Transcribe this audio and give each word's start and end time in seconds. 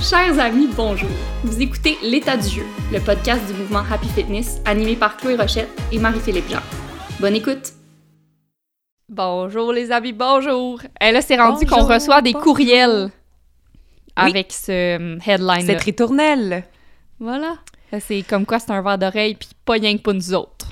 Chers 0.00 0.38
amis, 0.38 0.68
bonjour. 0.74 1.08
Vous 1.44 1.60
écoutez 1.60 1.98
L'état 2.02 2.36
du 2.36 2.48
jeu, 2.48 2.62
le 2.92 3.00
podcast 3.00 3.44
du 3.46 3.52
mouvement 3.54 3.82
Happy 3.90 4.08
Fitness 4.08 4.60
animé 4.64 4.96
par 4.96 5.16
Chloé 5.16 5.36
Rochette 5.36 5.68
et 5.92 5.98
Marie-Philippe 5.98 6.48
Jean. 6.48 6.60
Bonne 7.20 7.34
écoute. 7.34 7.72
Bonjour 9.08 9.72
les 9.72 9.90
amis, 9.90 10.12
bonjour. 10.12 10.80
Et 11.00 11.12
là, 11.12 11.20
c'est 11.20 11.36
rendu 11.36 11.66
qu'on 11.66 11.84
reçoit 11.84 12.22
des 12.22 12.32
bonjour. 12.32 12.44
courriels 12.54 13.10
avec 14.16 14.52
ce 14.52 14.72
euh, 14.98 15.18
headline 15.26 15.66
Cette 15.66 15.82
ritournelle. 15.82 16.64
Voilà. 17.18 17.56
C'est 18.00 18.22
comme 18.22 18.46
quoi 18.46 18.58
c'est 18.58 18.70
un 18.70 18.82
verre 18.82 18.98
d'oreille, 18.98 19.34
puis 19.34 19.48
pas 19.64 19.74
rien 19.74 19.96
que 19.96 20.02
pour 20.02 20.14
nous 20.14 20.32
autres. 20.34 20.68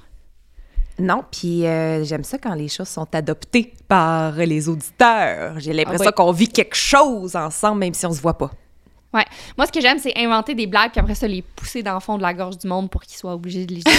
Non, 1.00 1.22
puis 1.30 1.66
euh, 1.66 2.04
j'aime 2.04 2.24
ça 2.24 2.38
quand 2.38 2.54
les 2.54 2.68
choses 2.68 2.88
sont 2.88 3.06
adoptées 3.14 3.72
par 3.86 4.32
les 4.32 4.68
auditeurs. 4.68 5.58
J'ai 5.58 5.72
l'impression 5.72 6.06
Ah 6.06 6.08
oui. 6.16 6.24
qu'on 6.24 6.32
vit 6.32 6.48
quelque 6.48 6.76
chose 6.76 7.36
ensemble, 7.36 7.80
même 7.80 7.94
si 7.94 8.06
on 8.06 8.12
se 8.12 8.20
voit 8.20 8.38
pas. 8.38 8.50
Ouais. 9.14 9.24
Moi, 9.56 9.66
ce 9.66 9.72
que 9.72 9.80
j'aime, 9.80 9.98
c'est 9.98 10.12
inventer 10.18 10.54
des 10.54 10.66
blagues, 10.66 10.90
puis 10.90 11.00
après 11.00 11.14
ça, 11.14 11.26
les 11.26 11.42
pousser 11.42 11.82
dans 11.82 11.94
le 11.94 12.00
fond 12.00 12.16
de 12.18 12.22
la 12.22 12.34
gorge 12.34 12.58
du 12.58 12.66
monde 12.66 12.90
pour 12.90 13.02
qu'ils 13.02 13.16
soient 13.16 13.32
obligés 13.34 13.64
de 13.66 13.74
les. 13.74 13.82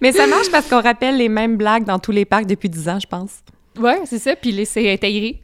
Mais 0.00 0.12
ça 0.12 0.26
marche 0.26 0.50
parce 0.50 0.66
qu'on 0.68 0.82
rappelle 0.82 1.16
les 1.16 1.28
mêmes 1.28 1.56
blagues 1.56 1.84
dans 1.84 1.98
tous 1.98 2.10
les 2.12 2.24
parcs 2.24 2.46
depuis 2.46 2.68
10 2.68 2.88
ans, 2.88 2.98
je 3.00 3.06
pense. 3.06 3.30
Ouais, 3.78 4.00
c'est 4.06 4.18
ça, 4.18 4.34
puis 4.36 4.50
laisser 4.52 4.90
intégrer. 4.92 5.40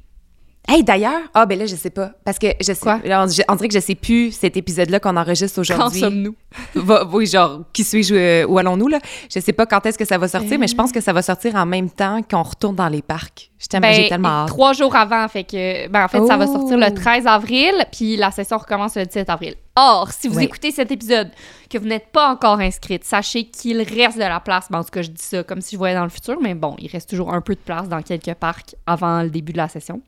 Hey, 0.66 0.82
d'ailleurs, 0.82 1.20
ah 1.34 1.44
ben 1.46 1.58
là, 1.58 1.66
je 1.66 1.76
sais 1.76 1.90
pas. 1.90 2.12
Parce 2.24 2.38
que 2.38 2.46
je 2.58 2.64
sais. 2.72 2.74
Quoi? 2.80 2.98
là, 3.04 3.24
on, 3.24 3.28
je- 3.28 3.42
on 3.48 3.54
dirait 3.54 3.68
que 3.68 3.74
je 3.74 3.80
sais 3.80 3.94
plus 3.94 4.32
cet 4.32 4.56
épisode-là 4.56 4.98
qu'on 4.98 5.16
enregistre 5.16 5.56
Quand 5.56 5.60
aujourd'hui. 5.60 6.00
sommes-nous? 6.00 6.34
Va- 6.74 7.04
oui, 7.06 7.26
genre, 7.26 7.62
qui 7.72 7.82
suis-je, 7.84 8.14
euh, 8.14 8.46
où 8.46 8.58
allons-nous, 8.58 8.88
là? 8.88 8.98
Je 9.32 9.40
sais 9.40 9.52
pas 9.52 9.66
quand 9.66 9.84
est-ce 9.86 9.98
que 9.98 10.04
ça 10.04 10.18
va 10.18 10.28
sortir, 10.28 10.58
mais 10.58 10.68
je 10.68 10.74
pense 10.74 10.92
que 10.92 11.00
ça 11.00 11.12
va 11.12 11.22
sortir 11.22 11.54
en 11.56 11.66
même 11.66 11.90
temps 11.90 12.20
qu'on 12.22 12.42
retourne 12.42 12.76
dans 12.76 12.88
les 12.88 13.02
parcs. 13.02 13.50
Je 13.58 13.66
t'aime, 13.66 13.82
j'ai 13.92 14.08
tellement 14.08 14.28
hâte. 14.28 14.46
Ben, 14.48 14.54
trois 14.54 14.72
jours 14.72 14.94
avant, 14.94 15.26
fait 15.28 15.44
que, 15.44 15.88
ben, 15.88 16.04
en 16.04 16.08
fait, 16.08 16.24
ça 16.26 16.36
va 16.36 16.46
sortir 16.46 16.76
le 16.78 16.92
13 16.94 17.26
avril, 17.26 17.72
puis 17.92 18.16
la 18.16 18.30
session 18.30 18.58
recommence 18.58 18.96
le 18.96 19.04
17 19.06 19.30
avril. 19.30 19.54
Or, 19.76 20.12
si 20.12 20.28
vous 20.28 20.36
Oui. 20.36 20.44
écoutez 20.44 20.70
cet 20.70 20.92
épisode, 20.92 21.30
que 21.68 21.78
vous 21.78 21.86
n'êtes 21.86 22.08
pas 22.12 22.30
encore 22.30 22.60
inscrite, 22.60 23.02
sachez 23.04 23.44
qu'il 23.46 23.78
reste 23.82 24.16
de 24.16 24.22
la 24.22 24.38
place. 24.40 24.66
Ben, 24.70 24.78
en 24.80 24.84
tout 24.84 24.90
cas, 24.90 25.02
je 25.02 25.10
dis 25.10 25.22
ça 25.22 25.42
comme 25.42 25.60
si 25.60 25.72
je 25.74 25.78
voyais 25.78 25.94
dans 25.96 26.04
le 26.04 26.10
futur, 26.10 26.36
mais 26.40 26.54
bon, 26.54 26.76
il 26.78 26.88
reste 26.88 27.10
toujours 27.10 27.32
un 27.34 27.40
peu 27.40 27.54
de 27.54 27.60
place 27.60 27.88
dans 27.88 28.00
quelques 28.02 28.34
parcs 28.34 28.76
avant 28.86 29.22
le 29.22 29.30
début 29.30 29.52
de 29.52 29.58
la 29.58 29.68
session. 29.68 30.02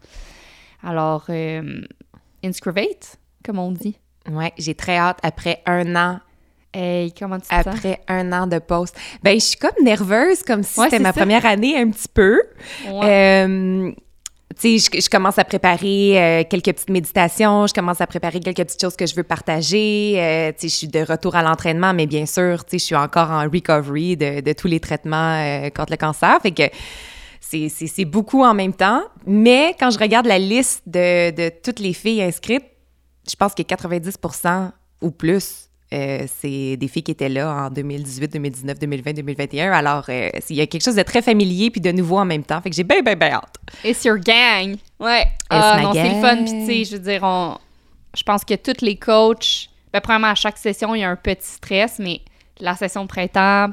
Alors, 0.84 1.24
euh, 1.30 1.80
inscrivate, 2.44 3.18
comme 3.44 3.58
on 3.58 3.72
dit. 3.72 3.96
Ouais, 4.30 4.52
j'ai 4.58 4.74
très 4.74 4.96
hâte 4.98 5.18
après 5.22 5.62
un 5.66 5.94
an 5.96 6.18
Hey, 6.78 7.12
comment 7.12 7.36
tu 7.40 7.48
te 7.48 7.54
sens? 7.54 7.66
après 7.66 8.00
un 8.08 8.32
an 8.32 8.46
de 8.46 8.58
pause. 8.58 8.90
Ben, 9.22 9.34
je 9.40 9.44
suis 9.44 9.56
comme 9.56 9.82
nerveuse, 9.82 10.42
comme 10.42 10.62
si 10.62 10.78
Ouais, 10.78 10.86
c'était 10.90 11.02
ma 11.02 11.12
ça. 11.12 11.20
première 11.20 11.46
année 11.46 11.76
un 11.78 11.88
petit 11.90 12.08
peu. 12.12 12.40
Ouais. 12.90 13.44
Euh, 13.46 13.92
tu 14.60 14.78
sais, 14.78 14.90
je, 14.94 15.00
je 15.00 15.08
commence 15.10 15.38
à 15.38 15.44
préparer 15.44 16.18
euh, 16.18 16.44
quelques 16.48 16.72
petites 16.72 16.90
méditations, 16.90 17.66
je 17.66 17.74
commence 17.74 18.00
à 18.00 18.06
préparer 18.06 18.40
quelques 18.40 18.64
petites 18.64 18.80
choses 18.80 18.96
que 18.96 19.06
je 19.06 19.14
veux 19.14 19.22
partager. 19.22 20.14
Euh, 20.18 20.52
tu 20.52 20.60
sais, 20.60 20.68
je 20.68 20.74
suis 20.74 20.88
de 20.88 21.00
retour 21.00 21.34
à 21.36 21.42
l'entraînement, 21.42 21.92
mais 21.94 22.06
bien 22.06 22.26
sûr, 22.26 22.64
tu 22.64 22.72
sais, 22.72 22.78
je 22.78 22.84
suis 22.84 22.94
encore 22.96 23.30
en 23.30 23.42
recovery 23.42 24.16
de, 24.16 24.40
de 24.40 24.52
tous 24.52 24.68
les 24.68 24.80
traitements 24.80 25.34
euh, 25.42 25.70
contre 25.70 25.92
le 25.92 25.96
cancer. 25.98 26.38
Fait 26.42 26.52
que 26.52 26.62
c'est- 27.40 28.04
beaucoup 28.04 28.42
en 28.44 28.54
même 28.54 28.72
temps. 28.74 29.02
Mais 29.26 29.74
quand 29.78 29.90
je 29.90 29.98
regarde 29.98 30.26
la 30.26 30.38
liste 30.38 30.82
de, 30.86 31.30
de 31.30 31.50
toutes 31.62 31.78
les 31.80 31.92
filles 31.92 32.22
inscrites, 32.22 32.64
je 33.28 33.34
pense 33.36 33.54
que 33.54 33.62
90% 33.62 34.70
ou 35.02 35.10
plus, 35.10 35.65
euh, 35.92 36.26
c'est 36.40 36.76
des 36.76 36.88
filles 36.88 37.04
qui 37.04 37.12
étaient 37.12 37.28
là 37.28 37.66
en 37.66 37.70
2018, 37.70 38.32
2019, 38.32 38.78
2020, 38.78 39.12
2021. 39.12 39.72
Alors, 39.72 40.04
euh, 40.08 40.30
il 40.50 40.56
y 40.56 40.60
a 40.60 40.66
quelque 40.66 40.82
chose 40.82 40.96
de 40.96 41.02
très 41.02 41.22
familier 41.22 41.70
puis 41.70 41.80
de 41.80 41.92
nouveau 41.92 42.18
en 42.18 42.24
même 42.24 42.42
temps. 42.42 42.60
Fait 42.60 42.70
que 42.70 42.76
j'ai 42.76 42.82
bien, 42.82 43.02
bien, 43.02 43.14
bien 43.14 43.34
hâte. 43.34 43.54
It's 43.84 44.04
your 44.04 44.18
gang. 44.18 44.76
Ouais. 44.98 45.24
Ah, 45.48 45.80
non, 45.80 45.92
c'est 45.92 46.08
le 46.08 46.20
fun. 46.20 46.36
Puis, 46.38 46.46
tu 46.46 46.66
sais, 46.66 46.84
je 46.84 46.96
veux 46.96 47.02
dire, 47.02 47.20
on... 47.22 47.56
je 48.16 48.22
pense 48.24 48.44
que 48.44 48.54
tous 48.54 48.84
les 48.84 48.96
coachs, 48.96 49.68
ben, 49.92 50.00
premièrement, 50.00 50.28
à 50.28 50.34
chaque 50.34 50.58
session, 50.58 50.94
il 50.94 51.02
y 51.02 51.04
a 51.04 51.10
un 51.10 51.16
petit 51.16 51.46
stress, 51.46 52.00
mais 52.00 52.20
la 52.58 52.74
session 52.74 53.04
de 53.04 53.08
printemps, 53.08 53.68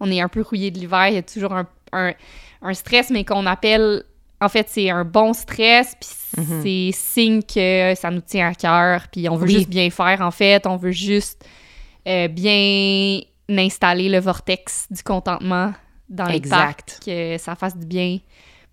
on 0.00 0.10
est 0.10 0.20
un 0.20 0.28
peu 0.28 0.42
rouillé 0.42 0.72
de 0.72 0.78
l'hiver. 0.78 1.08
Il 1.08 1.14
y 1.14 1.18
a 1.18 1.22
toujours 1.22 1.52
un, 1.52 1.68
un, 1.92 2.14
un 2.62 2.74
stress, 2.74 3.10
mais 3.10 3.24
qu'on 3.24 3.46
appelle. 3.46 4.02
En 4.40 4.48
fait, 4.48 4.68
c'est 4.70 4.88
un 4.90 5.04
bon 5.04 5.32
stress, 5.32 5.96
puis 6.00 6.10
c'est 6.62 6.90
signe 6.92 7.42
que 7.42 7.94
ça 7.96 8.10
nous 8.10 8.20
tient 8.20 8.48
à 8.48 8.54
cœur, 8.54 9.08
puis 9.10 9.28
on 9.28 9.36
veut 9.36 9.46
Oui. 9.46 9.54
juste 9.54 9.68
bien 9.68 9.90
faire, 9.90 10.20
en 10.20 10.30
fait. 10.30 10.66
On 10.66 10.76
veut 10.76 10.92
juste 10.92 11.44
euh, 12.06 12.28
bien 12.28 13.20
installer 13.50 14.08
le 14.08 14.20
vortex 14.20 14.86
du 14.90 15.02
contentement 15.02 15.72
dans 16.08 16.26
les 16.26 16.36
Exact. 16.36 17.00
que 17.04 17.36
ça 17.38 17.54
fasse 17.54 17.76
du 17.76 17.86
bien 17.86 18.18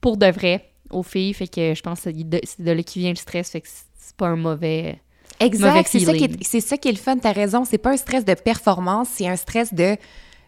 pour 0.01 0.17
de 0.17 0.27
vrai 0.27 0.69
aux 0.91 1.03
filles. 1.03 1.33
Fait 1.33 1.47
que 1.47 1.73
je 1.73 1.81
pense 1.81 2.01
que 2.01 2.11
c'est 2.11 2.63
de, 2.63 2.71
là 2.71 2.83
qui 2.83 2.99
vient 2.99 3.09
le 3.09 3.15
stress, 3.15 3.49
fait 3.49 3.61
que 3.61 3.67
c'est 3.67 4.15
pas 4.15 4.27
un 4.27 4.35
mauvais... 4.35 4.99
Exact. 5.39 5.87
C'est 5.89 5.99
ça, 5.99 6.13
qui 6.13 6.23
est, 6.23 6.59
ça 6.61 6.77
qui 6.77 6.87
est 6.87 6.91
le 6.93 6.97
fun. 6.97 7.17
T'as 7.17 7.33
raison. 7.33 7.65
C'est 7.65 7.77
pas 7.77 7.91
un 7.91 7.97
stress 7.97 8.23
de 8.23 8.35
performance, 8.35 9.09
c'est 9.11 9.27
un 9.27 9.35
stress 9.35 9.73
de 9.73 9.97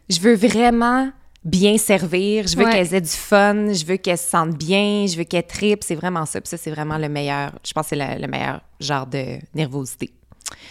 je 0.08 0.18
veux 0.20 0.34
vraiment 0.34 1.10
bien 1.48 1.78
servir, 1.78 2.46
je 2.46 2.56
veux 2.56 2.64
Ouais. 2.64 2.72
qu'elles 2.72 2.94
aient 2.94 3.00
du 3.00 3.08
fun, 3.08 3.72
je 3.72 3.84
veux 3.84 3.96
qu'elles 3.96 4.18
se 4.18 4.28
sentent 4.28 4.56
bien, 4.56 5.06
je 5.06 5.16
veux 5.16 5.24
qu'elles 5.24 5.46
tripent. 5.46 5.82
C'est 5.84 5.94
vraiment 5.94 6.26
ça. 6.26 6.40
Puis 6.40 6.48
ça, 6.48 6.56
c'est 6.56 6.70
vraiment 6.70 6.98
le 6.98 7.08
meilleur. 7.08 7.52
Je 7.66 7.72
pense 7.72 7.88
que 7.88 7.96
c'est 7.96 8.18
le 8.18 8.26
meilleur 8.28 8.60
genre 8.80 9.06
de 9.06 9.38
nervosité. 9.54 10.10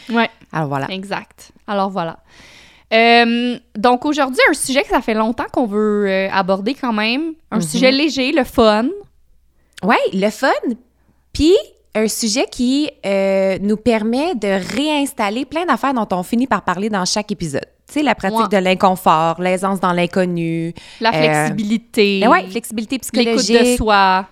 Ouais, 0.10 0.30
Alors 0.52 0.68
voilà. 0.70 0.88
exact. 0.92 1.52
Alors 1.68 1.90
voilà. 1.90 2.18
Euh, 2.94 3.60
donc 3.78 4.06
aujourd'hui, 4.06 4.40
un 4.50 4.54
sujet 4.54 4.82
que 4.84 4.90
ça 4.90 5.02
fait 5.02 5.14
longtemps 5.14 5.46
qu'on 5.52 5.66
veut 5.68 6.06
euh, 6.08 6.30
aborder 6.32 6.74
quand 6.74 6.94
même. 6.94 7.34
Un 7.52 7.60
sujet 7.62 7.92
léger, 7.92 8.32
le 8.32 8.44
fun. 8.46 8.88
Ouais, 9.84 9.98
le 10.14 10.30
fun. 10.30 10.50
Puis 11.34 11.54
un 11.94 12.08
sujet 12.08 12.46
qui 12.50 12.90
euh, 13.06 13.58
nous 13.62 13.78
permet 13.78 14.36
de 14.36 14.48
réinstaller 14.76 15.46
plein 15.46 15.66
d'affaires 15.66 15.94
dont 15.94 16.08
on 16.12 16.24
finit 16.24 16.48
par 16.48 16.62
parler 16.64 16.90
dans 16.90 17.04
chaque 17.06 17.32
épisode. 17.32 17.66
Tu 17.88 17.94
sais, 17.94 18.04
la 18.04 18.16
pratique 18.16 18.38
Ouais. 18.40 18.48
de 18.50 18.58
l'inconfort, 18.58 19.40
l'aisance 19.42 19.80
dans 19.80 19.94
l'inconnu. 19.94 20.74
La 21.00 21.10
Euh, 21.10 21.14
flexibilité. 21.14 22.20
Ben 22.22 22.30
ouais, 22.30 22.46
flexibilité 22.50 22.96
L'écoute 23.14 23.40
psychologique. 23.42 23.72
de 23.74 23.78
soi. 23.78 24.26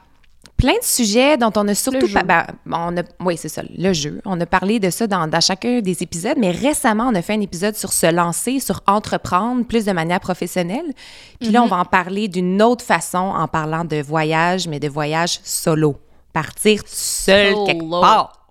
plein 0.58 0.74
de 0.74 0.84
sujets 0.84 1.36
dont 1.38 1.52
on 1.58 1.68
a 1.68 1.76
surtout 1.76 2.08
pas. 2.14 2.24
ben, 2.24 2.46
on 2.72 2.96
a, 2.98 3.02
oui, 3.20 3.36
c'est 3.38 3.50
ça, 3.50 3.62
le 3.78 3.92
jeu. 3.92 4.22
On 4.26 4.40
a 4.40 4.46
parlé 4.46 4.80
de 4.80 4.90
ça 4.90 5.06
dans, 5.06 5.28
dans 5.28 5.42
chacun 5.42 5.82
des 5.82 6.02
épisodes, 6.02 6.38
mais 6.38 6.50
récemment, 6.52 7.10
on 7.12 7.16
a 7.16 7.22
fait 7.22 7.34
un 7.34 7.42
épisode 7.42 7.76
sur 7.76 7.92
se 7.92 8.10
lancer, 8.10 8.62
sur 8.62 8.80
entreprendre 8.88 9.66
plus 9.66 9.84
de 9.84 9.92
manière 9.92 10.22
professionnelle. 10.22 10.94
Puis 11.42 11.50
là, 11.50 11.62
on 11.62 11.68
va 11.68 11.76
en 11.78 11.86
parler 11.86 12.30
d'une 12.30 12.62
autre 12.62 12.86
façon 12.86 13.18
en 13.18 13.48
parlant 13.50 13.84
de 13.84 14.02
voyage, 14.02 14.68
mais 14.70 14.80
de 14.80 14.88
voyage 14.88 15.40
solo. 15.44 15.98
Partir 16.32 16.82
seul 16.86 17.52
Solo. 17.54 17.66
quelque 17.66 17.90
part. 18.02 18.48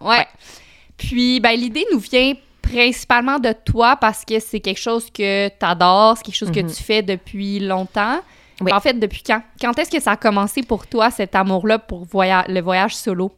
Ouais. 0.00 0.26
Puis, 0.96 1.40
ben, 1.40 1.52
l'idée 1.58 1.84
nous 1.92 1.98
vient 1.98 2.34
principalement 2.70 3.38
de 3.38 3.52
toi 3.64 3.96
parce 3.96 4.24
que 4.24 4.38
c'est 4.40 4.60
quelque 4.60 4.78
chose 4.80 5.10
que 5.10 5.48
tu 5.48 5.54
adores, 5.64 6.16
c'est 6.18 6.24
quelque 6.24 6.34
chose 6.36 6.50
que 6.50 6.60
tu 6.60 6.82
fais 6.82 7.02
depuis 7.02 7.60
longtemps. 7.60 8.14
Mhm. 8.16 8.20
Oui. 8.66 8.72
En 8.72 8.80
fait, 8.80 8.94
depuis 8.94 9.22
quand? 9.22 9.40
Quand 9.60 9.78
est-ce 9.78 9.90
que 9.90 10.00
ça 10.00 10.12
a 10.12 10.16
commencé 10.16 10.62
pour 10.62 10.86
toi, 10.86 11.10
cet 11.10 11.34
amour-là 11.36 11.78
pour 11.78 12.04
voya- 12.06 12.44
le 12.48 12.60
voyage 12.60 12.96
solo? 12.96 13.30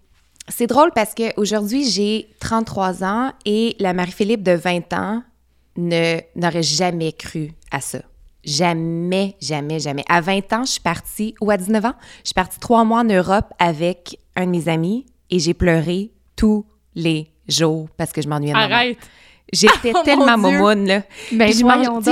C'est 0.49 0.67
drôle 0.67 0.91
parce 0.95 1.15
qu'aujourd'hui, 1.15 1.89
j'ai 1.89 2.29
33 2.41 3.05
ans 3.05 3.33
et 3.45 3.77
la 3.79 3.93
Marie-Philippe 3.93 4.43
de 4.43 4.53
20 4.53 4.93
ans 4.95 5.23
ne- 5.77 6.19
n'aurait 6.35 6.63
jamais 6.63 7.13
cru 7.13 7.53
à 7.71 7.81
ça. 7.81 7.99
Jamais, 8.43 9.37
jamais, 9.41 9.79
jamais. 9.79 10.05
À 10.09 10.21
20 10.23 10.53
ans, 10.55 10.65
je 10.65 10.73
suis 10.73 10.81
partie, 10.81 11.35
ou 11.41 11.51
à 11.51 11.57
19 11.57 11.85
ans, 11.85 11.95
je 12.23 12.29
suis 12.29 12.35
partie 12.35 12.59
trois 12.59 12.85
mois 12.85 13.01
en 13.01 13.05
Europe 13.05 13.47
avec 13.59 14.19
un 14.35 14.47
de 14.47 14.51
mes 14.51 14.69
amis 14.69 15.07
et 15.29 15.39
j'ai 15.39 15.55
pleuré 15.55 16.11
tous 16.37 16.65
les 16.95 17.31
jours 17.51 17.89
parce 17.97 18.13
que 18.13 18.23
je 18.23 18.29
m'ennuyais 18.29 18.53
de 18.53 18.59
ma 18.59 18.69
mère. 18.69 18.77
Arrête! 18.77 18.99
J'étais 19.53 19.91
Oh, 19.95 19.99
mon 19.99 20.03
tellement 20.05 20.25
Dieu. 20.49 20.59
momoune, 20.59 20.87
là. 20.87 21.03
Ben, 21.33 21.53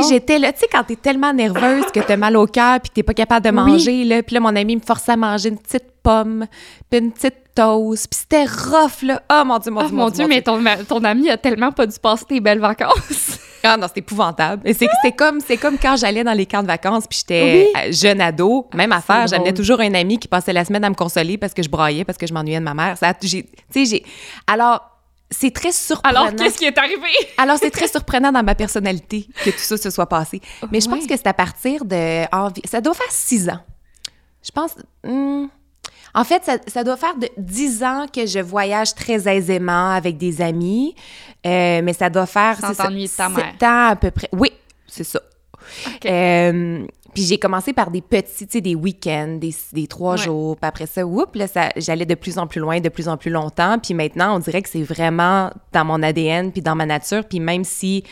j'étais 0.09 0.39
là, 0.41 0.53
tu 0.53 0.59
sais, 0.61 0.67
quand 0.73 0.83
t'es 0.83 0.97
tellement 0.97 1.33
nerveuse 1.33 1.87
que 1.95 2.01
t'as 2.01 2.17
mal 2.17 2.37
au 2.37 2.47
cœur 2.47 2.81
puis 2.81 2.91
que 2.91 2.95
t'es 2.95 3.03
pas 3.05 3.15
capable 3.15 3.45
de 3.45 3.51
Oui. 3.51 3.55
manger, 3.73 4.05
là. 4.05 4.23
Puis 4.25 4.35
là, 4.35 4.41
mon 4.41 4.57
ami 4.57 4.75
me 4.77 4.81
forçait 4.81 5.13
à 5.13 5.17
manger 5.17 5.51
une 5.51 5.59
petite 5.59 5.85
pomme 6.03 6.47
puis 6.91 6.99
une 6.99 7.13
petite 7.13 7.37
toast. 7.55 8.09
Puis 8.11 8.21
c'était 8.23 8.45
rough, 8.45 9.03
là. 9.03 9.23
Oh, 9.33 9.43
mon 9.47 9.59
Dieu, 9.59 9.71
mon 9.71 9.83
Oh 9.83 9.87
Dieu, 9.87 9.97
mon 9.97 10.11
Dieu, 10.11 10.27
mais 10.27 10.43
ton, 10.43 10.61
ton 10.89 11.05
ami 11.05 11.31
a 11.31 11.37
tellement 11.37 11.71
pas 11.71 11.87
dû 11.87 11.97
passer 12.03 12.25
tes 12.25 12.41
belles 12.41 12.61
vacances. 12.61 13.39
Ah 13.65 13.77
non, 13.77 13.89
c'est 13.89 13.99
épouvantable. 13.99 14.63
C'est 14.73 14.87
c'est 15.03 15.11
comme, 15.11 15.41
c'est 15.41 15.57
comme 15.57 15.79
quand 15.79 15.97
j'allais 15.97 16.23
dans 16.23 16.33
les 16.33 16.47
camps 16.47 16.63
de 16.63 16.69
vacances 16.69 17.09
puis 17.09 17.19
j'étais 17.19 17.71
Oui. 17.75 17.81
euh, 17.89 17.93
jeune 17.93 18.21
ado. 18.21 18.69
Même 18.73 18.93
affaire, 18.93 19.29
c'est 19.29 19.35
j'amenais 19.35 19.53
toujours 19.53 19.81
un 19.81 19.95
ami 19.95 20.17
qui 20.21 20.29
passait 20.29 20.53
la 20.53 20.65
semaine 20.65 20.85
à 20.85 20.89
me 20.91 20.95
consoler 20.95 21.39
parce 21.39 21.53
que 21.55 21.63
je 21.65 21.69
braillais, 21.69 22.05
parce 22.05 22.17
que 22.17 22.25
je 22.29 22.33
m'ennuyais 22.33 22.61
de 22.61 22.65
ma 22.65 22.73
mère. 22.75 22.97
Ça, 22.97 23.13
tu 23.15 23.27
sais, 23.27 23.45
j'ai... 23.85 24.05
Alors, 24.47 24.81
c'est 25.31 25.53
très 25.53 25.73
surprenant. 25.73 26.23
Alors, 26.27 26.35
qu'est-ce 26.37 26.59
qui 26.59 26.65
est 26.65 26.79
arrivé? 26.79 27.09
Alors, 27.37 27.59
c'est 27.59 27.71
très 27.71 27.89
surprenant 27.89 28.33
dans 28.33 28.43
ma 28.43 28.55
personnalité 28.55 29.29
que 29.45 29.51
tout 29.51 29.59
ça 29.59 29.77
se 29.77 29.91
soit 29.91 30.07
passé. 30.09 30.41
Mais 30.71 30.81
je 30.81 30.89
pense 30.89 31.03
Ouais. 31.03 31.07
que 31.07 31.17
c'est 31.17 31.27
à 31.27 31.35
partir 31.35 31.85
de... 31.85 32.25
Ça 32.65 32.81
doit 32.81 32.95
faire 32.95 33.11
six 33.11 33.49
ans. 33.49 33.61
Je 34.43 34.51
pense... 34.51 34.71
hmm, 35.05 35.47
en 36.15 36.25
fait, 36.25 36.43
ça, 36.45 36.57
ça 36.67 36.83
doit 36.83 36.97
faire 36.97 37.17
de 37.17 37.29
10 37.37 37.83
ans 37.85 38.07
que 38.13 38.25
je 38.27 38.39
voyage 38.39 38.95
très 38.95 39.29
aisément 39.29 39.91
avec 39.91 40.17
des 40.17 40.41
amis. 40.41 40.95
Euh, 41.47 41.83
mais 41.85 41.93
ça 41.93 42.09
doit 42.09 42.27
faire... 42.27 42.59
Sans 42.59 42.75
t'ennuyer 42.75 43.07
de 43.09 43.13
ta 43.13 43.29
sept 43.29 43.63
ans 43.63 43.89
à 43.89 43.97
peu 43.97 44.11
près. 44.11 44.29
Oui, 44.33 44.51
c'est 44.87 45.05
ça. 45.05 45.21
OK. 45.87 46.07
Euh, 46.07 46.87
puis 47.19 47.27
j'ai 47.27 47.39
commencé 47.39 47.73
par 47.73 47.91
des 47.91 48.01
petits, 48.01 48.47
tu 48.47 48.53
sais, 48.53 48.61
des 48.61 48.77
week-ends, 48.77 49.39
des, 49.41 49.53
des 49.73 49.89
trois 49.89 50.13
Ouais. 50.13 50.19
jours. 50.25 50.57
Puis 50.57 50.69
après 50.69 50.87
ça, 50.87 51.05
whoop, 51.05 51.35
là, 51.35 51.49
ça, 51.49 51.71
j'allais 51.77 52.07
de 52.07 52.15
plus 52.15 52.39
en 52.39 52.47
plus 52.47 52.61
loin, 52.61 52.79
de 52.79 52.89
plus 52.89 53.09
en 53.09 53.17
plus 53.17 53.33
longtemps. 53.33 53.81
Puis 53.81 53.93
maintenant, 53.93 54.37
on 54.37 54.39
dirait 54.39 54.63
que 54.63 54.69
c'est 54.69 54.85
vraiment 54.85 55.51
dans 55.73 55.85
mon 55.85 56.01
ADN, 56.01 56.53
puis 56.53 56.63
dans 56.63 56.77
ma 56.77 56.87
nature. 56.87 57.25
Puis 57.29 57.41
même 57.41 57.65
si 57.65 58.05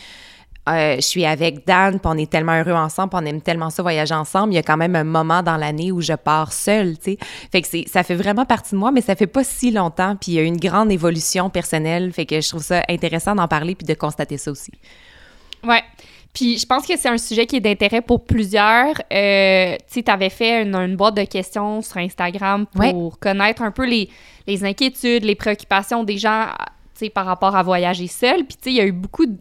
euh, 0.69 0.97
je 0.97 1.03
suis 1.03 1.25
avec 1.25 1.65
Dan, 1.69 2.01
puis 2.01 2.11
on 2.13 2.19
est 2.19 2.29
tellement 2.29 2.59
heureux 2.61 2.73
ensemble, 2.73 3.11
puis 3.11 3.21
on 3.23 3.27
aime 3.27 3.41
tellement 3.41 3.71
ça 3.71 3.81
voyager 3.85 4.15
ensemble, 4.17 4.53
il 4.53 4.57
y 4.57 4.59
a 4.59 4.65
quand 4.65 4.77
même 4.77 4.97
un 4.97 5.05
moment 5.05 5.45
dans 5.45 5.57
l'année 5.57 5.93
où 5.93 6.01
je 6.01 6.15
pars 6.15 6.53
seule, 6.53 6.99
tu 6.99 7.13
sais. 7.13 7.19
Fait 7.53 7.63
que 7.63 7.69
c'est, 7.69 7.85
ça 7.87 8.03
fait 8.03 8.17
vraiment 8.17 8.45
partie 8.45 8.73
de 8.75 8.81
moi, 8.81 8.91
mais 8.91 9.03
ça 9.03 9.15
fait 9.15 9.29
pas 9.29 9.45
si 9.45 9.71
longtemps, 9.71 10.17
puis 10.21 10.33
il 10.33 10.35
y 10.35 10.39
a 10.41 10.43
une 10.43 10.57
grande 10.57 10.91
évolution 10.91 11.49
personnelle. 11.49 12.13
Fait 12.13 12.27
que 12.27 12.41
je 12.41 12.49
trouve 12.49 12.65
ça 12.65 12.83
intéressant 12.89 13.37
d'en 13.37 13.47
parler 13.47 13.77
puis 13.77 13.87
de 13.87 13.95
constater 13.95 14.37
ça 14.37 14.51
aussi. 14.51 14.73
Ouais. 15.63 15.85
Puis 16.37 16.59
je 16.59 16.67
pense 16.67 16.87
que 16.87 16.97
c'est 16.99 17.09
un 17.09 17.17
sujet 17.17 17.47
qui 17.47 17.57
est 17.57 17.61
d'intérêt 17.61 18.03
pour 18.03 18.25
plusieurs. 18.25 18.95
Euh, 19.11 19.75
tu 19.77 19.85
sais, 19.87 20.03
tu 20.03 20.11
avais 20.11 20.29
fait 20.29 20.63
une, 20.65 20.75
une 20.77 20.95
boîte 20.95 21.17
de 21.17 21.25
questions 21.25 21.81
sur 21.81 21.97
Instagram 21.97 22.67
pour 22.93 23.19
connaître 23.19 23.63
un 23.63 23.71
peu 23.71 23.87
les, 23.87 24.11
les 24.47 24.63
inquiétudes, 24.65 25.25
les 25.25 25.35
préoccupations 25.35 26.05
des 26.05 26.19
gens, 26.19 26.45
sais, 26.95 27.09
par 27.09 27.25
rapport 27.25 27.57
à 27.57 27.63
voyager 27.63 28.07
seul. 28.07 28.45
Puis 28.45 28.57
tu 28.57 28.65
sais, 28.65 28.71
il 28.71 28.77
y 28.77 28.81
a 28.81 28.85
eu 28.87 28.93
beaucoup 28.93 29.25
de, 29.25 29.33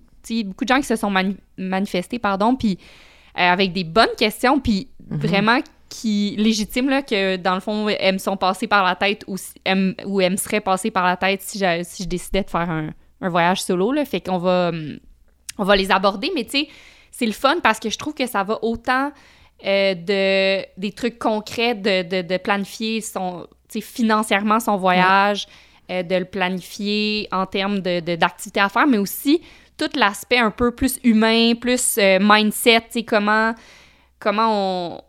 beaucoup 0.43 0.63
de 0.63 0.69
gens 0.69 0.77
qui 0.79 0.87
se 0.87 0.95
sont 0.95 1.09
mani- 1.11 1.35
manifestés, 1.57 2.17
pardon, 2.17 2.55
puis 2.55 2.79
euh, 3.37 3.41
avec 3.41 3.73
des 3.73 3.83
bonnes 3.83 4.15
questions, 4.17 4.59
puis 4.61 4.87
vraiment 5.09 5.59
qui 5.89 6.35
légitimes 6.37 6.89
là 6.89 7.01
que 7.03 7.35
dans 7.35 7.53
le 7.53 7.59
fond 7.59 7.87
elles 7.89 8.13
me 8.13 8.17
sont 8.17 8.37
passées 8.37 8.67
par 8.67 8.83
la 8.83 8.95
tête 8.95 9.23
ou 9.27 9.37
si- 9.37 9.53
elles 9.63 9.77
me- 9.77 9.95
ou 10.07 10.19
elles 10.19 10.31
me 10.31 10.37
seraient 10.37 10.59
passées 10.61 10.89
par 10.91 11.05
la 11.05 11.15
tête 11.15 11.41
si 11.43 11.59
je, 11.59 11.81
si 11.83 12.03
je 12.03 12.07
décidais 12.09 12.41
de 12.41 12.49
faire 12.49 12.69
un, 12.69 12.89
un 13.21 13.29
voyage 13.29 13.61
solo 13.61 13.91
là 13.91 14.03
fait 14.03 14.19
qu'on 14.19 14.39
va 14.39 14.69
hum, 14.69 14.97
on 15.57 15.63
va 15.63 15.75
les 15.75 15.91
aborder, 15.91 16.31
mais 16.35 16.43
tu 16.43 16.51
sais, 16.51 16.67
c'est 17.11 17.25
le 17.25 17.31
fun 17.31 17.57
parce 17.63 17.79
que 17.79 17.89
je 17.89 17.97
trouve 17.97 18.13
que 18.13 18.27
ça 18.27 18.43
va 18.43 18.59
autant 18.61 19.11
euh, 19.65 19.93
de, 19.95 20.65
des 20.77 20.91
trucs 20.91 21.17
concrets 21.17 21.75
de, 21.75 22.03
de, 22.03 22.21
de 22.27 22.37
planifier 22.37 22.99
son, 23.01 23.47
financièrement 23.69 24.59
son 24.59 24.75
voyage, 24.77 25.47
euh, 25.91 26.03
de 26.03 26.15
le 26.15 26.25
planifier 26.25 27.27
en 27.31 27.45
termes 27.45 27.79
d'activités 27.79 28.59
à 28.59 28.69
faire, 28.69 28.85
mais 28.87 28.97
aussi 28.97 29.41
tout 29.77 29.89
l'aspect 29.95 30.37
un 30.39 30.51
peu 30.51 30.71
plus 30.71 30.99
humain, 31.03 31.53
plus 31.55 31.97
euh, 31.97 32.17
mindset, 32.21 32.81
tu 32.81 32.85
sais, 32.91 33.03
comment, 33.03 33.53
comment 34.19 34.47
on, 34.93 35.01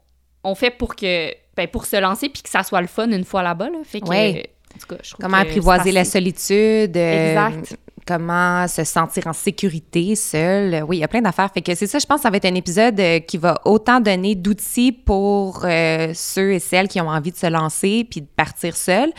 on 0.44 0.54
fait 0.54 0.70
pour 0.70 0.94
que 0.96 1.31
ben, 1.56 1.66
pour 1.69 1.87
se 1.87 1.96
lancer 1.96 2.28
puis 2.28 2.43
que 2.43 2.50
ça 2.50 2.62
soit 2.62 2.81
le 2.82 2.87
fun 2.87 3.08
une 3.10 3.25
fois 3.25 3.43
là-bas. 3.43 3.70
Là. 3.70 3.78
Fait 3.84 4.00
que, 4.00 4.08
Ouais. 4.08 4.50
en 4.75 4.78
tout 4.78 4.87
cas, 4.88 4.96
je 5.02 5.10
trouve 5.10 5.22
Comment 5.25 5.38
apprivoiser 5.38 5.90
la 5.90 6.04
solitude. 6.04 6.96
euh, 6.96 7.28
Exact. 7.31 7.78
Comment 8.06 8.69
se 8.69 8.85
sentir 8.85 9.26
en 9.26 9.32
sécurité 9.32 10.14
seul. 10.14 10.85
Oui, 10.88 10.99
il 10.99 11.00
y 11.00 11.05
a 11.05 11.08
plein 11.08 11.23
d'affaires. 11.23 11.50
Fait 11.53 11.62
que 11.62 11.75
c'est 11.75 11.87
ça, 11.87 11.99
je 11.99 12.06
pense 12.06 12.19
que 12.19 12.23
ça 12.23 12.31
va 12.31 12.37
être 12.37 12.44
un 12.44 12.55
épisode 12.55 12.99
euh, 13.00 13.19
qui 13.20 13.37
va 13.37 13.61
autant 13.64 14.00
donner 14.00 14.35
d'outils 14.35 14.93
pour 14.93 15.64
euh, 15.64 16.12
ceux 16.14 16.53
et 16.53 16.58
celles 16.61 16.88
qui 16.88 17.00
ont 17.00 17.08
envie 17.08 17.32
de 17.32 17.37
se 17.37 17.47
lancer 17.47 18.06
puis 18.08 18.20
de 18.23 18.26
partir 18.26 18.76
seul. 18.76 19.11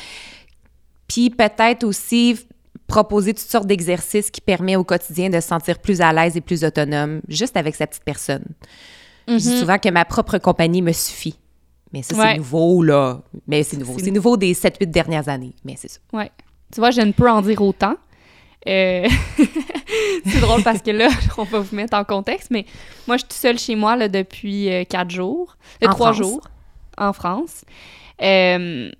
Puis 1.08 1.30
peut-être 1.30 1.84
aussi 1.84 2.40
proposer 2.88 3.34
toutes 3.34 3.50
sortes 3.50 3.68
d'exercices 3.68 4.32
qui 4.32 4.40
permettent 4.42 4.78
au 4.78 4.84
quotidien 4.84 5.30
de 5.30 5.40
se 5.40 5.48
sentir 5.48 5.80
plus 5.80 6.00
à 6.02 6.14
l'aise 6.14 6.38
et 6.38 6.42
plus 6.42 6.64
autonome, 6.64 7.22
juste 7.28 7.58
avec 7.58 7.76
sa 7.76 7.86
petite 7.88 8.04
personne. 8.06 8.46
Je 9.28 9.36
dis 9.36 9.50
Mhm. 9.50 9.60
souvent 9.60 9.78
que 9.78 9.90
ma 9.90 10.06
propre 10.06 10.38
compagnie 10.38 10.82
me 10.82 10.94
suffit. 10.94 11.38
Mais 11.92 12.02
ça, 12.04 12.16
Ouais. 12.16 12.32
c'est 12.32 12.38
nouveau, 12.38 12.82
là. 12.84 13.22
Mais 13.48 13.64
c'est 13.64 13.76
nouveau. 13.78 13.96
C'est 13.98 14.06
C'est 14.06 14.12
nouveau 14.12 14.38
des 14.38 14.54
7-8 14.54 14.90
dernières 14.92 15.28
années. 15.28 15.54
Mais 15.66 15.76
c'est 15.78 15.90
ça. 15.90 16.00
Ouais. 16.14 16.32
Tu 16.74 16.80
vois, 16.80 16.92
je 16.92 17.02
ne 17.02 17.12
peux 17.12 17.30
en 17.30 17.42
dire 17.42 17.62
autant. 17.62 17.96
Euh, 18.68 19.08
c'est 20.26 20.40
drôle 20.40 20.64
parce 20.64 20.82
que 20.82 20.92
là, 20.92 21.10
on 21.38 21.44
va 21.44 21.60
vous 21.60 21.76
mettre 21.76 21.96
en 21.98 22.04
contexte, 22.04 22.50
mais 22.52 22.66
moi, 23.08 23.18
je 23.18 23.22
suis 23.22 23.28
toute 23.30 23.38
seule 23.38 23.60
chez 23.60 23.76
moi 23.76 23.96
là, 23.96 24.08
depuis 24.10 24.72
euh, 24.72 24.84
quatre 24.84 25.10
jours, 25.12 25.58
euh, 25.84 25.88
trois 25.88 26.14
France? 26.14 26.18
jours 26.18 26.42
en 26.98 27.14
France. 27.14 27.64
Euh, 28.22 28.92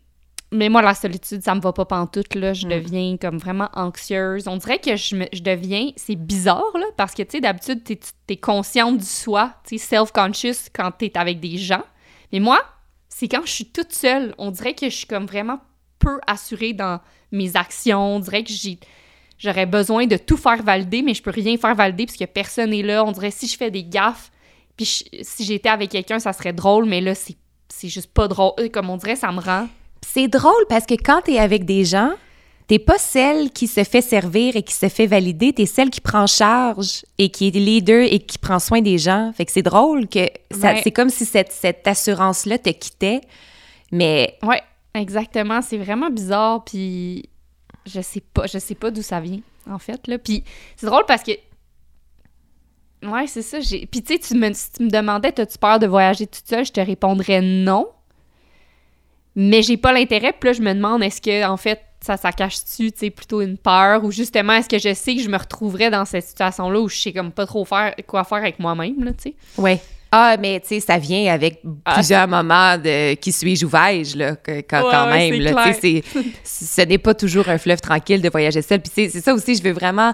mais 0.54 0.70
moi, 0.70 0.82
la 0.82 0.94
solitude, 0.94 1.44
ça 1.44 1.54
me 1.56 1.60
va 1.60 1.74
pas 1.74 1.84
pantoute, 1.86 2.34
là. 2.36 2.54
Je 2.54 2.66
Mm. 2.68 2.70
deviens 2.70 3.18
comme 3.18 3.38
vraiment 3.38 3.68
anxieuse. 3.74 4.48
On 4.48 4.56
dirait 4.56 4.80
que 4.80 4.96
je, 4.96 5.16
me- 5.16 5.28
je 5.34 5.42
deviens... 5.42 5.90
C'est 5.98 6.16
bizarre, 6.16 6.64
là, 6.76 6.86
parce 6.96 7.14
que, 7.14 7.24
tu 7.24 7.32
sais, 7.32 7.42
d'habitude, 7.42 7.84
t'es 7.84 8.00
es 8.30 8.38
consciente 8.38 8.98
du 9.00 9.06
soi, 9.06 9.54
tu 9.68 9.78
sais, 9.78 9.86
self-conscious 9.96 10.70
quand 10.74 10.92
t'es 10.92 11.12
avec 11.18 11.42
des 11.42 11.58
gens. 11.58 11.84
Mais 12.32 12.40
moi, 12.40 12.62
c'est 13.10 13.28
quand 13.28 13.42
je 13.46 13.52
suis 13.52 13.66
toute 13.66 13.92
seule. 13.92 14.34
On 14.38 14.52
dirait 14.52 14.74
que 14.74 14.90
je 14.90 14.96
suis 14.96 15.08
comme 15.08 15.26
vraiment 15.26 15.60
peu 16.00 16.20
assurée 16.28 16.72
dans 16.72 17.02
mes 17.34 17.58
actions. 17.58 18.16
On 18.16 18.20
dirait 18.22 18.44
que 18.46 18.52
j'ai... 18.54 18.80
J'aurais 19.40 19.66
besoin 19.68 20.08
de 20.08 20.18
tout 20.18 20.38
faire 20.38 20.64
valider, 20.64 21.02
mais 21.04 21.14
je 21.14 21.22
peux 21.22 21.32
rien 21.32 21.58
faire 21.58 21.76
valider 21.76 22.06
parce 22.06 22.18
que 22.18 22.26
personne 22.26 22.72
n'est 22.72 22.82
là. 22.84 23.04
On 23.06 23.12
dirait 23.12 23.32
si 23.32 23.48
je 23.48 23.56
fais 23.58 23.70
des 23.70 23.84
gaffes, 23.84 24.32
puis 24.76 24.86
je- 24.86 25.24
si 25.24 25.44
j'étais 25.46 25.70
avec 25.70 25.90
quelqu'un, 25.92 26.20
ça 26.20 26.34
serait 26.34 26.54
drôle, 26.54 26.86
mais 26.86 27.02
là, 27.02 27.14
c'est 27.16 27.36
c'est 27.70 27.90
juste 27.90 28.12
pas 28.12 28.28
drôle. 28.28 28.54
Euh, 28.60 28.70
Comme 28.70 28.90
on 28.90 28.98
dirait, 28.98 29.16
ça 29.18 29.32
me 29.32 29.40
rend... 29.40 29.68
C'est 30.04 30.28
drôle 30.30 30.66
parce 30.70 30.86
que 30.86 30.96
quand 30.96 31.22
t'es 31.22 31.38
avec 31.38 31.66
des 31.66 31.84
gens, 31.86 32.12
t'es 32.66 32.80
pas 32.80 32.98
celle 32.98 33.52
qui 33.52 33.68
se 33.68 33.84
fait 33.84 34.02
servir 34.02 34.56
et 34.56 34.64
qui 34.64 34.74
se 34.74 34.88
fait 34.90 35.06
valider, 35.06 35.54
t'es 35.54 35.66
celle 35.68 35.90
qui 35.92 36.02
prend 36.02 36.26
charge 36.28 37.04
et 37.20 37.30
qui 37.30 37.48
est 37.50 37.52
leader 37.52 38.02
et 38.10 38.20
qui 38.20 38.38
prend 38.40 38.58
soin 38.60 38.82
des 38.82 38.98
gens. 38.98 39.32
Fait 39.36 39.46
que 39.46 39.52
c'est 39.52 39.62
drôle 39.62 40.08
que 40.08 40.28
ça- 40.50 40.74
Ouais. 40.74 40.82
c'est 40.84 40.92
comme 40.92 41.10
si 41.10 41.26
cette, 41.26 41.52
cette 41.52 41.86
assurance-là 41.88 42.58
te 42.58 42.70
quittait, 42.70 43.22
mais 43.92 44.38
Ouais, 44.42 44.62
exactement. 44.96 45.62
C'est 45.62 45.78
vraiment 45.78 46.10
bizarre, 46.10 46.64
puis 46.64 47.30
je 47.88 48.02
sais 48.02 48.22
pas, 48.22 48.48
je 48.48 48.58
sais 48.60 48.76
pas 48.76 48.92
d'où 48.92 49.02
ça 49.02 49.20
vient, 49.20 49.40
en 49.70 49.80
fait, 49.80 50.08
là. 50.08 50.18
Puis 50.18 50.44
c'est 50.76 50.86
drôle 50.88 51.04
parce 51.08 51.24
que... 51.24 51.32
Ouais, 53.04 53.28
c'est 53.28 53.42
ça. 53.44 53.60
j'ai- 53.60 53.86
Puis 53.86 54.02
tu 54.02 54.14
sais, 54.14 54.20
tu 54.20 54.36
me, 54.36 54.52
si 54.54 54.72
tu 54.72 54.84
me 54.84 54.90
demandais, 54.90 55.40
as-tu 55.40 55.58
peur 55.58 55.78
de 55.80 55.86
voyager 55.88 56.26
toute 56.28 56.48
seule? 56.48 56.66
Je 56.66 56.72
te 56.72 56.80
répondrais 56.82 57.42
non. 57.42 57.88
Mais 59.36 59.62
j'ai 59.62 59.78
pas 59.78 59.94
l'intérêt. 59.94 60.34
Puis 60.34 60.50
là, 60.50 60.54
je 60.54 60.62
me 60.62 60.74
demande, 60.74 61.04
est-ce 61.04 61.22
que, 61.22 61.46
en 61.46 61.58
fait, 61.58 61.80
ça, 62.02 62.18
ça 62.18 62.32
cache-tu, 62.32 62.92
tu 62.92 62.98
sais, 62.98 63.10
plutôt 63.12 63.42
une 63.42 63.58
peur? 63.58 64.04
Ou 64.04 64.12
justement, 64.12 64.54
est-ce 64.54 64.68
que 64.70 64.80
je 64.80 64.94
sais 64.96 65.16
que 65.16 65.22
je 65.22 65.30
me 65.30 65.38
retrouverais 65.38 65.92
dans 65.92 66.06
cette 66.06 66.26
situation-là 66.26 66.80
où 66.80 66.90
je 66.90 66.98
sais 66.98 67.14
comme 67.14 67.32
pas 67.32 67.46
trop 67.46 67.66
faire 67.66 67.94
quoi 68.08 68.24
faire 68.24 68.40
avec 68.40 68.58
moi-même, 68.60 69.04
là, 69.04 69.12
tu 69.14 69.30
sais? 69.30 69.36
ouais. 69.60 69.80
Ah, 70.12 70.38
mais 70.40 70.60
tu 70.62 70.68
sais, 70.68 70.80
ça 70.80 70.98
vient 70.98 71.34
avec 71.34 71.60
Ah. 71.86 71.96
plusieurs 71.96 72.28
moments 72.28 72.78
de 72.78 73.14
qui 73.16 73.32
suis-je 73.32 73.66
ou 73.66 73.70
vais-je, 73.70 74.18
là, 74.18 74.36
que- 74.38 74.62
quand, 74.62 74.84
Ouais, 74.86 74.92
quand 74.92 75.08
même. 75.08 75.34
là, 75.42 75.64
tu 75.68 75.74
sais, 75.74 76.04
c'est- 76.44 76.74
ce 76.76 76.82
n'est 76.88 76.98
pas 76.98 77.14
toujours 77.14 77.50
un 77.50 77.58
fleuve 77.58 77.82
tranquille 77.82 78.22
de 78.22 78.30
voyager 78.30 78.62
seul. 78.62 78.80
Puis 78.80 78.92
c'est 78.94 79.10
c'est 79.10 79.22
ça 79.22 79.34
aussi, 79.34 79.56
je 79.56 79.64
veux 79.64 79.74
vraiment. 79.74 80.14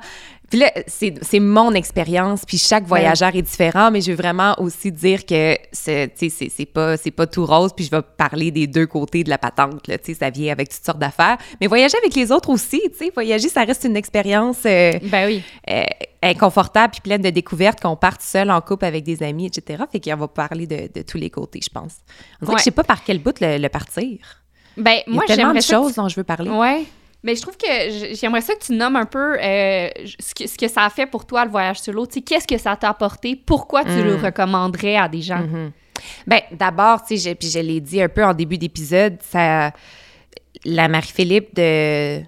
Puis 0.50 0.60
là, 0.60 0.72
c'est 0.86 1.40
mon 1.40 1.74
expérience, 1.74 2.46
puis 2.46 2.58
chaque 2.60 2.86
voyageur 2.86 3.36
est 3.36 3.42
différent, 3.42 3.90
mais 3.90 4.02
je 4.02 4.12
veux 4.12 4.18
vraiment 4.18 4.54
aussi 4.60 4.92
dire 4.92 5.26
que 5.26 5.56
c'est 5.72 6.66
pas, 6.72 6.96
pas 6.98 7.28
tout 7.28 7.46
rose, 7.46 7.72
puis 7.76 7.86
je 7.86 7.90
vais 7.92 8.02
parler 8.18 8.52
des 8.52 8.68
deux 8.68 8.86
côtés 8.86 9.24
de 9.24 9.30
la 9.30 9.40
patente. 9.40 9.88
Là, 9.88 9.98
ça 10.20 10.30
vient 10.30 10.52
avec 10.52 10.70
toutes 10.70 10.86
sortes 10.86 11.00
d'affaires. 11.00 11.38
Mais 11.60 11.66
voyager 11.68 11.98
avec 11.98 12.14
les 12.14 12.32
autres 12.32 12.50
aussi, 12.50 12.82
tu 12.92 12.98
sais, 13.06 13.12
voyager, 13.14 13.50
ça 13.50 13.64
reste 13.64 13.84
une 13.86 13.98
expérience 13.98 14.58
euh, 14.66 14.92
Ben 15.12 15.26
oui. 15.26 15.44
euh, 15.72 15.84
inconfortable 16.22 16.92
puis 16.92 17.02
pleine 17.02 17.22
de 17.22 17.30
découvertes 17.32 17.82
qu'on 17.82 17.96
parte 17.96 18.22
seul 18.22 18.52
en 18.52 18.62
couple 18.62 18.86
avec 18.86 19.04
des 19.04 19.24
amis, 19.24 19.48
etc. 19.48 19.84
Fait 19.92 20.00
qu'on 20.00 20.16
va 20.18 20.28
parler 20.28 20.68
de, 20.68 20.90
de 20.94 21.02
tous 21.02 21.18
les 21.18 21.30
côtés, 21.32 21.62
je 21.64 21.70
pense. 21.70 21.94
On 22.42 22.46
dirait 22.46 22.50
Ouais. 22.50 22.56
que 22.56 22.60
je 22.60 22.64
sais 22.66 22.72
pas 22.72 22.84
par 22.84 23.04
quel 23.04 23.20
bout 23.20 23.40
le, 23.42 23.58
le 23.58 23.70
partir. 23.70 24.18
Ben, 24.78 25.00
Il 25.08 25.14
y 25.14 25.16
moi, 25.16 25.24
a 25.24 25.28
tellement 25.28 25.54
de 25.54 25.62
choses 25.62 25.96
dont 25.96 26.08
je 26.08 26.16
veux 26.16 26.24
parler. 26.24 26.50
Ouais. 26.50 26.84
Mais 27.24 27.36
je 27.36 27.42
trouve 27.42 27.56
que 27.58 27.66
j'aimerais 28.14 28.42
ça 28.42 28.54
que 28.56 28.64
tu 28.64 28.74
nommes 28.74 28.96
un 28.98 29.06
peu 29.06 29.38
euh, 29.40 29.90
ce, 30.20 30.34
que, 30.36 30.48
ce 30.48 30.58
que 30.58 30.68
ça 30.68 30.84
a 30.84 30.90
fait 30.90 31.06
pour 31.06 31.26
toi, 31.26 31.46
le 31.46 31.52
voyage 31.52 31.80
solo. 31.80 32.06
Tu 32.06 32.16
sais, 32.16 32.22
qu'est-ce 32.22 32.48
que 32.48 32.58
ça 32.58 32.76
t'a 32.76 32.90
apporté? 32.90 33.36
Pourquoi 33.36 33.84
tu 33.86 34.04
le 34.04 34.16
recommanderais 34.18 34.98
à 34.98 35.08
des 35.08 35.22
gens? 35.22 35.40
Mhm. 35.40 35.72
Ben, 36.28 36.42
d'abord, 36.52 37.04
tu 37.06 37.18
sais, 37.18 37.30
je- 37.30 37.36
puis 37.36 37.50
je 37.50 37.60
l'ai 37.60 37.80
dit 37.80 38.02
un 38.02 38.10
peu 38.10 38.26
en 38.26 38.34
début 38.34 38.58
d'épisode, 38.58 39.18
ça, 39.22 39.72
la 40.66 40.88
Marie-Philippe 40.90 41.56
de 41.56 42.20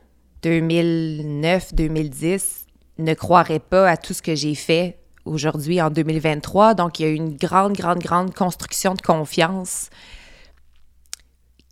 2009-2010 0.41 2.65
ne 2.99 3.13
croirait 3.13 3.59
pas 3.59 3.89
à 3.89 3.97
tout 3.97 4.13
ce 4.13 4.21
que 4.21 4.35
j'ai 4.35 4.55
fait 4.55 4.97
aujourd'hui 5.25 5.81
en 5.81 5.89
2023. 5.89 6.73
Donc, 6.75 6.99
il 6.99 7.03
y 7.03 7.05
a 7.05 7.09
eu 7.11 7.15
une 7.15 7.35
grande, 7.35 7.73
grande, 7.73 7.99
grande 7.99 8.33
construction 8.33 8.93
de 8.93 9.01
confiance 9.01 9.89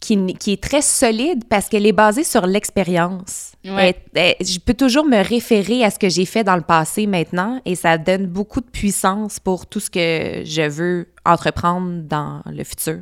qui, 0.03 0.51
est 0.51 0.62
très 0.62 0.81
solide 0.81 1.45
parce 1.50 1.69
qu'elle 1.69 1.86
est 1.86 1.93
basée 1.93 2.24
sur 2.24 2.45
l'expérience. 2.45 3.53
Ouais. 3.63 3.95
Je 4.15 4.60
peux 4.60 4.74
toujours 4.74 5.05
me 5.05 5.24
référer 5.24 5.83
à 5.83 5.89
ce 5.89 5.98
que 5.98 6.10
j'ai 6.10 6.25
fait 6.25 6.43
dans 6.43 6.57
le 6.57 6.62
passé 6.62 7.07
maintenant 7.07 7.62
et 7.65 7.75
ça 7.75 7.98
donne 7.98 8.25
beaucoup 8.25 8.60
de 8.60 8.65
puissance 8.65 9.39
pour 9.39 9.65
tout 9.65 9.79
ce 9.79 9.89
que 9.89 10.43
je 10.45 10.67
veux 10.67 11.07
entreprendre 11.25 12.01
dans 12.03 12.42
le 12.46 12.63
futur. 12.63 13.00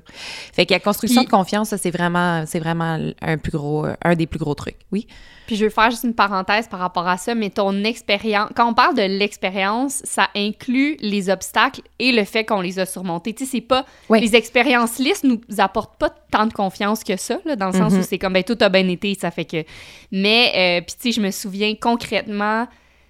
Fait 0.54 0.66
que 0.66 0.74
la 0.74 0.80
construction 0.80 1.22
Puis- 1.22 1.28
de 1.28 1.32
confiance, 1.32 1.70
ça, 1.70 1.78
c'est 1.78 1.92
vraiment, 1.92 2.46
c'est 2.46 2.60
vraiment 2.60 3.00
un 3.22 3.38
plus 3.38 3.52
gros, 3.52 3.86
un 4.04 4.16
des 4.16 4.28
plus 4.28 4.40
gros 4.40 4.54
trucs. 4.54 4.78
Oui. 4.92 5.08
Puis 5.48 5.56
je 5.56 5.66
veux 5.66 5.70
faire 5.72 5.90
juste 5.90 6.04
une 6.04 6.14
parenthèse 6.14 6.68
par 6.68 6.80
rapport 6.80 7.08
à 7.08 7.18
ça, 7.18 7.36
mais 7.36 7.50
ton 7.50 7.84
expérience, 7.84 8.50
quand 8.56 8.70
on 8.70 8.74
parle 8.74 8.96
de 8.96 9.02
l'expérience, 9.02 10.02
ça 10.06 10.30
inclut 10.36 10.96
les 11.02 11.30
obstacles 11.30 11.82
et 12.00 12.12
le 12.12 12.24
fait 12.24 12.46
qu'on 12.46 12.62
les 12.62 12.80
a 12.80 12.86
surmontés. 12.86 13.34
Tu 13.34 13.46
sais, 13.46 13.52
c'est 13.54 13.62
pas. 13.62 13.86
Les 14.10 14.36
expériences 14.36 14.98
lisses 15.00 15.24
nous 15.24 15.42
apportent 15.58 15.98
pas 15.98 16.10
tant 16.32 16.46
de 16.46 16.54
confiance 16.54 17.04
que 17.04 17.18
ça, 17.18 17.40
là, 17.46 17.56
dans 17.56 17.68
le 17.68 17.74
sens 17.74 17.94
où 17.94 18.02
c'est 18.04 18.18
comme, 18.20 18.34
ben, 18.34 18.44
tout 18.44 18.58
a 18.62 18.70
bien 18.70 18.88
été, 18.88 19.16
ça 19.20 19.32
fait 19.32 19.46
que. 19.46 19.64
Mais, 20.12 20.80
euh, 20.80 20.86
puis 20.86 20.96
tu 21.02 21.12
sais, 21.12 21.20
je 21.20 21.26
me 21.26 21.32
souviens 21.32 21.74
concrètement, 21.76 22.68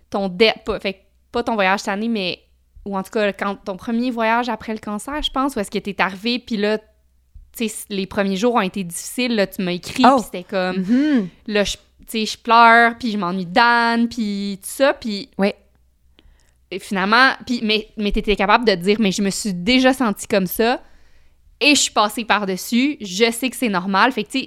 ton. 0.10 0.27
dé- 0.30 0.53
pas, 0.65 0.80
fait 0.80 1.03
pas 1.32 1.44
ton 1.44 1.53
voyage 1.56 1.82
cette 1.82 1.89
année, 1.89 2.08
mais 2.10 2.39
ou 2.86 2.98
en 2.98 3.04
tout 3.04 3.12
cas, 3.12 3.32
quand 3.34 3.56
ton 3.58 3.78
premier 3.78 4.12
voyage 4.12 4.50
après 4.50 4.74
le 4.74 4.80
cancer, 4.80 5.22
je 5.22 5.32
pense, 5.32 5.56
où 5.56 5.60
est-ce 5.60 5.72
que 5.72 5.78
t'es 5.80 6.00
arrivé, 6.02 6.40
puis 6.40 6.58
là, 6.58 6.78
tu 6.78 7.68
sais, 7.68 7.86
les 7.90 8.06
premiers 8.08 8.38
jours 8.38 8.56
ont 8.56 8.62
été 8.62 8.84
difficiles, 8.84 9.36
là, 9.36 9.46
tu 9.48 9.62
m'as 9.62 9.74
écrit, 9.74 10.04
Oh. 10.06 10.16
puis 10.18 10.26
c'était 10.26 10.44
comme, 10.44 10.78
Mhm. 10.78 11.28
là, 11.48 11.64
je, 11.64 11.74
tu 11.74 11.80
sais, 12.08 12.26
je 12.26 12.38
pleure, 12.38 12.98
puis 12.98 13.12
je 13.12 13.18
m'ennuie 13.18 13.46
de 13.46 13.52
Dan, 13.52 14.08
puis 14.10 14.58
tout 14.62 14.70
ça, 14.70 14.94
puis 14.94 15.30
Oui. 15.38 15.52
et 16.72 16.80
finalement, 16.80 17.32
puis, 17.46 17.60
mais, 17.64 17.90
mais 17.98 18.12
t'étais 18.12 18.36
capable 18.36 18.66
de 18.66 18.74
dire, 18.76 18.98
mais 19.00 19.12
je 19.12 19.22
me 19.22 19.30
suis 19.30 19.54
déjà 19.54 19.94
sentie 19.94 20.28
comme 20.28 20.48
ça, 20.48 20.82
et 21.60 21.76
je 21.76 21.80
suis 21.82 21.92
passée 21.94 22.26
par-dessus, 22.26 22.98
je 23.02 23.30
sais 23.32 23.50
que 23.50 23.56
c'est 23.58 23.70
normal, 23.70 24.12
fait 24.14 24.24
que, 24.24 24.32
tu 24.32 24.40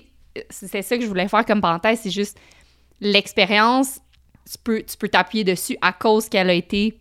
sais, 0.51 0.67
c'est 0.67 0.83
ça 0.83 0.97
que 0.97 1.03
je 1.03 1.07
voulais 1.09 1.29
faire 1.29 1.45
comme 1.45 1.61
parenthèse, 1.61 2.01
c'est 2.03 2.11
juste 2.11 2.37
l'expérience, 3.01 4.01
tu 4.51 4.59
peux 4.63 4.83
tu 4.83 4.97
peux 4.97 5.09
t'appuyer 5.09 5.45
dessus 5.45 5.77
à 5.81 5.93
cause 5.93 6.29
qu'elle 6.29 6.51
a 6.51 6.55
été, 6.55 6.99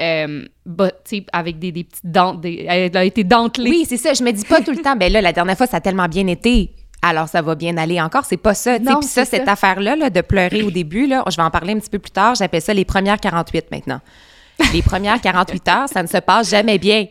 euh, 0.00 0.44
bah, 0.66 0.90
avec 1.32 1.58
des, 1.58 1.72
des 1.72 1.84
petites 1.84 2.06
dents, 2.10 2.34
des- 2.34 2.66
elle 2.68 2.96
a 2.96 3.04
été 3.04 3.24
dentelée. 3.24 3.70
Oui, 3.70 3.86
c'est 3.88 3.96
ça. 3.96 4.12
Je 4.12 4.22
me 4.22 4.32
dis 4.32 4.44
pas 4.44 4.60
tout 4.60 4.72
le 4.72 4.78
temps, 4.82 4.96
ben 4.96 5.12
là, 5.12 5.20
la 5.20 5.32
dernière 5.32 5.56
fois, 5.56 5.66
ça 5.66 5.76
a 5.78 5.80
tellement 5.80 6.08
bien 6.08 6.26
été. 6.26 6.70
Alors, 7.02 7.28
ça 7.28 7.42
va 7.42 7.54
bien 7.54 7.76
aller 7.76 8.00
encore. 8.00 8.24
C'est 8.24 8.36
pas 8.38 8.54
ça. 8.54 8.78
Puis 8.78 9.08
ça, 9.08 9.24
c'est 9.24 9.36
cette 9.38 9.44
ça. 9.44 9.52
affaire-là, 9.52 9.94
là, 9.96 10.10
de 10.10 10.20
pleurer 10.22 10.62
au 10.62 10.70
début, 10.70 11.06
là, 11.06 11.22
je 11.30 11.36
vais 11.36 11.42
en 11.42 11.50
parler 11.50 11.74
un 11.74 11.78
petit 11.78 11.90
peu 11.90 11.98
plus 11.98 12.10
tard. 12.10 12.34
J'appelle 12.34 12.62
ça 12.62 12.72
les 12.72 12.84
premières 12.86 13.20
48 13.20 13.70
maintenant. 13.70 14.00
Les 14.72 14.82
premières 14.82 15.20
48 15.20 15.68
heures, 15.68 15.88
ça 15.88 16.02
ne 16.02 16.08
se 16.08 16.16
passe 16.18 16.48
jamais 16.50 16.78
bien. 16.78 17.06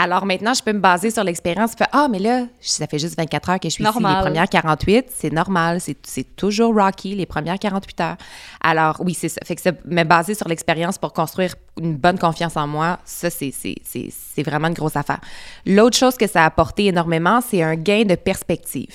Alors 0.00 0.26
maintenant, 0.26 0.54
je 0.54 0.62
peux 0.62 0.72
me 0.72 0.78
baser 0.78 1.10
sur 1.10 1.24
l'expérience. 1.24 1.72
Ah, 1.90 2.06
mais 2.08 2.20
là, 2.20 2.44
ça 2.60 2.86
fait 2.86 3.00
juste 3.00 3.16
24 3.16 3.50
heures 3.50 3.58
que 3.58 3.68
je 3.68 3.74
suis 3.74 3.82
ici. 3.82 3.92
Normal. 3.92 4.18
Les 4.18 4.22
premières 4.22 4.48
48, 4.48 5.06
c'est 5.12 5.32
normal. 5.32 5.80
C'est 5.80 6.36
toujours 6.36 6.72
rocky, 6.72 7.16
les 7.16 7.26
premières 7.26 7.58
48 7.58 8.00
heures. 8.00 8.16
Alors, 8.62 9.02
oui, 9.04 9.12
c'est 9.14 9.28
ça. 9.28 9.40
Fait 9.44 9.56
que 9.56 9.60
ça, 9.60 9.72
me 9.84 10.04
baser 10.04 10.34
sur 10.34 10.46
l'expérience 10.46 10.98
pour 10.98 11.12
construire 11.12 11.56
une 11.80 11.96
bonne 11.96 12.16
confiance 12.16 12.56
en 12.56 12.68
moi, 12.68 13.00
ça, 13.04 13.28
c'est 13.28 14.42
vraiment 14.44 14.68
une 14.68 14.74
grosse 14.74 14.94
affaire. 14.94 15.20
L'autre 15.66 15.96
chose 15.96 16.16
que 16.16 16.28
ça 16.28 16.44
a 16.44 16.46
apporté 16.46 16.86
énormément, 16.86 17.40
c'est 17.40 17.64
un 17.64 17.74
gain 17.74 18.04
de 18.04 18.14
perspective. 18.14 18.94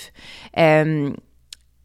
Euh, 0.57 1.09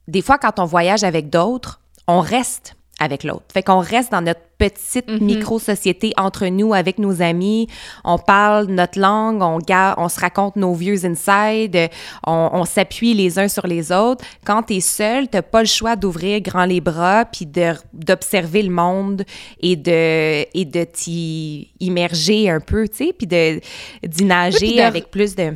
des 0.06 0.22
fois, 0.22 0.38
quand 0.38 0.60
on 0.60 0.64
voyage 0.64 1.02
avec 1.02 1.28
d'autres, 1.28 1.80
on 2.06 2.20
reste 2.20 2.76
avec 2.98 3.22
l'autre. 3.24 3.44
Fait 3.52 3.62
qu'on 3.62 3.78
reste 3.78 4.10
dans 4.12 4.20
notre 4.22 4.40
petite 4.58 5.08
micro-société 5.20 6.12
entre 6.16 6.46
nous, 6.46 6.74
avec 6.74 6.98
nos 6.98 7.22
amis. 7.22 7.68
On 8.04 8.18
parle 8.18 8.66
notre 8.66 8.98
langue, 8.98 9.40
on, 9.40 9.58
garde, 9.58 9.94
on 9.98 10.08
se 10.08 10.18
raconte 10.18 10.56
nos 10.56 10.74
vieux 10.74 11.04
inside, 11.04 11.90
on, 12.26 12.50
on 12.52 12.64
s'appuie 12.64 13.14
les 13.14 13.38
uns 13.38 13.46
sur 13.46 13.68
les 13.68 13.92
autres. 13.92 14.24
Quand 14.44 14.64
tu 14.64 14.74
es 14.74 14.80
seul, 14.80 15.28
tu 15.28 15.40
pas 15.42 15.60
le 15.60 15.68
choix 15.68 15.94
d'ouvrir 15.94 16.40
grand 16.40 16.64
les 16.64 16.80
bras 16.80 17.24
puis 17.24 17.46
d'observer 17.92 18.62
le 18.62 18.70
monde 18.70 19.22
et 19.60 19.76
de, 19.76 20.44
et 20.58 20.64
de 20.64 20.82
t'y 20.84 21.68
immerger 21.78 22.50
un 22.50 22.58
peu, 22.60 22.88
tu 22.88 22.96
sais, 23.06 23.12
puis 23.16 23.28
de- 23.28 23.60
d'y 24.04 24.24
nager 24.24 24.76
de- 24.76 24.80
avec 24.82 25.10
plus 25.10 25.36
de 25.36 25.52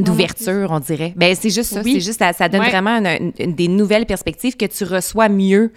d'ouverture, 0.00 0.68
on 0.70 0.78
dirait. 0.78 1.12
Ben 1.16 1.34
c'est 1.34 1.50
juste 1.50 1.72
ça, 1.74 1.80
Oui. 1.84 1.94
c'est 1.94 2.00
juste 2.00 2.20
ça, 2.20 2.32
ça 2.32 2.48
donne 2.48 2.60
Ouais. 2.60 2.70
vraiment 2.70 2.98
une- 2.98 3.06
une- 3.06 3.32
une- 3.40 3.54
des 3.54 3.66
nouvelles 3.66 4.06
perspectives 4.06 4.56
que 4.56 4.66
tu 4.66 4.84
reçois 4.84 5.28
mieux 5.28 5.72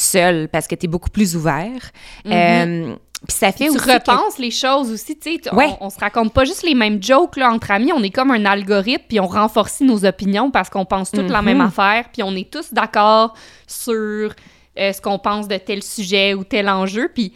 seul 0.00 0.48
parce 0.48 0.66
que 0.66 0.74
tu 0.74 0.86
es 0.86 0.88
beaucoup 0.88 1.10
plus 1.10 1.36
ouvert. 1.36 1.90
Euh, 2.26 2.94
puis 3.26 3.36
ça 3.36 3.52
fait 3.52 3.64
tu 3.64 3.70
aussi 3.70 3.78
que- 3.86 3.92
repenses 3.92 4.38
les 4.38 4.50
choses 4.50 4.90
aussi, 4.90 5.18
tu 5.18 5.32
sais. 5.34 5.38
tu- 5.40 5.54
Ouais. 5.54 5.68
On, 5.80 5.86
on 5.86 5.90
se 5.90 5.98
raconte 5.98 6.32
pas 6.32 6.44
juste 6.44 6.62
les 6.62 6.74
mêmes 6.74 7.02
jokes 7.02 7.36
là, 7.36 7.50
entre 7.52 7.70
amis, 7.70 7.92
on 7.92 8.02
est 8.02 8.10
comme 8.10 8.30
un 8.30 8.44
algorithme, 8.46 9.04
puis 9.08 9.20
on 9.20 9.26
renforce 9.26 9.80
nos 9.82 10.04
opinions 10.06 10.50
parce 10.50 10.70
qu'on 10.70 10.86
pense 10.86 11.10
toutes 11.10 11.28
la 11.28 11.40
Mhm. 11.42 11.44
même 11.46 11.60
affaire, 11.60 12.06
puis 12.12 12.22
on 12.22 12.34
est 12.34 12.50
tous 12.50 12.72
d'accord 12.72 13.34
sur 13.66 14.32
euh, 14.78 14.92
ce 14.92 15.00
qu'on 15.02 15.18
pense 15.18 15.48
de 15.48 15.56
tel 15.56 15.82
sujet 15.82 16.32
ou 16.32 16.44
tel 16.44 16.68
enjeu, 16.68 17.10
puis 17.14 17.34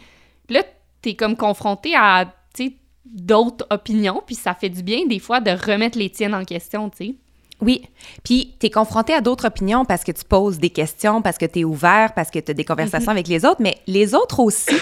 là, 0.49 0.63
t'es 1.01 1.13
comme 1.15 1.35
confronté 1.35 1.93
à, 1.95 2.25
tu 2.55 2.67
sais, 2.67 2.73
d'autres 3.05 3.67
opinions, 3.69 4.23
puis 4.25 4.35
ça 4.35 4.53
fait 4.55 4.69
du 4.69 4.81
bien 4.81 5.05
des 5.05 5.19
fois 5.19 5.39
de 5.41 5.51
remettre 5.51 5.97
les 5.99 6.09
tiennes 6.09 6.33
en 6.33 6.45
question, 6.45 6.89
tu 6.89 6.97
sais. 6.97 7.15
Oui. 7.61 7.83
Puis, 8.23 8.53
tu 8.59 8.67
es 8.67 8.69
confronté 8.69 9.13
à 9.13 9.21
d'autres 9.21 9.47
opinions 9.47 9.85
parce 9.85 10.03
que 10.03 10.11
tu 10.11 10.23
poses 10.25 10.59
des 10.59 10.69
questions, 10.69 11.21
parce 11.21 11.37
que 11.37 11.45
tu 11.45 11.59
es 11.59 11.63
ouvert, 11.63 12.13
parce 12.13 12.29
que 12.29 12.39
tu 12.39 12.51
as 12.51 12.53
des 12.53 12.65
conversations 12.65 13.11
avec 13.11 13.27
les 13.27 13.45
autres, 13.45 13.61
mais 13.61 13.77
les 13.87 14.13
autres 14.13 14.39
aussi 14.41 14.75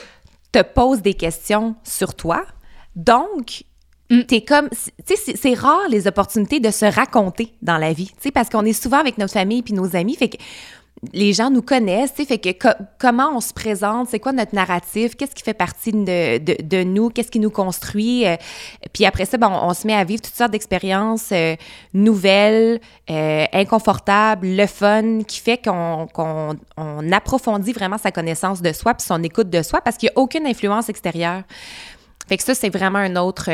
te 0.52 0.62
posent 0.62 1.02
des 1.02 1.14
questions 1.14 1.74
sur 1.84 2.14
toi. 2.14 2.44
Donc, 2.96 3.64
Mm. 4.12 4.22
t'es 4.24 4.40
comme, 4.40 4.68
tu 4.70 4.76
sais, 5.06 5.14
c'est- 5.16 5.36
c'est 5.36 5.54
rare 5.54 5.88
les 5.88 6.08
opportunités 6.08 6.58
de 6.58 6.72
se 6.72 6.84
raconter 6.84 7.52
dans 7.62 7.78
la 7.78 7.92
vie, 7.92 8.08
tu 8.08 8.14
sais, 8.22 8.30
parce 8.32 8.48
qu'on 8.48 8.64
est 8.64 8.72
souvent 8.72 8.98
avec 8.98 9.18
notre 9.18 9.32
famille 9.34 9.62
puis 9.62 9.72
nos 9.72 9.94
amis, 9.94 10.16
fait 10.16 10.28
que 10.30 10.36
les 11.14 11.32
gens 11.32 11.50
nous 11.50 11.62
connaissent, 11.62 12.12
fait 12.12 12.36
que 12.38 12.52
co- 12.52 12.76
comment 12.98 13.30
on 13.34 13.40
se 13.40 13.54
présente, 13.54 14.08
c'est 14.10 14.18
quoi 14.20 14.32
notre 14.32 14.54
narratif, 14.54 15.16
qu'est-ce 15.16 15.34
qui 15.34 15.42
fait 15.42 15.54
partie 15.54 15.92
de, 15.92 16.62
de, 16.62 16.82
nous, 16.84 17.08
qu'est-ce 17.08 17.30
qui 17.30 17.40
nous 17.40 17.50
construit. 17.50 18.26
euh, 18.26 18.36
puis 18.92 19.06
après 19.06 19.24
ça, 19.24 19.38
ben, 19.38 19.48
on, 19.50 19.72
se 19.72 19.86
met 19.86 19.94
à 19.94 20.04
vivre 20.04 20.20
toutes 20.20 20.34
sortes 20.34 20.50
d'expériences 20.50 21.30
euh, 21.32 21.56
nouvelles, 21.94 22.80
euh, 23.10 23.46
inconfortables, 23.52 24.46
le 24.48 24.66
fun, 24.66 25.22
qui 25.26 25.40
fait 25.40 25.56
qu'on 25.64 26.06
qu'on- 26.12 26.56
on 26.76 27.12
approfondit 27.12 27.72
vraiment 27.72 27.98
sa 27.98 28.10
connaissance 28.12 28.60
de 28.60 28.72
soi 28.72 28.92
puis 28.94 29.06
son 29.06 29.22
écoute 29.22 29.48
de 29.48 29.62
soi 29.62 29.80
parce 29.80 29.96
qu'il 29.96 30.08
n'y 30.08 30.14
a 30.16 30.18
aucune 30.18 30.46
influence 30.46 30.88
extérieure. 30.90 31.42
Fait 32.28 32.36
que 32.36 32.42
ça, 32.42 32.54
c'est 32.54 32.68
vraiment 32.70 32.98
un 32.98 33.16
autre... 33.16 33.48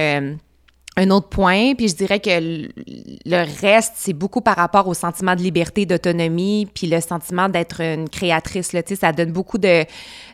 un 0.99 1.11
autre 1.11 1.29
point, 1.29 1.75
puis 1.75 1.89
je 1.89 1.95
dirais 1.95 2.21
que 2.21 2.31
le 2.31 3.61
reste, 3.61 3.93
c'est 3.97 4.15
beaucoup 4.15 4.41
par 4.41 4.57
rapport 4.57 4.89
au 4.89 4.95
sentiment 4.95 5.37
de 5.37 5.43
liberté, 5.43 5.85
d'autonomie, 5.85 6.67
puis 6.73 6.87
le 6.87 7.03
sentiment 7.03 7.51
d'être 7.51 7.83
une 7.83 8.09
créatrice. 8.09 8.73
Là, 8.73 8.81
ça 8.99 9.13
donne 9.13 9.31
beaucoup 9.31 9.59
de, 9.59 9.85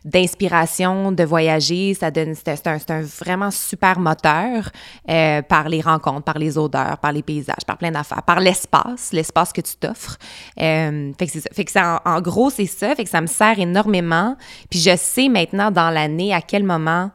d'inspiration 0.05 1.11
de 1.11 1.25
voyager. 1.25 1.95
Ça 1.95 2.13
donne, 2.13 2.35
c'est, 2.35 2.67
un- 2.69 2.79
un, 2.89 3.03
vraiment 3.03 3.51
super 3.51 3.99
moteur 3.99 4.71
euh, 5.11 5.43
par 5.43 5.69
les 5.69 5.81
rencontres, 5.81 6.23
par 6.23 6.39
les 6.39 6.57
odeurs, 6.57 6.99
par 6.99 7.11
les 7.13 7.23
paysages, 7.23 7.65
par 7.67 7.77
plein 7.77 7.91
d'affaires, 7.91 8.23
par 8.23 8.39
l'espace, 8.39 9.13
l'espace 9.13 9.53
que 9.53 9.61
tu 9.63 9.75
t'offres. 9.77 10.17
Euh, 10.61 11.11
fait 11.19 11.27
que, 11.27 11.33
ça. 11.41 11.49
Fait 11.53 11.65
que 11.65 11.73
ça, 11.73 12.01
en, 12.05 12.11
en 12.19 12.21
gros, 12.21 12.51
c'est 12.51 12.67
ça. 12.67 12.95
Fait 12.95 13.03
que 13.05 13.11
ça 13.11 13.21
me 13.21 13.27
sert 13.27 13.59
énormément. 13.59 14.37
Puis 14.71 14.79
je 14.79 14.97
sais 14.97 15.29
maintenant 15.29 15.73
dans 15.73 15.91
l'année 15.91 16.33
à 16.33 16.41
quel 16.41 16.63
moment 16.63 17.11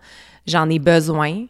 j'en 0.46 0.70
ai 0.70 0.80
besoin 0.80 1.46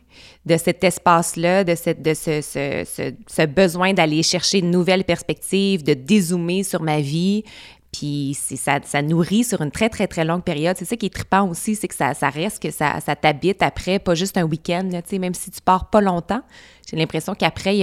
de 0.47 0.57
cet 0.57 0.83
espace-là, 0.83 1.63
de, 1.63 1.75
cette, 1.75 2.01
de 2.01 2.13
ce, 2.13 2.41
ce, 2.41 2.83
ce, 2.85 3.13
ce 3.27 3.45
besoin 3.45 3.93
d'aller 3.93 4.23
chercher 4.23 4.61
de 4.61 4.67
nouvelles 4.67 5.03
perspectives, 5.03 5.83
de 5.83 5.93
dézoomer 5.93 6.63
sur 6.63 6.81
ma 6.81 6.99
vie. 7.01 7.43
Puis 7.91 8.37
c'est- 8.39 8.57
ça, 8.57 8.79
ça 8.83 9.01
nourrit 9.01 9.43
sur 9.43 9.61
une 9.61 9.71
très, 9.71 9.89
très, 9.89 10.07
très 10.07 10.25
longue 10.25 10.43
période. 10.43 10.75
C'est 10.77 10.85
ça 10.85 10.95
qui 10.95 11.05
est 11.07 11.13
trippant 11.13 11.47
aussi, 11.49 11.75
c'est 11.75 11.87
que 11.87 11.95
ça, 11.95 12.13
ça 12.13 12.29
reste, 12.29 12.61
que 12.61 12.71
ça, 12.71 12.99
ça 12.99 13.15
t'habite 13.15 13.61
après, 13.63 13.99
pas 13.99 14.15
juste 14.15 14.37
un 14.37 14.43
week-end. 14.43 14.89
Même 15.13 15.33
si 15.33 15.51
tu 15.51 15.61
pars 15.61 15.89
pas 15.89 16.01
longtemps, 16.01 16.41
j'ai 16.89 16.97
l'impression 16.97 17.33
qu'après, 17.35 17.75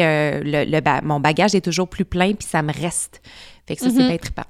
le, 0.42 0.64
le 0.64 1.00
mon 1.06 1.20
bagage 1.20 1.54
est 1.54 1.60
toujours 1.64 1.88
plus 1.88 2.04
plein, 2.04 2.32
puis 2.32 2.46
ça 2.48 2.62
me 2.62 2.72
reste. 2.72 3.20
Fait 3.66 3.76
que 3.76 3.82
ça, 3.82 3.88
c'est 3.90 4.06
bien 4.08 4.16
trippant. 4.18 4.44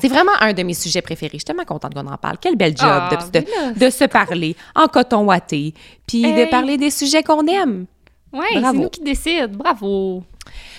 C'est 0.00 0.08
vraiment 0.08 0.32
un 0.40 0.52
de 0.52 0.62
mes 0.62 0.74
sujets 0.74 1.02
préférés. 1.02 1.32
Je 1.34 1.38
suis 1.38 1.44
tellement 1.44 1.64
contente 1.64 1.94
qu'on 1.94 2.06
en 2.06 2.16
parle. 2.16 2.36
Quel 2.40 2.56
bel 2.56 2.76
job 2.76 2.88
Ah, 2.88 3.08
de, 3.32 3.38
de- 3.40 3.46
là. 3.46 3.72
de 3.72 3.90
se 3.90 4.04
parler 4.04 4.56
en 4.74 4.86
coton 4.88 5.24
ouaté, 5.24 5.74
puis 6.06 6.24
Hey. 6.24 6.44
de 6.46 6.50
parler 6.50 6.76
des 6.76 6.90
sujets 6.90 7.22
qu'on 7.22 7.46
aime. 7.46 7.86
Ouais, 8.32 8.46
c'est 8.54 8.72
nous 8.72 8.88
qui 8.90 9.00
décide. 9.02 9.52
Bravo. 9.56 10.22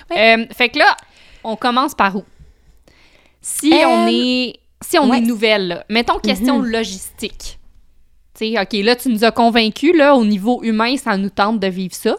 Ouais. 0.10 0.38
Euh, 0.38 0.46
fait 0.54 0.70
que 0.70 0.80
là, 0.80 0.96
on 1.44 1.56
commence 1.56 1.94
par 1.96 2.16
où? 2.16 2.24
Si 3.42 3.74
Euh, 3.74 3.88
on 3.88 4.08
est 4.08 4.56
si 4.84 4.98
on 4.98 5.10
ouais. 5.12 5.20
est 5.20 5.22
nouvelle, 5.22 5.68
là, 5.68 5.86
mettons 5.90 6.18
question 6.20 6.60
Mhm. 6.60 6.66
logistique. 6.72 7.60
Tu 8.34 8.54
sais, 8.54 8.60
OK, 8.60 8.74
là, 8.84 8.96
tu 8.96 9.10
nous 9.10 9.24
as 9.24 9.32
convaincus, 9.32 9.96
là, 9.96 10.16
au 10.16 10.26
niveau 10.26 10.64
humain, 10.64 10.96
ça 10.98 11.18
nous 11.18 11.30
tente 11.30 11.60
de 11.60 11.68
vivre 11.68 11.94
ça. 11.94 12.16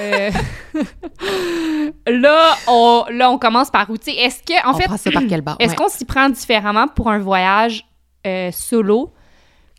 Euh, 0.00 0.30
là, 2.06 2.54
on, 2.68 3.04
là, 3.10 3.30
on 3.30 3.38
commence 3.38 3.70
par 3.70 3.88
où? 3.90 3.94
Est-ce 3.94 4.42
que, 4.42 4.66
en 4.66 4.72
on 4.74 4.78
fait, 4.78 4.84
prend 4.84 4.96
ça 4.96 5.10
par 5.10 5.22
quel 5.28 5.42
bord? 5.42 5.56
est-ce 5.58 5.70
Ouais. 5.70 5.76
qu'on 5.76 5.88
s'y 5.88 6.04
prend 6.04 6.28
différemment 6.28 6.88
pour 6.88 7.10
un 7.10 7.18
voyage 7.18 7.84
euh, 8.26 8.50
solo 8.52 9.12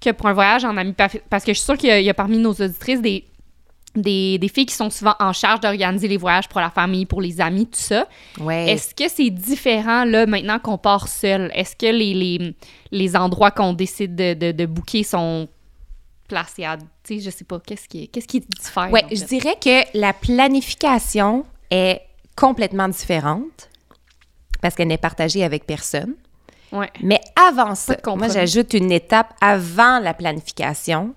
que 0.01 0.11
pour 0.11 0.27
un 0.27 0.33
voyage 0.33 0.65
en 0.65 0.75
ami? 0.77 0.93
Parce 0.93 1.43
que 1.43 1.51
je 1.53 1.57
suis 1.57 1.65
sûre 1.65 1.77
qu'il 1.77 1.89
y, 1.89 1.91
a- 1.91 1.99
il 1.99 2.05
y 2.05 2.09
a 2.09 2.13
parmi 2.13 2.37
nos 2.37 2.51
auditrices 2.53 3.01
des, 3.01 3.25
des, 3.95 4.37
des 4.37 4.47
filles 4.49 4.65
qui 4.65 4.75
sont 4.75 4.89
souvent 4.89 5.15
en 5.19 5.33
charge 5.33 5.61
d'organiser 5.61 6.07
les 6.07 6.17
voyages 6.17 6.47
pour 6.49 6.61
la 6.61 6.69
famille, 6.69 7.05
pour 7.05 7.21
les 7.21 7.39
amis, 7.41 7.65
tout 7.65 7.79
ça. 7.79 8.07
Ouais. 8.39 8.69
Est-ce 8.71 8.93
que 8.93 9.09
c'est 9.09 9.29
différent, 9.29 10.05
là, 10.05 10.25
maintenant 10.25 10.59
qu'on 10.59 10.77
part 10.77 11.07
seul? 11.07 11.49
Est-ce 11.55 11.75
que 11.75 11.85
les, 11.91 12.13
les, 12.13 12.55
les 12.91 13.15
endroits 13.15 13.51
qu'on 13.51 13.73
décide 13.73 14.15
de, 14.15 14.33
de, 14.33 14.51
de 14.51 14.65
booker 14.65 15.03
sont 15.03 15.47
placés 16.27 16.65
à... 16.65 16.77
Tu 17.03 17.15
sais, 17.15 17.19
je 17.19 17.29
sais 17.29 17.43
pas, 17.43 17.59
qu'est-ce 17.59 17.87
qui, 17.87 18.07
qu'est-ce 18.09 18.27
qui 18.27 18.39
diffère? 18.41 18.89
En 18.91 19.09
je 19.11 19.15
fait? 19.15 19.25
dirais 19.25 19.55
que 19.61 19.97
la 19.97 20.13
planification 20.13 21.45
est 21.71 22.01
complètement 22.35 22.87
différente 22.89 23.69
parce 24.61 24.75
qu'elle 24.75 24.87
n'est 24.87 24.97
partagée 24.97 25.43
avec 25.43 25.65
personne. 25.65 26.15
Ouais. 26.71 26.89
Mais 27.01 27.21
avant 27.49 27.75
ça, 27.75 27.95
moi, 28.07 28.27
j'ajoute 28.27 28.73
une 28.73 28.91
étape 28.91 29.33
avant 29.39 29.99
la 29.99 30.13
planification, 30.13 31.13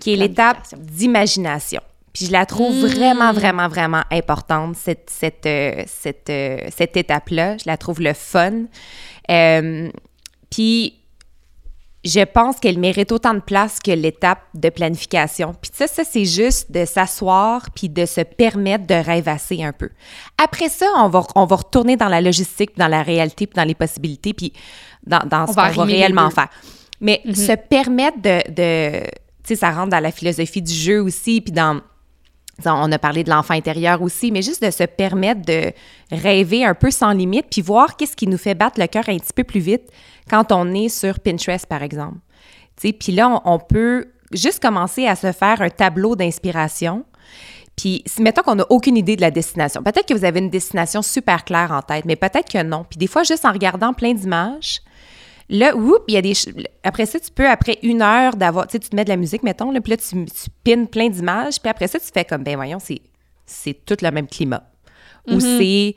qui 0.00 0.12
est 0.12 0.16
l'étape 0.16 0.58
d'imagination. 0.76 1.80
Puis 2.12 2.26
je 2.26 2.32
la 2.32 2.44
trouve 2.44 2.74
Mm. 2.74 2.86
vraiment, 2.86 3.32
vraiment, 3.32 3.68
vraiment 3.68 4.02
importante, 4.10 4.76
cette, 4.76 5.08
cette, 5.08 5.46
euh, 5.46 5.84
cette, 5.86 6.28
euh, 6.28 6.58
cette 6.76 6.96
étape-là. 6.96 7.56
Je 7.56 7.64
la 7.66 7.76
trouve 7.76 8.00
le 8.00 8.12
fun. 8.14 8.64
Euh, 9.30 9.88
puis 10.50 10.99
je 12.04 12.20
pense 12.20 12.58
qu'elle 12.58 12.78
mérite 12.78 13.12
autant 13.12 13.34
de 13.34 13.40
place 13.40 13.78
que 13.78 13.90
l'étape 13.90 14.40
de 14.54 14.70
planification. 14.70 15.54
Puis 15.60 15.70
ça, 15.74 15.86
ça 15.86 16.02
c'est 16.04 16.24
juste 16.24 16.72
de 16.72 16.84
s'asseoir 16.84 17.68
puis 17.74 17.88
de 17.88 18.06
se 18.06 18.22
permettre 18.22 18.86
de 18.86 18.94
rêvasser 18.94 19.62
un 19.62 19.72
peu. 19.72 19.90
Après 20.42 20.70
ça, 20.70 20.86
on 20.96 21.08
va, 21.08 21.22
on 21.34 21.44
va 21.44 21.56
retourner 21.56 21.96
dans 21.96 22.08
la 22.08 22.20
logistique, 22.20 22.76
dans 22.76 22.88
la 22.88 23.02
réalité, 23.02 23.46
puis 23.46 23.56
dans 23.56 23.68
les 23.68 23.74
possibilités, 23.74 24.32
puis 24.32 24.52
dans, 25.06 25.20
dans 25.26 25.46
ce 25.46 25.54
qu'on 25.54 25.60
va 25.60 25.84
réellement 25.84 26.30
faire. 26.30 26.48
Mais 27.00 27.20
mm-hmm. 27.26 27.46
se 27.46 27.52
permettre 27.52 28.20
de, 28.20 28.50
de 28.50 29.00
tu 29.44 29.54
sais, 29.54 29.56
ça 29.56 29.70
rentre 29.70 29.90
dans 29.90 30.00
la 30.00 30.12
philosophie 30.12 30.62
du 30.62 30.72
jeu 30.72 31.02
aussi, 31.02 31.40
puis 31.40 31.52
dans 31.52 31.80
on 32.66 32.92
a 32.92 32.98
parlé 32.98 33.24
de 33.24 33.30
l'enfant 33.30 33.54
intérieur 33.54 34.02
aussi, 34.02 34.30
mais 34.32 34.42
juste 34.42 34.62
de 34.62 34.70
se 34.70 34.84
permettre 34.84 35.42
de 35.42 35.72
rêver 36.10 36.64
un 36.64 36.74
peu 36.74 36.90
sans 36.90 37.12
limite, 37.12 37.46
puis 37.50 37.62
voir 37.62 37.96
qu'est-ce 37.96 38.16
qui 38.16 38.26
nous 38.26 38.38
fait 38.38 38.54
battre 38.54 38.80
le 38.80 38.86
cœur 38.86 39.08
un 39.08 39.18
petit 39.18 39.32
peu 39.34 39.44
plus 39.44 39.60
vite 39.60 39.90
quand 40.28 40.52
on 40.52 40.72
est 40.74 40.88
sur 40.88 41.20
Pinterest, 41.20 41.66
par 41.66 41.82
exemple. 41.82 42.18
Puis 42.76 43.12
là, 43.12 43.42
on, 43.44 43.58
peut 43.58 44.06
juste 44.32 44.62
commencer 44.62 45.06
à 45.06 45.16
se 45.16 45.32
faire 45.32 45.60
un 45.60 45.68
tableau 45.68 46.16
d'inspiration. 46.16 47.04
Puis, 47.76 48.04
mettons 48.18 48.42
qu'on 48.42 48.56
n'a 48.56 48.66
aucune 48.70 48.96
idée 48.96 49.16
de 49.16 49.20
la 49.20 49.30
destination. 49.30 49.82
Peut-être 49.82 50.06
que 50.06 50.14
vous 50.14 50.24
avez 50.24 50.40
une 50.40 50.50
destination 50.50 51.02
super 51.02 51.44
claire 51.44 51.72
en 51.72 51.82
tête, 51.82 52.04
mais 52.04 52.16
peut-être 52.16 52.50
que 52.50 52.62
non. 52.62 52.84
Puis 52.88 52.98
des 52.98 53.06
fois, 53.06 53.22
juste 53.22 53.44
en 53.44 53.52
regardant 53.52 53.92
plein 53.92 54.14
d'images, 54.14 54.80
Là, 55.50 55.74
oups, 55.76 56.04
il 56.06 56.14
y 56.14 56.16
a 56.16 56.22
des. 56.22 56.32
Après 56.84 57.06
ça, 57.06 57.18
tu 57.18 57.30
peux, 57.32 57.48
après 57.48 57.78
une 57.82 58.02
heure 58.02 58.36
d'avoir. 58.36 58.68
Tu 58.68 58.72
sais, 58.72 58.78
tu 58.78 58.88
te 58.88 58.96
mets 58.96 59.04
de 59.04 59.08
la 59.08 59.16
musique, 59.16 59.42
mettons, 59.42 59.72
là, 59.72 59.80
puis 59.80 59.90
là, 59.90 59.96
tu, 59.96 60.24
tu 60.24 60.50
pines 60.62 60.86
plein 60.86 61.08
d'images, 61.08 61.60
puis 61.60 61.68
après 61.68 61.88
ça, 61.88 61.98
tu 61.98 62.06
fais 62.14 62.24
comme, 62.24 62.44
ben 62.44 62.54
voyons, 62.54 62.78
c'est, 62.78 63.00
c'est 63.46 63.84
tout 63.84 63.96
le 64.00 64.10
même 64.12 64.28
climat. 64.28 64.62
Ou 65.26 65.34
mm-hmm. 65.34 65.58
c'est 65.58 65.96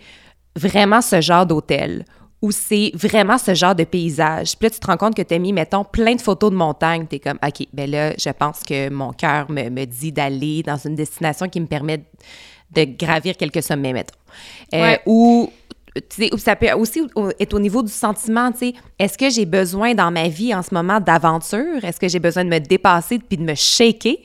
vraiment 0.55 1.01
ce 1.01 1.21
genre 1.21 1.45
d'hôtel. 1.45 2.03
Ou 2.41 2.51
c'est 2.51 2.91
vraiment 2.95 3.37
ce 3.37 3.53
genre 3.53 3.75
de 3.75 3.83
paysage. 3.83 4.57
Puis 4.57 4.65
là, 4.65 4.69
tu 4.71 4.79
te 4.79 4.87
rends 4.87 4.97
compte 4.97 5.15
que 5.15 5.21
tu 5.21 5.33
as 5.33 5.39
mis, 5.39 5.53
mettons, 5.53 5.85
plein 5.85 6.15
de 6.15 6.21
photos 6.21 6.51
de 6.51 6.57
montagne. 6.57 7.05
Tu 7.07 7.15
es 7.15 7.19
comme, 7.19 7.39
OK, 7.41 7.67
ben 7.71 7.89
là, 7.89 8.13
je 8.17 8.29
pense 8.31 8.63
que 8.63 8.89
mon 8.89 9.13
cœur 9.13 9.49
me, 9.49 9.69
me 9.69 9.85
dit 9.85 10.11
d'aller 10.11 10.61
dans 10.63 10.75
une 10.77 10.95
destination 10.95 11.47
qui 11.47 11.61
me 11.61 11.67
permet 11.67 12.03
de 12.71 12.83
gravir 12.83 13.37
quelques 13.37 13.63
sommets, 13.63 13.93
mettons. 13.93 14.17
Euh, 14.73 14.97
ou 15.05 15.51
ça 16.37 16.55
peut 16.55 16.71
aussi 16.71 17.01
être 17.39 17.53
au 17.53 17.59
niveau 17.59 17.83
du 17.83 17.91
sentiment, 17.91 18.51
tu 18.51 18.59
sais, 18.59 18.73
est-ce 18.97 19.17
que 19.17 19.29
j'ai 19.29 19.45
besoin 19.45 19.93
dans 19.93 20.11
ma 20.11 20.27
vie 20.27 20.53
en 20.53 20.61
ce 20.61 20.73
moment 20.73 20.99
d'aventure? 20.99 21.83
Est-ce 21.83 21.99
que 21.99 22.07
j'ai 22.07 22.19
besoin 22.19 22.43
de 22.43 22.49
me 22.49 22.59
dépasser 22.59 23.19
puis 23.19 23.37
de 23.37 23.43
me 23.43 23.55
shaker? 23.55 24.15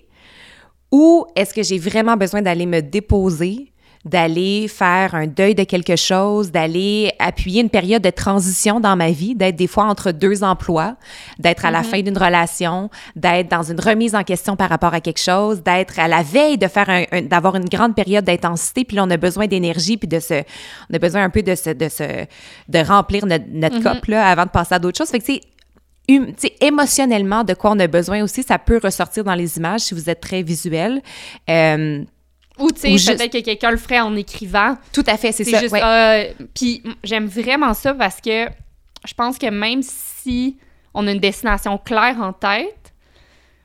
Ou 0.90 1.26
est-ce 1.37 1.52
que 1.52 1.62
j'ai 1.62 1.78
vraiment 1.78 2.16
besoin 2.16 2.40
d'aller 2.40 2.64
me 2.64 2.80
déposer 2.80 3.72
d'aller 4.09 4.69
faire 4.69 5.15
un 5.15 5.27
deuil 5.27 5.55
de 5.55 5.65
quelque 5.65 5.97
chose, 5.97 6.50
d'aller 6.50 7.12
appuyer 7.19 7.61
une 7.61 7.69
période 7.69 8.03
de 8.03 8.11
transition 8.11 8.81
dans 8.81 8.97
ma 8.97 9.11
vie, 9.11 9.35
d'être 9.35 9.57
des 9.57 9.67
fois 9.67 9.85
entre 9.85 10.12
deux 10.12 10.43
emplois, 10.43 10.97
d'être 11.38 11.67
à 11.67 11.71
la 11.71 11.83
mm-hmm. 11.83 11.85
fin 11.85 12.03
d'une 12.03 12.19
relation, 12.19 12.91
d'être 13.17 13.50
dans 13.50 13.62
une 13.62 13.81
remise 13.81 14.15
en 14.15 14.25
question 14.25 14.57
par 14.57 14.71
rapport 14.71 14.95
à 14.95 15.00
quelque 15.00 15.21
chose, 15.21 15.62
d'être 15.62 15.99
à 15.99 16.09
la 16.09 16.23
veille 16.23 16.57
de 16.57 16.67
faire 16.69 16.88
un, 16.88 17.23
d'avoir 17.23 17.57
une 17.57 17.69
grande 17.69 17.95
période 17.95 18.25
d'intensité, 18.25 18.85
puis 18.85 18.97
là 18.97 19.05
on 19.05 19.11
a 19.11 19.17
besoin 19.17 19.47
d'énergie, 19.47 19.97
puis 19.99 20.09
de 20.09 20.21
se, 20.21 20.43
on 20.91 20.95
a 20.95 20.99
besoin 20.99 21.25
un 21.25 21.31
peu 21.31 21.43
de 21.43 21.55
se, 21.55 21.71
de 21.71 21.88
se, 21.88 22.25
de 22.69 22.79
remplir 22.79 23.27
notre, 23.27 23.45
notre 23.53 23.79
mm-hmm. 23.79 24.11
là 24.11 24.27
avant 24.27 24.45
de 24.45 24.50
passer 24.50 24.75
à 24.75 24.79
d'autres 24.79 24.99
choses. 24.99 25.11
Fait 25.11 25.19
que 25.19 25.27
c'est 25.27 25.43
hum, 26.11 26.33
émotionnellement, 26.62 27.45
de 27.45 27.53
quoi 27.53 27.73
on 27.73 27.79
a 27.79 27.87
besoin 27.87 28.23
aussi, 28.23 28.43
ça 28.43 28.59
peut 28.59 28.81
ressortir 28.83 29.25
dans 29.25 29.35
les 29.35 29.59
images 29.59 29.81
si 29.81 29.95
vous 29.95 30.09
êtes 30.09 30.21
très 30.21 30.43
visuel. 30.43 31.03
Euh, 31.50 32.05
ou, 32.59 32.71
tu 32.71 32.99
sais, 32.99 33.17
peut-être 33.17 33.33
que 33.33 33.41
quelqu'un 33.41 33.71
le 33.71 33.77
ferait 33.77 34.00
en 34.00 34.15
écrivant. 34.17 34.77
Tout 34.93 35.05
à 35.07 35.17
fait, 35.17 35.33
c'est 35.33 35.45
ça. 35.45 35.61
Juste, 35.61 35.75
euh, 35.75 36.25
puis 36.55 36.83
j'aime 37.05 37.27
vraiment 37.27 37.75
ça 37.75 37.95
parce 37.95 38.21
que 38.21 38.47
je 39.07 39.15
pense 39.15 39.38
que 39.38 39.47
même 39.47 39.83
si 39.83 40.57
on 40.95 41.07
a 41.07 41.12
une 41.12 41.21
destination 41.21 41.79
claire 41.79 42.17
en 42.21 42.33
tête, 42.33 42.93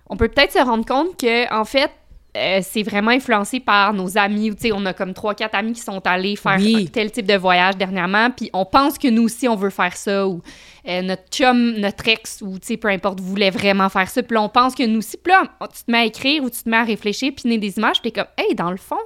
on 0.09 0.17
peut 0.17 0.27
peut-être 0.27 0.51
se 0.51 0.59
rendre 0.59 0.85
compte 0.85 1.17
que, 1.19 1.51
en 1.53 1.65
fait, 1.65 1.91
euh, 2.35 2.61
c'est 2.63 2.81
vraiment 2.81 3.11
influencé 3.11 3.59
par 3.59 3.93
nos 3.93 4.17
amis. 4.17 4.49
Tu 4.55 4.63
sais, 4.63 4.71
on 4.73 4.85
a 4.85 4.93
comme 4.93 5.13
trois, 5.13 5.35
quatre 5.35 5.53
amis 5.53 5.73
qui 5.73 5.81
sont 5.81 6.01
allés 6.05 6.35
faire 6.35 6.59
tel 6.91 7.11
type 7.11 7.27
de 7.27 7.35
voyage 7.35 7.77
dernièrement, 7.77 8.31
puis 8.31 8.49
on 8.53 8.65
pense 8.65 8.97
que 8.97 9.07
nous 9.07 9.23
aussi, 9.23 9.47
on 9.47 9.55
veut 9.55 9.69
faire 9.69 9.95
ça, 9.95 10.27
ou 10.27 10.41
euh, 10.87 11.01
notre 11.03 11.29
chum, 11.29 11.73
notre 11.77 12.07
ex, 12.07 12.41
ou 12.41 12.57
tu 12.57 12.67
sais, 12.67 12.77
peu 12.77 12.87
importe, 12.87 13.19
voulait 13.19 13.51
vraiment 13.51 13.87
faire 13.89 14.09
ça, 14.09 14.23
puis 14.23 14.33
là, 14.33 14.41
on 14.41 14.49
pense 14.49 14.73
que 14.73 14.83
nous 14.83 14.99
aussi, 14.99 15.17
puis 15.17 15.31
là, 15.31 15.43
tu 15.73 15.83
te 15.83 15.91
mets 15.91 15.99
à 15.99 16.05
écrire 16.05 16.43
ou 16.43 16.49
tu 16.49 16.63
te 16.63 16.69
mets 16.69 16.77
à 16.77 16.83
réfléchir, 16.83 17.31
puis 17.35 17.57
des 17.57 17.77
images, 17.77 18.01
puis 18.01 18.11
t'es 18.11 18.21
comme, 18.21 18.31
hey, 18.37 18.55
dans 18.55 18.71
le 18.71 18.77
fond, 18.77 18.97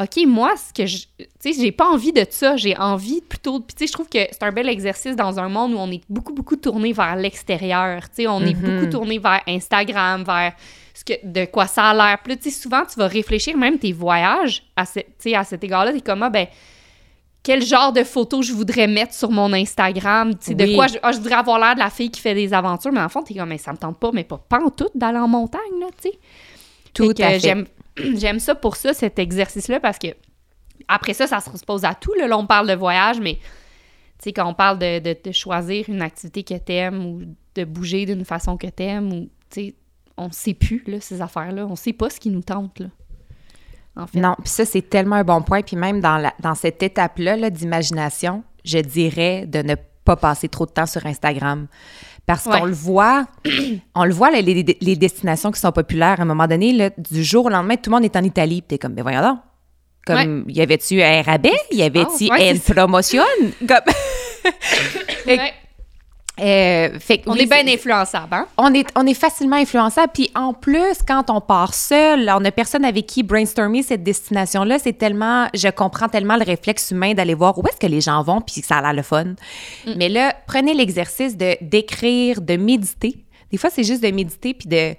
OK, 0.00 0.24
moi, 0.26 0.54
ce 0.56 0.72
que 0.72 0.86
je. 0.86 0.98
Tu 1.18 1.26
sais, 1.40 1.52
j'ai 1.52 1.72
pas 1.72 1.86
envie 1.86 2.12
de 2.12 2.24
ça. 2.30 2.56
J'ai 2.56 2.74
envie 2.78 3.20
plutôt. 3.20 3.60
Puis, 3.60 3.74
tu 3.76 3.84
sais, 3.84 3.86
je 3.88 3.92
trouve 3.92 4.08
que 4.08 4.20
c'est 4.30 4.42
un 4.42 4.52
bel 4.52 4.66
exercice 4.68 5.14
dans 5.14 5.38
un 5.38 5.50
monde 5.50 5.74
où 5.74 5.76
on 5.76 5.90
est 5.90 6.00
beaucoup, 6.08 6.32
beaucoup 6.32 6.56
tourné 6.56 6.94
vers 6.94 7.16
l'extérieur. 7.16 8.04
Tu 8.04 8.22
sais, 8.22 8.26
on 8.26 8.40
est 8.40 8.54
beaucoup 8.54 8.86
mhm. 8.86 8.90
tourné 8.90 9.18
vers 9.18 9.42
Instagram, 9.46 10.24
vers 10.24 10.54
ce 11.00 11.04
que, 11.04 11.14
de 11.24 11.46
quoi 11.46 11.66
ça 11.66 11.84
a 11.84 11.94
l'air. 11.94 12.18
Puis, 12.22 12.36
tu 12.36 12.50
sais, 12.50 12.60
souvent, 12.60 12.82
tu 12.84 12.98
vas 12.98 13.06
réfléchir 13.06 13.56
même 13.56 13.78
tes 13.78 13.92
voyages 13.92 14.62
à, 14.76 14.84
ce, 14.84 15.00
à 15.34 15.44
cet 15.44 15.64
égard-là. 15.64 15.92
T'es 15.92 16.02
comme, 16.02 16.22
ah, 16.22 16.28
ben, 16.28 16.46
quel 17.42 17.62
genre 17.62 17.92
de 17.92 18.04
photos 18.04 18.46
je 18.46 18.52
voudrais 18.52 18.86
mettre 18.86 19.14
sur 19.14 19.30
mon 19.30 19.50
Instagram, 19.54 20.34
tu 20.34 20.48
sais, 20.48 20.54
de 20.54 20.74
quoi 20.74 20.88
je, 20.88 20.98
ah, 21.02 21.10
je 21.12 21.16
voudrais 21.16 21.36
avoir 21.36 21.58
l'air 21.58 21.74
de 21.74 21.78
la 21.80 21.88
fille 21.88 22.10
qui 22.10 22.20
fait 22.20 22.34
des 22.34 22.52
aventures, 22.52 22.92
mais 22.92 23.00
en 23.00 23.08
fond, 23.08 23.22
t'es 23.22 23.34
comme, 23.34 23.48
mais 23.48 23.56
ça 23.56 23.72
me 23.72 23.78
tente 23.78 23.98
pas, 23.98 24.10
mais 24.12 24.24
pas, 24.24 24.36
pas 24.36 24.62
en 24.62 24.68
tout 24.68 24.90
d'aller 24.94 25.18
en 25.18 25.28
montagne, 25.28 25.80
là, 25.80 25.86
tu 26.02 26.10
sais. 26.10 26.18
Tout 26.92 27.14
à 27.18 27.38
fait. 27.38 27.64
j'aime 28.16 28.38
ça 28.38 28.54
pour 28.54 28.76
ça, 28.76 28.92
cet 28.92 29.18
exercice-là, 29.18 29.80
parce 29.80 29.98
que 29.98 30.08
après 30.86 31.14
ça, 31.14 31.26
ça 31.26 31.40
se 31.40 31.64
pose 31.64 31.84
à 31.84 31.94
tout. 31.94 32.12
Là, 32.14 32.36
on 32.36 32.46
parle 32.46 32.68
de 32.68 32.74
voyage, 32.74 33.20
mais 33.20 33.38
quand 34.34 34.46
on 34.46 34.54
parle 34.54 34.78
de, 34.78 35.32
choisir 35.32 35.88
une 35.88 36.02
activité 36.02 36.42
que 36.42 36.58
t'aimes 36.58 37.06
ou 37.06 37.22
de 37.54 37.64
bouger 37.64 38.04
d'une 38.04 38.24
façon 38.24 38.58
que 38.58 38.66
t'aimes, 38.66 39.12
ou 39.12 39.28
on 40.20 40.30
sait 40.30 40.54
plus 40.54 40.82
là, 40.86 41.00
ces 41.00 41.22
affaires-là. 41.22 41.66
On 41.66 41.76
sait 41.76 41.92
pas 41.92 42.10
ce 42.10 42.20
qui 42.20 42.30
nous 42.30 42.42
tente. 42.42 42.78
Là. 42.78 42.86
En 43.96 44.06
fait. 44.06 44.20
Non, 44.20 44.36
puis 44.38 44.50
ça, 44.50 44.64
c'est 44.64 44.82
tellement 44.82 45.16
un 45.16 45.24
bon 45.24 45.42
point. 45.42 45.62
Puis 45.62 45.76
même 45.76 46.00
dans, 46.00 46.18
la, 46.18 46.34
dans 46.40 46.54
cette 46.54 46.82
étape-là 46.82 47.36
-là, 47.36 47.50
d'imagination, 47.50 48.44
je 48.64 48.78
dirais 48.78 49.46
de 49.46 49.62
ne 49.62 49.74
pas 50.04 50.16
passer 50.16 50.48
trop 50.48 50.66
de 50.66 50.72
temps 50.72 50.86
sur 50.86 51.04
Instagram. 51.06 51.66
Parce 52.26 52.44
qu'on 52.44 52.66
le 52.66 52.72
voit, 52.72 53.26
on 53.94 54.04
le 54.04 54.12
voit, 54.12 54.30
les, 54.30 54.96
destinations 54.96 55.50
qui 55.50 55.58
sont 55.58 55.72
populaires, 55.72 56.20
à 56.20 56.22
un 56.22 56.26
moment 56.26 56.46
donné, 56.46 56.72
là, 56.72 56.90
du 56.96 57.24
jour 57.24 57.46
au 57.46 57.48
lendemain, 57.48 57.76
tout 57.76 57.90
le 57.90 57.96
monde 57.96 58.04
est 58.04 58.16
en 58.16 58.22
Italie. 58.22 58.60
Puis 58.60 58.68
t'es 58.68 58.78
comme, 58.78 58.92
mais 58.94 59.02
voyons 59.02 59.22
donc. 59.22 59.38
Comme, 60.06 60.44
y 60.48 60.60
avait-tu 60.60 61.02
un 61.02 61.22
rabais? 61.22 61.52
Y 61.70 61.82
avait-tu 61.82 62.24
une 62.24 62.60
promotion? 62.60 63.24
Comme... 63.68 63.92
Euh, 66.40 66.98
fait, 66.98 67.22
on 67.26 67.34
est 67.34 67.46
bien 67.46 67.66
influençable, 67.66 68.32
hein? 68.32 68.46
On 68.56 68.72
est, 68.72 68.86
on 68.96 69.06
est 69.06 69.14
facilement 69.14 69.56
influençable. 69.56 70.10
Puis 70.12 70.30
en 70.34 70.54
plus, 70.54 71.02
quand 71.06 71.28
on 71.28 71.40
part 71.40 71.74
seul, 71.74 72.30
on 72.34 72.40
n'a 72.40 72.50
personne 72.50 72.84
avec 72.84 73.06
qui 73.06 73.22
brainstormer 73.22 73.82
cette 73.82 74.02
destination-là. 74.02 74.78
C'est 74.78 74.94
tellement, 74.94 75.48
je 75.54 75.68
comprends 75.68 76.08
tellement 76.08 76.36
le 76.36 76.44
réflexe 76.44 76.90
humain 76.92 77.12
d'aller 77.12 77.34
voir 77.34 77.58
où 77.58 77.62
est-ce 77.66 77.76
que 77.76 77.86
les 77.86 78.00
gens 78.00 78.22
vont, 78.22 78.40
puis 78.40 78.62
ça 78.62 78.78
a 78.78 78.82
l'air 78.82 78.94
le 78.94 79.02
fun. 79.02 79.24
Mm. 79.24 79.94
Mais 79.96 80.08
là, 80.08 80.34
prenez 80.46 80.72
l'exercice 80.72 81.36
de 81.36 81.56
d'écrire, 81.60 82.40
de 82.40 82.56
méditer. 82.56 83.18
Des 83.50 83.58
fois, 83.58 83.70
c'est 83.70 83.84
juste 83.84 84.02
de 84.02 84.10
méditer 84.10 84.54
puis 84.54 84.68
de, 84.68 84.94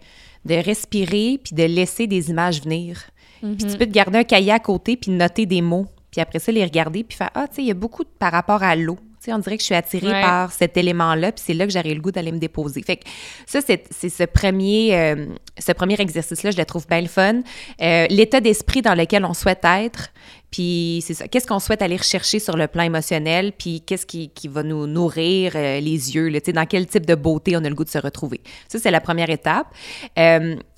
de 0.45 0.55
respirer 0.63 1.39
puis 1.43 1.55
de 1.55 1.63
laisser 1.63 2.05
des 2.05 2.29
images 2.29 2.61
venir. 2.61 3.01
Puis 3.41 3.55
tu 3.55 3.65
mm-hmm. 3.65 3.77
peux 3.77 3.85
te 3.87 3.91
garder 3.91 4.19
un 4.19 4.23
cahier 4.23 4.51
à 4.51 4.59
côté 4.59 4.95
puis 4.95 5.09
noter 5.09 5.47
des 5.47 5.61
mots. 5.61 5.87
Puis 6.11 6.21
après 6.21 6.37
ça, 6.37 6.51
les 6.51 6.63
regarder 6.63 7.03
puis 7.03 7.17
faire 7.17 7.31
ah, 7.33 7.47
tu 7.47 7.55
sais, 7.55 7.61
il 7.63 7.67
y 7.67 7.71
a 7.71 7.75
beaucoup 7.75 8.03
par 8.19 8.31
rapport 8.31 8.61
à 8.61 8.75
l'eau 8.75 8.99
on 9.27 9.37
dirait 9.37 9.57
que 9.57 9.61
je 9.61 9.67
suis 9.67 9.75
attirée 9.75 10.21
par 10.21 10.51
cet 10.51 10.77
élément-là, 10.77 11.31
puis 11.31 11.43
c'est 11.45 11.53
là 11.53 11.67
que 11.67 11.71
j'aurais 11.71 11.93
le 11.93 12.01
goût 12.01 12.11
d'aller 12.11 12.31
me 12.31 12.39
déposer. 12.39 12.81
Fait 12.81 12.97
que 12.97 13.03
ça, 13.45 13.59
c'est 13.61 14.09
ce 14.09 14.23
premier, 14.23 14.95
euh, 14.95 15.27
ce 15.59 15.71
premier 15.73 15.99
exercice-là, 15.99 16.51
je 16.51 16.57
le 16.57 16.65
trouve 16.65 16.87
bien 16.87 17.01
le 17.01 17.07
fun. 17.07 17.41
Euh, 17.81 18.07
l'état 18.09 18.39
d'esprit 18.41 18.81
dans 18.81 18.95
lequel 18.95 19.23
on 19.25 19.33
souhaite 19.33 19.63
être, 19.63 20.09
puis 20.49 21.03
c'est 21.05 21.13
ça. 21.13 21.27
Qu'est-ce 21.27 21.45
qu'on 21.45 21.59
souhaite 21.59 21.81
aller 21.81 21.97
rechercher 21.97 22.39
sur 22.39 22.57
le 22.57 22.67
plan 22.67 22.83
émotionnel, 22.83 23.53
puis 23.57 23.81
qu'est-ce 23.81 24.05
qui, 24.05 24.29
qui, 24.29 24.47
va 24.47 24.63
nous 24.63 24.87
nourrir 24.87 25.53
euh, 25.55 25.79
les 25.79 26.15
yeux, 26.15 26.29
là, 26.29 26.39
dans 26.53 26.65
quel 26.65 26.87
type 26.87 27.05
de 27.05 27.15
beauté 27.15 27.55
on 27.55 27.63
a 27.63 27.69
le 27.69 27.75
goût 27.75 27.85
de 27.85 27.89
se 27.89 27.99
retrouver? 27.99 28.41
Ça, 28.67 28.79
c'est 28.79 28.91
la 28.91 29.01
première 29.01 29.29
étape. 29.29 29.67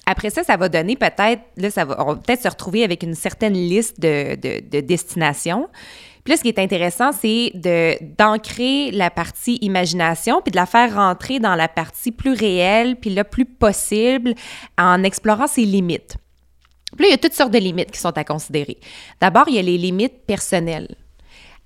après 0.06 0.30
ça, 0.32 0.44
ça 0.44 0.58
va 0.58 0.68
donner 0.68 0.98
peut-être, 0.98 1.42
là, 1.56 1.72
ça 1.72 1.86
va, 1.86 2.04
on 2.06 2.14
va 2.14 2.16
peut-être 2.18 2.44
se 2.44 2.50
retrouver 2.50 2.84
avec 2.84 3.04
une 3.04 3.16
certaine 3.16 3.54
liste 3.54 4.02
de, 4.02 4.36
de, 4.36 4.62
de 4.70 4.82
destinations. 4.82 5.70
Puis 6.24 6.32
là, 6.32 6.38
ce 6.38 6.42
qui 6.42 6.50
est 6.50 6.60
intéressant, 6.60 7.12
c'est 7.12 7.52
de, 7.54 7.98
d'ancrer 8.18 8.92
la 8.92 9.10
partie 9.10 9.58
imagination, 9.62 10.42
puis 10.42 10.52
de 10.52 10.56
la 10.56 10.66
faire 10.66 10.96
rentrer 10.96 11.40
dans 11.40 11.56
la 11.56 11.68
partie 11.68 12.12
plus 12.12 12.34
réelle, 12.34 12.96
puis 12.96 13.14
le 13.14 13.24
plus 13.24 13.46
possible, 13.46 14.34
en 14.78 15.04
explorant 15.04 15.48
ses 15.48 15.66
limites. 15.66 16.16
Puis 16.96 17.04
là, 17.04 17.10
il 17.10 17.12
y 17.12 17.16
a 17.16 17.18
toutes 17.18 17.34
sortes 17.34 17.52
de 17.52 17.60
limites 17.60 17.92
qui 17.92 18.00
sont 18.00 18.18
à 18.18 18.24
considérer. 18.24 18.78
D'abord, 19.20 19.46
il 19.48 19.56
y 19.56 19.60
a 19.60 19.62
les 19.62 19.78
limites 19.78 20.26
personnelles. 20.26 20.96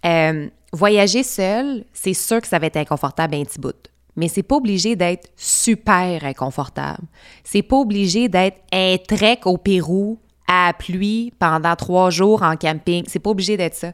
Euh, 0.05 0.47
voyager 0.73 1.23
seul, 1.23 1.83
c'est 1.93 2.13
sûr 2.13 2.41
que 2.41 2.47
ça 2.47 2.59
va 2.59 2.67
être 2.67 2.77
inconfortable 2.77 3.35
un 3.35 3.43
petit 3.43 3.59
bout. 3.59 3.75
Mais 4.15 4.27
c'est 4.27 4.43
pas 4.43 4.55
obligé 4.55 4.95
d'être 4.95 5.29
super 5.35 6.23
inconfortable. 6.23 7.03
C'est 7.43 7.61
pas 7.61 7.75
obligé 7.75 8.29
d'être 8.29 8.59
un 8.71 8.95
trek 8.97 9.41
au 9.45 9.57
Pérou 9.57 10.17
à 10.47 10.73
pluie 10.77 11.33
pendant 11.39 11.75
trois 11.75 12.09
jours 12.09 12.41
en 12.41 12.55
camping. 12.55 13.03
C'est 13.07 13.19
pas 13.19 13.29
obligé 13.29 13.57
d'être 13.57 13.75
ça. 13.75 13.91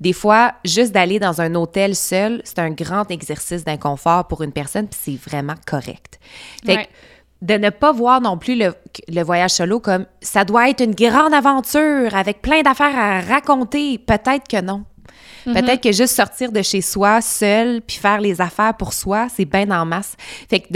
Des 0.00 0.12
fois, 0.12 0.54
juste 0.64 0.92
d'aller 0.92 1.18
dans 1.18 1.40
un 1.40 1.54
hôtel 1.54 1.94
seul, 1.96 2.40
c'est 2.44 2.58
un 2.60 2.70
grand 2.70 3.10
exercice 3.10 3.64
d'inconfort 3.64 4.28
pour 4.28 4.42
une 4.42 4.52
personne, 4.52 4.86
puis 4.86 4.98
c'est 5.02 5.30
vraiment 5.30 5.54
correct. 5.66 6.18
Fait 6.64 6.84
que 6.84 6.90
de 7.42 7.54
ne 7.54 7.70
pas 7.70 7.92
voir 7.92 8.20
non 8.20 8.38
plus 8.38 8.56
le, 8.56 8.74
le 9.08 9.22
voyage 9.22 9.50
solo 9.50 9.78
comme 9.78 10.06
ça 10.20 10.44
doit 10.44 10.70
être 10.70 10.82
une 10.82 10.94
grande 10.94 11.34
aventure 11.34 12.14
avec 12.14 12.40
plein 12.40 12.62
d'affaires 12.62 12.96
à 12.98 13.20
raconter. 13.20 13.98
Peut-être 13.98 14.48
que 14.48 14.60
non. 14.60 14.84
Peut-être 15.46 15.80
que 15.80 15.92
juste 15.92 16.14
sortir 16.14 16.50
de 16.50 16.60
chez 16.60 16.80
soi 16.80 17.20
seul 17.20 17.80
puis 17.80 17.96
faire 17.96 18.20
les 18.20 18.40
affaires 18.40 18.76
pour 18.76 18.92
soi, 18.92 19.28
c'est 19.34 19.44
bien 19.44 19.70
en 19.70 19.86
masse. 19.86 20.16
Fait 20.50 20.60
que 20.60 20.66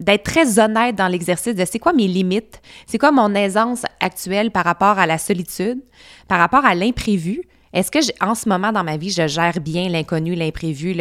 d'être 0.00 0.22
très 0.22 0.58
honnête 0.58 0.94
dans 0.94 1.08
l'exercice 1.08 1.54
de 1.54 1.64
c'est 1.64 1.78
quoi 1.78 1.92
mes 1.92 2.06
limites, 2.06 2.60
c'est 2.86 2.98
quoi 2.98 3.10
mon 3.10 3.34
aisance 3.34 3.82
actuelle 4.00 4.50
par 4.50 4.64
rapport 4.64 4.98
à 4.98 5.06
la 5.06 5.18
solitude, 5.18 5.80
par 6.28 6.38
rapport 6.38 6.64
à 6.64 6.74
l'imprévu? 6.74 7.42
Est-ce 7.72 7.90
que 7.90 7.98
en 8.24 8.36
ce 8.36 8.48
moment 8.48 8.70
dans 8.70 8.84
ma 8.84 8.96
vie, 8.96 9.10
je 9.10 9.26
gère 9.26 9.58
bien 9.60 9.88
l'inconnu, 9.88 10.36
l'imprévu, 10.36 10.96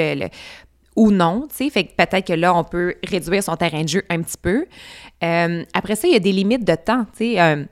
ou 0.96 1.12
non, 1.12 1.48
tu 1.50 1.56
sais, 1.56 1.70
fait 1.70 1.86
que 1.86 1.96
peut-être 1.96 2.28
que 2.28 2.34
là, 2.34 2.56
on 2.56 2.64
peut 2.64 2.96
réduire 3.08 3.44
son 3.44 3.56
terrain 3.56 3.84
de 3.84 3.88
jeu 3.88 4.04
un 4.10 4.22
petit 4.22 4.38
peu. 4.40 4.66
Euh, 5.24 5.64
après 5.74 5.96
ça, 5.96 6.08
il 6.08 6.14
y 6.14 6.16
a 6.16 6.20
des 6.20 6.32
limites 6.32 6.66
de 6.66 6.76
temps, 6.76 7.06
tu 7.18 7.34
sais. 7.34 7.42
euh, 7.42 7.64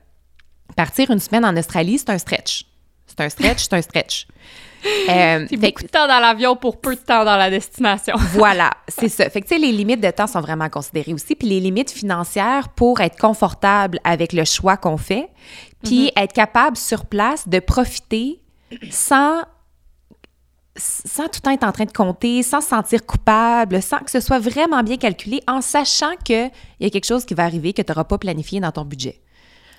partir 0.76 1.12
une 1.12 1.20
semaine 1.20 1.46
en 1.46 1.56
Australie, 1.58 1.98
c'est 2.00 2.10
un 2.10 2.18
stretch. 2.18 2.66
C'est 3.06 3.20
un 3.20 3.30
stretch, 3.30 3.64
c'est 3.64 3.74
un 3.74 3.82
stretch. 3.82 4.28
Euh, 4.86 5.46
C'est 5.50 5.58
beaucoup 5.58 5.84
de 5.84 5.88
temps 5.88 6.08
dans 6.08 6.20
l'avion 6.20 6.56
pour 6.56 6.80
peu 6.80 6.96
de 6.96 7.02
temps 7.02 7.24
dans 7.24 7.38
la 7.38 7.50
destination. 7.50 8.16
voilà, 8.34 8.72
c'est 8.88 9.10
ça. 9.10 9.30
Fait 9.30 9.42
que, 9.42 9.48
tu 9.48 9.56
sais, 9.56 9.62
les 9.62 9.72
limites 9.72 10.02
de 10.02 10.12
temps 10.12 10.28
sont 10.28 10.42
vraiment 10.42 10.70
considérées 10.70 11.14
aussi. 11.14 11.36
Puis 11.36 11.48
les 11.48 11.60
limites 11.60 11.92
financières 11.92 12.70
pour 12.70 13.02
être 13.02 13.18
confortable 13.18 14.00
avec 14.04 14.34
le 14.34 14.46
choix 14.46 14.78
qu'on 14.78 14.98
fait, 14.98 15.30
puis 15.84 16.12
être 16.16 16.34
capable 16.34 16.78
sur 16.78 17.06
place 17.06 17.48
de 17.48 17.60
profiter 17.60 18.40
sans 18.90 19.44
sans 20.78 21.24
tout 21.26 21.32
le 21.36 21.42
temps 21.42 21.52
être 21.52 21.66
en 21.66 21.72
train 21.74 21.86
de 21.86 21.92
compter, 21.92 22.44
sans 22.44 22.62
se 22.62 22.70
sentir 22.70 23.06
coupable, 23.06 23.82
sans 23.82 24.00
que 24.00 24.10
ce 24.10 24.22
soit 24.22 24.40
vraiment 24.40 24.84
bien 24.84 24.98
calculé, 24.98 25.42
en 25.48 25.62
sachant 25.62 26.16
qu'il 26.24 26.50
y 26.80 26.86
a 26.86 26.90
quelque 26.90 27.06
chose 27.06 27.26
qui 27.26 27.34
va 27.34 27.44
arriver 27.44 27.74
que 27.74 27.82
tu 27.82 27.92
n'auras 27.92 28.06
pas 28.06 28.18
planifié 28.18 28.60
dans 28.60 28.72
ton 28.72 28.86
budget. 28.86 29.22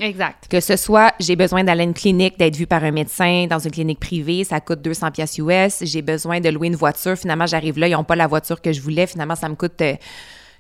Exact. 0.03 0.49
Que 0.51 0.59
ce 0.61 0.77
soit, 0.77 1.15
j'ai 1.21 1.37
besoin 1.37 1.63
d'aller 1.63 1.83
à 1.83 1.85
une 1.85 1.95
clinique, 1.95 2.37
d'être 2.39 2.57
vu 2.57 2.67
par 2.67 2.83
un 2.83 2.91
médecin 2.91 3.47
dans 3.49 3.61
une 3.61 3.71
clinique 3.71 4.01
privée, 4.01 4.43
ça 4.43 4.61
coûte 4.61 4.83
200 4.83 5.13
pièces 5.13 5.39
US. 5.39 5.79
J'ai 5.83 6.03
besoin 6.03 6.41
de 6.41 6.49
louer 6.49 6.67
une 6.67 6.75
voiture. 6.77 7.17
Finalement, 7.17 7.47
j'arrive 7.47 7.79
là, 7.79 7.87
ils 7.87 7.93
n'ont 7.93 8.03
pas 8.03 8.17
la 8.17 8.27
voiture 8.27 8.61
que 8.61 8.73
je 8.73 8.81
voulais. 8.81 9.07
Finalement, 9.07 9.37
ça 9.37 9.49
me 9.49 9.55
coûte, 9.55 9.81
euh, 9.81 9.95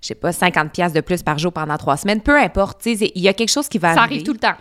je 0.00 0.06
sais 0.06 0.14
pas, 0.14 0.30
50 0.32 0.70
pièces 0.72 0.92
de 0.92 1.00
plus 1.00 1.22
par 1.24 1.38
jour 1.38 1.52
pendant 1.52 1.76
trois 1.76 1.96
semaines. 1.96 2.20
Peu 2.20 2.38
importe, 2.38 2.86
il 2.86 3.10
y 3.20 3.26
a 3.28 3.32
quelque 3.32 3.50
chose 3.50 3.68
qui 3.68 3.78
va 3.78 3.94
Ça 3.94 4.02
arriver. 4.02 4.14
arrive 4.16 4.26
tout 4.26 4.32
le 4.32 4.38
temps. 4.38 4.54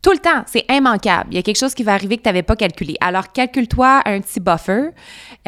Tout 0.00 0.12
le 0.12 0.18
temps, 0.18 0.44
c'est 0.46 0.64
immanquable. 0.70 1.28
Il 1.32 1.36
y 1.36 1.38
a 1.38 1.42
quelque 1.42 1.58
chose 1.58 1.74
qui 1.74 1.82
va 1.82 1.94
arriver 1.94 2.16
que 2.18 2.22
tu 2.22 2.28
n'avais 2.28 2.42
pas 2.42 2.56
calculé. 2.56 2.94
Alors, 3.00 3.32
calcule-toi 3.32 4.02
un 4.04 4.20
petit 4.20 4.38
buffer. 4.38 4.90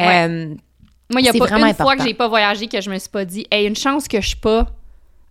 Euh, 0.01 0.55
Moi, 1.09 1.21
il 1.21 1.23
n'y 1.23 1.29
a 1.29 1.33
pas 1.33 1.57
une 1.57 1.73
fois 1.73 1.95
que 1.95 2.03
j'ai 2.03 2.13
pas 2.15 2.27
voyagé 2.27 2.67
que 2.67 2.81
je 2.81 2.89
me 2.89 2.97
suis 2.97 3.09
pas 3.09 3.23
dit, 3.23 3.45
hey, 3.51 3.65
une 3.67 3.75
chance 3.75 4.07
que 4.07 4.19
je 4.19 4.27
suis 4.27 4.35
pas 4.35 4.67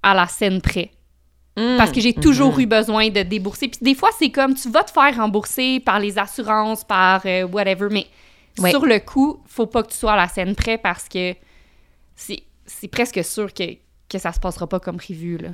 à 0.03 0.15
la 0.15 0.27
scène 0.27 0.61
près. 0.63 0.91
Parce 1.57 1.91
que 1.91 2.01
j'ai 2.03 2.13
toujours 2.13 2.59
eu 2.59 2.67
besoin 2.67 3.09
de 3.09 3.23
débourser. 3.23 3.69
Puis 3.69 3.79
des 3.81 3.95
fois, 3.95 4.11
c'est 4.19 4.31
comme 4.31 4.55
tu 4.55 4.69
vas 4.71 4.85
te 4.85 4.91
faire 4.91 5.17
rembourser 5.17 5.81
par 5.81 5.99
les 5.99 6.19
assurances, 6.19 6.85
par 6.85 7.23
euh, 7.25 7.47
whatever, 7.47 7.89
mais 7.91 8.07
Ouais. 8.59 8.71
sur 8.71 8.87
le 8.87 8.99
coup, 9.01 9.39
faut 9.47 9.67
pas 9.67 9.83
que 9.83 9.89
tu 9.91 9.97
sois 9.99 10.13
à 10.13 10.17
la 10.17 10.29
scène 10.29 10.55
près 10.55 10.79
parce 10.79 11.09
que 11.11 11.35
c'est 12.15 12.89
presque 12.91 13.23
sûr 13.25 13.53
que, 13.53 13.65
que 14.09 14.19
ça 14.19 14.33
se 14.33 14.41
passera 14.41 14.67
pas 14.67 14.81
comme 14.81 14.97
prévu. 14.97 15.37
Là. 15.39 15.51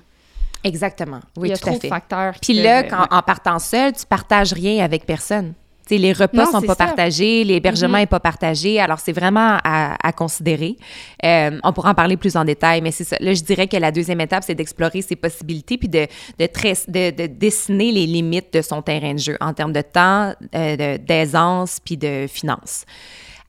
exactement. 0.65 1.21
Oui, 1.37 1.49
Il 1.49 1.51
y 1.51 1.55
a 1.55 1.57
tout 1.59 1.69
à 1.69 1.71
trop 1.73 1.81
fait. 1.81 1.89
de 1.89 1.93
facteurs. 1.93 2.35
Puis 2.41 2.55
là, 2.55 2.85
quand, 2.85 3.07
en 3.11 3.23
partant 3.23 3.59
seul, 3.59 3.93
tu 3.93 4.07
partages 4.07 4.53
rien 4.53 4.85
avec 4.85 5.05
personne. 5.07 5.55
Tu 5.87 5.97
sais, 5.97 5.99
les 5.99 6.13
repas 6.13 6.45
Non, 6.45 6.53
sont 6.53 6.61
pas 6.63 6.75
ça. 6.75 6.87
partagés, 6.87 7.43
l'hébergement 7.43 7.99
n'est 7.99 8.07
pas 8.07 8.21
partagé, 8.21 8.79
alors 8.81 9.01
c'est 9.01 9.13
vraiment 9.13 9.59
à, 9.65 9.97
à 10.07 10.13
considérer. 10.13 10.77
Euh, 11.25 11.59
on 11.65 11.73
pourra 11.73 11.91
en 11.91 11.95
parler 11.95 12.17
plus 12.17 12.37
en 12.37 12.45
détail, 12.45 12.81
mais 12.83 12.93
c'est 12.93 13.05
ça. 13.05 13.17
Là, 13.19 13.35
je 13.35 13.43
dirais 13.43 13.67
que 13.67 13.77
la 13.77 13.91
deuxième 13.91 14.21
étape, 14.21 14.45
c'est 14.47 14.55
d'explorer 14.55 15.03
ses 15.03 15.17
possibilités 15.17 15.79
puis 15.79 15.89
de, 15.89 16.07
de, 16.39 16.47
de, 16.47 17.11
de 17.11 17.27
dessiner 17.27 17.91
les 17.91 18.07
limites 18.07 18.53
de 18.53 18.63
son 18.63 18.81
terrain 18.81 19.15
de 19.15 19.19
jeu 19.19 19.37
en 19.41 19.53
termes 19.55 19.73
de 19.73 19.83
temps, 19.83 20.35
euh, 20.55 20.99
d'aisance 20.99 21.79
puis 21.85 21.97
de 21.97 22.27
finances. 22.29 22.85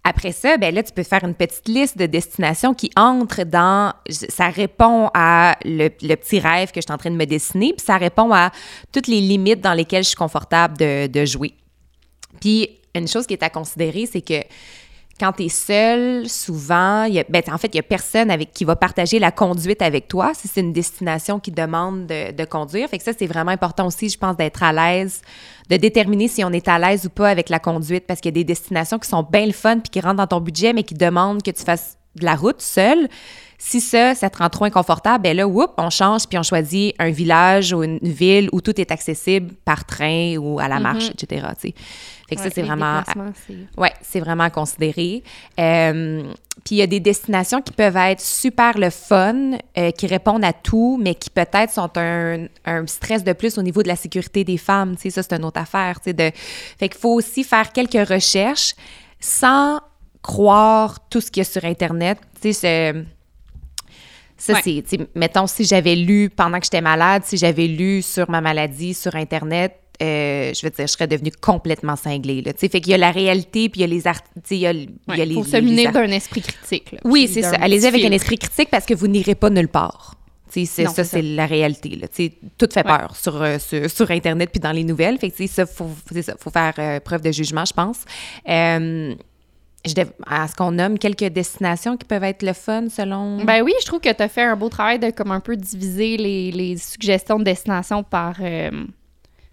Après 0.03 0.33
ça, 0.33 0.57
ben 0.57 0.75
là, 0.75 0.83
tu 0.83 0.91
peux 0.91 1.03
faire 1.03 1.23
une 1.23 1.33
petite 1.33 1.67
liste 1.69 1.97
de 1.97 2.05
destinations 2.07 2.73
qui 2.73 2.91
entrent 2.97 3.45
dans. 3.45 3.93
Ça 4.09 4.49
répond 4.49 5.09
à 5.13 5.55
le, 5.63 5.89
le 6.01 6.15
petit 6.15 6.39
rêve 6.39 6.71
que 6.71 6.81
je 6.81 6.85
suis 6.87 6.91
en 6.93 6.97
train 6.97 7.09
de 7.11 7.15
me 7.15 7.25
dessiner, 7.25 7.73
puis 7.77 7.85
ça 7.85 7.95
répond 7.97 8.33
à 8.33 8.51
toutes 8.91 9.07
les 9.07 9.21
limites 9.21 9.61
dans 9.61 9.73
lesquelles 9.73 10.03
je 10.03 10.09
suis 10.09 10.17
confortable 10.17 10.77
de, 10.77 11.07
de 11.07 11.25
jouer. 11.25 11.53
Puis, 12.39 12.69
une 12.95 13.07
chose 13.07 13.25
qui 13.25 13.33
est 13.33 13.43
à 13.43 13.49
considérer, 13.49 14.05
c'est 14.05 14.21
que 14.21 14.41
quand 15.19 15.31
tu 15.33 15.43
es 15.43 15.49
seul, 15.49 16.27
souvent, 16.27 17.07
ben, 17.29 17.43
en 17.51 17.57
fait, 17.57 17.67
il 17.67 17.75
y 17.75 17.79
a 17.79 17.83
personne 17.83 18.31
avec 18.31 18.51
qui 18.51 18.65
va 18.65 18.75
partager 18.75 19.19
la 19.19 19.31
conduite 19.31 19.81
avec 19.81 20.07
toi 20.07 20.31
si 20.33 20.47
c'est 20.47 20.61
une 20.61 20.73
destination 20.73 21.39
qui 21.39 21.51
demande 21.51 22.07
de, 22.07 22.45
conduire. 22.45 22.89
Fait 22.89 22.97
que 22.97 23.03
ça, 23.03 23.11
c'est 23.17 23.27
vraiment 23.27 23.51
important 23.51 23.85
aussi, 23.85 24.09
je 24.09 24.17
pense, 24.17 24.35
d'être 24.35 24.63
à 24.63 24.73
l'aise, 24.73 25.21
de 25.69 25.77
déterminer 25.77 26.27
si 26.27 26.43
on 26.43 26.49
est 26.49 26.67
à 26.67 26.79
l'aise 26.79 27.05
ou 27.05 27.09
pas 27.09 27.29
avec 27.29 27.49
la 27.49 27.59
conduite 27.59 28.05
parce 28.07 28.19
qu'il 28.21 28.29
y 28.29 28.33
a 28.33 28.39
des 28.39 28.43
destinations 28.43 28.97
qui 28.97 29.07
sont 29.07 29.23
bien 29.23 29.45
le 29.45 29.51
fun 29.51 29.79
puis 29.79 29.91
qui 29.91 29.99
rentrent 30.01 30.17
dans 30.17 30.27
ton 30.27 30.41
budget, 30.41 30.73
mais 30.73 30.83
qui 30.83 30.95
demandent 30.95 31.43
que 31.43 31.51
tu 31.51 31.63
fasses 31.63 31.97
de 32.15 32.25
la 32.25 32.35
route 32.35 32.61
seul. 32.61 33.07
Si 33.57 33.79
ça, 33.81 34.13
ça 34.15 34.29
te 34.29 34.37
rend 34.39 34.49
trop 34.49 34.65
inconfortable, 34.65 35.23
ben 35.23 35.37
là, 35.37 35.47
whoop, 35.47 35.71
on 35.77 35.89
change 35.89 36.27
puis 36.27 36.37
on 36.37 36.43
choisit 36.43 36.93
un 36.99 37.11
village 37.11 37.71
ou 37.73 37.83
une 37.83 37.99
ville 38.01 38.49
où 38.51 38.59
tout 38.61 38.79
est 38.79 38.91
accessible 38.91 39.53
par 39.65 39.85
train 39.85 40.35
ou 40.37 40.59
à 40.59 40.67
la 40.67 40.79
marche, 40.81 41.09
etc. 41.11 41.47
tu 41.61 41.69
sais. 41.69 41.73
Fait 42.29 42.35
que 42.35 42.41
ça, 42.41 42.49
c'est 42.55 42.61
vraiment 42.67 43.01
c'est- 43.05 43.53
oui, 43.77 43.87
c'est 44.01 44.19
vraiment 44.19 44.43
à 44.45 44.49
considérer. 44.49 45.23
Euh, 45.59 46.23
puis 46.65 46.75
il 46.75 46.77
y 46.77 46.81
a 46.81 46.87
des 46.87 46.99
destinations 46.99 47.61
qui 47.61 47.73
peuvent 47.73 47.97
être 47.97 48.21
super 48.21 48.77
le 48.77 48.89
fun, 48.89 49.51
euh, 49.77 49.91
qui 49.91 50.07
répondent 50.07 50.43
à 50.45 50.53
tout, 50.53 50.99
mais 51.01 51.15
qui 51.15 51.29
peut-être 51.29 51.71
sont 51.71 51.89
un, 51.97 52.45
un 52.65 52.87
stress 52.87 53.23
de 53.23 53.33
plus 53.33 53.57
au 53.57 53.61
niveau 53.61 53.83
de 53.83 53.87
la 53.87 53.95
sécurité 53.95 54.43
des 54.43 54.57
femmes. 54.57 54.95
Tu 54.95 55.03
sais, 55.03 55.09
ça, 55.09 55.23
c'est 55.23 55.35
une 55.35 55.45
autre 55.45 55.59
affaire. 55.59 55.99
Tu 55.99 56.05
sais, 56.09 56.13
de... 56.13 56.31
Fait 56.79 56.89
qu'il 56.89 56.99
faut 56.99 57.13
aussi 57.13 57.43
faire 57.43 57.71
quelques 57.71 58.07
recherches 58.07 58.73
sans 59.19 59.79
croire 60.21 60.99
tout 61.09 61.21
ce 61.21 61.29
qu'il 61.29 61.41
y 61.41 61.45
a 61.45 61.49
sur 61.49 61.65
Internet. 61.65 62.17
Tu 62.41 62.53
sais, 62.53 62.93
ça, 64.45 64.53
Ouais. 64.53 64.83
c'est, 64.85 64.99
mettons, 65.15 65.47
si 65.47 65.63
j'avais 65.63 65.95
lu 65.95 66.29
pendant 66.29 66.59
que 66.59 66.65
j'étais 66.65 66.81
malade, 66.81 67.23
si 67.25 67.37
j'avais 67.37 67.67
lu 67.67 68.01
sur 68.01 68.29
ma 68.29 68.41
maladie 68.41 68.93
sur 68.93 69.15
Internet, 69.15 69.75
euh, 70.01 70.51
je 70.53 70.65
veux 70.65 70.69
dire, 70.71 70.87
je 70.87 70.91
serais 70.91 71.07
devenue 71.07 71.31
complètement 71.39 71.95
cinglée. 71.95 72.41
Là, 72.41 72.51
tu 72.53 72.59
sais. 72.59 72.69
fait 72.69 72.81
qu'il 72.81 72.91
y 72.91 72.93
a 72.93 72.97
la 72.97 73.11
réalité, 73.11 73.69
puis 73.69 73.79
il 73.79 73.81
y 73.81 73.83
a 73.83 73.87
les 73.87 74.01
sais, 74.01 74.11
il 74.51 74.57
y 74.57 74.67
a, 74.67 74.71
il 74.73 74.89
y 75.15 75.21
a 75.21 75.25
les. 75.25 75.33
faut 75.35 75.43
se 75.43 75.57
munir 75.57 75.91
d'un 75.91 76.07
esprit 76.11 76.41
critique. 76.41 76.91
là, 76.93 76.97
Oui, 77.05 77.29
c'est 77.31 77.43
ça. 77.43 77.55
Allez-y 77.61 77.85
avec 77.85 78.03
un 78.03 78.11
esprit 78.11 78.37
critique 78.37 78.69
parce 78.69 78.85
que 78.85 78.93
vous 78.95 79.07
n'irez 79.07 79.35
pas 79.35 79.49
nulle 79.49 79.67
part. 79.69 80.15
Tu 80.51 80.61
sais, 80.61 80.65
c'est- 80.65 80.83
Non, 80.83 80.89
ça, 80.89 80.95
c'est 80.97 81.03
ça. 81.03 81.17
c'est 81.17 81.21
la 81.21 81.45
réalité. 81.45 81.89
Là. 81.95 82.07
Tout 82.09 82.67
fait 82.71 82.85
Ouais. 82.85 82.97
peur 82.97 83.15
sur, 83.15 83.41
euh, 83.41 83.57
sur, 83.59 83.89
sur 83.89 84.11
Internet 84.11 84.49
puis 84.51 84.59
dans 84.59 84.71
les 84.71 84.83
nouvelles. 84.83 85.17
Fait 85.19 85.31
que, 85.31 85.35
tu 85.37 85.47
sais, 85.47 85.53
ça, 85.53 85.65
faut, 85.65 85.89
ça, 86.21 86.33
faut 86.39 86.51
faire 86.51 86.73
euh, 86.79 86.99
preuve 86.99 87.21
de 87.21 87.31
jugement, 87.31 87.65
je 87.65 87.73
pense. 87.73 87.97
Euh, 88.49 89.15
je 89.85 89.93
dev- 89.93 90.11
Est-ce 90.31 90.55
qu'on 90.55 90.71
nomme 90.71 90.97
quelques 90.97 91.25
destinations 91.25 91.97
qui 91.97 92.05
peuvent 92.05 92.23
être 92.23 92.41
le 92.43 92.53
fun 92.53 92.87
selon. 92.89 93.43
Ben 93.43 93.61
oui, 93.63 93.73
je 93.81 93.85
trouve 93.85 93.99
que 93.99 94.11
tu 94.13 94.21
as 94.23 94.27
fait 94.29 94.43
un 94.43 94.55
beau 94.55 94.69
travail 94.69 94.99
de 94.99 95.09
comme 95.11 95.31
un 95.31 95.39
peu 95.39 95.55
diviser 95.57 96.17
les, 96.17 96.51
les 96.51 96.77
suggestions 96.77 97.37
de 97.39 97.43
destination 97.43 98.03
par, 98.03 98.35
euh, 98.41 98.71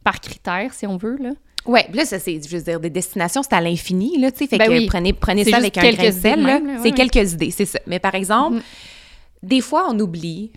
par 0.04 0.20
critères, 0.20 0.72
si 0.72 0.86
on 0.86 0.96
veut. 0.96 1.16
Là. 1.20 1.30
Puis 1.64 1.96
là, 1.98 2.04
ça, 2.04 2.18
c'est, 2.18 2.40
je 2.42 2.56
veux 2.56 2.62
dire, 2.62 2.80
des 2.80 2.90
destinations, 2.90 3.42
c'est 3.42 3.54
à 3.54 3.60
l'infini, 3.60 4.18
là, 4.18 4.30
tu 4.30 4.38
sais. 4.38 4.46
Fait 4.46 4.58
Ben 4.58 4.68
que 4.68 4.72
oui. 4.72 4.86
prenez, 4.86 5.12
prenez 5.12 5.44
ça 5.44 5.56
avec 5.58 5.76
un 5.76 5.82
grain 5.82 5.90
de 5.92 5.96
quelques 5.96 6.12
sel, 6.14 6.42
là. 6.42 6.60
C'est 6.78 6.82
ouais, 6.84 6.92
quelques 6.92 7.32
idées, 7.32 7.50
c'est 7.50 7.66
ça. 7.66 7.78
Mais 7.86 7.98
par 7.98 8.14
exemple, 8.14 8.56
Mhm. 8.56 8.62
des 9.42 9.60
fois, 9.60 9.86
on 9.90 9.98
oublie 9.98 10.52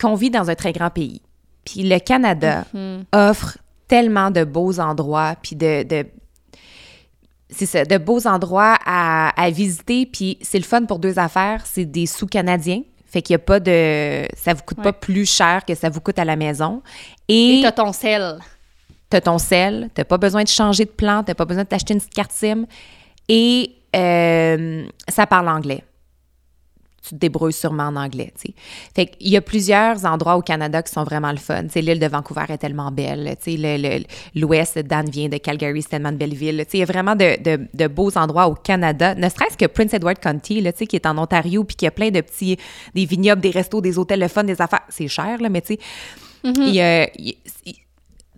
qu'on 0.00 0.14
vit 0.14 0.30
dans 0.30 0.48
un 0.48 0.54
très 0.54 0.72
grand 0.72 0.90
pays. 0.90 1.20
Puis 1.64 1.82
le 1.82 1.98
Canada 1.98 2.64
Mhm. 2.72 3.04
offre 3.12 3.58
tellement 3.88 4.30
de 4.30 4.44
beaux 4.44 4.80
endroits, 4.80 5.34
puis 5.42 5.54
de... 5.56 5.82
de 5.82 6.06
c'est 7.52 7.66
ça, 7.66 7.84
de 7.84 7.98
beaux 7.98 8.26
endroits 8.26 8.76
à, 8.84 9.28
à 9.40 9.50
visiter, 9.50 10.06
puis 10.06 10.38
c'est 10.40 10.58
le 10.58 10.64
fun 10.64 10.84
pour 10.84 10.98
deux 10.98 11.18
affaires, 11.18 11.62
c'est 11.66 11.84
des 11.84 12.06
sous 12.06 12.26
canadiens. 12.26 12.82
Fait 13.06 13.20
qu'il 13.20 13.34
n'y 13.34 13.42
a 13.42 13.44
pas 13.44 13.60
de... 13.60 14.26
Ça 14.36 14.54
vous 14.54 14.62
coûte 14.62 14.78
Ouais. 14.78 14.84
pas 14.84 14.92
plus 14.94 15.30
cher 15.30 15.64
que 15.66 15.74
ça 15.74 15.90
vous 15.90 16.00
coûte 16.00 16.18
à 16.18 16.24
la 16.24 16.34
maison. 16.34 16.82
Et 17.28 17.58
Et 17.58 17.60
tu 17.60 17.66
as 17.66 17.72
ton 17.72 17.92
sel. 17.92 18.38
tu 19.10 19.16
as 19.18 19.20
ton 19.20 19.36
sel, 19.36 19.90
tu 19.94 20.02
pas 20.04 20.16
besoin 20.16 20.42
de 20.44 20.48
changer 20.48 20.86
de 20.86 20.90
plan, 20.90 21.22
tu 21.22 21.34
pas 21.34 21.44
besoin 21.44 21.64
de 21.64 21.68
t'acheter 21.68 21.92
une 21.92 22.00
petite 22.00 22.14
carte 22.14 22.32
SIM 22.32 22.64
et 23.28 23.70
euh, 23.94 24.86
ça 25.08 25.26
parle 25.26 25.48
anglais. 25.48 25.84
Tu 27.04 27.10
te 27.10 27.14
débrouilles 27.16 27.52
sûrement 27.52 27.88
en 27.88 27.96
anglais, 27.96 28.32
tu 28.40 28.48
sais. 28.48 28.54
Fait 28.94 29.06
qu'il 29.06 29.28
y 29.30 29.36
a 29.36 29.40
plusieurs 29.40 30.04
endroits 30.04 30.36
au 30.36 30.40
Canada 30.42 30.82
qui 30.82 30.92
sont 30.92 31.02
vraiment 31.02 31.32
le 31.32 31.36
fun. 31.38 31.62
L'île 31.74 31.98
de 31.98 32.06
Vancouver 32.06 32.44
est 32.48 32.58
tellement 32.58 32.92
belle. 32.92 33.36
L'ouest, 34.36 34.78
Dan 34.78 35.10
vient 35.10 35.28
de 35.28 35.38
Calgary, 35.38 35.82
c'est 35.82 35.88
tellement 35.88 36.12
de 36.12 36.16
belle 36.16 36.34
ville. 36.34 36.64
Il 36.72 36.78
y 36.78 36.82
a 36.82 36.86
vraiment 36.86 37.16
de, 37.16 37.42
de- 37.42 37.66
de 37.74 37.86
beaux 37.88 38.16
endroits 38.16 38.46
au 38.46 38.54
Canada. 38.54 39.14
Ne 39.16 39.28
serait-ce 39.28 39.56
que 39.56 39.66
Prince 39.66 39.94
Edward 39.94 40.18
County, 40.20 40.60
là, 40.60 40.72
qui 40.72 40.94
est 40.94 41.06
en 41.06 41.18
Ontario, 41.18 41.64
puis 41.64 41.74
qui 41.76 41.86
a 41.86 41.90
plein 41.90 42.10
de 42.10 42.20
petits... 42.20 42.56
des 42.94 43.04
vignobles, 43.04 43.42
des 43.42 43.50
restos, 43.50 43.80
des 43.80 43.98
hôtels, 43.98 44.20
le 44.20 44.28
fun, 44.28 44.44
des 44.44 44.60
affaires. 44.62 44.82
C'est 44.88 45.08
cher, 45.08 45.38
là, 45.40 45.48
mais 45.48 45.60
tu 45.60 45.74
sais... 45.74 45.80
il 46.44 46.74
y 46.74 46.80
a- 46.80 47.10
il- 47.18 47.34
il- 47.66 47.74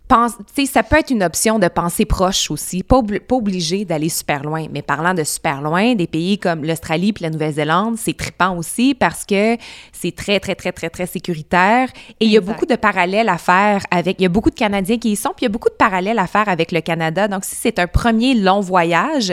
pense, 0.08 0.32
ça 0.70 0.82
peut 0.82 0.98
être 0.98 1.10
une 1.10 1.22
option 1.22 1.58
de 1.58 1.68
penser 1.68 2.04
proche 2.04 2.50
aussi, 2.50 2.82
pas, 2.82 2.98
obli- 2.98 3.20
pas 3.20 3.36
obligé 3.36 3.84
d'aller 3.84 4.08
super 4.08 4.42
loin. 4.42 4.66
Mais 4.70 4.82
parlant 4.82 5.14
de 5.14 5.24
super 5.24 5.62
loin, 5.62 5.94
des 5.94 6.06
pays 6.06 6.38
comme 6.38 6.64
l'Australie 6.64 7.12
puis 7.12 7.22
la 7.24 7.30
Nouvelle-Zélande, 7.30 7.96
c'est 7.96 8.16
trippant 8.16 8.56
aussi 8.56 8.94
parce 8.94 9.24
que 9.24 9.56
c'est 9.92 10.14
très, 10.14 10.40
très, 10.40 10.54
très, 10.54 10.72
très, 10.72 10.90
très 10.90 11.06
sécuritaire. 11.06 11.88
Et 12.20 12.26
il 12.26 12.30
y 12.30 12.36
a 12.36 12.40
beaucoup 12.40 12.66
de 12.66 12.76
parallèles 12.76 13.28
à 13.28 13.38
faire 13.38 13.82
avec, 13.90 14.20
il 14.20 14.22
y 14.24 14.26
a 14.26 14.28
beaucoup 14.28 14.50
de 14.50 14.54
Canadiens 14.54 14.98
qui 14.98 15.12
y 15.12 15.16
sont, 15.16 15.30
puis 15.30 15.42
il 15.42 15.44
y 15.44 15.46
a 15.46 15.52
beaucoup 15.52 15.70
de 15.70 15.74
parallèles 15.74 16.18
à 16.18 16.26
faire 16.26 16.48
avec 16.48 16.72
le 16.72 16.80
Canada. 16.80 17.28
Donc, 17.28 17.44
si 17.44 17.54
c'est 17.54 17.78
un 17.78 17.86
premier 17.86 18.34
long 18.34 18.60
voyage, 18.60 19.32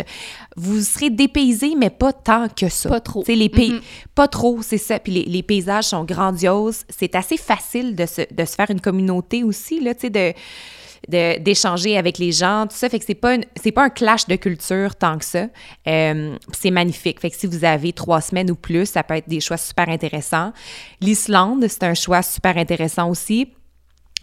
vous 0.57 0.81
serez 0.81 1.09
dépaysé, 1.09 1.75
mais 1.77 1.89
pas 1.89 2.11
tant 2.13 2.47
que 2.49 2.67
ça. 2.69 2.89
Pas 2.89 2.99
trop. 2.99 3.23
Les 3.27 3.49
pays, 3.49 3.71
Mhm. 3.71 3.81
pas 4.15 4.27
trop, 4.27 4.61
c'est 4.61 4.77
ça. 4.77 4.99
Puis 4.99 5.13
les, 5.13 5.23
les 5.23 5.43
paysages 5.43 5.85
sont 5.85 6.03
grandioses. 6.03 6.83
C'est 6.89 7.15
assez 7.15 7.37
facile 7.37 7.95
de 7.95 8.05
se, 8.05 8.21
de 8.33 8.45
se 8.45 8.55
faire 8.55 8.69
une 8.69 8.81
communauté 8.81 9.43
aussi, 9.43 9.79
là, 9.79 9.93
tu 9.95 10.01
sais, 10.01 10.09
de 10.09 10.33
d'échanger 11.07 11.97
avec 11.97 12.19
les 12.19 12.31
gens, 12.31 12.67
tout 12.69 12.75
ça. 12.75 12.87
Fait 12.87 12.99
que 12.99 13.05
c'est 13.05 13.15
pas, 13.15 13.35
c'est 13.61 13.71
pas 13.71 13.85
un 13.85 13.89
clash 13.89 14.27
de 14.27 14.35
culture 14.35 14.95
tant 14.95 15.17
que 15.17 15.25
ça. 15.25 15.47
Euh, 15.87 16.37
c'est 16.53 16.69
magnifique. 16.69 17.19
Fait 17.19 17.31
que 17.31 17.35
si 17.35 17.47
vous 17.47 17.65
avez 17.65 17.91
trois 17.91 18.21
semaines 18.21 18.51
ou 18.51 18.55
plus, 18.55 18.85
ça 18.85 19.01
peut 19.01 19.15
être 19.15 19.27
des 19.27 19.39
choix 19.39 19.57
super 19.57 19.89
intéressants. 19.89 20.53
L'Islande, 21.01 21.65
c'est 21.67 21.81
un 21.83 21.95
choix 21.95 22.21
super 22.21 22.55
intéressant 22.55 23.09
aussi. 23.09 23.47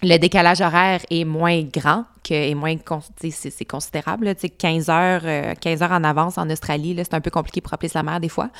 Le 0.02 0.16
décalage 0.18 0.60
horaire 0.60 1.00
est 1.10 1.24
moins 1.24 1.62
grand, 1.62 2.04
que, 2.22 2.32
est 2.32 2.54
moins, 2.54 2.76
c'est, 3.18 3.64
considérable. 3.64 4.26
là. 4.26 4.34
Tu 4.34 4.42
sais, 4.42 4.48
15 4.48 4.90
heures, 4.90 5.22
euh, 5.24 5.54
15 5.60 5.82
heures 5.82 5.92
en 5.92 6.04
avance 6.04 6.38
en 6.38 6.48
Australie, 6.50 6.94
c'est 6.96 7.14
un 7.14 7.20
peu 7.20 7.30
compliqué 7.30 7.60
pour 7.60 7.74
appeler 7.74 7.88
sa 7.88 8.02
mère 8.02 8.20
des 8.20 8.28
fois. 8.28 8.50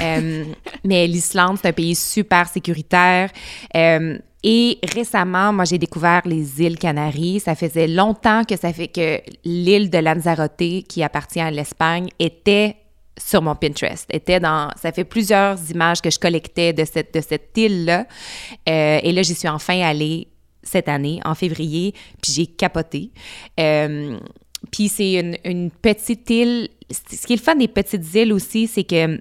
Euh, 0.00 0.44
mais 0.84 1.06
l'Islande, 1.06 1.56
c'est 1.62 1.68
un 1.68 1.72
pays 1.72 1.94
super 1.94 2.48
sécuritaire. 2.48 3.30
Euh, 3.76 4.18
et 4.42 4.78
récemment, 4.92 5.52
moi, 5.52 5.64
j'ai 5.64 5.78
découvert 5.78 6.22
les 6.24 6.60
îles 6.60 6.78
Canaries. 6.78 7.40
Ça 7.40 7.54
faisait 7.54 7.86
longtemps 7.86 8.42
que 8.44 8.56
ça 8.56 8.72
fait 8.72 8.88
que 8.88 9.20
l'île 9.44 9.88
de 9.88 9.98
Lanzarote, 9.98 10.84
qui 10.88 11.02
appartient 11.02 11.40
à 11.40 11.50
l'Espagne, 11.50 12.08
était 12.18 12.76
sur 13.16 13.40
mon 13.40 13.54
Pinterest. 13.54 14.06
Était 14.12 14.40
dans, 14.40 14.70
ça 14.76 14.92
fait 14.92 15.04
plusieurs 15.04 15.58
images 15.70 16.02
que 16.02 16.10
je 16.10 16.18
collectais 16.18 16.72
de 16.72 16.84
cette, 16.84 17.14
de 17.14 17.20
cette 17.20 17.56
île-là. 17.56 18.06
Euh, 18.68 19.00
et 19.02 19.12
là, 19.12 19.22
j'y 19.22 19.34
suis 19.34 19.48
enfin 19.48 19.80
allée 19.80 20.28
cette 20.64 20.88
année, 20.88 21.20
en 21.24 21.34
février, 21.34 21.94
puis 22.22 22.32
j'ai 22.32 22.46
capoté. 22.46 23.12
Euh, 23.60 24.18
puis 24.72 24.88
c'est 24.88 25.12
une, 25.14 25.36
une 25.44 25.70
petite 25.70 26.28
île. 26.30 26.68
Ce 26.90 27.26
qui 27.26 27.34
est 27.34 27.36
le 27.36 27.42
fun 27.42 27.54
des 27.54 27.68
petites 27.68 28.14
îles 28.14 28.32
aussi, 28.32 28.66
c'est 28.66 28.84
que 28.84 29.20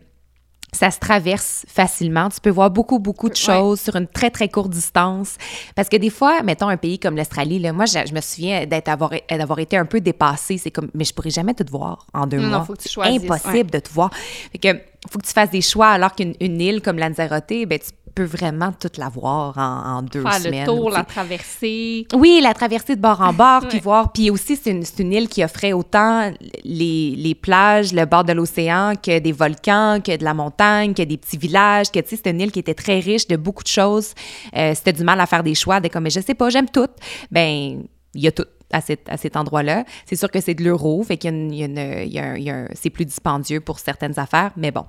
ça 0.71 0.89
se 0.89 0.97
traverse 0.99 1.65
facilement. 1.67 2.29
Tu 2.29 2.41
peux 2.41 2.49
voir 2.49 2.71
beaucoup, 2.71 2.97
beaucoup 2.97 3.29
de 3.29 3.35
Ouais. 3.35 3.39
choses 3.39 3.79
sur 3.79 3.95
une 3.95 4.07
très, 4.07 4.31
très 4.31 4.49
courte 4.49 4.71
distance. 4.71 5.35
Parce 5.75 5.87
que 5.87 5.97
des 5.97 6.09
fois, 6.09 6.41
mettons 6.41 6.67
un 6.67 6.77
pays 6.77 6.97
comme 6.97 7.15
l'Australie, 7.15 7.59
moi, 7.71 7.85
je, 7.85 7.99
je 8.07 8.13
me 8.13 8.21
souviens 8.21 8.65
d'avoir 8.65 9.59
été 9.59 9.77
un 9.77 9.85
peu 9.85 10.01
dépassée. 10.01 10.57
C'est 10.57 10.71
comme, 10.71 10.89
mais 10.95 11.03
je 11.03 11.13
pourrais 11.13 11.29
jamais 11.29 11.53
tout 11.53 11.65
voir 11.69 12.07
en 12.13 12.25
deux 12.25 12.39
Non, 12.39 12.47
mois. 12.49 12.63
faut 12.65 12.73
que 12.73 12.81
tu 12.81 12.89
choisisses, 12.89 13.21
Impossible 13.23 13.69
de 13.69 13.79
tout 13.79 13.93
voir. 13.93 14.11
Fait 14.51 14.57
que, 14.57 14.79
faut 15.11 15.19
que 15.19 15.27
tu 15.27 15.33
fasses 15.33 15.51
des 15.51 15.61
choix, 15.61 15.89
alors 15.89 16.15
qu'une 16.15 16.33
une 16.39 16.59
île 16.59 16.81
comme 16.81 16.97
Lanzarote, 16.97 17.43
ben, 17.67 17.77
tu 17.77 17.91
peux 18.13 18.23
vraiment 18.23 18.71
toute 18.79 18.97
la 18.97 19.09
voir 19.09 19.57
en, 19.57 19.97
en 19.97 20.01
deux 20.01 20.21
Faire 20.21 20.33
semaines. 20.33 20.61
le 20.61 20.65
tour, 20.65 20.89
la 20.89 21.03
traversée. 21.03 22.07
Oui, 22.13 22.39
la 22.41 22.53
traversée 22.53 22.95
de 22.95 23.01
bord 23.01 23.21
en 23.21 23.33
bord, 23.33 23.67
puis 23.67 23.79
voir. 23.79 24.11
Puis 24.11 24.29
aussi, 24.29 24.55
c'est 24.55 24.71
une, 24.71 24.83
une 24.99 25.13
île 25.13 25.27
qui 25.29 25.43
offrait 25.43 25.73
autant 25.73 26.31
les, 26.63 27.15
les 27.17 27.35
plages, 27.35 27.93
le 27.93 28.05
bord 28.05 28.23
de 28.23 28.33
l'océan, 28.33 28.93
que 28.95 29.19
des 29.19 29.31
volcans, 29.31 29.99
que 30.03 30.15
de 30.17 30.23
la 30.23 30.33
montagne, 30.33 30.93
que 30.93 31.03
des 31.03 31.17
petits 31.17 31.37
villages, 31.37 31.91
que 31.91 31.99
tu 31.99 32.09
sais, 32.15 32.21
c'est 32.23 32.29
une 32.31 32.41
île 32.41 32.51
qui 32.51 32.59
était 32.59 32.73
très 32.73 32.99
riche 32.99 33.27
de 33.27 33.35
beaucoup 33.35 33.63
de 33.63 33.67
choses. 33.67 34.13
Euh, 34.55 34.73
C'était 34.75 34.93
du 34.93 35.03
mal 35.03 35.19
à 35.19 35.25
faire 35.25 35.43
des 35.43 35.55
choix, 35.55 35.79
de 35.79 35.87
comme, 35.87 36.03
mais 36.03 36.09
je 36.09 36.19
sais 36.19 36.35
pas, 36.35 36.49
j'aime 36.49 36.69
tout. 36.69 36.87
Ben, 37.31 37.83
il 38.15 38.21
y 38.21 38.27
a 38.27 38.31
tout 38.31 38.45
à, 38.73 38.81
cet- 38.81 39.07
à 39.09 39.17
cet 39.17 39.37
endroit-là. 39.37 39.85
C'est 40.05 40.15
sûr 40.17 40.29
que 40.29 40.41
c'est 40.41 40.53
de 40.55 40.63
l'euro, 40.63 41.03
fait 41.03 41.17
qu'il 41.17 41.53
y 41.55 42.19
a 42.19 42.65
c'est 42.73 42.89
plus 42.89 43.05
dispendieux 43.05 43.61
pour 43.61 43.79
certaines 43.79 44.19
affaires, 44.19 44.51
mais 44.57 44.71
bon. 44.71 44.85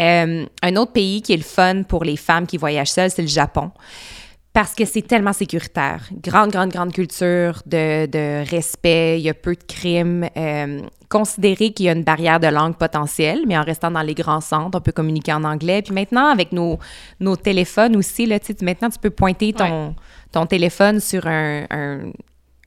Euh, 0.00 0.44
un 0.62 0.76
autre 0.76 0.92
pays 0.92 1.22
qui 1.22 1.32
est 1.32 1.36
le 1.36 1.42
fun 1.42 1.82
pour 1.82 2.04
les 2.04 2.16
femmes 2.16 2.46
qui 2.46 2.56
voyagent 2.58 2.90
seules, 2.92 3.10
c'est 3.10 3.22
le 3.22 3.28
Japon. 3.28 3.70
Parce 4.52 4.74
que 4.74 4.84
c'est 4.84 5.00
tellement 5.00 5.32
sécuritaire. 5.32 6.06
Grande, 6.22 6.50
grande, 6.50 6.68
grande 6.70 6.92
culture 6.92 7.62
de, 7.64 8.04
de 8.04 8.44
respect. 8.50 9.18
Il 9.18 9.22
y 9.24 9.30
a 9.30 9.34
peu 9.34 9.54
de 9.54 9.62
crimes. 9.66 10.28
Euh, 10.36 10.82
considérer 11.08 11.72
qu'il 11.72 11.86
y 11.86 11.88
a 11.88 11.92
une 11.92 12.04
barrière 12.04 12.38
de 12.38 12.48
langue 12.48 12.76
potentielle, 12.76 13.40
mais 13.46 13.56
en 13.56 13.62
restant 13.64 13.90
dans 13.90 14.02
les 14.02 14.14
grands 14.14 14.42
centres, 14.42 14.76
on 14.76 14.80
peut 14.82 14.92
communiquer 14.92 15.32
en 15.32 15.44
anglais. 15.44 15.80
Puis 15.80 15.94
maintenant, 15.94 16.26
avec 16.26 16.52
nos, 16.52 16.78
nos 17.18 17.36
téléphones 17.36 17.96
aussi, 17.96 18.26
là, 18.26 18.38
tu 18.40 18.48
sais, 18.52 18.64
maintenant, 18.64 18.90
tu 18.90 18.98
peux 18.98 19.10
pointer 19.10 19.54
ton, 19.54 19.94
ton 20.32 20.44
téléphone 20.46 21.00
sur 21.00 21.26
un, 21.26 21.64
un- 21.70 22.12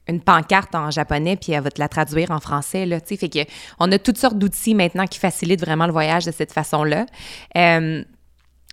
une 0.07 0.21
pancarte 0.21 0.75
en 0.75 0.91
japonais, 0.91 1.35
puis 1.35 1.53
elle 1.53 1.63
va 1.63 1.71
te 1.71 1.79
la 1.79 1.87
traduire 1.87 2.31
en 2.31 2.39
français, 2.39 2.85
là. 2.85 2.99
Fait 2.99 3.29
que 3.29 3.39
on 3.79 3.91
a 3.91 3.99
toutes 3.99 4.17
sortes 4.17 4.37
d'outils 4.37 4.75
maintenant 4.75 5.07
qui 5.07 5.19
facilitent 5.19 5.61
vraiment 5.61 5.85
le 5.85 5.91
voyage 5.91 6.25
de 6.25 6.31
cette 6.31 6.51
façon-là. 6.51 7.05
Euh, 7.57 8.03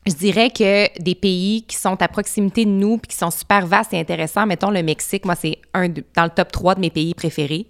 je 0.07 0.14
dirais 0.14 0.51
que 0.51 0.88
des 1.01 1.14
pays 1.14 1.62
qui 1.62 1.77
sont 1.77 2.01
à 2.03 2.09
proximité 2.09 2.64
de 2.64 2.71
nous 2.71 2.99
puis 2.99 3.11
qui 3.11 3.16
sont 3.16 3.31
super 3.31 3.66
vastes 3.66 3.95
et 3.95 4.01
intéressants, 4.01 4.47
mettons 4.47 4.71
le 4.71 4.83
Mexique, 4.83 5.25
moi, 5.25 5.37
c'est 5.37 5.59
un 5.75 5.88
dans 5.88 6.25
le 6.25 6.31
top 6.31 6.51
3 6.51 6.75
de 6.75 6.81
mes 6.81 6.90
pays 6.90 7.14
préférés, 7.14 7.68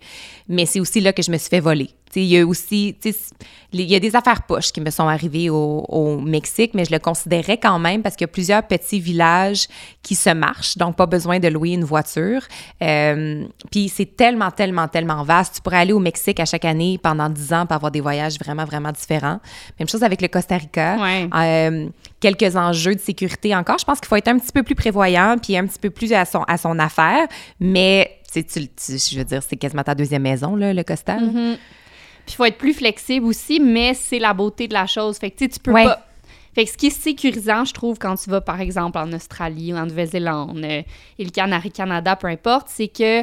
mais 0.53 0.67
c'est 0.67 0.81
aussi 0.81 1.01
là 1.01 1.13
que 1.13 1.23
je 1.23 1.31
me 1.31 1.39
suis 1.39 1.49
fait 1.49 1.61
voler. 1.61 1.91
Il 2.15 2.25
y 2.25 2.39
a 2.39 2.47
aussi, 2.47 2.95
il 3.73 3.81
y 3.81 3.95
a 3.95 3.99
des 3.99 4.15
affaires 4.15 4.43
poches 4.43 4.71
qui 4.71 4.83
me 4.83 4.91
sont 4.91 5.09
arrivées 5.09 5.49
au, 5.49 5.87
au 5.89 6.21
Mexique, 6.21 6.73
mais 6.75 6.85
je 6.85 6.91
le 6.91 6.99
considérais 6.99 7.57
quand 7.57 7.79
même 7.79 8.03
parce 8.03 8.17
qu'il 8.17 8.27
y 8.27 8.31
a 8.31 8.33
plusieurs 8.33 8.63
petits 8.65 9.01
villages 9.01 9.67
qui 10.03 10.15
se 10.15 10.29
marchent, 10.29 10.77
donc 10.77 10.97
pas 10.97 11.07
besoin 11.07 11.39
de 11.39 11.49
louer 11.49 11.71
une 11.71 11.85
voiture. 11.85 12.43
Euh, 12.83 13.45
puis 13.71 13.89
c'est 13.89 14.15
tellement, 14.15 14.51
tellement, 14.51 14.89
tellement 14.89 15.23
vaste. 15.23 15.55
Tu 15.57 15.63
pourrais 15.63 15.79
aller 15.79 15.95
au 15.95 16.01
Mexique 16.01 16.39
à 16.39 16.45
chaque 16.45 16.67
année 16.67 16.99
pendant 17.03 17.31
10 17.31 17.53
ans 17.55 17.65
pour 17.65 17.77
avoir 17.77 17.91
des 17.91 18.03
voyages 18.03 18.39
vraiment, 18.39 18.67
vraiment 18.67 18.93
différents. 18.93 19.41
Même 19.79 19.89
chose 19.89 20.03
avec 20.03 20.21
le 20.21 20.29
Costa 20.29 20.59
Rica. 20.59 20.99
Ouais. 21.01 21.31
Euh, 21.35 21.89
quelques 22.21 22.57
enjeux 22.57 22.95
de 22.95 23.01
sécurité 23.01 23.57
encore. 23.57 23.79
Je 23.79 23.87
pense 23.87 24.01
qu'il 24.01 24.09
faut 24.09 24.17
être 24.17 24.29
un 24.29 24.39
petit 24.39 24.53
peu 24.53 24.63
plus 24.63 24.75
prévoyant 24.75 25.37
puis 25.43 25.57
un 25.57 25.67
petit 25.67 25.79
peu 25.79 25.89
plus 25.89 26.13
à 26.13 26.27
son, 26.27 26.43
à 26.43 26.59
son 26.59 26.79
affaire. 26.79 27.27
Mais, 27.59 28.19
tu 28.41 28.61
je 28.89 29.19
veux 29.19 29.25
dire, 29.25 29.43
c'est 29.43 29.57
quasiment 29.57 29.83
ta 29.83 29.95
deuxième 29.95 30.23
maison, 30.23 30.57
là, 30.57 30.73
le 30.73 30.83
Costa. 30.83 31.17
là. 31.17 31.21
Mhm. 31.23 31.57
Puis 32.25 32.35
il 32.35 32.37
faut 32.37 32.45
être 32.45 32.59
plus 32.59 32.75
flexible 32.75 33.27
aussi, 33.27 33.59
mais 33.61 33.95
c'est 33.95 34.19
la 34.21 34.33
beauté 34.33 34.69
de 34.69 34.75
la 34.75 34.87
chose. 34.87 35.19
Fait 35.19 35.31
que 35.31 35.37
tu 35.39 35.45
sais, 35.45 35.51
tu 35.51 35.59
peux 35.61 35.73
Ouais. 35.73 35.85
pas. 35.85 36.07
Fait 36.55 36.65
que 36.65 36.71
ce 36.71 36.77
qui 36.77 36.87
est 36.89 36.91
sécurisant, 36.91 37.65
je 37.65 37.73
trouve, 37.73 37.99
quand 37.99 38.15
tu 38.15 38.29
vas, 38.31 38.41
par 38.43 38.61
exemple, 38.61 38.99
en 38.99 39.11
Australie 39.13 39.73
ou 39.73 39.77
en 39.77 39.87
Nouvelle-Zélande, 39.87 40.61
euh, 40.65 40.83
et 41.19 41.25
le 41.25 41.31
Canary 41.31 41.71
Canada, 41.73 42.15
peu 42.15 42.27
importe, 42.29 42.69
c'est 42.69 42.89
que, 42.89 43.23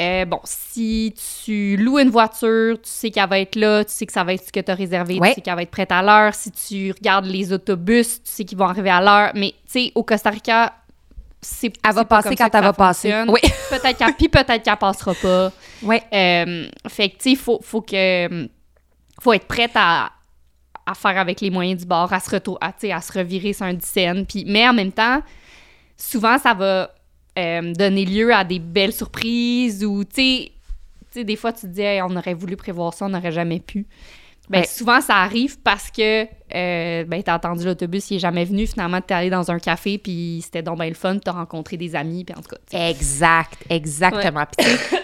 euh, 0.00 0.24
bon, 0.24 0.40
si 0.44 1.14
tu 1.44 1.76
loues 1.76 1.98
une 1.98 2.08
voiture, 2.08 2.76
tu 2.82 2.88
sais 2.90 3.10
qu'elle 3.10 3.28
va 3.28 3.38
être 3.38 3.54
là, 3.54 3.84
tu 3.84 3.92
sais 3.92 4.06
que 4.06 4.12
ça 4.12 4.24
va 4.24 4.32
être 4.32 4.46
ce 4.46 4.50
que 4.50 4.60
tu 4.60 4.70
as 4.70 4.74
réservé, 4.74 5.18
Ouais. 5.20 5.28
tu 5.28 5.34
sais 5.36 5.40
qu'elle 5.42 5.54
va 5.56 5.62
être 5.62 5.70
prête 5.70 5.92
à 5.92 6.02
l'heure. 6.02 6.34
Si 6.34 6.50
tu 6.50 6.90
regardes 6.92 7.26
les 7.26 7.52
autobus, 7.52 8.22
tu 8.24 8.30
sais 8.30 8.44
qu'ils 8.44 8.56
vont 8.58 8.64
arriver 8.66 8.90
à 8.90 9.00
l'heure. 9.02 9.32
Mais, 9.34 9.50
tu 9.70 9.84
sais, 9.84 9.92
au 9.94 10.02
Costa 10.02 10.30
Rica, 10.30 10.72
c'est 11.44 11.72
Elle 11.86 11.94
va 11.94 12.04
passer 12.04 12.34
quand 12.34 12.48
elle 12.52 12.62
va 12.62 12.72
passer. 12.72 13.12
Oui. 13.28 13.40
Peut-être 13.70 13.98
qu'elle, 13.98 14.14
puis 14.14 14.28
peut-être 14.28 14.62
qu'elle 14.62 14.76
passera 14.76 15.14
pas. 15.14 15.52
Ouais. 15.82 16.02
Euh, 16.12 16.68
fait 16.88 17.10
que, 17.10 17.16
tu 17.16 17.22
sais, 17.22 17.30
il 17.32 17.36
faut, 17.36 17.60
faut 17.62 17.82
que. 17.82 18.48
faut 19.20 19.32
être 19.32 19.46
prête 19.46 19.72
à, 19.74 20.10
à 20.86 20.94
faire 20.94 21.18
avec 21.18 21.40
les 21.40 21.50
moyens 21.50 21.80
du 21.80 21.86
bord, 21.86 22.12
à 22.12 22.20
se, 22.20 22.30
retour, 22.30 22.58
à, 22.60 22.72
se 22.78 23.12
revirer 23.12 23.52
sur 23.52 23.66
un 23.66 23.74
dizaine. 23.74 24.26
Puis, 24.26 24.44
mais 24.46 24.68
en 24.68 24.72
même 24.72 24.92
temps, 24.92 25.22
souvent, 25.96 26.38
ça 26.38 26.54
va 26.54 26.90
euh, 27.38 27.72
donner 27.74 28.04
lieu 28.04 28.34
à 28.34 28.44
des 28.44 28.58
belles 28.58 28.92
surprises 28.92 29.84
ou, 29.84 30.04
tu 30.04 30.14
sais, 30.14 30.52
tu 31.12 31.20
sais, 31.20 31.24
des 31.24 31.36
fois, 31.36 31.52
tu 31.52 31.62
te 31.62 31.66
dis, 31.66 31.82
Hey, 31.82 32.02
on 32.02 32.16
aurait 32.16 32.34
voulu 32.34 32.56
prévoir 32.56 32.94
ça, 32.94 33.06
on 33.06 33.10
n'aurait 33.10 33.32
jamais 33.32 33.60
pu. 33.60 33.86
Ben, 34.50 34.60
Ouais. 34.60 34.66
souvent, 34.66 35.00
ça 35.00 35.16
arrive 35.16 35.58
parce 35.60 35.90
que 35.90 36.24
euh, 36.54 37.04
ben, 37.04 37.22
t'as 37.22 37.34
attendu 37.34 37.64
l'autobus, 37.64 38.10
il 38.10 38.16
est 38.16 38.20
jamais 38.20 38.44
venu. 38.44 38.66
Finalement, 38.66 39.00
t'es 39.00 39.14
allé 39.14 39.30
dans 39.30 39.50
un 39.50 39.58
café, 39.58 39.96
puis 39.98 40.40
c'était 40.44 40.62
donc 40.62 40.78
bien 40.78 40.88
le 40.88 40.94
fun, 40.94 41.18
t'as 41.18 41.32
rencontré 41.32 41.76
des 41.78 41.96
amis, 41.96 42.24
puis 42.24 42.36
en 42.36 42.42
tout 42.42 42.50
cas. 42.54 42.88
Exact, 42.90 43.54
exactement. 43.70 44.44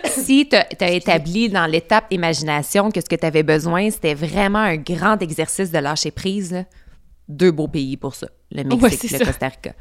Si 0.04 0.48
tu 0.48 0.56
as 0.56 0.90
établi 0.90 1.48
dans 1.48 1.66
l'étape 1.66 2.04
imagination 2.10 2.90
que 2.90 3.00
ce 3.00 3.06
que 3.06 3.16
tu 3.16 3.24
avais 3.24 3.42
besoin, 3.42 3.90
c'était 3.90 4.14
vraiment 4.14 4.58
un 4.58 4.76
grand 4.76 5.20
exercice 5.22 5.70
de 5.70 5.78
lâcher 5.78 6.10
prise, 6.10 6.52
là, 6.52 6.64
deux 7.28 7.50
beaux 7.52 7.68
pays 7.68 7.96
pour 7.96 8.14
ça, 8.14 8.26
le 8.50 8.62
Ouais, 8.74 8.90
Mexique 8.90 9.08
c'est 9.10 9.18
le. 9.20 9.24
Costa 9.24 9.48
Rica. 9.48 9.72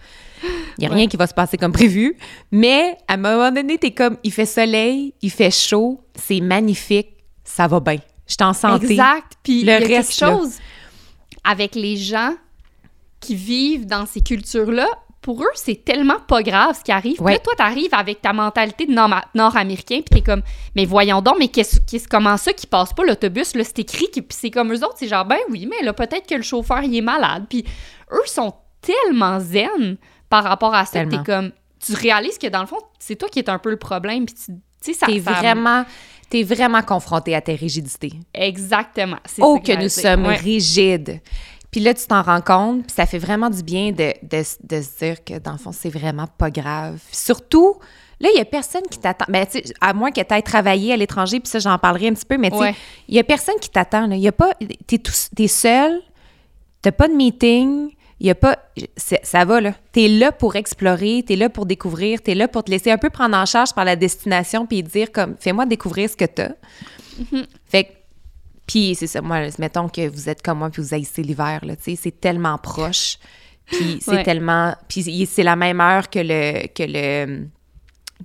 Il 0.77 0.81
n'y 0.81 0.85
a 0.87 0.93
rien 0.93 1.07
qui 1.07 1.17
va 1.17 1.27
se 1.27 1.33
passer 1.33 1.57
comme 1.57 1.73
prévu, 1.73 2.15
mais 2.51 2.95
à 3.07 3.15
un 3.15 3.17
moment 3.17 3.51
donné, 3.51 3.77
tu 3.77 3.87
es 3.87 3.91
comme, 3.91 4.17
il 4.23 4.31
fait 4.31 4.45
soleil, 4.45 5.13
il 5.21 5.31
fait 5.31 5.51
chaud, 5.51 5.99
c'est 6.15 6.39
magnifique, 6.39 7.09
ça 7.43 7.67
va 7.67 7.79
bien. 7.81 7.97
Je 8.29 8.35
suis 8.35 8.43
en 8.43 8.53
santé. 8.53 8.91
Exact. 8.91 9.33
Puis 9.43 9.63
Le 9.63 9.71
y 9.71 9.71
a 9.73 9.79
quelque 9.79 9.95
reste, 9.95 10.21
là. 10.21 10.29
chose 10.37 10.57
avec 11.43 11.75
les 11.75 11.97
gens 11.97 12.35
qui 13.19 13.35
vivent 13.35 13.85
dans 13.85 14.05
ces 14.05 14.21
cultures-là. 14.21 14.87
Pour 15.21 15.43
eux, 15.43 15.49
c'est 15.55 15.83
tellement 15.83 16.19
pas 16.25 16.41
grave 16.41 16.77
ce 16.79 16.83
qui 16.83 16.93
arrive. 16.93 17.15
Puis 17.15 17.23
Ouais. 17.25 17.33
Là, 17.33 17.39
toi, 17.39 17.53
t'arrives 17.57 17.93
avec 17.93 18.21
ta 18.21 18.31
mentalité 18.31 18.85
de 18.85 18.93
nord- 18.93 19.25
nord-américain, 19.35 19.97
puis 20.05 20.21
t'es 20.21 20.21
comme, 20.21 20.41
mais 20.77 20.85
voyons 20.85 21.21
donc, 21.21 21.35
mais 21.39 21.49
qu'est-ce, 21.49 21.81
qu'est-ce- 21.81 22.07
comment 22.07 22.37
ça 22.37 22.53
qui 22.53 22.65
passe 22.65 22.93
pas 22.93 23.03
l'autobus? 23.03 23.53
Là, 23.53 23.65
c'est 23.65 23.79
écrit, 23.79 24.07
puis 24.13 24.23
c'est 24.29 24.49
comme 24.49 24.71
eux 24.71 24.77
autres, 24.85 24.95
c'est 24.95 25.09
genre, 25.09 25.25
ben 25.25 25.39
oui, 25.49 25.67
mais 25.69 25.83
là, 25.85 25.91
peut-être 25.91 26.25
que 26.25 26.35
le 26.35 26.41
chauffeur, 26.41 26.81
il 26.83 26.95
est 26.95 27.01
malade. 27.01 27.47
Puis 27.49 27.65
eux 28.13 28.27
sont 28.27 28.53
tellement 28.81 29.39
zen 29.41 29.97
par 30.29 30.45
rapport 30.45 30.73
à 30.73 30.85
ça. 30.85 31.05
T'es 31.05 31.17
comme, 31.25 31.51
tu 31.85 31.93
réalises 31.95 32.37
que 32.37 32.47
dans 32.47 32.61
le 32.61 32.67
fond, 32.67 32.79
c'est 32.97 33.17
toi 33.17 33.27
qui 33.27 33.39
es 33.39 33.49
un 33.49 33.59
peu 33.59 33.71
le 33.71 33.77
problème, 33.77 34.25
puis 34.25 34.35
tu, 34.35 34.53
Tu 34.83 34.93
sais, 34.93 34.99
ça... 34.99 35.05
T'es 35.07 35.19
vraiment, 35.19 35.85
t'es 36.29 36.43
vraiment 36.43 36.81
confronté 36.81 37.35
à 37.35 37.41
tes 37.41 37.55
rigidités. 37.55 38.13
Exactement. 38.33 39.17
Oh, 39.39 39.59
ça 39.63 39.73
que 39.75 39.81
nous 39.81 39.89
sommes 39.89 40.25
Ouais. 40.27 40.35
rigides. 40.35 41.21
Puis 41.71 41.81
là, 41.81 41.93
tu 41.93 42.07
t'en 42.07 42.23
rends 42.23 42.41
compte, 42.41 42.87
puis 42.87 42.93
ça 42.95 43.05
fait 43.05 43.19
vraiment 43.19 43.49
du 43.49 43.61
bien 43.61 43.91
de, 43.91 44.13
de, 44.23 44.43
de 44.63 44.81
se 44.81 44.97
dire 45.05 45.23
que, 45.23 45.37
dans 45.37 45.51
le 45.51 45.57
fond, 45.59 45.71
c'est 45.71 45.89
vraiment 45.89 46.25
pas 46.25 46.49
grave. 46.49 46.99
Surtout, 47.11 47.75
là, 48.19 48.29
il 48.33 48.37
y 48.39 48.41
a 48.41 48.45
personne 48.45 48.81
qui 48.89 48.97
t'attend. 48.97 49.25
Ben, 49.29 49.45
tu 49.45 49.61
à 49.79 49.93
moins 49.93 50.09
que 50.11 50.19
tu 50.21 50.33
aies 50.33 50.41
travaillé 50.41 50.93
à 50.93 50.97
l'étranger, 50.97 51.39
puis 51.39 51.47
ça, 51.49 51.59
j'en 51.59 51.77
parlerai 51.77 52.07
un 52.07 52.13
petit 52.13 52.25
peu, 52.25 52.37
mais 52.37 52.49
tu 52.49 52.55
sais, 52.57 52.61
Ouais. 52.63 52.75
il 53.07 53.15
y 53.15 53.19
a 53.19 53.23
personne 53.23 53.53
qui 53.61 53.69
t'attend. 53.69 54.09
Il 54.09 54.17
y 54.19 54.27
a 54.27 54.31
pas... 54.31 54.49
T'es, 54.87 54.97
tout, 54.97 55.11
t'es 55.35 55.47
seul, 55.47 56.01
t'as 56.81 56.91
pas 56.91 57.07
de 57.07 57.13
meeting, 57.13 57.91
il 58.19 58.27
y 58.27 58.29
a 58.29 58.36
pas... 58.36 58.58
Ça 58.97 59.45
va, 59.45 59.62
là. 59.62 59.73
T'es 59.91 60.08
là 60.08 60.32
pour 60.32 60.55
explorer, 60.55 61.23
t'es 61.25 61.36
là 61.36 61.49
pour 61.49 61.65
découvrir, 61.65 62.21
t'es 62.21 62.36
là 62.36 62.47
pour 62.47 62.63
te 62.63 62.71
laisser 62.71 62.91
un 62.91 62.97
peu 62.97 63.10
prendre 63.10 63.38
en 63.38 63.45
charge 63.45 63.73
par 63.73 63.86
la 63.86 63.95
destination, 63.95 64.65
puis 64.65 64.84
dire 64.84 65.12
comme, 65.12 65.36
fais-moi 65.39 65.65
découvrir 65.65 66.10
ce 66.10 66.15
que 66.17 66.25
t'as. 66.25 66.51
Fait 67.67 67.84
que 67.86 67.89
puis 68.67 68.93
c'est 68.93 69.08
ça, 69.08 69.21
moi, 69.21 69.39
mettons 69.58 69.89
que 69.89 70.08
vous 70.08 70.29
êtes 70.29 70.43
comme 70.43 70.60
moi 70.60 70.69
puis 70.69 70.82
vous 70.84 70.93
haïssez 70.93 71.23
l'hiver, 71.23 71.62
là, 71.63 71.75
tu 71.75 71.84
sais, 71.84 71.95
c'est 71.95 72.21
tellement 72.21 72.58
proche. 72.60 73.17
Puis 73.65 73.97
c'est 74.01 74.12
Ouais. 74.12 74.23
tellement... 74.23 74.75
Puis 74.88 75.25
c'est 75.25 75.43
la 75.43 75.55
même 75.55 75.82
heure 75.82 76.10
que 76.10 76.19
le, 76.19 76.67
que 76.67 76.84
le, 76.84 77.47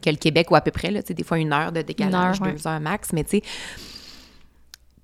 que 0.03 0.11
le 0.11 0.17
Québec 0.17 0.51
ou 0.51 0.57
à 0.57 0.61
peu 0.61 0.71
près, 0.71 0.91
là, 0.91 1.03
tu 1.03 1.09
sais, 1.09 1.15
des 1.15 1.25
fois 1.25 1.39
une 1.39 1.53
heure 1.53 1.73
de 1.73 1.81
décalage, 1.83 2.39
Une 2.39 2.43
heure, 2.45 2.49
ouais. 2.53 2.59
deux 2.59 2.67
heures 2.69 2.81
max, 2.81 3.13
mais 3.13 3.25
tu 3.25 3.39
sais... 3.39 3.43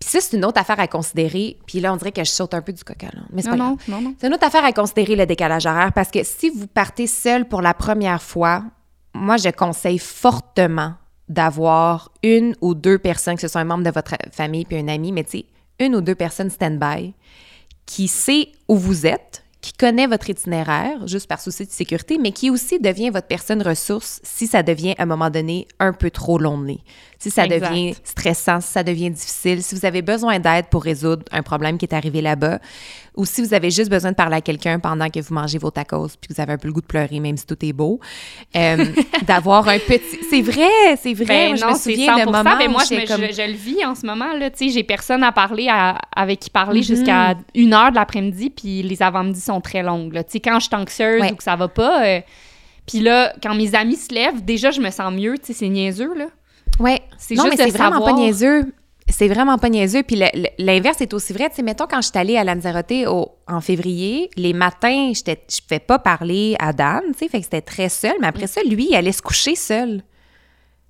Puis 0.01 0.09
ça, 0.09 0.21
c'est 0.21 0.37
une 0.37 0.45
autre 0.47 0.59
affaire 0.61 0.81
à 0.81 0.87
considérer. 0.89 1.59
Puis 1.67 1.79
là, 1.81 1.93
on 1.93 1.97
dirait 1.97 2.11
que 2.13 2.25
je 2.25 2.31
saute 2.31 2.55
un 2.55 2.63
peu 2.63 2.73
du 2.73 2.83
coca, 2.83 3.09
là. 3.13 3.21
Mais 3.33 3.43
c'est 3.43 3.51
Non, 3.51 3.57
pas 3.57 3.65
grave. 3.65 3.77
non, 3.89 3.97
non, 3.97 4.03
non. 4.11 4.15
C'est 4.19 4.27
une 4.29 4.35
autre 4.35 4.47
affaire 4.47 4.65
à 4.65 4.73
considérer, 4.73 5.15
le 5.15 5.27
décalage 5.27 5.67
horaire, 5.67 5.93
parce 5.93 6.11
que 6.11 6.25
si 6.25 6.49
vous 6.51 6.67
partez 6.67 7.07
seul 7.07 7.47
pour 7.47 7.61
la 7.63 7.75
première 7.75 8.23
fois, 8.23 8.65
moi, 9.15 9.37
je 9.37 9.51
conseille 9.51 9.99
fortement 9.99 10.95
d'avoir 11.29 12.11
une 12.23 12.57
ou 12.61 12.75
deux 12.75 12.99
personnes, 12.99 13.35
que 13.37 13.41
ce 13.43 13.49
soit 13.49 13.61
un 13.61 13.65
membre 13.65 13.85
de 13.85 13.91
votre 13.91 14.15
famille 14.33 14.65
puis 14.65 14.77
un 14.79 14.89
ami, 14.89 15.13
mais 15.13 15.23
tu 15.25 15.39
sais, 15.39 15.45
une 15.79 15.95
ou 15.95 16.01
deux 16.01 16.15
personnes 16.15 16.51
stand-by 16.51 17.15
qui 17.87 18.09
sait 18.09 18.49
où 18.69 18.77
vous 18.77 19.07
êtes, 19.07 19.45
qui 19.61 19.73
connaît 19.75 20.07
votre 20.07 20.31
itinéraire, 20.31 21.07
juste 21.07 21.29
par 21.29 21.41
souci 21.41 21.67
de 21.67 21.71
sécurité, 21.71 22.19
mais 22.19 22.33
qui 22.33 22.51
aussi 22.51 22.79
devient 22.79 23.11
votre 23.11 23.27
personne 23.27 23.63
ressource 23.63 24.21
si 24.23 24.47
ça 24.47 24.63
devient 24.63 24.95
à 24.97 25.03
un 25.03 25.07
moment 25.07 25.29
donné 25.29 25.69
un 25.79 25.93
peu 25.93 26.11
trop 26.11 26.39
lonely, 26.39 26.83
si 27.19 27.31
ça 27.31 27.45
Exact. 27.45 27.69
devient 27.69 27.95
stressant, 28.05 28.61
si 28.61 28.73
ça 28.73 28.83
devient 28.83 29.11
difficile, 29.11 29.63
si 29.63 29.75
vous 29.75 29.85
avez 29.85 30.01
besoin 30.01 30.39
d'aide 30.39 30.67
pour 30.71 30.83
résoudre 30.83 31.25
un 31.31 31.43
problème 31.43 31.77
qui 31.77 31.85
est 31.85 31.95
arrivé 31.95 32.23
là-bas, 32.23 32.59
ou 33.17 33.25
si 33.25 33.43
vous 33.43 33.53
avez 33.55 33.71
juste 33.71 33.91
besoin 33.91 34.11
de 34.13 34.17
parler 34.17 34.37
à 34.37 34.41
quelqu'un 34.41 34.79
pendant 34.79 35.09
que 35.09 35.21
vous 35.21 35.35
mangez 35.35 35.59
vos 35.59 35.71
tacos 35.71 36.09
puis 36.21 36.29
que 36.29 36.35
vous 36.35 36.41
avez 36.41 36.53
un 36.53 36.59
peu 36.59 36.69
le 36.69 36.73
goût 36.75 36.81
de 36.81 36.87
pleurer, 36.87 37.21
même 37.21 37.37
si 37.37 37.47
tout 37.47 37.57
est 37.65 37.73
beau, 37.73 38.01
euh, 38.57 38.85
d'avoir 39.27 39.69
un 39.69 39.79
petit... 39.79 40.19
C'est 40.31 40.43
vrai, 40.43 40.97
c'est 41.01 41.15
vrai. 41.15 41.25
Ben 41.27 41.49
Moi, 41.49 41.57
je 41.57 41.65
non, 41.65 41.71
me 41.73 41.77
c'est 41.77 41.91
souviens 41.93 42.17
100%. 42.17 42.21
de 42.21 42.25
moments 42.31 42.57
ben 42.59 42.71
moi, 42.71 42.83
où 42.83 42.87
je, 42.89 42.95
me- 42.95 43.07
comme... 43.07 43.21
je- 43.27 43.33
je 43.35 43.47
le 43.47 43.55
vis 43.55 43.85
en 43.85 43.95
ce 43.95 44.07
moment. 44.07 44.33
Là, 44.35 44.51
Tu 44.51 44.67
sais, 44.69 44.75
j'ai 44.75 44.85
personne 44.85 45.23
à 45.25 45.33
parler 45.33 45.69
à- 45.69 45.99
avec 46.15 46.41
qui 46.41 46.51
parler 46.51 46.81
Mhm. 46.81 46.85
jusqu'à 46.87 47.35
une 47.55 47.75
heure 47.75 47.91
de 47.91 47.97
l'après-midi, 47.97 48.51
puis 48.51 48.83
les 48.83 49.03
avant-midi 49.03 49.41
sont 49.41 49.61
très 49.61 49.83
longues. 49.83 50.13
Tu 50.25 50.33
sais, 50.33 50.41
Quand 50.41 50.59
je 50.61 50.67
suis 50.67 50.75
anxieuse 50.77 51.21
Ouais. 51.21 51.33
ou 51.33 51.37
que 51.37 51.43
ça 51.43 51.57
va 51.57 51.69
pas, 51.69 52.05
euh, 52.07 52.21
puis 52.87 53.01
là, 53.01 53.33
quand 53.43 53.55
mes 53.55 53.75
amis 53.75 53.97
se 53.97 54.13
lèvent, 54.15 54.45
déjà, 54.45 54.71
je 54.71 54.81
me 54.81 54.91
sens 54.91 55.13
mieux. 55.13 55.35
Tu 55.39 55.47
sais, 55.47 55.53
C'est 55.53 55.69
niaiseux, 55.69 56.15
là. 56.17 56.27
Ouais. 56.79 57.01
C'est 57.19 57.35
juste 57.35 57.47
mais 57.49 57.57
c'est 57.57 57.71
vraiment 57.77 58.01
pas 58.05 58.13
niaiseux. 58.13 58.73
C'est 59.11 59.29
vraiment 59.29 59.59
pas 59.59 59.69
niaiseux. 59.69 60.03
Puis 60.03 60.21
l'inverse 60.59 61.01
est 61.01 61.13
aussi 61.15 61.33
vrai. 61.33 61.49
Tu 61.51 61.57
sais, 61.57 61.63
mettons, 61.63 61.87
quand 61.87 62.01
je 62.01 62.09
suis 62.09 62.19
allée 62.19 62.37
à 62.37 62.45
Lanzarote 62.45 62.93
au- 63.07 63.33
en 63.49 63.61
février, 63.61 64.31
les 64.37 64.53
matins, 64.53 65.13
je 65.15 65.31
ne 65.31 65.35
pouvais 65.69 65.81
pas 65.81 65.99
parler 65.99 66.57
à 66.59 66.73
Dan, 66.73 67.01
tu 67.13 67.19
sais, 67.19 67.29
fait 67.29 67.39
que 67.39 67.45
c'était 67.45 67.61
très 67.63 67.89
seul. 67.89 68.15
Mais 68.21 68.27
après 68.29 68.47
ça, 68.47 68.63
lui, 68.63 68.89
il 68.91 68.95
allait 68.95 69.13
se 69.13 69.23
coucher 69.23 69.55
seul. 69.55 70.03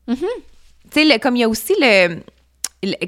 Mm-hmm. 0.09 0.17
Tu 0.17 0.91
sais, 0.93 1.05
le- 1.05 1.19
comme 1.19 1.37
il 1.37 1.41
y 1.41 1.45
a 1.45 1.49
aussi 1.49 1.75
le... 1.81 2.21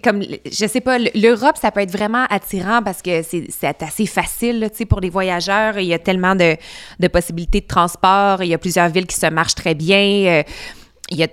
Comme, 0.04 0.22
je 0.22 0.66
sais 0.66 0.82
pas, 0.82 0.98
le- 0.98 1.08
l'Europe, 1.14 1.56
ça 1.58 1.70
peut 1.70 1.80
être 1.80 1.90
vraiment 1.92 2.26
attirant 2.28 2.82
parce 2.82 3.00
que 3.00 3.22
c'est 3.22 3.82
assez 3.82 4.04
facile, 4.04 4.60
là, 4.60 4.68
tu 4.68 4.76
sais, 4.76 4.84
pour 4.84 5.00
les 5.00 5.08
voyageurs. 5.08 5.78
Il 5.78 5.86
y 5.86 5.94
a 5.94 5.98
tellement 5.98 6.34
de, 6.34 6.56
de 7.00 7.08
possibilités 7.08 7.62
de 7.62 7.66
transport. 7.66 8.42
Il 8.42 8.48
y 8.48 8.54
a 8.54 8.58
plusieurs 8.58 8.90
villes 8.90 9.06
qui 9.06 9.16
se 9.16 9.26
marchent 9.26 9.54
très 9.54 9.74
bien. 9.74 10.26
Euh, 10.26 10.42
il 11.10 11.16
y 11.18 11.22
a 11.24 11.28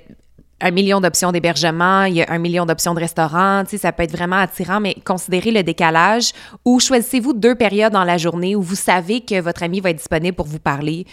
un 0.62 0.72
million 0.72 1.00
d'options 1.02 1.32
d'hébergement, 1.32 2.04
il 2.04 2.16
y 2.16 2.22
a 2.22 2.32
un 2.32 2.38
million 2.38 2.66
d'options 2.66 2.94
de 2.94 3.00
restaurants, 3.00 3.64
tu 3.64 3.72
sais, 3.72 3.78
ça 3.78 3.92
peut 3.92 4.04
être 4.04 4.12
vraiment 4.12 4.38
attirant, 4.38 4.80
mais 4.80 4.96
considérez 5.06 5.52
le 5.52 5.64
décalage 5.64 6.32
ou 6.66 6.80
choisissez-vous 6.80 7.34
deux 7.34 7.56
périodes 7.56 7.94
dans 7.94 8.04
la 8.04 8.18
journée 8.18 8.56
où 8.56 8.62
vous 8.62 8.76
savez 8.76 9.22
que 9.22 9.40
votre 9.40 9.64
ami 9.64 9.80
va 9.80 9.92
être 9.92 9.98
disponible 9.98 10.36
pour 10.36 10.48
vous 10.48 10.60
parler. 10.60 11.06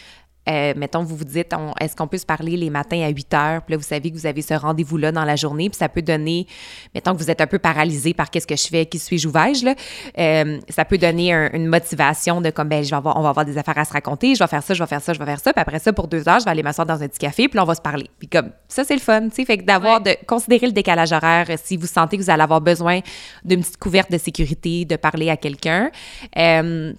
Euh, 0.48 0.74
mettons, 0.76 1.02
vous 1.02 1.16
vous 1.16 1.24
dites, 1.24 1.52
on- 1.54 1.72
est-ce 1.80 1.96
qu'on 1.96 2.06
peut 2.06 2.18
se 2.18 2.26
parler 2.26 2.56
les 2.56 2.70
matins 2.70 3.00
à 3.02 3.08
8 3.08 3.34
heures? 3.34 3.62
Puis 3.62 3.72
là, 3.72 3.76
vous 3.78 3.82
savez 3.82 4.10
que 4.10 4.16
vous 4.16 4.26
avez 4.26 4.42
ce 4.42 4.54
rendez-vous-là 4.54 5.10
dans 5.12 5.24
la 5.24 5.36
journée, 5.36 5.68
puis 5.68 5.76
ça 5.78 5.88
peut 5.88 6.02
donner, 6.02 6.46
mettons 6.94 7.12
que 7.14 7.18
vous 7.18 7.30
êtes 7.30 7.40
un 7.40 7.46
peu 7.46 7.58
paralysé 7.58 8.14
par 8.14 8.30
qu'est-ce 8.30 8.46
que 8.46 8.56
je 8.56 8.66
fais, 8.68 8.86
qui 8.86 8.98
suis-je 8.98 9.26
ou 9.28 9.32
vais-je, 9.32 9.64
là? 9.64 9.74
Euh, 10.18 10.58
ça 10.68 10.84
peut 10.84 10.98
donner 10.98 11.32
un- 11.32 11.50
une 11.52 11.66
motivation 11.66 12.40
de 12.40 12.50
comme, 12.50 12.68
ben, 12.68 12.84
je 12.84 12.90
vais 12.90 12.96
avoir, 12.96 13.16
on 13.18 13.22
va 13.22 13.30
avoir 13.30 13.44
des 13.44 13.58
affaires 13.58 13.78
à 13.78 13.84
se 13.84 13.92
raconter, 13.92 14.34
je 14.34 14.42
vais 14.42 14.46
faire 14.48 14.62
ça, 14.62 14.72
je 14.74 14.82
vais 14.82 14.86
faire 14.86 15.00
ça, 15.02 15.12
je 15.12 15.18
vais 15.18 15.24
faire 15.24 15.40
ça, 15.40 15.52
puis 15.52 15.60
après 15.60 15.78
ça, 15.78 15.92
pour 15.92 16.06
deux 16.08 16.28
heures, 16.28 16.38
je 16.40 16.44
vais 16.44 16.50
aller 16.50 16.62
m'asseoir 16.62 16.86
dans 16.86 17.02
un 17.02 17.08
petit 17.08 17.18
café, 17.18 17.48
puis 17.48 17.56
là, 17.56 17.62
on 17.64 17.66
va 17.66 17.74
se 17.74 17.80
parler. 17.80 18.08
Puis 18.18 18.28
comme, 18.28 18.50
ça, 18.68 18.84
c'est 18.84 18.94
le 18.94 19.00
fun, 19.00 19.28
tu 19.28 19.34
sais, 19.36 19.44
fait 19.44 19.58
que 19.58 19.64
d'avoir, 19.64 20.00
de 20.00 20.16
considérer 20.26 20.66
le 20.66 20.72
décalage 20.72 21.12
horaire 21.12 21.46
euh, 21.50 21.56
si 21.62 21.76
vous 21.76 21.86
sentez 21.86 22.16
que 22.18 22.22
vous 22.22 22.30
allez 22.30 22.42
avoir 22.42 22.60
besoin 22.60 23.00
d'une 23.44 23.60
petite 23.60 23.78
couverte 23.78 24.10
de 24.10 24.18
sécurité, 24.18 24.84
de 24.84 24.96
parler 24.96 25.28
à 25.30 25.36
quelqu'un. 25.36 25.90
Euh, 26.38 26.92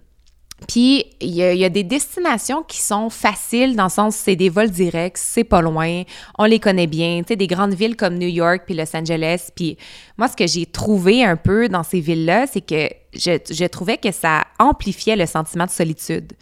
puis, 0.66 1.06
il 1.22 1.30
y, 1.36 1.44
a- 1.44 1.70
des 1.70 1.84
destinations 1.84 2.64
qui 2.64 2.80
sont 2.80 3.10
faciles 3.10 3.76
dans 3.76 3.84
le 3.86 3.90
sens 3.90 4.16
c'est 4.16 4.36
des 4.36 4.50
vols 4.50 4.72
directs, 4.72 5.18
c'est 5.18 5.44
pas 5.44 5.62
loin, 5.62 6.04
on 6.40 6.46
les 6.46 6.60
connaît 6.60 6.88
bien. 6.88 7.22
Tu 7.28 7.36
des 7.36 7.46
grandes 7.46 7.76
villes 7.76 7.96
comme 7.96 8.18
New 8.18 8.28
York 8.28 8.64
puis 8.66 8.74
Los 8.74 8.96
Angeles. 8.96 9.50
Puis, 9.56 9.78
moi, 10.18 10.28
ce 10.28 10.36
que 10.36 10.48
j'ai 10.48 10.66
trouvé 10.66 11.24
un 11.24 11.36
peu 11.36 11.70
dans 11.70 11.84
ces 11.84 12.00
villes-là, 12.00 12.48
c'est 12.48 12.62
que 12.62 12.90
je, 13.14 13.38
je 13.52 13.66
trouvais 13.66 13.98
que 13.98 14.12
ça 14.12 14.46
amplifiait 14.58 15.16
le 15.16 15.26
sentiment 15.28 15.66
de 15.66 15.72
solitude. 15.72 16.34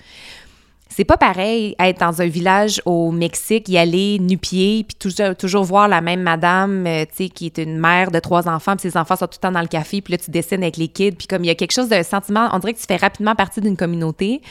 C'est 0.96 1.04
pas 1.04 1.18
pareil 1.18 1.76
être 1.78 2.00
dans 2.00 2.22
un 2.22 2.28
village 2.28 2.82
au 2.86 3.12
Mexique, 3.12 3.68
y 3.68 3.78
aller 3.78 4.18
nu-pied, 4.18 4.86
puis 4.88 4.96
toujours, 4.96 5.36
toujours 5.36 5.64
voir 5.66 5.90
la 5.90 6.00
même 6.00 6.22
madame, 6.22 6.88
euh, 6.88 7.04
tu 7.04 7.26
sais, 7.26 7.30
qui 7.30 7.48
est 7.48 7.58
une 7.58 7.78
mère 7.78 8.12
de 8.12 8.20
trois 8.20 8.48
enfants, 8.48 8.78
puis 8.78 8.90
ses 8.90 8.98
enfants 8.98 9.18
sont 9.18 9.26
tout 9.28 9.34
le 9.36 9.42
temps 9.42 9.52
dans 9.52 9.60
le 9.60 9.68
café, 9.68 10.00
puis 10.00 10.14
là, 10.14 10.18
tu 10.18 10.32
dessines 10.32 10.64
avec 10.64 10.78
les 10.78 10.88
kids, 10.88 11.12
puis 11.12 11.28
comme 11.28 11.44
il 11.44 11.48
y 11.48 11.50
a 11.50 11.56
quelque 11.56 11.74
chose 11.74 11.90
d'un 11.90 12.04
sentiment, 12.04 12.48
on 12.54 12.60
dirait 12.60 12.72
que 12.72 12.80
tu 12.80 12.86
fais 12.88 12.96
rapidement 12.96 13.36
partie 13.36 13.60
d'une 13.60 13.76
communauté. 13.76 14.42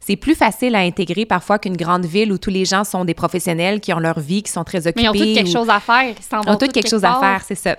C'est 0.00 0.16
plus 0.16 0.34
facile 0.34 0.74
à 0.74 0.80
intégrer 0.80 1.24
parfois 1.24 1.58
qu'une 1.58 1.78
grande 1.78 2.04
ville 2.04 2.30
où 2.32 2.36
tous 2.36 2.50
les 2.50 2.66
gens 2.66 2.84
sont 2.84 3.06
des 3.06 3.14
professionnels 3.14 3.80
qui 3.80 3.90
ont 3.94 3.98
leur 3.98 4.20
vie, 4.20 4.42
qui 4.42 4.52
sont 4.52 4.62
très 4.64 4.86
occupés. 4.86 5.08
Mais 5.10 5.18
ils 5.18 5.22
ont 5.22 5.24
tous 5.24 5.34
quelque 5.34 5.48
ou- 5.48 5.52
chose 5.52 5.70
à 5.70 5.80
faire. 5.80 6.04
Ils 6.04 6.36
ont 6.36 6.56
tous 6.56 6.66
tous 6.66 6.72
quelque 6.72 6.90
chose 6.90 7.04
à 7.04 7.14
faire, 7.18 7.40
c'est 7.48 7.54
ça. 7.54 7.76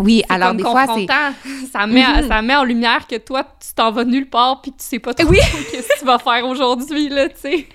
Oui, 0.00 0.22
alors 0.28 0.54
des 0.54 0.62
fois, 0.62 0.86
c'est... 0.96 1.06
ça, 1.72 1.86
met, 1.86 2.00
Mhm. 2.02 2.28
ça 2.28 2.42
met 2.42 2.56
en 2.56 2.64
lumière 2.64 3.06
que 3.06 3.16
toi, 3.16 3.44
tu 3.44 3.74
t'en 3.74 3.92
vas 3.92 4.04
nulle 4.04 4.28
part 4.28 4.60
puis 4.62 4.72
que 4.72 4.78
tu 4.78 4.84
sais 4.84 4.98
pas 4.98 5.14
trop 5.14 5.28
Oui. 5.28 5.38
qu'est-ce 5.70 5.88
que 5.88 5.98
tu 6.00 6.04
vas 6.04 6.18
faire 6.18 6.46
aujourd'hui, 6.46 7.08
là, 7.08 7.28
tu 7.28 7.34
sais. 7.40 7.66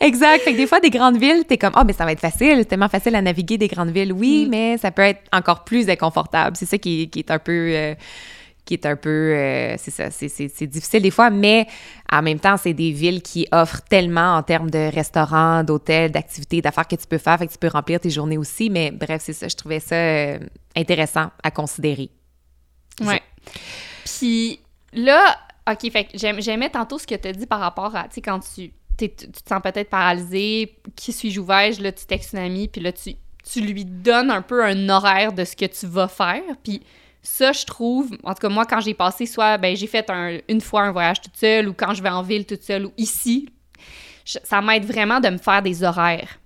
Exact. 0.00 0.42
Fait 0.42 0.52
que 0.52 0.56
des 0.56 0.66
fois, 0.66 0.80
des 0.80 0.90
grandes 0.90 1.16
villes, 1.18 1.44
t'es 1.46 1.58
comme, 1.58 1.72
ah, 1.74 1.84
mais 1.84 1.92
ça 1.92 2.04
va 2.04 2.12
être 2.12 2.20
facile, 2.20 2.56
c'est 2.58 2.64
tellement 2.66 2.88
facile 2.88 3.14
à 3.14 3.22
naviguer 3.22 3.58
des 3.58 3.68
grandes 3.68 3.90
villes. 3.90 4.12
Oui, 4.12 4.46
Mm. 4.46 4.50
mais 4.50 4.78
ça 4.78 4.90
peut 4.90 5.02
être 5.02 5.20
encore 5.32 5.64
plus 5.64 5.88
inconfortable. 5.88 6.56
C'est 6.56 6.66
ça 6.66 6.78
qui, 6.78 7.08
qui 7.10 7.18
est 7.20 7.30
un 7.30 7.38
peu. 7.38 7.52
euh, 7.74 7.94
qui 8.68 8.74
est 8.74 8.84
un 8.86 8.96
peu. 8.96 9.08
euh, 9.34 9.74
c'est 9.78 9.90
ça, 9.90 10.10
c'est- 10.10 10.66
difficile 10.66 11.00
des 11.00 11.10
fois, 11.10 11.30
mais 11.30 11.66
en 12.12 12.20
même 12.20 12.38
temps, 12.38 12.58
c'est 12.58 12.74
des 12.74 12.92
villes 12.92 13.22
qui 13.22 13.48
offrent 13.50 13.80
tellement 13.88 14.36
en 14.36 14.42
termes 14.42 14.70
de 14.70 14.94
restaurants, 14.94 15.64
d'hôtels, 15.64 16.12
d'activités, 16.12 16.60
d'affaires 16.60 16.86
que 16.86 16.96
tu 16.96 17.06
peux 17.06 17.16
faire, 17.18 17.38
fait 17.38 17.46
que 17.46 17.52
tu 17.52 17.58
peux 17.58 17.68
remplir 17.68 17.98
tes 17.98 18.10
journées 18.10 18.36
aussi. 18.36 18.68
Mais 18.68 18.90
bref, 18.90 19.22
c'est 19.24 19.32
ça, 19.32 19.48
je 19.48 19.56
trouvais 19.56 19.80
ça 19.80 19.94
euh, 19.94 20.38
intéressant 20.76 21.30
à 21.42 21.50
considérer. 21.50 22.10
Ouais. 23.00 23.22
Puis 24.04 24.60
là, 24.92 25.36
OK, 25.70 25.90
fait 25.90 26.08
j'aimais 26.14 26.70
tantôt 26.70 26.98
ce 26.98 27.06
que 27.06 27.14
tu 27.14 27.28
as 27.28 27.32
dit 27.32 27.46
par 27.46 27.60
rapport 27.60 27.94
à, 27.96 28.04
tu 28.04 28.16
sais, 28.16 28.20
quand 28.20 28.40
tu, 28.40 28.70
tu 28.98 29.08
te 29.08 29.48
sens 29.48 29.62
peut-être 29.62 29.88
paralysé, 29.90 30.74
qui 30.94 31.12
suis-je 31.12 31.40
ou 31.40 31.44
vais-je, 31.44 31.82
là, 31.82 31.92
tu 31.92 32.04
textes 32.04 32.32
une 32.34 32.40
amie, 32.40 32.68
puis 32.68 32.80
là, 32.82 32.92
tu, 32.92 33.14
tu 33.50 33.60
lui 33.60 33.84
donnes 33.84 34.30
un 34.30 34.42
peu 34.42 34.62
un 34.64 34.88
horaire 34.88 35.32
de 35.32 35.44
ce 35.44 35.56
que 35.56 35.64
tu 35.66 35.86
vas 35.86 36.08
faire, 36.08 36.42
puis 36.62 36.82
ça, 37.28 37.52
je 37.52 37.64
trouve, 37.64 38.10
en 38.24 38.34
tout 38.34 38.40
cas, 38.40 38.48
moi, 38.48 38.64
quand 38.64 38.80
j'ai 38.80 38.94
passé, 38.94 39.26
soit, 39.26 39.58
ben, 39.58 39.76
j'ai 39.76 39.86
fait 39.86 40.08
un- 40.10 40.38
une 40.48 40.60
fois 40.60 40.82
un 40.82 40.92
voyage 40.92 41.20
toute 41.20 41.36
seule, 41.36 41.68
ou 41.68 41.74
quand 41.74 41.94
je 41.94 42.02
vais 42.02 42.08
en 42.08 42.22
ville 42.22 42.46
toute 42.46 42.62
seule, 42.62 42.86
ou 42.86 42.92
ici, 42.96 43.48
je- 44.24 44.38
ça 44.44 44.60
m'aide 44.60 44.84
vraiment 44.84 45.20
de 45.20 45.28
me 45.28 45.38
faire 45.38 45.62
des 45.62 45.84
horaires. 45.84 46.38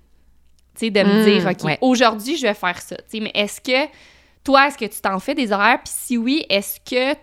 Tu 0.74 0.86
sais, 0.86 0.90
de 0.90 1.00
me 1.02 1.18
Mm, 1.18 1.22
dire, 1.24 1.46
OK, 1.50 1.64
ouais. 1.64 1.78
aujourd'hui, 1.80 2.36
je 2.36 2.42
vais 2.46 2.54
faire 2.54 2.80
ça. 2.80 2.96
Tu 2.96 3.02
sais, 3.08 3.20
mais 3.20 3.30
est-ce 3.34 3.60
que, 3.60 3.88
toi, 4.44 4.66
est-ce 4.68 4.76
que 4.78 4.84
tu 4.86 5.00
t'en 5.00 5.18
fais 5.18 5.34
des 5.34 5.52
horaires? 5.52 5.78
Puis 5.84 5.92
si 5.94 6.16
oui, 6.18 6.44
est-ce 6.48 6.78
que 6.80 7.16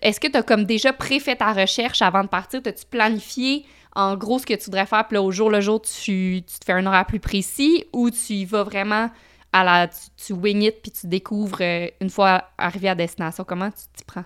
est-ce 0.00 0.20
que 0.20 0.28
tu 0.28 0.36
as 0.36 0.42
comme 0.44 0.64
déjà 0.64 0.92
préfait 0.92 1.34
ta 1.34 1.52
recherche 1.52 2.02
avant 2.02 2.22
de 2.22 2.28
partir? 2.28 2.62
T'as-tu 2.62 2.84
planifié 2.86 3.64
en 3.96 4.16
gros 4.16 4.38
ce 4.38 4.46
que 4.46 4.54
tu 4.54 4.66
voudrais 4.66 4.86
faire? 4.86 5.04
Puis 5.08 5.14
là, 5.16 5.22
au 5.22 5.32
jour 5.32 5.50
le 5.50 5.60
jour, 5.60 5.82
tu, 5.82 6.42
tu 6.46 6.58
te 6.60 6.64
fais 6.64 6.72
un 6.72 6.86
horaire 6.86 7.04
plus 7.06 7.18
précis 7.18 7.84
ou 7.92 8.08
tu 8.10 8.32
y 8.34 8.44
vas 8.44 8.62
vraiment 8.62 9.10
à 9.52 9.64
la... 9.64 9.88
Tu, 9.88 9.98
tu 10.26 10.32
wing 10.32 10.62
it 10.62 10.82
puis 10.82 10.90
tu 10.90 11.06
découvres 11.06 11.58
euh, 11.60 11.88
une 12.00 12.10
fois 12.10 12.44
arrivé 12.58 12.88
à 12.88 12.94
destination. 12.94 13.44
Comment 13.44 13.70
tu 13.70 13.82
t'y 13.96 14.04
prends? 14.04 14.24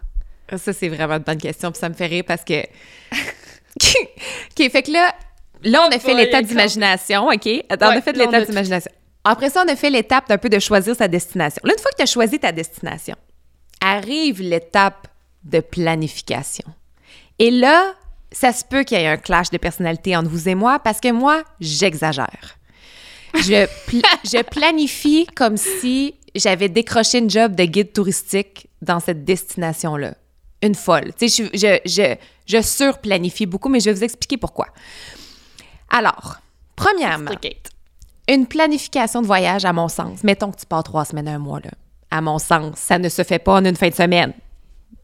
Ça, 0.57 0.73
c'est 0.73 0.89
vraiment 0.89 1.14
une 1.14 1.23
bonne 1.23 1.39
question, 1.39 1.70
puis 1.70 1.79
ça 1.81 1.89
me 1.89 1.95
fait 1.95 2.07
rire 2.07 2.25
parce 2.27 2.45
que. 2.45 2.61
OK, 3.81 4.70
fait 4.70 4.83
que 4.83 4.91
là, 4.91 5.14
là, 5.62 5.87
on 5.89 5.95
a 5.95 5.99
fait 5.99 6.29
encore. 6.29 6.43
d'imagination, 6.43 7.29
OK? 7.29 7.49
Attends, 7.68 7.87
on 7.87 7.97
a 7.97 8.03
fait 8.03 8.20
a- 8.20 8.45
d'imagination. 8.45 8.91
après 9.25 9.51
ça, 9.51 9.64
on 9.66 9.73
a 9.73 9.77
fait 9.77 9.91
l'étape 9.91 10.29
d'un 10.29 10.39
peu 10.39 10.49
de 10.51 10.59
choisir 10.59 10.95
sa 10.95 11.09
destination. 11.09 11.61
Là, 11.64 11.73
une 11.73 11.81
fois 11.81 11.91
que 11.93 11.97
tu 11.97 12.03
as 12.03 12.07
choisi 12.07 12.39
ta 12.39 12.53
destination, 12.53 13.16
arrive 13.81 14.43
l'étape 14.43 15.09
de 15.45 15.61
planification. 15.61 16.64
Et 17.39 17.51
là, 17.51 17.95
ça 18.31 18.53
se 18.53 18.64
peut 18.64 18.85
qu'il 18.85 18.99
y 18.99 19.03
ait 19.03 19.09
un 19.09 19.16
clash 19.16 19.51
de 19.51 19.59
personnalité 19.59 20.16
entre 20.16 20.29
vous 20.29 20.49
et 20.49 20.55
moi 20.55 20.79
parce 20.79 21.01
que 21.01 21.11
moi, 21.11 21.43
j'exagère. 21.61 22.57
Je, 23.35 23.66
je 24.24 24.43
planifie 24.43 25.26
comme 25.35 25.57
si 25.57 26.14
j'avais 26.35 26.68
décroché 26.68 27.18
une 27.18 27.30
job 27.30 27.55
de 27.55 27.64
guide 27.64 27.93
touristique 27.93 28.68
dans 28.80 29.01
cette 29.01 29.24
destination-là. 29.24 30.14
Une 30.62 30.74
folle. 30.74 31.12
Tu 31.18 31.28
sais, 31.28 31.49
je, 31.53 31.59
je, 31.59 31.78
je, 31.85 32.14
je 32.47 32.62
surplanifie 32.62 33.47
beaucoup, 33.47 33.68
mais 33.68 33.80
je 33.80 33.87
vais 33.91 33.95
vous 33.95 34.05
expliquer 34.05 34.37
pourquoi. 34.37 34.68
Alors, 35.91 36.37
premièrement, 36.76 37.33
une 38.28 38.47
planification 38.47 39.22
de 39.22 39.26
voyage, 39.26 39.64
à 39.64 39.72
mon 39.72 39.89
sens, 39.89 40.22
mettons 40.22 40.53
que 40.53 40.61
tu 40.61 40.66
pars 40.66 40.85
trois 40.85 41.05
semaines, 41.05 41.28
un 41.28 41.39
mois, 41.39 41.61
là. 41.61 41.70
À 42.11 42.20
mon 42.20 42.39
sens, 42.39 42.76
ça 42.78 42.99
ne 42.99 43.09
se 43.09 43.22
fait 43.22 43.39
pas 43.39 43.55
en 43.55 43.64
une 43.64 43.76
fin 43.76 43.89
de 43.89 43.95
semaine. 43.95 44.33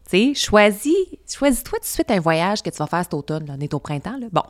Tu 0.09 0.33
sais, 0.33 0.33
choisis, 0.35 0.95
choisis-toi 1.27 1.79
tout 1.79 1.83
de 1.83 1.89
suite 1.89 2.11
un 2.11 2.19
voyage 2.19 2.61
que 2.61 2.69
tu 2.69 2.77
vas 2.77 2.87
faire 2.87 3.03
cet 3.03 3.13
automne. 3.13 3.47
Là. 3.47 3.55
On 3.57 3.61
est 3.61 3.73
au 3.73 3.79
printemps, 3.79 4.17
là. 4.19 4.27
Bon, 4.31 4.43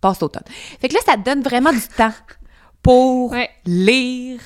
passe 0.00 0.20
l'automne. 0.20 0.44
Fait 0.80 0.88
que 0.88 0.94
là, 0.94 1.00
ça 1.04 1.16
te 1.16 1.24
donne 1.24 1.42
vraiment 1.42 1.72
du 1.72 1.86
temps 1.96 2.12
pour 2.82 3.34
lire, 3.66 4.40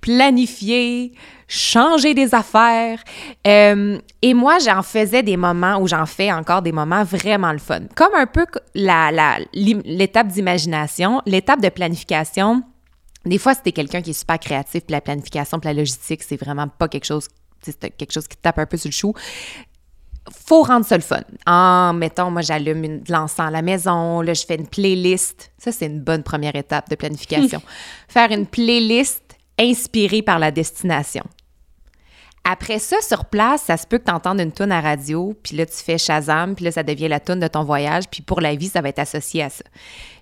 planifier, 0.00 1.12
changer 1.48 2.14
des 2.14 2.34
affaires. 2.34 3.02
Euh, 3.46 3.98
et 4.22 4.34
moi, 4.34 4.58
j'en 4.58 4.82
faisais 4.82 5.22
des 5.22 5.36
moments, 5.36 5.78
ou 5.78 5.88
j'en 5.88 6.06
fais 6.06 6.32
encore 6.32 6.62
des 6.62 6.72
moments 6.72 7.04
vraiment 7.04 7.52
le 7.52 7.58
fun. 7.58 7.80
Comme 7.94 8.14
un 8.14 8.26
peu 8.26 8.46
l'étape 8.74 10.28
d'imagination, 10.28 11.20
l'étape 11.26 11.60
de 11.60 11.68
planification. 11.68 12.62
Des 13.26 13.36
fois, 13.36 13.54
c'était 13.54 13.72
quelqu'un 13.72 14.00
qui 14.00 14.10
est 14.10 14.14
super 14.14 14.38
créatif, 14.38 14.84
puis 14.86 14.92
la 14.92 15.02
planification, 15.02 15.58
puis 15.58 15.68
la 15.68 15.74
logistique, 15.74 16.22
c'est 16.22 16.40
vraiment 16.40 16.68
pas 16.68 16.88
quelque 16.88 17.04
chose 17.04 17.28
c'est 17.62 17.90
quelque 17.96 18.12
chose 18.12 18.26
qui 18.26 18.36
tape 18.36 18.58
un 18.58 18.66
peu 18.66 18.76
sur 18.76 18.88
le 18.88 18.94
chou 18.94 19.14
faut 20.30 20.62
rendre 20.62 20.86
ça 20.86 20.96
le 20.96 21.02
fun. 21.02 21.22
En, 21.46 21.92
mettons, 21.92 22.30
moi, 22.30 22.42
j'allume 22.42 23.00
de 23.00 23.12
l'encens 23.12 23.48
à 23.48 23.50
la 23.50 23.62
maison, 23.62 24.20
là, 24.20 24.34
je 24.34 24.44
fais 24.44 24.56
une 24.56 24.66
playlist. 24.66 25.52
Ça, 25.58 25.72
c'est 25.72 25.86
une 25.86 26.00
bonne 26.00 26.22
première 26.22 26.56
étape 26.56 26.88
de 26.88 26.94
planification. 26.94 27.62
Faire 28.08 28.30
une 28.30 28.46
playlist 28.46 29.22
inspirée 29.58 30.22
par 30.22 30.38
la 30.38 30.50
destination. 30.50 31.24
Après 32.44 32.78
ça, 32.78 32.96
sur 33.02 33.26
place, 33.26 33.64
ça 33.64 33.76
se 33.76 33.86
peut 33.86 33.98
que 33.98 34.04
tu 34.04 34.12
entendes 34.12 34.40
une 34.40 34.52
toune 34.52 34.72
à 34.72 34.80
radio, 34.80 35.36
puis 35.42 35.56
là, 35.56 35.66
tu 35.66 35.76
fais 35.76 35.98
Shazam, 35.98 36.54
puis 36.54 36.64
là, 36.64 36.72
ça 36.72 36.82
devient 36.82 37.08
la 37.08 37.20
toune 37.20 37.40
de 37.40 37.48
ton 37.48 37.64
voyage, 37.64 38.04
puis 38.10 38.22
pour 38.22 38.40
la 38.40 38.54
vie, 38.54 38.68
ça 38.68 38.80
va 38.80 38.88
être 38.88 38.98
associé 38.98 39.42
à 39.42 39.50
ça. 39.50 39.64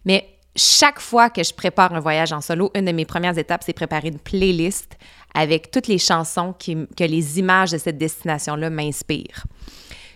Mais 0.05 0.29
chaque 0.57 0.99
fois 1.01 1.31
que 1.31 1.45
je 1.45 1.55
prépare 1.55 1.95
un 1.95 2.01
voyage 2.01 2.33
en 2.33 2.41
solo, 2.41 2.71
une 2.75 2.87
de 2.87 2.93
mes 2.93 3.05
premières 3.05 3.39
étapes, 3.39 3.63
c'est 3.65 3.73
préparer 3.73 4.09
une 4.09 4.19
playlist 4.19 4.97
avec 5.35 5.71
toutes 5.71 5.87
les 5.87 5.99
chansons 5.99 6.53
qui, 6.59 6.77
que 6.97 7.05
les 7.05 7.39
images 7.39 7.71
de 7.71 7.79
cette 7.79 7.99
destination-là 7.99 8.69
m'inspirent. 8.69 9.45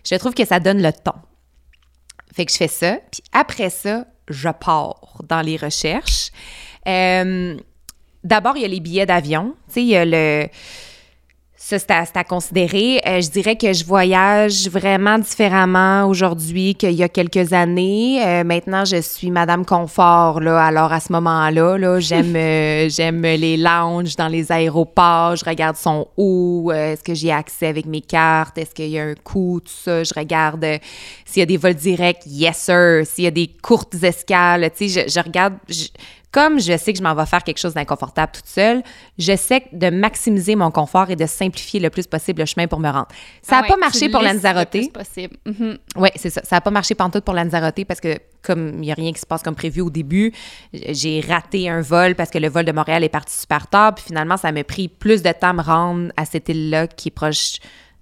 Je 0.05 0.15
trouve 0.17 0.35
que 0.35 0.45
ça 0.45 0.61
donne 0.61 0.83
le 0.83 0.93
ton. 0.93 1.15
Fait 2.35 2.47
que 2.47 2.53
je 2.53 2.57
fais 2.57 2.69
ça. 2.69 2.99
Puis 3.11 3.23
après 3.33 3.71
ça, 3.71 4.07
je 4.29 4.49
pars 4.49 5.19
dans 5.29 5.43
les 5.43 5.57
recherches. 5.57 6.31
Euh, 6.87 7.57
d'abord, 8.25 8.57
il 8.57 8.63
y 8.63 8.65
a 8.65 8.69
les 8.69 8.81
billets 8.81 9.07
d'avion. 9.07 9.55
Tu 9.69 9.75
sais, 9.75 9.83
il 9.83 9.89
y 9.89 9.97
a 9.97 10.05
le 10.05 10.49
ça, 11.65 11.79
c'est 11.79 12.17
à, 12.17 12.25
considérer. 12.25 13.01
Euh, 13.07 13.21
je 13.21 13.31
dirais 13.31 13.55
que 13.55 13.73
je 13.73 13.85
voyage 13.85 14.69
vraiment 14.69 15.17
différemment 15.21 16.07
aujourd'hui 16.07 16.75
qu'il 16.75 16.91
y 16.95 17.05
a 17.05 17.09
quelques 17.09 17.53
années. 17.53 18.21
Euh, 18.21 18.43
maintenant, 18.43 18.85
je 18.85 19.01
suis 19.01 19.31
Madame 19.31 19.65
Confort, 19.65 20.41
là. 20.41 20.61
Alors, 20.61 20.93
à 20.93 20.99
ce 20.99 21.13
moment-là, 21.13 21.79
là, 21.79 22.01
j'aime, 22.01 22.35
euh, 22.37 22.89
j'aime 22.89 23.23
les 23.23 23.57
lounges 23.57 24.17
dans 24.17 24.27
les 24.27 24.51
aéroports. 24.51 25.37
Je 25.37 25.45
regarde 25.45 25.77
son 25.77 26.09
où. 26.17 26.73
est-ce 26.75 27.05
que 27.05 27.15
j'ai 27.15 27.31
accès 27.31 27.69
avec 27.69 27.87
mes 27.87 28.01
cartes? 28.01 28.59
Est-ce 28.59 28.75
qu'il 28.75 28.89
y 28.89 28.99
a 28.99 29.05
un 29.05 29.15
coût? 29.15 29.61
Tout 29.65 29.73
ça. 29.73 30.03
Je 30.03 30.13
regarde 30.17 30.67
s'il 31.25 31.41
y 31.41 31.43
a 31.45 31.47
des 31.47 31.59
vols 31.59 31.75
directs. 31.75 32.23
Yes, 32.27 32.59
sir. 32.59 33.03
S'il 33.07 33.25
y 33.25 33.29
a 33.29 33.31
des 33.31 33.49
courtes 33.63 33.95
escales. 34.03 34.69
Tu 34.77 34.89
sais, 34.89 35.07
je, 35.07 35.13
je 35.13 35.21
regarde 35.21 35.55
comme 36.33 36.59
je 36.59 36.77
sais 36.79 36.93
que 36.93 36.99
je 36.99 37.03
m'en 37.05 37.15
vais 37.15 37.27
faire 37.27 37.45
quelque 37.45 37.59
chose 37.59 37.75
d'inconfortable 37.75 38.33
toute 38.33 38.47
seule, 38.47 38.83
j'essaie 39.19 39.65
de 39.73 39.91
maximiser 39.91 40.57
mon 40.57 40.71
confort 40.71 41.11
et 41.11 41.17
de 41.17 41.27
simplifier 41.27 41.79
le 41.79 41.91
plus 41.91 42.07
possible 42.07 42.41
le 42.41 42.47
chemin 42.47 42.67
pour 42.67 42.81
me 42.81 42.89
rendre. 42.89 43.09
Ça 43.43 43.57
n'a 43.57 43.63
ah 43.67 43.69
pas 43.69 43.77
marché 43.77 44.09
pour 44.09 44.23
Lanzarote. 44.23 44.93
possible. 44.93 45.37
Mhm. 45.45 45.77
Oui, 45.97 46.09
c'est 46.17 46.31
ça. 46.31 46.41
Ça 46.43 46.57
n'a 46.57 46.61
pas 46.63 46.71
marché 46.71 46.95
tout 46.95 47.21
pour 47.21 47.35
Lanzarote 47.35 47.85
parce 47.85 48.01
que 48.01 48.19
comme 48.41 48.77
il 48.77 48.81
n'y 48.81 48.93
a 48.93 48.95
rien 48.95 49.13
qui 49.13 49.21
se 49.21 49.27
passe 49.27 49.43
comme 49.43 49.55
prévu 49.55 49.83
au 49.83 49.91
début, 49.91 50.33
j'ai 50.73 51.21
raté 51.21 51.69
un 51.69 51.83
vol 51.83 52.15
parce 52.15 52.31
que 52.31 52.39
le 52.39 52.49
vol 52.49 52.65
de 52.65 52.73
Montréal 52.73 53.05
est 53.05 53.11
parti 53.11 53.39
super 53.39 53.67
tard. 53.67 53.95
Puis 53.95 54.07
finalement, 54.07 54.39
ça 54.39 54.51
m'a 54.53 54.65
pris 54.65 54.89
plus 54.89 55.23
de 55.23 55.31
temps 55.33 55.51
à 55.51 55.53
me 55.53 55.63
rendre 55.63 56.13
à 56.17 56.25
cette 56.25 56.49
île-là 56.49 56.87
qui 56.87 57.09
est 57.09 57.13
proche 57.13 57.59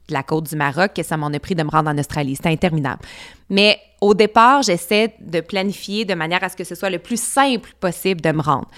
de 0.08 0.14
la 0.14 0.22
côte 0.22 0.48
du 0.48 0.56
Maroc 0.56 0.92
que 0.94 1.02
ça 1.02 1.16
m'en 1.16 1.28
a 1.28 1.38
pris 1.38 1.54
de 1.54 1.62
me 1.62 1.70
rendre 1.70 1.90
en 1.90 1.98
Australie. 1.98 2.36
C'était 2.36 2.50
interminable. 2.50 3.00
Mais 3.48 3.80
au 4.00 4.14
départ, 4.14 4.62
j'essaie 4.62 5.14
de 5.20 5.40
planifier 5.40 6.04
de 6.04 6.14
manière 6.14 6.42
à 6.42 6.48
ce 6.48 6.56
que 6.56 6.64
ce 6.64 6.74
soit 6.74 6.90
le 6.90 6.98
plus 6.98 7.20
simple 7.20 7.74
possible 7.80 8.20
de 8.20 8.32
me 8.32 8.40
rendre. 8.40 8.68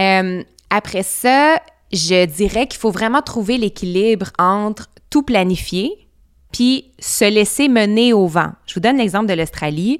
Euh, 0.00 0.42
après 0.70 1.02
ça, 1.02 1.60
je 1.92 2.26
dirais 2.26 2.66
qu'il 2.66 2.80
faut 2.80 2.90
vraiment 2.90 3.22
trouver 3.22 3.58
l'équilibre 3.58 4.30
entre 4.38 4.88
tout 5.10 5.22
planifier 5.22 6.04
puis 6.54 6.92
se 7.00 7.24
laisser 7.24 7.68
mener 7.68 8.12
au 8.12 8.28
vent. 8.28 8.52
Je 8.66 8.74
vous 8.74 8.80
donne 8.80 8.98
l'exemple 8.98 9.26
de 9.26 9.34
l'Australie. 9.34 9.98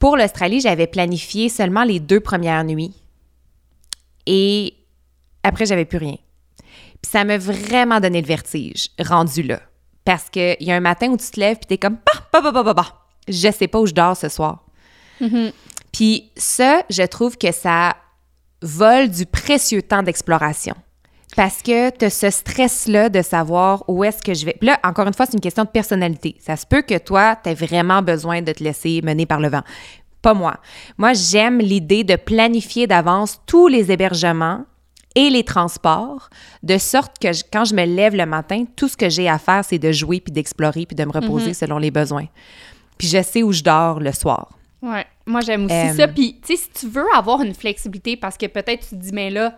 Pour 0.00 0.16
l'Australie, 0.16 0.60
j'avais 0.60 0.88
planifié 0.88 1.48
seulement 1.48 1.84
les 1.84 2.00
deux 2.00 2.18
premières 2.18 2.64
nuits. 2.64 2.92
Et 4.26 4.74
après, 5.44 5.64
j'avais 5.64 5.84
plus 5.84 5.98
rien. 5.98 6.16
Puis 7.00 7.10
ça 7.12 7.22
m'a 7.22 7.38
vraiment 7.38 8.00
donné 8.00 8.20
le 8.20 8.26
vertige, 8.26 8.88
rendu 8.98 9.44
là. 9.44 9.60
Parce 10.04 10.30
qu'il 10.30 10.56
y 10.58 10.72
a 10.72 10.74
un 10.74 10.80
matin 10.80 11.08
où 11.10 11.16
tu 11.16 11.30
te 11.30 11.38
lèves, 11.38 11.58
puis 11.58 11.66
t'es 11.66 11.78
comme, 11.78 11.98
bah, 12.04 12.26
bah, 12.32 12.40
bah, 12.42 12.50
bah, 12.50 12.62
bah, 12.64 12.74
bah, 12.74 13.01
je 13.28 13.50
sais 13.50 13.68
pas 13.68 13.80
où 13.80 13.86
je 13.86 13.94
dors 13.94 14.16
ce 14.16 14.28
soir. 14.28 14.64
Mm-hmm. 15.20 15.52
Puis 15.92 16.30
ça, 16.36 16.82
je 16.90 17.02
trouve 17.02 17.36
que 17.36 17.52
ça 17.52 17.96
vole 18.62 19.08
du 19.08 19.26
précieux 19.26 19.82
temps 19.82 20.02
d'exploration. 20.02 20.74
Parce 21.36 21.62
que 21.62 21.90
tu 21.90 22.04
as 22.04 22.10
ce 22.10 22.30
stress-là 22.30 23.08
de 23.08 23.22
savoir 23.22 23.84
où 23.88 24.04
est-ce 24.04 24.22
que 24.22 24.34
je 24.34 24.44
vais. 24.44 24.54
Puis 24.58 24.66
là, 24.68 24.78
encore 24.84 25.06
une 25.06 25.14
fois, 25.14 25.24
c'est 25.26 25.32
une 25.32 25.40
question 25.40 25.64
de 25.64 25.70
personnalité. 25.70 26.36
Ça 26.40 26.56
se 26.56 26.66
peut 26.66 26.82
que 26.82 26.98
toi, 26.98 27.36
tu 27.42 27.50
aies 27.50 27.54
vraiment 27.54 28.02
besoin 28.02 28.42
de 28.42 28.52
te 28.52 28.62
laisser 28.62 29.00
mener 29.02 29.24
par 29.24 29.40
le 29.40 29.48
vent. 29.48 29.62
Pas 30.20 30.34
moi. 30.34 30.58
Moi, 30.98 31.14
j'aime 31.14 31.58
l'idée 31.58 32.04
de 32.04 32.16
planifier 32.16 32.86
d'avance 32.86 33.40
tous 33.46 33.66
les 33.68 33.90
hébergements 33.90 34.64
et 35.14 35.30
les 35.30 35.44
transports, 35.44 36.30
de 36.62 36.78
sorte 36.78 37.18
que 37.18 37.28
quand 37.50 37.64
je 37.64 37.74
me 37.74 37.84
lève 37.84 38.14
le 38.14 38.24
matin, 38.24 38.64
tout 38.76 38.88
ce 38.88 38.96
que 38.96 39.10
j'ai 39.10 39.28
à 39.28 39.38
faire, 39.38 39.64
c'est 39.64 39.78
de 39.78 39.92
jouer, 39.92 40.20
puis 40.20 40.32
d'explorer, 40.32 40.86
puis 40.86 40.94
de 40.94 41.04
me 41.04 41.12
reposer 41.12 41.48
mhm. 41.48 41.54
selon 41.54 41.78
les 41.78 41.90
besoins. 41.90 42.26
Puis 42.98 43.08
je 43.08 43.22
sais 43.22 43.42
où 43.42 43.52
je 43.52 43.62
dors 43.62 44.00
le 44.00 44.12
soir. 44.12 44.50
Ouais, 44.80 45.06
moi 45.26 45.40
j'aime 45.40 45.66
aussi 45.66 45.96
ça. 45.96 46.02
Euh, 46.02 46.08
puis, 46.08 46.40
tu 46.44 46.56
sais, 46.56 46.62
si 46.62 46.70
tu 46.70 46.88
veux 46.88 47.06
avoir 47.14 47.42
une 47.42 47.54
flexibilité, 47.54 48.16
parce 48.16 48.36
que 48.36 48.46
peut-être 48.46 48.88
tu 48.88 48.96
te 48.96 49.00
dis, 49.00 49.12
mais 49.12 49.30
là, 49.30 49.56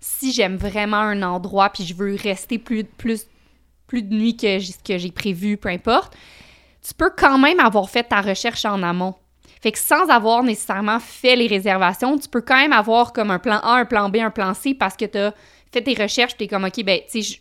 si 0.00 0.32
j'aime 0.32 0.56
vraiment 0.56 0.98
un 0.98 1.22
endroit, 1.22 1.70
puis 1.70 1.84
je 1.84 1.94
veux 1.94 2.16
rester 2.16 2.58
plus, 2.58 2.84
plus, 2.84 3.26
plus 3.86 4.02
de 4.02 4.14
nuit 4.14 4.36
que, 4.36 4.58
que 4.82 4.98
j'ai 4.98 5.12
prévu, 5.12 5.56
peu 5.56 5.68
importe, 5.68 6.16
tu 6.86 6.92
peux 6.92 7.10
quand 7.16 7.38
même 7.38 7.60
avoir 7.60 7.88
fait 7.88 8.04
ta 8.04 8.20
recherche 8.20 8.64
en 8.64 8.82
amont. 8.82 9.14
Fait 9.62 9.72
que 9.72 9.78
sans 9.78 10.10
avoir 10.10 10.42
nécessairement 10.42 11.00
fait 11.00 11.36
les 11.36 11.46
réservations, 11.46 12.18
tu 12.18 12.28
peux 12.28 12.42
quand 12.42 12.56
même 12.56 12.74
avoir 12.74 13.14
comme 13.14 13.30
un 13.30 13.38
plan 13.38 13.60
A, 13.60 13.76
un 13.76 13.86
plan 13.86 14.10
B, 14.10 14.16
un 14.16 14.30
plan 14.30 14.52
C 14.52 14.74
parce 14.74 14.94
que 14.94 15.06
tu 15.06 15.16
as 15.16 15.32
fait 15.72 15.80
tes 15.80 15.94
recherches, 15.94 16.36
tu 16.36 16.44
es 16.44 16.48
comme, 16.48 16.64
OK, 16.64 16.84
ben, 16.84 17.00
tu 17.10 17.22
sais, 17.22 17.40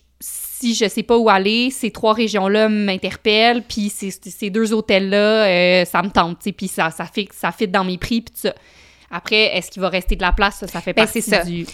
si 0.64 0.76
je 0.76 0.88
sais 0.88 1.04
pas 1.04 1.18
où 1.18 1.30
aller, 1.30 1.70
ces 1.72 1.92
trois 1.92 2.14
régions-là 2.14 2.70
m'interpellent, 2.70 3.64
puis 3.68 3.90
ces, 3.90 4.50
deux 4.50 4.72
hôtels-là, 4.72 5.18
euh, 5.18 5.86
ça 5.86 6.02
me 6.02 6.10
tente, 6.10 6.40
puis 6.56 6.70
ça, 6.70 6.90
ça, 6.90 7.06
fit, 7.06 7.28
ça 7.34 7.52
fit 7.52 7.68
dans 7.68 7.84
mes 7.84 7.98
prix, 7.98 8.22
puis 8.22 8.34
ça. 8.36 8.54
Après, 9.12 9.58
est-ce 9.58 9.70
qu'il 9.70 9.82
va 9.82 9.90
rester 9.90 10.16
de 10.16 10.22
la 10.22 10.32
place? 10.32 10.56
Ça, 10.60 10.68
ça 10.68 10.80
fait 10.80 10.94
ben, 10.94 11.04
partie 11.04 11.22
ça. 11.22 11.44
du... 11.44 11.66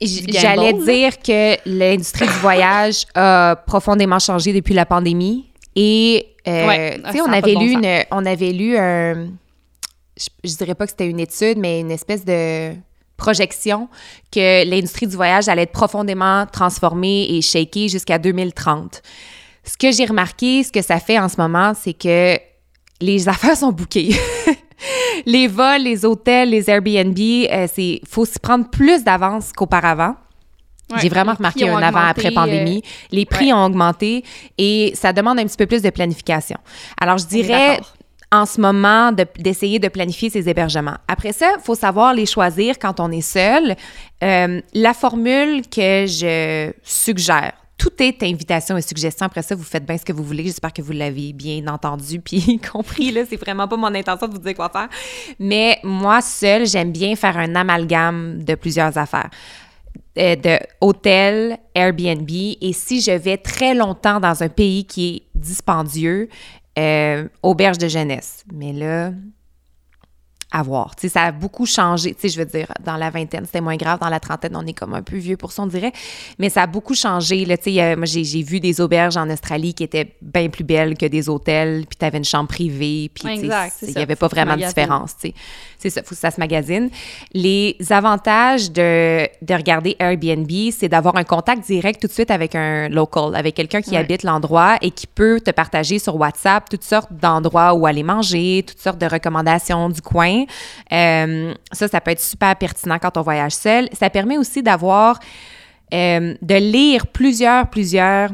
J'allais 0.00 0.72
dire 0.72 1.18
que 1.18 1.56
l'industrie 1.66 2.26
du 2.26 2.32
voyage 2.34 3.04
a 3.14 3.56
profondément 3.66 4.18
changé 4.18 4.52
depuis 4.52 4.74
la 4.74 4.86
pandémie. 4.86 5.46
Et, 5.74 6.26
euh, 6.48 6.94
tu 6.94 7.12
sais, 7.12 7.20
on, 7.20 7.32
avait 7.32 7.54
lu 7.54 7.76
on 8.10 8.26
avait 8.26 8.52
lu 8.52 8.76
un 8.78 9.28
je, 10.16 10.56
dirais 10.56 10.74
pas 10.74 10.86
que 10.86 10.90
c'était 10.90 11.08
une 11.08 11.20
étude, 11.20 11.58
mais 11.58 11.80
une 11.80 11.90
espèce 11.90 12.24
de 12.24 12.72
projection 13.16 13.88
que 14.32 14.68
l'industrie 14.68 15.06
du 15.06 15.16
voyage 15.16 15.48
allait 15.48 15.62
être 15.62 15.72
profondément 15.72 16.46
transformée 16.46 17.26
et 17.30 17.42
shakée 17.42 17.88
jusqu'à 17.88 18.18
2030. 18.18 19.02
Ce 19.64 19.76
que 19.76 19.90
j'ai 19.90 20.04
remarqué, 20.04 20.62
ce 20.62 20.70
que 20.70 20.82
ça 20.82 21.00
fait 21.00 21.18
en 21.18 21.28
ce 21.28 21.40
moment, 21.40 21.72
c'est 21.74 21.94
que 21.94 22.38
les 23.00 23.28
affaires 23.28 23.56
sont 23.56 23.72
bouquées. 23.72 24.14
les 25.26 25.48
vols, 25.48 25.82
les 25.82 26.04
hôtels, 26.04 26.50
les 26.50 26.70
Airbnb, 26.70 27.18
euh, 27.18 27.66
c'est 27.72 28.00
faut 28.08 28.24
s'y 28.24 28.38
prendre 28.38 28.68
plus 28.70 29.04
d'avance 29.04 29.52
qu'auparavant. 29.52 30.14
J'ai 31.00 31.08
vraiment 31.08 31.34
remarqué 31.34 31.68
un 31.68 31.82
avant-après 31.82 32.30
pandémie. 32.30 32.80
Euh, 32.84 33.06
les 33.10 33.26
prix 33.26 33.52
ont 33.52 33.64
augmenté 33.64 34.24
et 34.56 34.92
ça 34.94 35.12
demande 35.12 35.40
un 35.40 35.44
petit 35.44 35.56
peu 35.56 35.66
plus 35.66 35.82
de 35.82 35.90
planification. 35.90 36.58
Alors, 37.00 37.18
je 37.18 37.26
dirais, 37.26 37.80
en 38.32 38.46
ce 38.46 38.60
moment 38.60 39.12
d'essayer 39.38 39.78
de, 39.78 39.88
planifier 39.88 40.30
ses 40.30 40.48
hébergements. 40.48 40.96
Après 41.08 41.32
ça, 41.32 41.52
il 41.58 41.62
faut 41.62 41.74
savoir 41.74 42.12
les 42.12 42.26
choisir 42.26 42.78
quand 42.78 43.00
on 43.00 43.10
est 43.10 43.20
seul. 43.20 43.76
Euh, 44.22 44.60
la 44.74 44.94
formule 44.94 45.62
que 45.68 46.06
je 46.06 46.72
suggère, 46.82 47.52
tout 47.78 47.92
est 48.02 48.22
invitation 48.22 48.76
et 48.76 48.82
suggestion. 48.82 49.26
Après 49.26 49.42
ça, 49.42 49.54
vous 49.54 49.62
faites 49.62 49.84
bien 49.84 49.96
ce 49.98 50.04
que 50.04 50.12
vous 50.12 50.24
voulez. 50.24 50.44
J'espère 50.44 50.72
que 50.72 50.82
vous 50.82 50.92
l'avez 50.92 51.32
bien 51.32 51.66
entendu 51.68 52.20
puis 52.20 52.60
compris. 52.72 53.12
Là, 53.12 53.22
c'est 53.28 53.36
vraiment 53.36 53.68
pas 53.68 53.76
mon 53.76 53.94
intention 53.94 54.26
de 54.26 54.32
vous 54.32 54.38
dire 54.40 54.54
quoi 54.54 54.70
faire. 54.70 54.88
Mais 55.38 55.78
moi, 55.84 56.20
seule, 56.20 56.66
j'aime 56.66 56.92
bien 56.92 57.14
faire 57.16 57.36
un 57.36 57.54
amalgame 57.54 58.42
de 58.42 58.54
plusieurs 58.54 58.96
affaires. 58.98 59.30
Euh, 60.18 60.34
de 60.34 60.58
hôtel, 60.80 61.58
Airbnb. 61.74 62.30
Et 62.30 62.72
si 62.72 63.02
je 63.02 63.10
vais 63.10 63.36
très 63.36 63.74
longtemps 63.74 64.18
dans 64.18 64.42
un 64.42 64.48
pays 64.48 64.86
qui 64.86 65.16
est 65.16 65.22
dispendieux, 65.38 66.30
euh, 66.78 67.28
auberge 67.42 67.78
de 67.78 67.88
jeunesse. 67.88 68.44
Mais 68.52 68.72
là, 68.72 69.12
à 70.56 70.62
voir. 70.62 70.96
Tu 70.96 71.02
sais, 71.02 71.08
ça 71.10 71.24
a 71.24 71.32
beaucoup 71.32 71.66
changé. 71.66 72.16
Je 72.22 72.38
veux 72.38 72.46
dire, 72.46 72.72
dans 72.82 72.96
la 72.96 73.10
vingtaine, 73.10 73.44
c'était 73.44 73.60
moins 73.60 73.76
grave. 73.76 73.98
Dans 74.00 74.08
la 74.08 74.20
trentaine, 74.20 74.56
on 74.56 74.66
est 74.66 74.72
comme 74.72 74.94
un 74.94 75.02
peu 75.02 75.16
vieux 75.16 75.36
pour 75.36 75.52
ça, 75.52 75.62
on 75.62 75.66
dirait. 75.66 75.92
Mais 76.38 76.48
ça 76.48 76.62
a 76.62 76.66
beaucoup 76.66 76.94
changé. 76.94 77.44
Là, 77.44 77.56
sais, 77.60 77.94
moi, 77.94 78.06
j'ai 78.06 78.42
vu 78.42 78.58
des 78.58 78.80
auberges 78.80 79.18
en 79.18 79.28
Australie 79.28 79.74
qui 79.74 79.84
étaient 79.84 80.16
bien 80.22 80.48
plus 80.48 80.64
belles 80.64 80.96
que 80.96 81.04
des 81.04 81.28
hôtels. 81.28 81.84
Puis 81.86 81.98
tu 81.98 82.04
avais 82.06 82.16
une 82.16 82.24
chambre 82.24 82.48
privée. 82.48 83.10
Puis, 83.12 83.24
il 83.34 83.94
n'y 83.94 84.02
avait 84.02 84.16
pas 84.16 84.28
vraiment 84.28 84.56
de 84.56 84.64
différence. 84.64 85.14
C'est 85.78 85.90
ça, 85.90 86.02
faut 86.02 86.14
que 86.14 86.20
ça 86.20 86.30
se 86.30 86.40
magasine. 86.40 86.88
Les 87.34 87.76
avantages 87.90 88.72
de, 88.72 89.28
de 89.42 89.54
regarder 89.54 89.94
Airbnb, 89.98 90.50
c'est 90.72 90.88
d'avoir 90.88 91.16
un 91.16 91.24
contact 91.24 91.66
direct 91.66 92.00
tout 92.00 92.08
de 92.08 92.12
suite 92.12 92.30
avec 92.30 92.54
un 92.54 92.88
local, 92.88 93.36
avec 93.36 93.54
quelqu'un 93.54 93.82
qui 93.82 93.94
habite 93.94 94.22
l'endroit 94.22 94.78
et 94.80 94.90
qui 94.90 95.06
peut 95.06 95.38
te 95.40 95.50
partager 95.50 95.98
sur 95.98 96.16
WhatsApp 96.16 96.68
toutes 96.70 96.82
sortes 96.82 97.12
d'endroits 97.12 97.74
où 97.74 97.86
aller 97.86 98.02
manger, 98.02 98.64
toutes 98.66 98.80
sortes 98.80 98.98
de 98.98 99.06
recommandations 99.06 99.90
du 99.90 100.00
coin. 100.00 100.45
Euh, 100.92 101.54
ça, 101.72 101.88
ça 101.88 102.00
peut 102.00 102.10
être 102.10 102.20
super 102.20 102.56
pertinent 102.56 102.98
quand 102.98 103.16
on 103.16 103.22
voyage 103.22 103.52
seul. 103.52 103.88
Ça 103.92 104.10
permet 104.10 104.38
aussi 104.38 104.62
d'avoir, 104.62 105.18
euh, 105.92 106.34
de 106.40 106.54
lire 106.54 107.06
plusieurs, 107.06 107.68
plusieurs 107.68 108.30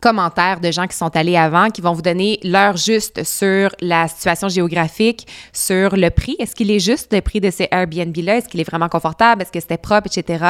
commentaires 0.00 0.60
de 0.60 0.70
gens 0.70 0.86
qui 0.86 0.96
sont 0.96 1.14
allés 1.16 1.36
avant, 1.36 1.70
qui 1.70 1.80
vont 1.80 1.92
vous 1.92 2.02
donner 2.02 2.38
l'heure 2.42 2.76
juste 2.76 3.24
sur 3.24 3.70
la 3.80 4.08
situation 4.08 4.48
géographique, 4.48 5.26
sur 5.52 5.96
le 5.96 6.10
prix. 6.10 6.36
Est-ce 6.38 6.54
qu'il 6.54 6.70
est 6.70 6.78
juste 6.78 7.12
le 7.12 7.20
prix 7.20 7.40
de 7.40 7.50
ces 7.50 7.68
Airbnb-là? 7.70 8.38
Est-ce 8.38 8.48
qu'il 8.48 8.60
est 8.60 8.68
vraiment 8.68 8.88
confortable? 8.88 9.42
Est-ce 9.42 9.52
que 9.52 9.60
c'était 9.60 9.78
propre, 9.78 10.06
etc.? 10.06 10.44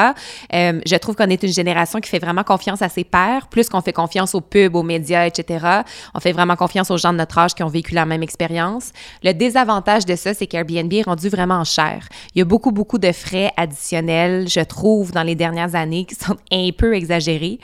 Euh, 0.53 0.81
je 0.85 0.97
trouve 0.97 1.15
qu'on 1.15 1.31
est 1.31 1.43
une 1.43 1.53
génération 1.53 2.01
qui 2.01 2.09
fait 2.09 2.19
vraiment 2.19 2.43
confiance 2.43 2.83
à 2.83 2.89
ses 2.89 3.05
pairs, 3.05 3.47
plus 3.49 3.69
qu'on 3.69 3.81
fait 3.81 3.93
confiance 3.93 4.35
aux 4.35 4.41
pubs, 4.41 4.75
aux 4.75 4.83
médias, 4.83 5.27
etc. 5.27 5.83
On 6.15 6.21
fait 6.21 6.33
vraiment 6.33 6.57
confiance 6.57 6.91
aux 6.91 6.99
gens 6.99 7.13
de 7.13 7.19
notre 7.19 7.39
âge 7.39 7.55
qui 7.55 7.63
ont 7.63 7.69
vécu 7.69 7.95
la 7.95 8.07
même 8.07 8.23
expérience. 8.23 8.91
Le 9.23 9.33
désavantage 9.33 10.05
de 10.07 10.17
ça, 10.17 10.35
c'est 10.35 10.47
qu'Airbnb 10.47 10.93
est 10.93 11.03
rendu 11.03 11.29
vraiment 11.29 11.65
cher. 11.65 12.09
Il 12.35 12.41
y 12.41 12.43
a 12.43 12.45
beaucoup, 12.45 12.73
beaucoup 12.73 12.99
de 12.99 13.13
frais 13.13 13.53
additionnels, 13.57 14.49
je 14.49 14.61
trouve, 14.61 15.13
dans 15.13 15.23
les 15.23 15.35
dernières 15.35 15.75
années 15.75 16.05
qui 16.05 16.15
sont 16.15 16.37
un 16.51 16.71
peu 16.77 16.95
exagérés. 16.95 17.59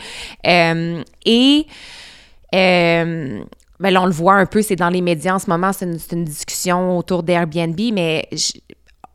Euh, 0.46 1.02
et 1.24 1.66
euh, 2.54 3.40
ben 3.80 3.90
là, 3.90 4.02
on 4.02 4.06
le 4.06 4.12
voit 4.12 4.34
un 4.34 4.46
peu, 4.46 4.62
c'est 4.62 4.76
dans 4.76 4.90
les 4.90 5.00
médias 5.00 5.34
en 5.34 5.38
ce 5.38 5.48
moment, 5.48 5.72
c'est 5.72 5.86
une, 6.12 6.24
discussion 6.24 6.98
autour 6.98 7.22
d'Airbnb, 7.22 7.80
mais 7.92 8.28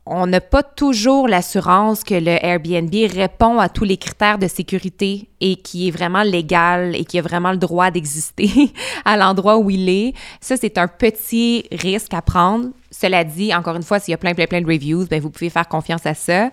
on 0.06 0.26
n'a 0.26 0.40
pas 0.40 0.62
toujours 0.62 1.28
l'assurance 1.28 2.04
que 2.04 2.14
le 2.14 2.44
Airbnb 2.44 2.92
répond 3.12 3.58
à 3.58 3.68
tous 3.68 3.84
les 3.84 3.96
critères 3.96 4.38
de 4.38 4.46
sécurité 4.46 5.28
et 5.40 5.56
qui 5.56 5.88
est 5.88 5.90
vraiment 5.90 6.22
légal 6.22 6.94
et 6.94 7.04
qui 7.04 7.18
a 7.18 7.22
vraiment 7.22 7.50
le 7.50 7.58
droit 7.58 7.90
d'exister 7.90 8.50
à 9.04 9.16
l'endroit 9.16 9.58
où 9.58 9.68
il 9.70 9.88
est. 9.88 10.14
Ça, 10.40 10.56
c'est 10.56 10.78
un 10.78 10.86
petit 10.86 11.64
risque 11.72 12.14
à 12.14 12.22
prendre. 12.22 12.68
Cela 12.92 13.24
dit, 13.24 13.52
encore 13.52 13.76
une 13.76 13.82
fois, 13.82 13.98
s'il 13.98 14.12
y 14.12 14.14
a 14.14 14.18
plein, 14.18 14.34
plein, 14.34 14.46
plein 14.46 14.60
de 14.60 14.66
reviews, 14.66 15.06
ben 15.06 15.20
vous 15.20 15.30
pouvez 15.30 15.50
faire 15.50 15.68
confiance 15.68 16.06
à 16.06 16.14
ça. 16.14 16.50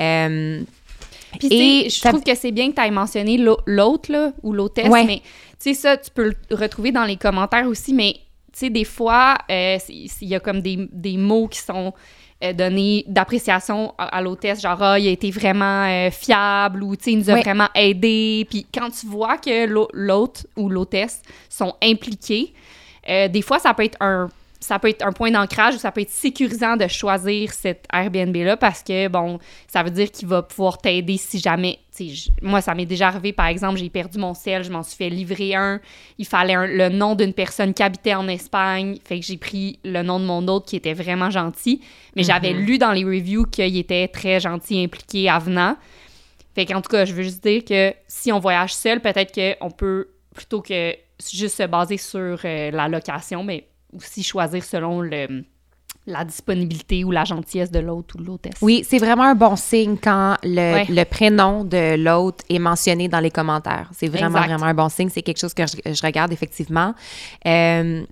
Euh, 0.00 0.62
et 1.42 1.88
je 1.90 2.08
trouve 2.08 2.22
que 2.22 2.34
c'est 2.34 2.52
bien 2.52 2.70
que 2.70 2.76
tu 2.76 2.86
aies 2.86 2.90
mentionné 2.90 3.36
l'autre, 3.66 4.10
là, 4.10 4.32
ou 4.42 4.52
l'hôtesse, 4.52 4.88
mais 4.88 5.22
sais, 5.64 5.74
ça, 5.74 5.96
tu 5.96 6.10
peux 6.10 6.32
le 6.50 6.56
retrouver 6.56 6.92
dans 6.92 7.04
les 7.04 7.16
commentaires 7.16 7.66
aussi, 7.66 7.94
mais 7.94 8.14
tu 8.52 8.60
sais, 8.60 8.70
des 8.70 8.84
fois, 8.84 9.36
euh, 9.50 9.78
il 9.88 10.28
y 10.28 10.34
a 10.34 10.40
comme 10.40 10.60
des, 10.60 10.88
des 10.92 11.16
mots 11.16 11.48
qui 11.48 11.58
sont 11.58 11.92
euh, 12.42 12.52
donnés 12.52 13.04
d'appréciation 13.08 13.94
à, 13.98 14.20
l'hôtesse, 14.20 14.60
genre, 14.60 14.80
ah, 14.82 14.98
il 14.98 15.08
a 15.08 15.10
été 15.10 15.30
vraiment 15.30 15.84
euh, 15.86 16.10
fiable 16.10 16.82
ou, 16.82 16.94
tu 16.96 17.04
sais, 17.04 17.12
il 17.12 17.18
nous 17.18 17.30
a 17.30 17.40
vraiment 17.40 17.68
aidé. 17.74 18.46
Puis 18.48 18.66
quand 18.72 18.90
tu 18.90 19.06
vois 19.06 19.38
que 19.38 19.66
l'hôte 19.92 20.46
ou 20.56 20.68
l'hôtesse 20.68 21.22
sont 21.48 21.74
impliqués, 21.82 22.52
des 23.06 23.42
fois, 23.42 23.58
ça 23.58 23.74
peut 23.74 23.84
être 23.84 23.98
un 24.00 24.30
ça 24.64 24.78
peut 24.78 24.88
être 24.88 25.06
un 25.06 25.12
point 25.12 25.30
d'ancrage 25.30 25.74
ou 25.74 25.78
ça 25.78 25.92
peut 25.92 26.00
être 26.00 26.10
sécurisant 26.10 26.76
de 26.76 26.88
choisir 26.88 27.52
cet 27.52 27.86
Airbnb-là 27.92 28.56
parce 28.56 28.82
que, 28.82 29.08
bon, 29.08 29.38
ça 29.68 29.82
veut 29.82 29.90
dire 29.90 30.10
qu'il 30.10 30.26
va 30.26 30.42
pouvoir 30.42 30.78
t'aider 30.78 31.18
si 31.18 31.38
jamais. 31.38 31.78
Moi, 32.42 32.60
ça 32.60 32.74
m'est 32.74 32.86
déjà 32.86 33.08
arrivé, 33.08 33.32
par 33.32 33.46
exemple, 33.46 33.78
j'ai 33.78 33.88
perdu 33.88 34.18
mon 34.18 34.34
sel, 34.34 34.64
je 34.64 34.70
m'en 34.70 34.82
suis 34.82 34.96
fait 34.96 35.10
livrer 35.10 35.54
un. 35.54 35.80
Il 36.18 36.26
fallait 36.26 36.66
le 36.66 36.88
nom 36.88 37.14
d'une 37.14 37.32
personne 37.32 37.72
qui 37.72 37.82
habitait 37.82 38.14
en 38.14 38.26
Espagne. 38.28 38.98
Fait 39.04 39.20
que 39.20 39.26
j'ai 39.26 39.36
pris 39.36 39.78
le 39.84 40.02
nom 40.02 40.18
de 40.18 40.24
mon 40.24 40.46
autre 40.48 40.66
qui 40.66 40.76
était 40.76 40.94
vraiment 40.94 41.30
gentil. 41.30 41.80
Mais 42.16 42.22
j'avais 42.22 42.52
mm-hmm. 42.52 42.64
lu 42.64 42.78
dans 42.78 42.92
les 42.92 43.04
reviews 43.04 43.44
qu'il 43.44 43.76
était 43.76 44.08
très 44.08 44.40
gentil, 44.40 44.82
impliqué, 44.82 45.28
avenant. 45.28 45.76
Fait 46.54 46.66
qu'en 46.66 46.80
tout 46.80 46.90
cas, 46.90 47.04
je 47.04 47.12
veux 47.12 47.22
juste 47.22 47.42
dire 47.42 47.64
que 47.64 47.94
si 48.06 48.32
on 48.32 48.38
voyage 48.38 48.74
seul, 48.74 49.00
peut-être 49.00 49.32
qu'on 49.58 49.70
peut, 49.70 50.08
plutôt 50.34 50.62
que 50.62 50.94
juste 51.32 51.56
se 51.56 51.64
baser 51.64 51.96
sur 51.96 52.38
euh, 52.44 52.70
la 52.70 52.88
location, 52.88 53.42
mais 53.44 53.68
aussi 53.92 54.22
choisir 54.22 54.62
selon 54.62 55.00
le, 55.00 55.44
la 56.06 56.24
disponibilité 56.24 57.02
ou 57.04 57.10
la 57.10 57.24
gentillesse 57.24 57.70
de 57.70 57.78
l'autre 57.78 58.16
ou 58.16 58.22
de 58.22 58.26
l'hôtesse. 58.26 58.54
Oui, 58.60 58.84
c'est 58.86 58.98
vraiment 58.98 59.22
un 59.22 59.34
bon 59.34 59.56
signe 59.56 59.96
quand 59.96 60.36
le, 60.42 60.84
le 60.92 61.04
prénom 61.04 61.64
de 61.64 61.96
l'hôte 61.96 62.40
est 62.50 62.58
mentionné 62.58 63.08
dans 63.08 63.20
les 63.20 63.30
commentaires. 63.30 63.88
C'est 63.92 64.08
vraiment, 64.08 64.40
vraiment 64.40 64.66
un 64.66 64.74
bon 64.74 64.88
signe. 64.88 65.08
C'est 65.08 65.22
quelque 65.22 65.40
chose 65.40 65.54
que 65.54 65.64
je, 65.66 66.02
regarde 66.02 66.32
effectivement. 66.32 66.94
Euh, 67.46 68.04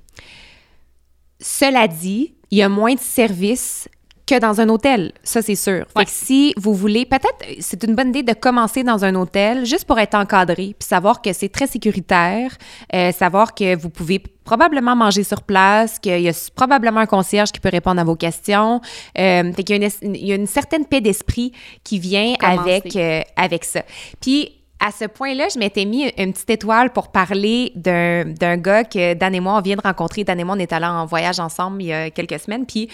cela 1.38 1.86
dit, 1.86 2.34
il 2.50 2.58
y 2.58 2.62
a 2.62 2.68
moins 2.68 2.94
de 2.94 3.00
services 3.00 3.88
que 4.26 4.38
dans 4.38 4.60
un 4.60 4.68
hôtel, 4.68 5.12
ça 5.22 5.42
c'est 5.42 5.56
sûr. 5.56 5.84
Fait 5.96 6.04
que 6.04 6.10
si 6.10 6.54
vous 6.56 6.74
voulez, 6.74 7.04
peut-être 7.04 7.44
c'est 7.60 7.82
une 7.84 7.94
bonne 7.94 8.10
idée 8.10 8.22
de 8.22 8.32
commencer 8.32 8.82
dans 8.82 9.04
un 9.04 9.14
hôtel 9.14 9.64
juste 9.66 9.84
pour 9.84 9.98
être 9.98 10.14
encadré, 10.14 10.74
puis 10.78 10.86
savoir 10.88 11.22
que 11.22 11.32
c'est 11.32 11.48
très 11.48 11.66
sécuritaire, 11.66 12.56
euh, 12.94 13.12
savoir 13.12 13.54
que 13.54 13.76
vous 13.76 13.90
pouvez 13.90 14.20
probablement 14.44 14.96
manger 14.96 15.24
sur 15.24 15.42
place, 15.42 15.98
qu'il 15.98 16.20
y 16.20 16.28
a 16.28 16.50
probablement 16.54 17.00
un 17.00 17.06
concierge 17.06 17.52
qui 17.52 17.60
peut 17.60 17.70
répondre 17.70 18.00
à 18.00 18.04
vos 18.04 18.16
questions. 18.16 18.80
Euh, 19.18 19.52
fait 19.52 19.64
qu'il 19.64 19.82
y, 19.82 19.84
a 19.84 19.88
une, 20.02 20.14
il 20.14 20.26
y 20.26 20.32
a 20.32 20.36
une 20.36 20.46
certaine 20.46 20.84
paix 20.86 21.00
d'esprit 21.00 21.52
qui 21.84 21.98
vient 21.98 22.34
avec, 22.40 22.96
euh, 22.96 23.22
avec 23.36 23.64
ça. 23.64 23.82
Puis 24.20 24.62
à 24.84 24.90
ce 24.90 25.04
point-là, 25.04 25.46
je 25.52 25.60
m'étais 25.60 25.84
mis 25.84 26.12
une 26.18 26.32
petite 26.32 26.50
étoile 26.50 26.92
pour 26.92 27.12
parler 27.12 27.72
d'un 27.76 28.56
gars 28.56 28.82
que 28.82 29.14
Dan 29.14 29.32
et 29.32 29.38
moi, 29.38 29.54
on 29.56 29.60
vient 29.60 29.76
de 29.76 29.80
rencontrer. 29.80 30.24
Dan 30.24 30.40
et 30.40 30.44
moi, 30.44 30.56
on 30.56 30.58
est 30.58 30.72
allés 30.72 30.86
en 30.86 31.06
voyage 31.06 31.38
ensemble 31.38 31.82
il 31.82 31.86
y 31.86 31.92
a 31.92 32.10
quelques 32.10 32.40
semaines. 32.40 32.66
Puis 32.66 32.88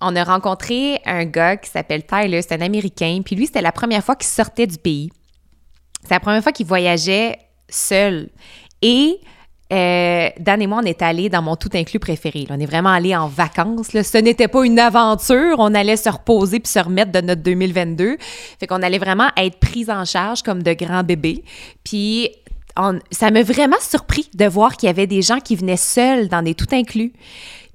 on 0.00 0.14
a 0.16 0.24
rencontré 0.24 1.00
un 1.04 1.24
gars 1.24 1.56
qui 1.56 1.70
s'appelle 1.70 2.04
Tyler, 2.04 2.42
c'est 2.42 2.54
un 2.54 2.60
Américain, 2.60 3.20
puis 3.24 3.36
lui, 3.36 3.46
c'était 3.46 3.62
la 3.62 3.72
première 3.72 4.04
fois 4.04 4.16
qu'il 4.16 4.28
sortait 4.28 4.66
du 4.66 4.78
pays. 4.78 5.10
C'est 6.02 6.14
la 6.14 6.20
première 6.20 6.42
fois 6.42 6.52
qu'il 6.52 6.66
voyageait 6.66 7.38
seul. 7.68 8.28
Et 8.82 9.18
euh, 9.72 10.28
Dan 10.38 10.62
et 10.62 10.66
moi, 10.66 10.80
on 10.82 10.86
est 10.86 11.02
allés 11.02 11.28
dans 11.28 11.42
mon 11.42 11.56
tout 11.56 11.70
inclus 11.74 11.98
préféré. 11.98 12.46
On 12.50 12.60
est 12.60 12.66
vraiment 12.66 12.90
allés 12.90 13.16
en 13.16 13.26
vacances. 13.26 13.88
Ce 13.88 14.18
n'était 14.18 14.48
pas 14.48 14.64
une 14.64 14.78
aventure. 14.78 15.56
On 15.58 15.74
allait 15.74 15.96
se 15.96 16.08
reposer 16.08 16.60
puis 16.60 16.70
se 16.70 16.78
remettre 16.78 17.10
de 17.10 17.20
notre 17.20 17.42
2022. 17.42 18.16
Fait 18.60 18.66
qu'on 18.66 18.82
allait 18.82 18.98
vraiment 18.98 19.28
être 19.36 19.58
pris 19.58 19.90
en 19.90 20.04
charge 20.04 20.42
comme 20.42 20.62
de 20.62 20.72
grands 20.72 21.02
bébés. 21.02 21.42
Puis 21.82 22.30
ça 23.10 23.30
m'a 23.30 23.42
vraiment 23.42 23.80
surpris 23.80 24.28
de 24.34 24.44
voir 24.44 24.76
qu'il 24.76 24.86
y 24.86 24.90
avait 24.90 25.06
des 25.06 25.22
gens 25.22 25.40
qui 25.40 25.56
venaient 25.56 25.78
seuls 25.78 26.28
dans 26.28 26.42
des 26.42 26.54
tout 26.54 26.68
inclus. 26.72 27.12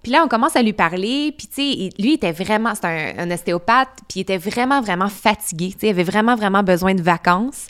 Puis 0.03 0.11
là, 0.11 0.23
on 0.23 0.27
commence 0.27 0.55
à 0.55 0.63
lui 0.63 0.73
parler, 0.73 1.33
puis 1.37 1.47
tu 1.47 1.55
sais, 1.55 1.89
lui, 1.99 2.11
il 2.11 2.13
était 2.13 2.31
vraiment, 2.31 2.73
c'est 2.75 2.85
un, 2.85 3.19
un, 3.19 3.31
ostéopathe, 3.31 3.89
puis 4.07 4.19
il 4.19 4.21
était 4.21 4.37
vraiment, 4.37 4.81
vraiment 4.81 5.09
fatigué, 5.09 5.69
tu 5.73 5.79
sais, 5.79 5.87
il 5.87 5.89
avait 5.91 6.03
vraiment, 6.03 6.35
vraiment 6.35 6.63
besoin 6.63 6.95
de 6.95 7.01
vacances. 7.01 7.67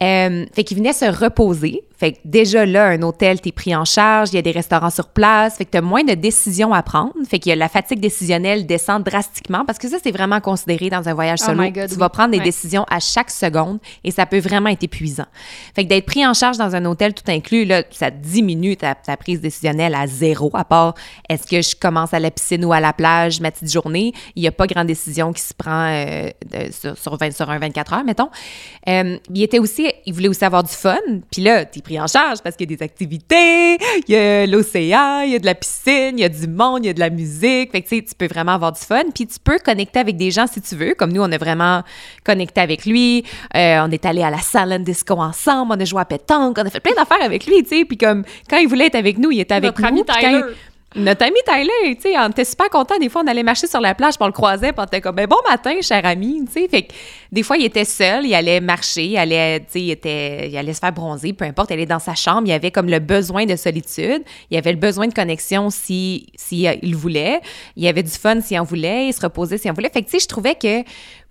Euh, 0.00 0.46
fait 0.52 0.64
qu'il 0.64 0.78
venait 0.78 0.92
se 0.92 1.04
reposer. 1.04 1.82
Fait 2.02 2.14
que 2.14 2.18
déjà 2.24 2.66
là, 2.66 2.86
un 2.88 3.02
hôtel, 3.02 3.40
t'es 3.40 3.52
pris 3.52 3.76
en 3.76 3.84
charge, 3.84 4.30
il 4.32 4.34
y 4.34 4.38
a 4.38 4.42
des 4.42 4.50
restaurants 4.50 4.90
sur 4.90 5.06
place, 5.06 5.56
fait 5.56 5.66
que 5.66 5.70
t'as 5.70 5.80
moins 5.80 6.02
de 6.02 6.14
décisions 6.14 6.74
à 6.74 6.82
prendre. 6.82 7.12
Fait 7.30 7.38
qu'il 7.38 7.50
y 7.50 7.52
a 7.52 7.56
la 7.56 7.68
fatigue 7.68 8.00
décisionnelle 8.00 8.66
descend 8.66 9.04
drastiquement 9.04 9.64
parce 9.64 9.78
que 9.78 9.88
ça, 9.88 9.98
c'est 10.02 10.10
vraiment 10.10 10.40
considéré 10.40 10.90
dans 10.90 11.08
un 11.08 11.14
voyage 11.14 11.38
oh 11.42 11.52
solo. 11.52 11.62
tu 11.70 11.94
vas 11.94 12.08
prendre 12.08 12.32
des 12.32 12.40
décisions 12.40 12.84
à 12.90 12.98
chaque 12.98 13.30
seconde 13.30 13.78
et 14.02 14.10
ça 14.10 14.26
peut 14.26 14.40
vraiment 14.40 14.70
être 14.70 14.82
épuisant. 14.82 15.26
Fait 15.76 15.84
que 15.84 15.90
d'être 15.90 16.06
pris 16.06 16.26
en 16.26 16.34
charge 16.34 16.58
dans 16.58 16.74
un 16.74 16.84
hôtel 16.86 17.14
tout 17.14 17.22
inclus, 17.30 17.66
là, 17.66 17.84
ça 17.92 18.10
diminue 18.10 18.76
ta, 18.76 18.96
prise 19.16 19.40
décisionnelle 19.40 19.94
à 19.94 20.08
zéro, 20.08 20.50
à 20.54 20.64
part 20.64 20.94
est-ce 21.28 21.46
que 21.46 21.62
je 21.62 21.76
commence 21.76 22.12
à 22.12 22.18
la 22.18 22.32
piscine 22.32 22.64
ou 22.64 22.72
à 22.72 22.80
la 22.80 22.92
plage 22.92 23.40
ma 23.40 23.52
petite 23.52 23.70
journée. 23.70 24.12
Il 24.34 24.42
n'y 24.42 24.48
a 24.48 24.52
pas 24.52 24.66
grande 24.66 24.88
décision 24.88 25.32
qui 25.32 25.42
se 25.42 25.54
prend 25.54 25.86
euh, 25.86 26.30
sur, 26.72 26.98
sur, 26.98 27.16
20, 27.16 27.30
sur 27.30 27.48
un 27.48 27.60
24 27.60 27.92
heures, 27.92 28.04
mettons. 28.04 28.30
Euh, 28.88 29.18
il 29.32 29.42
était 29.44 29.60
aussi, 29.60 29.88
il 30.04 30.12
voulait 30.12 30.26
aussi 30.26 30.44
avoir 30.44 30.64
du 30.64 30.72
fun. 30.72 30.98
Puis 31.30 31.42
là, 31.42 31.64
t'es 31.64 31.80
pris 31.80 31.91
pris 31.92 32.00
en 32.00 32.06
charge 32.06 32.40
parce 32.42 32.56
qu'il 32.56 32.70
y 32.70 32.74
a 32.74 32.76
des 32.76 32.82
activités, 32.82 33.76
il 34.06 34.14
y 34.14 34.16
a 34.16 34.46
l'océan, 34.46 35.20
il 35.20 35.32
y 35.32 35.36
a 35.36 35.38
de 35.38 35.46
la 35.46 35.54
piscine, 35.54 36.18
il 36.18 36.20
y 36.20 36.24
a 36.24 36.28
du 36.28 36.46
monde, 36.48 36.84
il 36.84 36.86
y 36.86 36.90
a 36.90 36.94
de 36.94 37.00
la 37.00 37.10
musique. 37.10 37.72
Fait 37.72 37.82
que 37.82 37.88
tu 37.88 37.96
sais, 37.96 38.02
tu 38.02 38.14
peux 38.14 38.26
vraiment 38.26 38.52
avoir 38.52 38.72
du 38.72 38.80
fun. 38.80 39.02
Puis 39.14 39.26
tu 39.26 39.38
peux 39.42 39.58
connecter 39.58 39.98
avec 39.98 40.16
des 40.16 40.30
gens 40.30 40.46
si 40.46 40.60
tu 40.60 40.74
veux. 40.76 40.94
Comme 40.94 41.12
nous, 41.12 41.22
on 41.22 41.30
a 41.30 41.38
vraiment 41.38 41.82
connecté 42.24 42.60
avec 42.60 42.86
lui. 42.86 43.24
Euh, 43.56 43.80
on 43.84 43.90
est 43.90 44.04
allé 44.06 44.22
à 44.22 44.30
la 44.30 44.38
salon 44.38 44.78
disco 44.78 45.14
ensemble, 45.14 45.72
on 45.76 45.80
a 45.80 45.84
joué 45.84 46.00
à 46.00 46.04
pétanque, 46.04 46.56
on 46.58 46.66
a 46.66 46.70
fait 46.70 46.80
plein 46.80 46.94
d'affaires 46.94 47.22
avec 47.22 47.46
lui, 47.46 47.62
tu 47.62 47.76
sais. 47.76 47.84
Puis 47.84 47.98
comme 47.98 48.24
quand 48.48 48.56
il 48.56 48.68
voulait 48.68 48.86
être 48.86 48.96
avec 48.96 49.18
nous, 49.18 49.30
il 49.30 49.40
était 49.40 49.54
avec 49.54 49.78
Notre 49.78 49.82
nous. 49.82 49.88
ami 49.88 50.04
Puis 50.04 50.16
Tyler. 50.18 50.42
Notre 50.94 51.24
ami 51.24 51.36
Tyler, 51.46 51.96
tu 51.96 52.02
sais, 52.02 52.18
on 52.18 52.28
était 52.28 52.44
super 52.44 52.68
contents. 52.68 52.98
Des 52.98 53.08
fois, 53.08 53.22
on 53.24 53.26
allait 53.26 53.42
marcher 53.42 53.66
sur 53.66 53.80
la 53.80 53.94
plage, 53.94 54.14
puis 54.14 54.22
on 54.22 54.26
le 54.26 54.32
croisait, 54.32 54.72
puis 54.72 54.80
on 54.80 54.84
était 54.84 55.00
comme, 55.00 55.16
ben, 55.16 55.26
bon 55.26 55.38
matin, 55.48 55.74
cher 55.80 56.04
ami, 56.04 56.44
tu 56.46 56.68
sais. 56.68 56.88
Des 57.30 57.42
fois, 57.42 57.56
il 57.56 57.64
était 57.64 57.84
seul, 57.84 58.26
il 58.26 58.34
allait 58.34 58.60
marcher, 58.60 59.06
il 59.06 59.16
allait, 59.16 59.60
tu 59.60 59.66
sais, 59.70 59.80
il, 59.80 59.90
était, 59.90 60.48
il 60.48 60.56
allait 60.56 60.74
se 60.74 60.80
faire 60.80 60.92
bronzer, 60.92 61.32
peu 61.32 61.44
importe, 61.44 61.70
il 61.70 61.74
allait 61.74 61.86
dans 61.86 61.98
sa 61.98 62.14
chambre. 62.14 62.42
Il 62.46 62.52
avait 62.52 62.70
comme 62.70 62.88
le 62.88 62.98
besoin 62.98 63.46
de 63.46 63.56
solitude, 63.56 64.22
il 64.50 64.56
avait 64.56 64.72
le 64.72 64.78
besoin 64.78 65.06
de 65.06 65.14
connexion 65.14 65.70
si, 65.70 66.26
si 66.36 66.66
euh, 66.66 66.74
il 66.82 66.96
voulait, 66.96 67.40
il 67.76 67.86
avait 67.86 68.02
du 68.02 68.10
fun 68.10 68.40
si 68.40 68.58
on 68.58 68.64
voulait, 68.64 69.08
il 69.08 69.12
se 69.12 69.20
reposait 69.20 69.58
si 69.58 69.70
on 69.70 69.72
voulait. 69.72 69.90
Fait 69.90 70.02
que, 70.02 70.06
tu 70.06 70.12
sais, 70.12 70.20
je 70.20 70.28
trouvais 70.28 70.54
que 70.54 70.82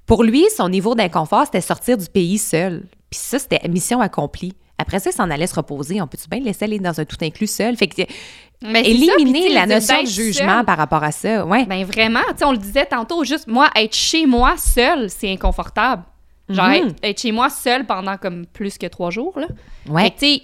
pour 0.06 0.24
lui, 0.24 0.46
son 0.56 0.70
niveau 0.70 0.96
d'inconfort, 0.96 1.46
c'était 1.46 1.62
sortir 1.62 1.98
du 1.98 2.08
pays 2.08 2.38
seul. 2.38 2.84
Puis 3.10 3.20
ça, 3.20 3.40
c'était 3.40 3.66
mission 3.68 4.02
accomplie. 4.02 4.54
Après 4.78 5.00
ça, 5.00 5.12
il 5.12 5.14
s'en 5.14 5.30
allait 5.30 5.48
se 5.48 5.56
reposer. 5.56 6.02
On 6.02 6.08
peut-tu 6.08 6.28
bien 6.28 6.40
le 6.40 6.46
laisser 6.46 6.66
aller 6.66 6.80
dans 6.80 7.00
un 7.00 7.06
tout 7.06 7.18
inclus 7.22 7.48
seul? 7.48 7.76
Mais 8.62 8.84
ça, 8.84 8.90
éliminer 8.90 9.48
sais, 9.48 9.54
la 9.54 9.66
notion 9.66 10.02
de 10.04 10.08
jugement 10.08 10.58
seul. 10.58 10.66
par 10.66 10.78
rapport 10.78 11.04
à 11.04 11.12
ça. 11.12 11.46
Ouais. 11.46 11.66
Ben 11.66 11.84
vraiment, 11.86 12.20
tu 12.30 12.38
sais, 12.38 12.46
on 12.46 12.52
le 12.52 12.58
disait 12.58 12.86
tantôt, 12.86 13.24
juste 13.24 13.48
moi, 13.48 13.70
être 13.76 13.96
chez 13.96 14.26
moi 14.26 14.56
seule, 14.58 15.10
c'est 15.10 15.32
inconfortable. 15.32 16.04
Genre, 16.50 16.68
Mhm. 16.68 16.74
être, 16.74 16.96
être 17.04 17.22
chez 17.22 17.32
moi 17.32 17.50
seule 17.50 17.86
pendant 17.86 18.18
comme 18.18 18.46
plus 18.46 18.78
que 18.78 18.88
trois 18.88 19.10
jours, 19.10 19.40
là. 19.40 19.48
ouais. 19.90 20.12
Tu 20.12 20.18
sais, 20.26 20.42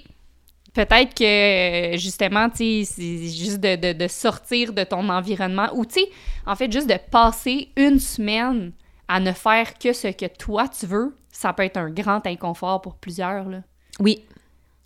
peut-être 0.73 1.13
que, 1.13 1.97
justement, 1.97 2.49
tu 2.49 2.85
sais, 2.85 3.27
juste 3.27 3.59
de, 3.59 3.75
de- 3.75 3.93
de 3.93 4.07
sortir 4.07 4.73
de 4.73 4.83
ton 4.83 5.09
environnement 5.09 5.67
ou, 5.73 5.85
tu 5.85 5.95
sais, 6.01 6.09
en 6.45 6.55
fait, 6.55 6.71
juste 6.71 6.87
de 6.89 6.97
passer 7.11 7.69
une 7.75 7.99
semaine 7.99 8.71
à 9.07 9.19
ne 9.19 9.31
faire 9.31 9.77
que 9.77 9.93
ce 9.93 10.07
que 10.09 10.25
toi, 10.25 10.67
tu 10.67 10.85
veux, 10.85 11.15
ça 11.31 11.53
peut 11.53 11.63
être 11.63 11.77
un 11.77 11.89
grand 11.89 12.25
inconfort 12.25 12.81
pour 12.81 12.95
plusieurs, 12.95 13.47
là. 13.49 13.59
Oui. 13.99 14.23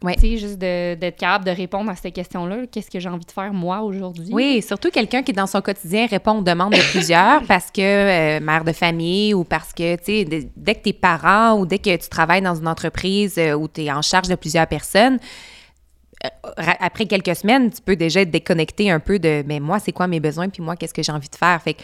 Ouais. 0.03 0.15
Tu 0.15 0.21
sais, 0.21 0.37
juste 0.37 0.57
d'être 0.57 1.17
capable 1.17 1.45
de 1.45 1.51
répondre 1.51 1.89
à 1.91 1.95
cette 1.95 2.13
question-là. 2.15 2.65
Qu'est-ce 2.71 2.89
que 2.89 2.99
j'ai 2.99 3.09
envie 3.09 3.25
de 3.25 3.31
faire, 3.31 3.53
moi, 3.53 3.81
aujourd'hui? 3.81 4.29
Oui, 4.31 4.63
surtout 4.65 4.89
quelqu'un 4.89 5.21
qui, 5.21 5.31
dans 5.31 5.45
son 5.45 5.61
quotidien, 5.61 6.07
répond 6.07 6.39
aux 6.39 6.41
demandes 6.41 6.73
de 6.73 6.91
plusieurs 6.91 7.43
parce 7.47 7.69
que 7.69 7.81
euh, 7.81 8.39
mère 8.39 8.63
de 8.63 8.71
famille 8.71 9.33
ou 9.35 9.43
parce 9.43 9.73
que, 9.73 9.95
tu 9.97 10.03
sais, 10.05 10.25
dès- 10.55 10.75
que 10.75 10.81
t'es 10.81 10.93
parent 10.93 11.59
ou 11.59 11.65
dès 11.67 11.77
que 11.77 11.95
tu 11.95 12.09
travailles 12.09 12.41
dans 12.41 12.55
une 12.55 12.67
entreprise 12.67 13.35
euh, 13.37 13.53
où 13.53 13.67
tu 13.67 13.81
es 13.83 13.91
en 13.91 14.01
charge 14.01 14.27
de 14.27 14.35
plusieurs 14.35 14.65
personnes, 14.65 15.19
euh, 16.25 16.29
après 16.79 17.05
quelques 17.05 17.35
semaines, 17.35 17.69
tu 17.71 17.81
peux 17.81 17.95
déjà 17.95 18.21
être 18.21 18.31
déconnecté 18.31 18.89
un 18.89 18.99
peu 18.99 19.19
de, 19.19 19.43
mais 19.45 19.59
moi, 19.59 19.77
c'est 19.79 19.91
quoi 19.91 20.07
mes 20.07 20.19
besoins, 20.19 20.49
puis 20.49 20.63
moi, 20.63 20.75
qu'est-ce 20.75 20.93
que 20.93 21.03
j'ai 21.03 21.11
envie 21.11 21.29
de 21.29 21.35
faire? 21.35 21.61
Fait 21.61 21.75
que 21.75 21.81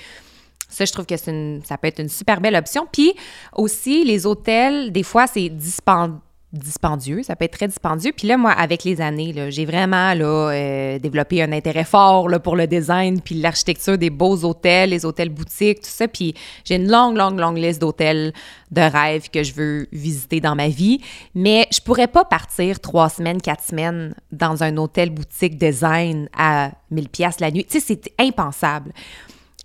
ça, 0.69 0.85
je 0.85 0.91
trouve 0.91 1.05
que 1.05 1.15
une, 1.29 1.61
ça 1.63 1.77
peut 1.77 1.87
être 1.87 1.99
une 1.99 2.09
super 2.09 2.41
belle 2.41 2.55
option. 2.55 2.87
Puis 2.91 3.13
aussi, 3.55 4.03
les 4.03 4.25
hôtels, 4.25 4.91
des 4.91 5.03
fois, 5.03 5.27
c'est 5.27 5.49
dispendieux 5.49 6.15
dispendieux, 6.57 7.23
ça 7.23 7.35
peut 7.35 7.45
être 7.45 7.57
très 7.57 7.67
dispendieux. 7.67 8.11
Puis 8.15 8.27
là, 8.27 8.37
moi, 8.37 8.51
avec 8.51 8.83
les 8.83 9.01
années, 9.01 9.33
j'ai 9.49 9.65
vraiment 9.65 10.13
euh, 10.15 10.99
développé 10.99 11.41
un 11.41 11.51
intérêt 11.51 11.83
fort 11.83 12.27
pour 12.43 12.55
le 12.55 12.67
design, 12.67 13.21
puis 13.21 13.35
l'architecture 13.35 13.97
des 13.97 14.09
beaux 14.09 14.43
hôtels, 14.43 14.89
les 14.89 15.05
hôtels 15.05 15.29
boutiques, 15.29 15.81
tout 15.81 15.89
ça. 15.89 16.07
Puis 16.07 16.33
j'ai 16.65 16.75
une 16.75 16.89
longue, 16.89 17.17
longue, 17.17 17.39
longue 17.39 17.57
liste 17.57 17.81
d'hôtels 17.81 18.33
de 18.71 18.81
rêve 18.81 19.29
que 19.29 19.43
je 19.43 19.53
veux 19.53 19.87
visiter 19.91 20.41
dans 20.41 20.55
ma 20.55 20.67
vie. 20.67 21.01
Mais 21.35 21.67
je 21.71 21.79
pourrais 21.79 22.07
pas 22.07 22.25
partir 22.25 22.79
trois 22.79 23.09
semaines, 23.09 23.41
quatre 23.41 23.63
semaines 23.63 24.15
dans 24.31 24.63
un 24.63 24.77
hôtel 24.77 25.09
boutique 25.09 25.57
design 25.57 26.29
à 26.37 26.71
1000 26.91 27.09
pièces 27.09 27.39
la 27.39 27.51
nuit. 27.51 27.65
Tu 27.65 27.79
sais, 27.79 27.85
c'est 27.85 28.13
impensable. 28.19 28.91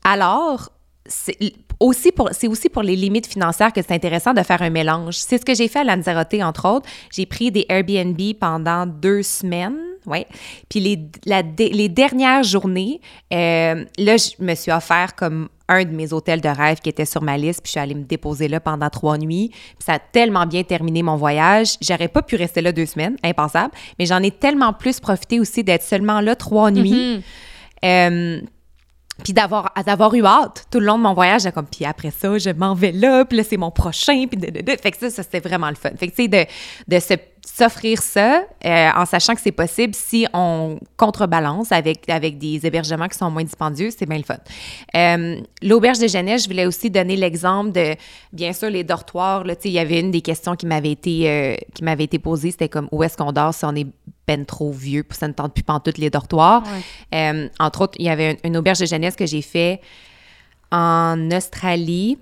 Alors, 0.05 0.71
c'est 1.07 1.37
aussi 1.83 2.13
pour 2.13 2.31
c'est 2.33 2.49
aussi 2.49 2.69
pour 2.69 2.83
les 2.83 2.97
limites 2.97 3.27
financières 3.27 3.73
que 3.73 3.83
c'est 3.83 3.93
intéressant 3.93 4.33
de 4.35 4.43
faire 4.43 4.63
un 4.63 4.71
mélange. 4.71 5.15
C'est 5.17 5.39
ce 5.39 5.45
que 5.45 5.55
j'ai 5.55 5.69
fait 5.69 5.81
à 5.81 5.85
Lanzarote 5.85 6.35
entre 6.43 6.69
autres. 6.69 6.89
J'ai 7.13 7.27
pris 7.27 7.51
des 7.51 7.67
Airbnb 7.69 8.19
pendant 8.41 8.87
deux 8.87 9.23
semaines, 9.23 9.77
ouais. 10.07 10.27
Puis 10.69 10.81
les 10.81 10.99
la- 11.27 11.43
les 11.59 11.89
dernières 11.89 12.43
journées, 12.43 13.01
euh, 13.33 13.85
là 13.99 14.17
je 14.17 14.43
me 14.45 14.55
suis 14.55 14.71
offert 14.73 15.15
comme 15.15 15.49
un 15.69 15.85
de 15.85 15.91
mes 15.91 16.13
hôtels 16.13 16.41
de 16.43 16.49
rêve 16.49 16.81
qui 16.81 16.91
était 16.91 17.07
sur 17.07 17.23
ma 17.23 17.39
liste, 17.39 17.61
puis 17.63 17.69
je 17.69 17.73
suis 17.73 17.81
allée 17.81 17.95
me 17.95 18.05
déposer 18.05 18.47
là 18.49 18.61
pendant 18.61 18.91
trois 18.91 19.17
nuits. 19.17 19.49
Puis 19.51 19.85
ça 19.87 19.95
a 19.95 19.99
tellement 19.99 20.45
bien 20.47 20.65
terminé 20.65 21.03
mon 21.03 21.17
voyage. 21.17 21.77
J'aurais 21.81 22.09
pas 22.09 22.21
pu 22.23 22.37
rester 22.37 22.61
là 22.61 22.73
deux 22.73 22.85
semaines, 22.87 23.17
impensable. 23.25 23.73
Mais 23.99 24.05
j'en 24.05 24.23
ai 24.23 24.31
tellement 24.31 24.75
plus 24.75 25.01
profité 25.01 25.41
aussi 25.41 25.65
d'être 25.65 25.83
seulement 25.83 26.21
là 26.21 26.37
trois 26.37 26.71
nuits. 26.71 27.17
Mhm. 27.17 27.23
Euh, 27.85 28.41
puis 29.23 29.33
d'avoir 29.33 29.73
d'avoir 29.85 30.15
eu 30.15 30.25
hâte 30.25 30.67
tout 30.71 30.81
le 30.81 30.87
long 30.87 30.99
de 30.99 31.03
mon 31.03 31.15
voyage, 31.15 31.49
comme 31.55 31.67
puis 31.67 31.85
après 31.85 32.11
ça, 32.11 32.39
je 32.39 32.51
m'en 32.51 32.75
vais 32.75 32.93
là, 32.93 33.25
puis 33.25 33.39
là 33.39 33.45
c'est 33.45 33.57
mon 33.57 33.71
prochain, 33.71 34.27
puis 34.27 34.39
de, 34.39 34.51
de, 34.51 34.61
de. 34.63 34.77
fait 34.81 34.91
que 34.91 34.99
ça, 34.99 35.11
ça 35.11 35.23
c'était 35.23 35.41
vraiment 35.41 35.69
le 35.69 35.75
fun. 35.75 35.91
Fait 35.97 36.09
que 36.09 36.15
tu 36.15 36.23
sais 36.23 36.29
de 36.29 36.47
de 36.89 36.99
se 37.01 37.15
s'offrir 37.45 38.01
ça 38.01 38.45
euh, 38.65 38.91
en 38.95 39.05
sachant 39.05 39.35
que 39.35 39.41
c'est 39.41 39.53
possible 39.53 39.95
si 39.95 40.27
on 40.33 40.79
contrebalance 40.97 41.73
avec 41.73 42.09
avec 42.09 42.39
des 42.39 42.65
hébergements 42.65 43.09
qui 43.09 43.19
sont 43.19 43.31
moins 43.31 43.43
dispendieux, 43.43 43.91
c'est 43.97 44.07
bien 44.07 44.19
le 44.19 44.25
fun. 44.25 44.37
Euh, 44.97 45.41
L'auberge 45.61 45.99
de 45.99 46.07
jeunesse, 46.07 46.45
je 46.45 46.49
voulais 46.49 46.67
aussi 46.67 46.89
donner 46.91 47.17
l'exemple 47.17 47.73
de 47.73 47.97
bien 48.33 48.53
sûr 48.53 48.71
les 48.71 48.85
dortoirs. 48.85 49.45
Là, 49.45 49.57
tu 49.57 49.63
sais, 49.63 49.69
il 49.71 49.73
y 49.73 49.79
avait 49.79 50.01
une 50.01 50.13
des 50.13 50.21
questions 50.21 50.55
qui 50.55 50.67
m'avait 50.67 50.93
été 50.93 51.29
euh, 51.29 51.57
qui 51.75 51.83
m'avait 51.83 52.05
été 52.05 52.19
posée, 52.19 52.53
c'était 52.53 52.69
comme 52.69 52.89
où 52.93 53.03
est-ce 53.03 53.17
qu'on 53.17 53.33
dort 53.33 53.55
si 53.55 53.65
on 53.65 53.75
est 53.75 53.89
ben 54.27 54.47
trop 54.47 54.71
vieux, 54.71 55.03
puis 55.03 55.19
ça 55.19 55.27
ne 55.27 55.33
tente 55.33 55.53
plus 55.53 55.65
pantoute 55.65 55.99
les 55.99 56.11
dortoirs? 56.11 56.63
Entre 57.59 57.81
autres, 57.81 57.95
il 57.99 58.07
y 58.07 58.09
avait 58.09 58.33
une, 58.33 58.39
une 58.45 58.57
auberge 58.57 58.79
de 58.79 58.87
jeunesse 58.87 59.17
que 59.17 59.27
j'ai 59.27 59.43
fait 59.43 59.81
en 60.71 61.31
Australie. 61.33 62.19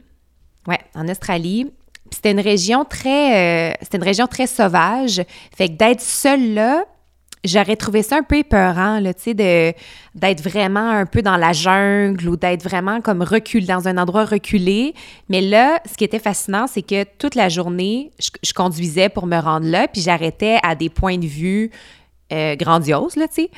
Ouais, 0.67 0.81
en 0.95 1.09
Australie. 1.09 1.71
Puis 2.11 2.17
C'était 2.17 2.33
une 2.33 2.41
région 2.41 2.85
très, 2.85 3.71
euh, 3.71 3.75
c'était 3.83 3.99
une 3.99 4.05
région 4.05 4.27
très 4.27 4.47
sauvage. 4.47 5.23
Fait 5.57 5.69
que 5.69 5.75
d'être 5.75 6.01
seule 6.01 6.55
là, 6.55 6.85
j'aurais 7.45 7.77
trouvé 7.77 8.03
ça 8.03 8.17
un 8.17 8.23
peu 8.23 8.37
épeurant, 8.37 9.01
là, 9.01 9.15
tu 9.15 9.23
sais, 9.23 9.35
de, 9.35 9.73
d'être 10.15 10.43
vraiment 10.43 10.91
un 10.91 11.07
peu 11.07 11.23
dans 11.23 11.37
la 11.37 11.53
jungle 11.53 12.29
ou 12.29 12.37
d'être 12.37 12.63
vraiment 12.63 13.01
comme 13.01 13.23
recul 13.23 13.67
dans 13.67 13.89
un 13.89 13.97
endroit 13.97 14.25
reculé. 14.25 14.95
Mais 15.29 15.41
là, 15.41 15.81
ce 15.91 15.97
qui 15.97 16.05
était 16.05 16.19
fascinant, 16.19 16.67
c'est 16.67 16.83
que 16.83 17.05
toute 17.19 17.35
la 17.35 17.49
journée, 17.49 18.11
je, 18.19 18.31
je 18.43 18.53
conduisais 18.53 19.09
pour 19.09 19.27
me 19.27 19.39
rendre 19.39 19.67
là, 19.67 19.89
puis 19.89 20.03
j'arrêtais 20.03 20.59
à 20.63 20.75
des 20.75 20.91
points 20.91 21.19
de 21.19 21.27
vue 21.27 21.71
euh, 22.33 22.57
grandioses, 22.57 23.17
là, 23.17 23.27
tu 23.29 23.43
sais. 23.43 23.51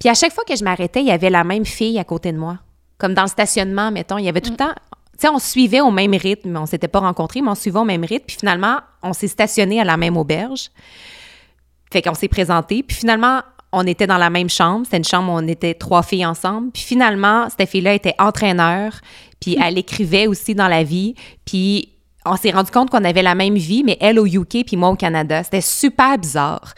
Puis 0.00 0.08
à 0.08 0.14
chaque 0.14 0.32
fois 0.32 0.44
que 0.44 0.56
je 0.56 0.64
m'arrêtais, 0.64 1.00
il 1.00 1.06
y 1.06 1.12
avait 1.12 1.30
la 1.30 1.44
même 1.44 1.64
fille 1.64 1.98
à 1.98 2.04
côté 2.04 2.32
de 2.32 2.38
moi. 2.38 2.58
Comme 2.98 3.14
dans 3.14 3.22
le 3.22 3.28
stationnement, 3.28 3.92
mettons, 3.92 4.18
il 4.18 4.24
y 4.24 4.28
avait 4.28 4.40
tout 4.40 4.50
le 4.50 4.56
temps... 4.56 4.74
On 5.30 5.38
suivait 5.38 5.80
au 5.80 5.90
même 5.90 6.14
rythme. 6.14 6.56
On 6.56 6.66
s'était 6.66 6.88
pas 6.88 7.00
rencontrés, 7.00 7.42
mais 7.42 7.50
on 7.50 7.54
suivait 7.54 7.78
au 7.78 7.84
même 7.84 8.04
rythme. 8.04 8.24
Puis 8.26 8.36
finalement, 8.40 8.78
on 9.02 9.12
s'est 9.12 9.28
stationné 9.28 9.80
à 9.80 9.84
la 9.84 9.96
même 9.96 10.16
auberge. 10.16 10.70
Fait 11.92 12.02
qu'on 12.02 12.14
s'est 12.14 12.28
présenté. 12.28 12.82
Puis 12.82 12.96
finalement, 12.96 13.42
on 13.72 13.86
était 13.86 14.06
dans 14.06 14.18
la 14.18 14.30
même 14.30 14.50
chambre. 14.50 14.84
C'était 14.84 14.98
une 14.98 15.04
chambre 15.04 15.32
où 15.32 15.36
on 15.36 15.46
était 15.46 15.74
trois 15.74 16.02
filles 16.02 16.26
ensemble. 16.26 16.70
Puis 16.72 16.82
finalement, 16.82 17.48
cette 17.48 17.68
fille-là 17.68 17.94
était 17.94 18.14
entraîneur. 18.18 18.92
Puis 19.40 19.56
elle 19.62 19.78
écrivait 19.78 20.26
aussi 20.26 20.54
dans 20.54 20.68
la 20.68 20.84
vie. 20.84 21.14
Puis 21.44 21.88
on 22.24 22.36
s'est 22.36 22.50
rendu 22.50 22.70
compte 22.70 22.90
qu'on 22.90 23.04
avait 23.04 23.22
la 23.22 23.34
même 23.34 23.56
vie, 23.56 23.82
mais 23.84 23.96
elle 24.00 24.18
au 24.18 24.26
UK 24.26 24.64
puis 24.66 24.76
moi 24.76 24.90
au 24.90 24.96
Canada. 24.96 25.42
C'était 25.42 25.60
super 25.60 26.18
bizarre. 26.18 26.74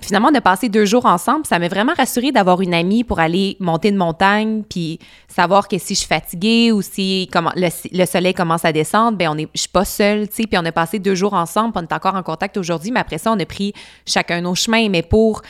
Finalement, 0.00 0.28
on 0.32 0.34
a 0.34 0.40
passé 0.40 0.68
deux 0.68 0.84
jours 0.84 1.06
ensemble. 1.06 1.46
Ça 1.46 1.58
m'a 1.58 1.68
vraiment 1.68 1.92
rassurée 1.96 2.32
d'avoir 2.32 2.60
une 2.60 2.74
amie 2.74 3.04
pour 3.04 3.20
aller 3.20 3.56
monter 3.60 3.88
une 3.88 3.96
montagne, 3.96 4.62
puis 4.68 4.98
savoir 5.28 5.68
que 5.68 5.78
si 5.78 5.94
je 5.94 6.00
suis 6.00 6.08
fatiguée 6.08 6.72
ou 6.72 6.82
si 6.82 7.28
comment, 7.32 7.52
le, 7.54 7.68
le 7.92 8.06
soleil 8.06 8.34
commence 8.34 8.64
à 8.64 8.72
descendre, 8.72 9.16
ben 9.18 9.28
on 9.30 9.38
est, 9.38 9.48
je 9.54 9.60
suis 9.60 9.68
pas 9.68 9.84
seule, 9.84 10.28
tu 10.28 10.36
sais. 10.36 10.42
Puis 10.46 10.58
on 10.58 10.64
a 10.64 10.72
passé 10.72 10.98
deux 10.98 11.14
jours 11.14 11.34
ensemble, 11.34 11.72
on 11.76 11.82
est 11.82 11.92
encore 11.92 12.14
en 12.14 12.22
contact 12.22 12.56
aujourd'hui. 12.56 12.90
Mais 12.90 13.00
après 13.00 13.18
ça, 13.18 13.32
on 13.32 13.38
a 13.38 13.46
pris 13.46 13.72
chacun 14.06 14.40
nos 14.40 14.54
chemins. 14.54 14.88
Mais 14.88 15.02
pour 15.02 15.42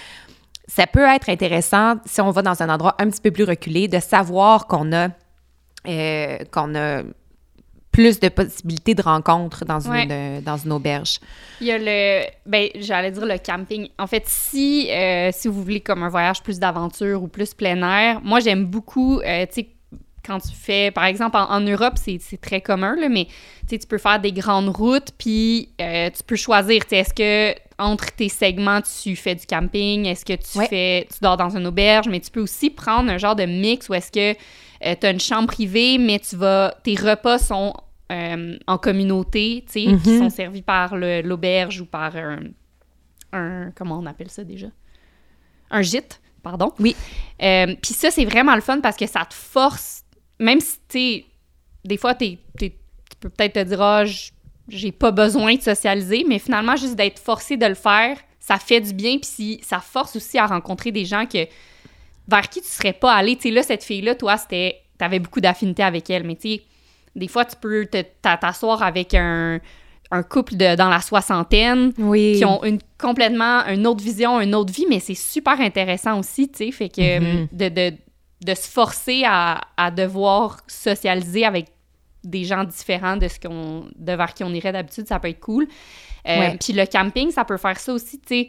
ça 0.67 0.87
peut 0.87 1.07
être 1.07 1.29
intéressant 1.29 1.95
si 2.07 2.21
on 2.21 2.31
va 2.31 2.43
dans 2.43 2.63
un 2.63 2.69
endroit 2.69 2.95
un 2.99 3.09
petit 3.09 3.21
peu 3.21 3.31
plus 3.31 3.45
reculé 3.45 3.89
de 3.89 3.99
savoir 3.99 4.67
qu'on 4.67 4.93
a 4.93 5.09
euh, 5.89 6.39
qu'on 6.53 6.75
a 6.75 7.03
plus 7.93 8.21
de 8.21 8.29
possibilités 8.29 8.95
de 8.95 9.03
rencontres 9.03 9.65
dans 9.65 9.81
une, 9.81 9.91
Ouais. 9.93 10.07
euh, 10.11 10.41
dans 10.41 10.57
une 10.57 10.73
auberge. 10.73 11.19
Il 11.61 11.67
y 11.67 11.73
a 11.73 11.79
le. 11.79 12.23
Ben, 12.47 12.69
j'allais 12.77 13.11
dire 13.11 13.27
le 13.27 13.37
camping. 13.39 13.89
En 13.99 14.07
fait, 14.07 14.23
si, 14.27 14.89
euh, 14.91 15.31
si 15.33 15.49
vous 15.49 15.63
voulez 15.63 15.81
comme 15.81 16.03
un 16.05 16.09
voyage 16.09 16.43
plus 16.43 16.59
d'aventure 16.61 17.23
ou 17.23 17.27
plus 17.29 17.53
plein 17.55 17.83
air, 17.83 18.21
moi, 18.23 18.39
j'aime 18.41 18.65
beaucoup, 18.65 19.21
euh, 19.21 19.45
tu 19.47 19.55
sais, 19.63 19.69
quand 20.25 20.39
tu 20.39 20.55
fais, 20.55 20.91
par 20.93 21.05
exemple, 21.07 21.37
en, 21.37 21.51
en 21.51 21.61
Europe, 21.61 21.95
c'est 21.97 22.21
très 22.41 22.61
commun, 22.61 22.95
là, 22.97 23.09
mais 23.09 23.27
tu 23.69 23.79
peux 23.89 23.99
faire 23.99 24.21
des 24.21 24.33
grandes 24.33 24.69
routes, 24.69 25.09
puis 25.19 25.71
euh, 25.81 26.11
tu 26.11 26.23
peux 26.23 26.37
choisir, 26.37 26.83
tu 26.83 26.91
sais, 26.91 26.97
est-ce 26.99 27.15
que 27.15 27.59
entre 27.79 28.13
tes 28.15 28.29
segments, 28.29 28.81
tu 28.83 29.17
fais 29.17 29.35
du 29.35 29.47
camping, 29.47 30.05
est-ce 30.05 30.25
que 30.27 30.35
tu 30.35 30.59
Ouais. 30.59 30.69
fais, 30.69 31.09
tu 31.11 31.19
dors 31.23 31.39
dans 31.39 31.57
une 31.57 31.67
auberge, 31.67 32.07
mais 32.09 32.21
tu 32.21 32.31
peux 32.31 32.41
aussi 32.41 32.69
prendre 32.69 33.11
un 33.11 33.17
genre 33.17 33.35
de 33.35 33.47
mix 33.47 33.89
où 33.89 33.95
est-ce 33.95 34.13
que 34.13 34.39
tu 34.81 35.07
as 35.07 35.11
une 35.11 35.21
chambre 35.21 35.47
privée, 35.49 35.99
mais 35.99 36.19
tu 36.19 36.37
vas, 36.37 36.75
tes 36.83 36.95
repas 36.95 37.39
sont 37.39 37.75
euh, 38.13 38.59
en 38.67 38.77
communauté, 38.79 39.65
tu 39.67 39.73
sais, 39.73 39.97
qui 40.03 40.11
Mhm. 40.11 40.19
sont 40.19 40.31
servis 40.31 40.63
par 40.63 40.97
l'auberge 40.97 41.81
ou 41.81 41.87
par 41.87 42.17
un, 42.17 42.41
un 43.33 43.71
comment 43.77 43.99
on 43.99 44.07
appelle 44.07 44.31
ça 44.31 44.43
déjà? 44.43 44.67
Un 45.71 45.83
gîte, 45.83 46.21
pardon. 46.43 46.73
Oui. 46.81 46.97
Euh, 47.43 47.75
Puis 47.81 47.95
ça, 47.95 48.11
c'est 48.11 48.25
vraiment 48.25 48.55
le 48.57 48.61
fun 48.61 48.81
parce 48.81 48.97
que 48.97 49.07
ça 49.07 49.25
te 49.25 49.35
force, 49.35 50.03
même 50.41 50.61
si, 50.61 50.79
tu 50.89 50.99
sais, 50.99 51.25
des 51.85 51.97
fois, 51.97 52.15
t'es- 52.15 52.39
t'es- 52.59 52.71
tu 53.11 53.17
peux 53.21 53.29
peut-être 53.29 53.53
te 53.55 53.63
dire, 53.63 53.81
ah, 53.81 54.03
j'ai 54.69 54.93
pas 54.93 55.13
besoin 55.13 55.55
de 55.55 55.61
socialiser, 55.61 56.25
mais 56.29 56.39
finalement, 56.41 56.75
juste 56.77 56.97
d'être 56.97 57.19
forcé 57.21 57.57
de 57.57 57.67
le 57.67 57.75
faire, 57.75 58.19
ça 58.41 58.59
fait 58.59 58.81
du 58.81 58.93
bien. 58.93 59.19
Puis 59.19 59.27
si- 59.31 59.61
ça 59.63 59.79
force 59.79 60.17
aussi 60.17 60.37
à 60.39 60.47
rencontrer 60.47 60.91
des 60.91 61.05
gens 61.05 61.27
que 61.27 61.47
vers 62.31 62.49
qui 62.49 62.61
tu 62.63 62.69
serais 62.69 62.93
pas 62.93 63.13
allé. 63.15 63.37
Tu 63.37 63.43
sais, 63.43 63.51
là, 63.51 63.63
cette 63.63 63.83
fille-là, 63.85 64.15
toi, 64.15 64.37
c'était. 64.37 64.77
T'avais 64.99 65.19
beaucoup 65.19 65.41
d'affinité 65.41 65.83
avec 65.83 66.09
elle, 66.11 66.25
mais 66.25 66.37
tu 66.37 66.49
sais, 66.57 66.63
des 67.17 67.27
fois, 67.29 67.45
tu 67.47 67.57
peux 67.57 67.87
t'asseoir 68.23 68.83
avec 68.83 69.15
un, 69.15 69.59
un 70.11 70.23
couple 70.23 70.57
de, 70.57 70.77
dans 70.77 70.91
la 70.91 71.01
soixantaine 71.01 71.93
Oui. 71.99 72.35
qui 72.37 72.45
ont 72.45 72.63
une 72.65 72.79
complètement 72.99 73.65
une 73.67 73.87
autre 73.87 74.05
vision, 74.05 74.41
une 74.41 74.55
autre 74.55 74.73
vie, 74.73 74.85
mais 74.89 75.01
c'est 75.01 75.15
super 75.15 75.59
intéressant 75.61 76.19
aussi, 76.19 76.51
tu 76.51 76.67
sais, 76.67 76.71
fait 76.71 76.89
que 76.91 77.19
Mhm. 77.19 77.49
de, 77.53 77.69
de, 77.71 77.97
de 78.45 78.55
se 78.55 78.69
forcer 78.69 79.23
à, 79.27 79.61
à 79.77 79.91
devoir 79.91 80.59
socialiser 80.67 81.45
avec 81.47 81.69
des 82.23 82.45
gens 82.45 82.65
différents 82.65 83.17
de 83.17 83.29
ce 83.29 83.41
qu'on 83.41 83.87
de 83.97 84.13
vers 84.13 84.35
qui 84.35 84.45
on 84.45 84.53
irait 84.53 84.73
d'habitude, 84.73 85.07
ça 85.07 85.19
peut 85.19 85.29
être 85.29 85.41
cool. 85.41 85.67
Euh. 86.29 86.51
Puis 86.63 86.75
le 86.75 86.85
camping, 86.85 87.31
ça 87.31 87.47
peut 87.47 87.57
faire 87.57 87.79
ça 87.79 87.95
aussi, 87.95 88.19
tu 88.21 88.29
sais. 88.29 88.49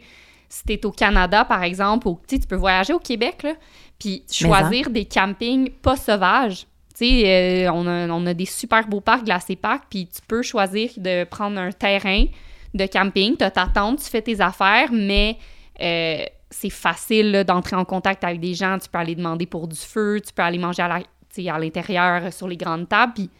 Si 0.52 0.64
t'es 0.64 0.84
au 0.84 0.90
Canada, 0.90 1.46
par 1.46 1.62
exemple, 1.62 2.06
ou 2.08 2.20
tu 2.28 2.38
tu 2.38 2.46
peux 2.46 2.56
voyager 2.56 2.92
au 2.92 2.98
Québec, 2.98 3.42
là, 3.42 3.54
puis 3.98 4.22
choisir 4.30 4.90
des 4.90 5.06
campings 5.06 5.70
pas 5.70 5.96
sauvages. 5.96 6.66
Tu 6.94 7.06
sais, 7.06 7.66
euh, 7.66 7.72
on, 7.72 7.86
a, 7.86 8.06
on 8.08 8.26
a 8.26 8.34
des 8.34 8.44
super 8.44 8.86
beaux 8.86 9.00
parcs, 9.00 9.24
glacés 9.24 9.56
parcs, 9.56 9.84
puis 9.88 10.06
tu 10.08 10.20
peux 10.28 10.42
choisir 10.42 10.90
de 10.98 11.24
prendre 11.24 11.58
un 11.58 11.72
terrain 11.72 12.26
de 12.74 12.84
camping, 12.84 13.34
t'as 13.34 13.50
ta 13.50 13.66
tente, 13.66 14.02
tu 14.02 14.10
fais 14.10 14.20
tes 14.20 14.42
affaires, 14.42 14.90
mais 14.92 15.38
euh, 15.80 16.22
c'est 16.50 16.68
facile 16.68 17.44
d'entrer 17.46 17.76
en 17.76 17.86
contact 17.86 18.22
avec 18.22 18.38
des 18.38 18.52
gens. 18.52 18.78
Tu 18.78 18.90
peux 18.90 18.98
aller 18.98 19.14
demander 19.14 19.46
pour 19.46 19.68
du 19.68 19.80
feu, 19.80 20.20
tu 20.20 20.34
peux 20.34 20.42
aller 20.42 20.58
manger 20.58 20.82
à 20.82 21.00
tu 21.34 21.40
l'intérieur 21.40 22.26
euh, 22.26 22.30
sur 22.30 22.46
les 22.46 22.58
grandes 22.58 22.90
tables, 22.90 23.14
puis 23.14 23.30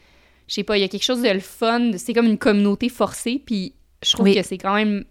je 0.49 0.55
sais 0.55 0.65
pas, 0.65 0.79
il 0.79 0.81
y 0.81 0.85
a 0.85 0.89
quelque 0.89 1.05
chose 1.05 1.21
de 1.21 1.29
le 1.29 1.41
fun. 1.41 1.91
C'est 1.99 2.15
comme 2.15 2.27
une 2.27 2.39
communauté 2.39 2.89
forcée, 2.89 3.43
puis 3.45 3.75
je 4.03 4.13
trouve 4.13 4.25
Oui. 4.25 4.35
que 4.35 4.43
c'est 4.43 4.57
quand 4.57 4.75
même 4.75 5.05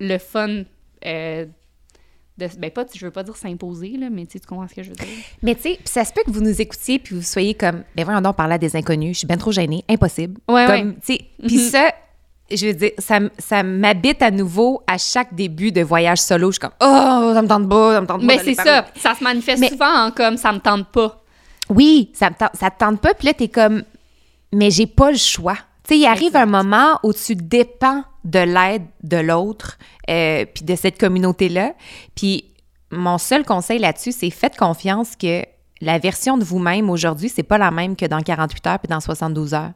le 0.00 0.16
fun 0.16 0.64
euh, 1.06 1.46
de... 2.38 2.48
Ben 2.58 2.70
pas, 2.70 2.84
je 2.94 3.04
veux 3.04 3.10
pas 3.10 3.22
dire 3.22 3.36
s'imposer, 3.36 3.96
là, 3.98 4.08
mais 4.10 4.26
tu 4.26 4.38
comprends 4.40 4.68
ce 4.68 4.74
que 4.74 4.82
je 4.82 4.90
veux 4.90 4.94
dire. 4.96 5.06
Mais 5.42 5.54
tu 5.54 5.62
sais, 5.62 5.78
ça 5.84 6.04
se 6.04 6.12
peut 6.12 6.22
que 6.24 6.30
vous 6.30 6.40
nous 6.40 6.60
écoutiez 6.60 6.98
puis 6.98 7.16
vous 7.16 7.22
soyez 7.22 7.54
comme, 7.54 7.82
ben 7.96 8.04
voyons 8.04 8.20
donc 8.20 8.36
parler 8.36 8.54
à 8.54 8.58
des 8.58 8.76
inconnus, 8.76 9.14
je 9.14 9.18
suis 9.18 9.26
bien 9.26 9.36
trop 9.36 9.52
gênée, 9.52 9.84
impossible. 9.88 10.40
Ouais, 10.48 10.66
comme, 10.66 10.94
tu 10.96 11.14
sais, 11.14 11.20
puis 11.46 11.56
Mhm. 11.56 11.62
ça, 11.70 11.92
je 12.50 12.66
veux 12.68 12.74
dire, 12.74 12.92
ça, 12.98 13.18
ça 13.38 13.62
m'habite 13.62 14.22
à 14.22 14.30
nouveau 14.30 14.82
à 14.86 14.96
chaque 14.98 15.34
début 15.34 15.72
de 15.72 15.82
voyage 15.82 16.18
solo. 16.20 16.48
Je 16.50 16.52
suis 16.54 16.60
comme, 16.60 16.70
oh, 16.80 17.32
ça 17.34 17.42
me 17.42 17.48
tente 17.48 17.68
pas, 17.68 17.94
ça 17.94 18.00
me 18.00 18.06
tente 18.06 18.20
pas. 18.20 18.26
Mais 18.26 18.38
c'est 18.38 18.54
ça, 18.54 18.86
ça 18.96 19.14
se 19.14 19.22
manifeste 19.24 19.60
Mais- 19.60 19.68
souvent 19.70 20.06
en 20.06 20.10
comme 20.12 20.36
ça 20.36 20.52
me 20.52 20.58
tente 20.60 20.86
pas. 20.88 21.22
Oui, 21.68 22.10
ça, 22.14 22.30
me 22.30 22.34
tente- 22.36 22.54
ça 22.54 22.70
te 22.70 22.78
tente 22.78 23.00
pas, 23.00 23.12
puis 23.14 23.26
là, 23.26 23.34
t'es 23.34 23.48
comme, 23.48 23.82
mais 24.52 24.70
j'ai 24.70 24.86
pas 24.86 25.10
le 25.10 25.18
choix. 25.18 25.56
Tu 25.82 25.94
sais, 25.94 25.98
il 25.98 26.06
arrive 26.06 26.36
un 26.36 26.46
moment 26.46 26.98
où 27.02 27.12
tu 27.12 27.34
dépends 27.34 28.04
de 28.28 28.40
l'aide 28.40 28.86
de 29.02 29.16
l'autre, 29.16 29.78
euh, 30.10 30.44
puis 30.44 30.64
de 30.64 30.76
cette 30.76 30.98
communauté-là. 30.98 31.72
Puis 32.14 32.44
mon 32.90 33.18
seul 33.18 33.44
conseil 33.44 33.78
là-dessus, 33.78 34.12
c'est 34.12 34.30
faites 34.30 34.56
confiance 34.56 35.16
que 35.16 35.44
la 35.80 35.98
version 35.98 36.36
de 36.38 36.44
vous-même 36.44 36.90
aujourd'hui, 36.90 37.28
c'est 37.28 37.42
pas 37.42 37.58
la 37.58 37.70
même 37.70 37.94
que 37.96 38.04
dans 38.06 38.20
48 38.20 38.66
heures 38.66 38.78
puis 38.78 38.88
dans 38.88 39.00
72 39.00 39.54
heures. 39.54 39.70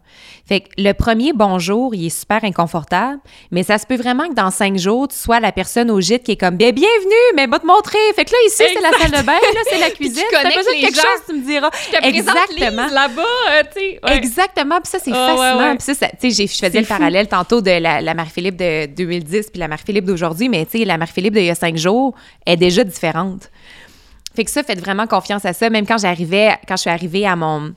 Fait 0.46 0.60
que 0.60 0.68
le 0.78 0.92
premier 0.92 1.32
bonjour, 1.32 1.94
il 1.94 2.06
est 2.06 2.10
super 2.18 2.42
inconfortable, 2.44 3.18
mais 3.50 3.62
ça 3.62 3.78
se 3.78 3.86
peut 3.86 3.96
vraiment 3.96 4.28
que 4.28 4.34
dans 4.34 4.50
cinq 4.50 4.76
jours, 4.78 5.08
tu 5.08 5.16
sois 5.16 5.38
la 5.40 5.52
personne 5.52 5.90
au 5.90 6.00
gîte 6.00 6.24
qui 6.24 6.32
est 6.32 6.36
comme, 6.36 6.56
bien, 6.56 6.70
bienvenue, 6.72 7.14
mais 7.36 7.46
va 7.46 7.58
te 7.58 7.66
montrer. 7.66 7.98
Fait 8.16 8.24
que 8.24 8.32
là, 8.32 8.36
ici, 8.46 8.62
c'est 8.74 8.80
la 8.80 8.90
salle 8.98 9.10
de 9.20 9.24
bain, 9.26 9.32
là, 9.32 9.60
c'est 9.70 9.78
la 9.78 9.90
cuisine. 9.94 10.16
Si 10.16 10.24
t'as 10.30 10.38
connectes 10.42 10.58
besoin 10.58 10.74
de 10.74 10.80
quelque 10.80 10.96
gens. 10.96 11.02
chose, 11.02 11.22
tu 11.28 11.34
me 11.36 11.44
diras. 11.46 11.70
Je 11.86 11.90
te 11.96 12.00
présente 12.00 12.36
Exactement. 12.48 12.86
Là-bas, 12.92 13.22
euh, 13.50 13.62
tu 13.74 13.80
sais. 13.80 14.00
ouais. 14.02 14.16
Exactement. 14.16 14.80
Puis 14.80 14.90
ça, 14.90 14.98
c'est 14.98 15.10
fascinant. 15.12 15.58
ouais. 15.58 15.74
Puis 15.76 15.82
ça, 15.84 15.94
ça- 15.94 16.08
tu 16.20 16.30
sais, 16.32 16.46
je 16.46 16.52
faisais 16.66 16.78
le 16.80 16.84
fou. 16.84 16.92
parallèle 16.94 17.28
tantôt 17.28 17.60
de 17.60 17.70
la, 17.70 18.00
la 18.00 18.14
Marie-Philippe 18.14 18.56
de 18.56 18.86
2010 18.86 19.50
puis 19.50 19.60
la 19.60 19.68
Marie-Philippe 19.68 20.04
d'aujourd'hui, 20.04 20.48
mais 20.48 20.66
tu 20.66 20.78
sais, 20.78 20.84
la 20.84 20.98
Marie-Philippe 20.98 21.34
d'il 21.34 21.44
y 21.44 21.50
a 21.50 21.54
cinq 21.54 21.76
jours 21.76 22.14
est 22.46 22.56
déjà 22.56 22.82
différente. 22.84 23.50
Fait 24.34 24.44
que 24.44 24.50
ça, 24.50 24.62
faites 24.62 24.80
vraiment 24.80 25.06
confiance 25.06 25.44
à 25.44 25.52
ça. 25.52 25.68
Même 25.70 25.86
quand 25.86 25.98
j'arrivais, 25.98 26.56
quand 26.66 26.76
je 26.76 26.82
suis 26.82 26.90
arrivée 26.90 27.26
à 27.26 27.36
mon 27.36 27.74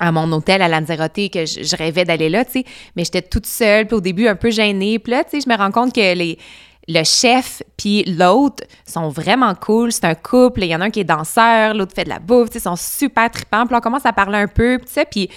à 0.00 0.12
mon 0.12 0.30
hôtel 0.30 0.62
à 0.62 0.68
Lanzarote, 0.68 1.14
que 1.32 1.44
je, 1.44 1.76
rêvais 1.76 2.04
d'aller 2.04 2.28
là, 2.28 2.44
tu 2.44 2.52
sais, 2.52 2.64
mais 2.94 3.02
j'étais 3.02 3.22
toute 3.22 3.46
seule, 3.46 3.84
puis 3.88 3.96
au 3.96 4.00
début 4.00 4.28
un 4.28 4.36
peu 4.36 4.48
gênée. 4.50 5.00
Puis 5.00 5.10
là, 5.10 5.24
tu 5.24 5.30
sais, 5.30 5.40
je 5.44 5.48
me 5.52 5.56
rends 5.58 5.72
compte 5.72 5.92
que 5.92 6.14
les 6.14 6.38
le 6.90 7.04
chef 7.04 7.62
puis 7.76 8.02
l'autre 8.04 8.64
sont 8.86 9.10
vraiment 9.10 9.54
cool. 9.54 9.92
C'est 9.92 10.06
un 10.06 10.14
couple. 10.14 10.62
Il 10.64 10.68
y 10.70 10.74
en 10.74 10.80
a 10.80 10.86
un 10.86 10.90
qui 10.90 11.00
est 11.00 11.04
danseur, 11.04 11.74
l'autre 11.74 11.94
fait 11.94 12.04
de 12.04 12.08
la 12.08 12.18
bouffe. 12.18 12.48
tu 12.48 12.54
sais, 12.54 12.58
Ils 12.60 12.62
sont 12.62 12.76
super 12.76 13.30
tripants. 13.30 13.66
Puis 13.66 13.76
on 13.76 13.80
commence 13.80 14.06
à 14.06 14.12
parler 14.14 14.38
un 14.38 14.46
peu. 14.48 14.78
Puis 14.78 14.88
ça, 14.88 15.04
puis 15.04 15.28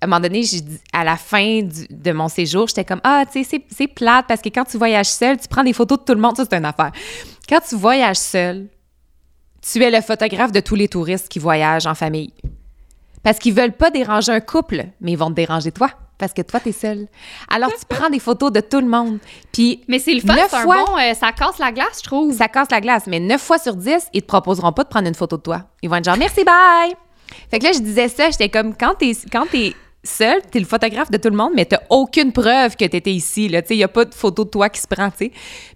à 0.00 0.04
un 0.04 0.08
moment 0.08 0.20
donné, 0.20 0.44
à 0.92 1.02
la 1.04 1.16
fin 1.16 1.60
de 1.62 2.12
mon 2.12 2.28
séjour, 2.28 2.68
j'étais 2.68 2.84
comme 2.84 3.00
Ah, 3.02 3.24
tu 3.26 3.42
sais, 3.42 3.48
c'est- 3.50 3.64
c'est 3.74 3.88
plate 3.88 4.26
parce 4.28 4.40
que 4.40 4.48
quand 4.48 4.64
tu 4.64 4.78
voyages 4.78 5.06
seul, 5.08 5.38
tu 5.40 5.48
prends 5.48 5.64
des 5.64 5.72
photos 5.72 5.98
de 5.98 6.04
tout 6.04 6.14
le 6.14 6.20
monde. 6.20 6.36
Ça, 6.36 6.44
c'est 6.48 6.56
une 6.56 6.64
affaire. 6.64 6.92
Quand 7.48 7.60
tu 7.68 7.74
voyages 7.74 8.16
seul, 8.18 8.68
tu 9.62 9.82
es 9.82 9.90
le 9.90 10.00
photographe 10.00 10.52
de 10.52 10.60
tous 10.60 10.74
les 10.74 10.88
touristes 10.88 11.28
qui 11.28 11.38
voyagent 11.38 11.86
en 11.86 11.94
famille. 11.94 12.32
Parce 13.22 13.38
qu'ils 13.38 13.54
veulent 13.54 13.72
pas 13.72 13.90
déranger 13.90 14.32
un 14.32 14.40
couple, 14.40 14.86
mais 15.00 15.12
ils 15.12 15.16
vont 15.18 15.28
te 15.30 15.34
déranger 15.34 15.70
toi. 15.70 15.90
Parce 16.18 16.32
que 16.32 16.42
toi, 16.42 16.60
t'es 16.60 16.72
seul. 16.72 17.08
Alors, 17.48 17.70
tu 17.70 17.84
prends 17.88 18.08
des 18.10 18.18
photos 18.20 18.52
de 18.52 18.60
tout 18.60 18.80
le 18.80 18.86
monde. 18.86 19.18
Puis, 19.52 19.82
Mais 19.88 19.98
c'est 19.98 20.14
le 20.14 20.20
fun, 20.20 20.34
Neuf 20.34 20.48
c'est 20.50 20.62
fois- 20.62 20.84
bon... 20.86 20.96
euh, 20.98 21.14
ça 21.14 21.32
casse 21.32 21.58
la 21.58 21.72
glace, 21.72 21.98
je 21.98 22.02
trouve. 22.04 22.32
ça 22.32 22.48
casse 22.48 22.68
la 22.70 22.80
glace. 22.80 23.04
Mais 23.08 23.18
9 23.20 23.40
fois 23.40 23.58
sur 23.58 23.74
10, 23.74 24.08
ils 24.12 24.22
te 24.22 24.26
proposeront 24.26 24.72
pas 24.72 24.84
de 24.84 24.88
prendre 24.88 25.08
une 25.08 25.14
photo 25.14 25.36
de 25.36 25.42
toi. 25.42 25.62
Ils 25.82 25.88
vont 25.90 25.96
être 25.96 26.04
genre, 26.04 26.16
merci, 26.16 26.44
bye! 26.44 26.94
Fait 27.50 27.58
que 27.58 27.64
là, 27.64 27.72
je 27.72 27.80
disais 27.80 28.08
ça, 28.08 28.30
j'étais 28.30 28.48
comme, 28.48 28.76
quand 28.76 28.94
t'es, 28.96 29.12
quand 29.32 29.46
t'es 29.50 29.74
seul, 30.04 30.40
t'es 30.50 30.58
le 30.58 30.64
photographe 30.66 31.10
de 31.10 31.16
tout 31.16 31.30
le 31.30 31.36
monde, 31.36 31.52
mais 31.54 31.64
t'as 31.64 31.80
aucune 31.90 32.32
preuve 32.32 32.76
que 32.76 32.84
t'étais 32.84 33.12
ici, 33.12 33.48
là. 33.48 33.62
Tu 33.62 33.68
sais, 33.68 33.76
y 33.76 33.84
a 33.84 33.88
pas 33.88 34.04
de 34.04 34.14
photo 34.14 34.44
de 34.44 34.50
toi 34.50 34.68
qui 34.68 34.80
se 34.80 34.86
prend, 34.88 35.10
tu 35.10 35.16
sais. 35.18 35.28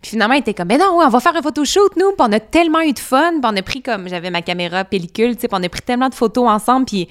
Puis 0.03 0.11
finalement, 0.11 0.35
il 0.35 0.41
était 0.41 0.55
comme, 0.55 0.69
mais 0.69 0.79
non, 0.79 0.99
ouais, 0.99 1.05
on 1.07 1.11
va 1.11 1.21
faire 1.21 1.37
un 1.37 1.43
photoshoot, 1.43 1.97
nous. 1.97 2.09
Puis 2.13 2.17
on 2.29 2.33
a 2.33 2.41
tellement 2.41 2.81
eu 2.81 2.93
de 2.93 2.99
fun. 2.99 3.31
Puis 3.41 3.41
on 3.45 3.57
a 3.57 3.63
pris 3.63 3.83
comme, 3.83 4.09
j'avais 4.09 4.31
ma 4.31 4.43
caméra 4.43 4.85
pellicule, 4.85 5.37
tu 5.37 5.47
puis 5.47 5.49
on 5.53 5.63
a 5.63 5.69
pris 5.69 5.83
tellement 5.83 6.09
de 6.09 6.15
photos 6.15 6.49
ensemble. 6.49 6.87
Puis 6.87 7.09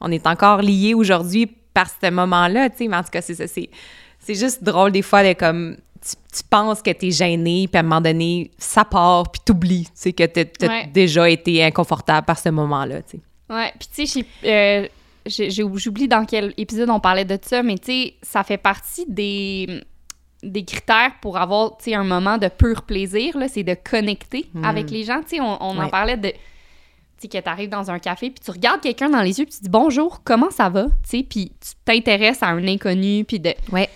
on 0.00 0.12
est 0.12 0.26
encore 0.26 0.60
liés 0.62 0.94
aujourd'hui 0.94 1.46
par 1.72 1.86
ce 1.88 2.10
moment-là, 2.10 2.68
tu. 2.70 2.86
Mais 2.88 2.96
en 2.96 3.02
tout 3.02 3.10
cas, 3.10 3.22
c'est 3.22 3.34
ça, 3.34 3.46
c'est, 3.46 3.70
c'est 4.18 4.34
juste 4.34 4.62
drôle 4.62 4.92
des 4.92 5.02
fois 5.02 5.22
de 5.24 5.32
comme, 5.32 5.76
tu, 6.00 6.16
tu 6.36 6.42
penses 6.48 6.82
que 6.82 6.90
t'es 6.90 7.10
gêné, 7.10 7.66
puis 7.66 7.76
à 7.76 7.80
un 7.80 7.82
moment 7.82 8.00
donné, 8.00 8.50
ça 8.58 8.84
part, 8.84 9.30
puis 9.32 9.40
t'oublies, 9.44 9.84
tu 9.86 9.90
sais, 9.94 10.12
que 10.12 10.22
Ouais. 10.66 10.86
déjà 10.92 11.28
été 11.30 11.64
inconfortable 11.64 12.24
par 12.26 12.38
ce 12.38 12.50
moment-là, 12.50 13.02
tu 13.02 13.16
sais. 13.16 13.20
Ouais, 13.50 13.72
puis 13.78 13.88
tu 13.94 14.06
sais, 14.06 14.24
euh, 14.44 14.86
j'oublie 15.26 16.08
dans 16.08 16.24
quel 16.24 16.54
épisode 16.56 16.90
on 16.90 17.00
parlait 17.00 17.24
de 17.24 17.38
ça, 17.40 17.62
mais 17.62 17.78
tu 17.78 17.86
sais, 17.86 18.14
ça 18.22 18.44
fait 18.44 18.58
partie 18.58 19.04
des, 19.06 19.82
des 20.42 20.64
critères 20.64 21.12
pour 21.20 21.36
avoir, 21.36 21.76
tu 21.78 21.92
un 21.92 22.04
moment 22.04 22.38
de 22.38 22.48
pur 22.48 22.82
plaisir, 22.82 23.36
c'est 23.48 23.62
de 23.62 23.74
connecter 23.74 24.46
avec 24.62 24.90
les 24.90 25.04
gens. 25.04 25.20
Tu 25.22 25.36
sais, 25.36 25.40
on, 25.40 25.62
on 25.62 25.78
en 25.78 25.88
parlait 25.88 26.16
de, 26.16 26.28
tu 26.28 26.36
sais, 27.18 27.28
que 27.28 27.38
t'arrives 27.38 27.70
dans 27.70 27.90
un 27.90 27.98
café, 27.98 28.30
puis 28.30 28.42
tu 28.44 28.50
regardes 28.50 28.80
quelqu'un 28.80 29.10
dans 29.10 29.22
les 29.22 29.38
yeux, 29.38 29.44
puis 29.44 29.54
tu 29.56 29.62
dis 29.62 29.68
«Bonjour, 29.70 30.22
comment 30.22 30.50
ça 30.50 30.68
va?» 30.68 30.86
Tu 31.02 31.18
sais, 31.18 31.22
puis 31.28 31.52
tu 31.60 31.72
t'intéresses 31.84 32.42
à 32.42 32.48
un 32.48 32.66
inconnu, 32.66 33.24
puis 33.24 33.40
de... 33.40 33.52
Ouais. 33.72 33.88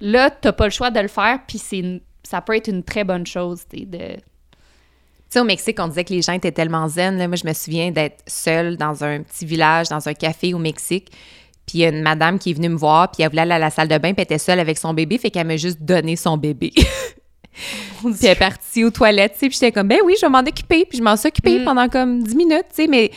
Là, 0.00 0.30
t'as 0.30 0.52
pas 0.52 0.64
le 0.64 0.70
choix 0.70 0.90
de 0.90 1.00
le 1.00 1.08
faire, 1.08 1.40
puis 1.46 1.58
ça 2.22 2.40
peut 2.42 2.54
être 2.54 2.68
une 2.68 2.82
très 2.82 3.04
bonne 3.04 3.26
chose, 3.26 3.62
tu 3.68 3.78
sais, 3.80 3.84
de... 3.86 4.16
Tu 5.28 5.32
sais, 5.34 5.40
au 5.40 5.44
Mexique, 5.44 5.76
on 5.80 5.88
disait 5.88 6.04
que 6.04 6.12
les 6.12 6.22
gens 6.22 6.32
étaient 6.32 6.52
tellement 6.52 6.88
zen. 6.88 7.18
Là. 7.18 7.26
Moi, 7.26 7.36
je 7.36 7.46
me 7.46 7.52
souviens 7.52 7.90
d'être 7.90 8.22
seule 8.26 8.76
dans 8.76 9.02
un 9.02 9.22
petit 9.22 9.44
village, 9.44 9.88
dans 9.88 10.08
un 10.08 10.14
café 10.14 10.54
au 10.54 10.58
Mexique. 10.58 11.10
Puis 11.66 11.78
il 11.78 11.80
y 11.80 11.84
a 11.84 11.88
une 11.88 12.02
madame 12.02 12.38
qui 12.38 12.50
est 12.50 12.54
venue 12.54 12.68
me 12.68 12.76
voir, 12.76 13.10
puis 13.10 13.24
elle 13.24 13.28
voulait 13.30 13.42
aller 13.42 13.54
à 13.54 13.58
la 13.58 13.70
salle 13.70 13.88
de 13.88 13.98
bain, 13.98 14.12
puis 14.12 14.18
elle 14.18 14.22
était 14.22 14.38
seule 14.38 14.60
avec 14.60 14.78
son 14.78 14.94
bébé, 14.94 15.18
fait 15.18 15.30
qu'elle 15.32 15.48
m'a 15.48 15.56
juste 15.56 15.82
donné 15.82 16.14
son 16.14 16.36
bébé. 16.36 16.70
puis 16.76 18.14
elle 18.22 18.28
est 18.28 18.34
partie 18.38 18.84
aux 18.84 18.90
toilettes, 18.90 19.32
tu 19.32 19.38
sais, 19.40 19.48
puis 19.48 19.54
j'étais 19.54 19.72
comme, 19.72 19.88
ben 19.88 19.98
oui, 20.04 20.14
je 20.16 20.24
vais 20.26 20.30
m'en 20.30 20.38
occuper, 20.40 20.84
puis 20.84 20.98
je 20.98 21.02
m'en 21.02 21.16
suis 21.16 21.26
occupée 21.28 21.58
Mm. 21.58 21.64
pendant 21.64 21.88
comme 21.88 22.22
10 22.22 22.36
minutes, 22.36 22.66
tu 22.68 22.82
sais, 22.82 22.86
mais, 22.86 23.10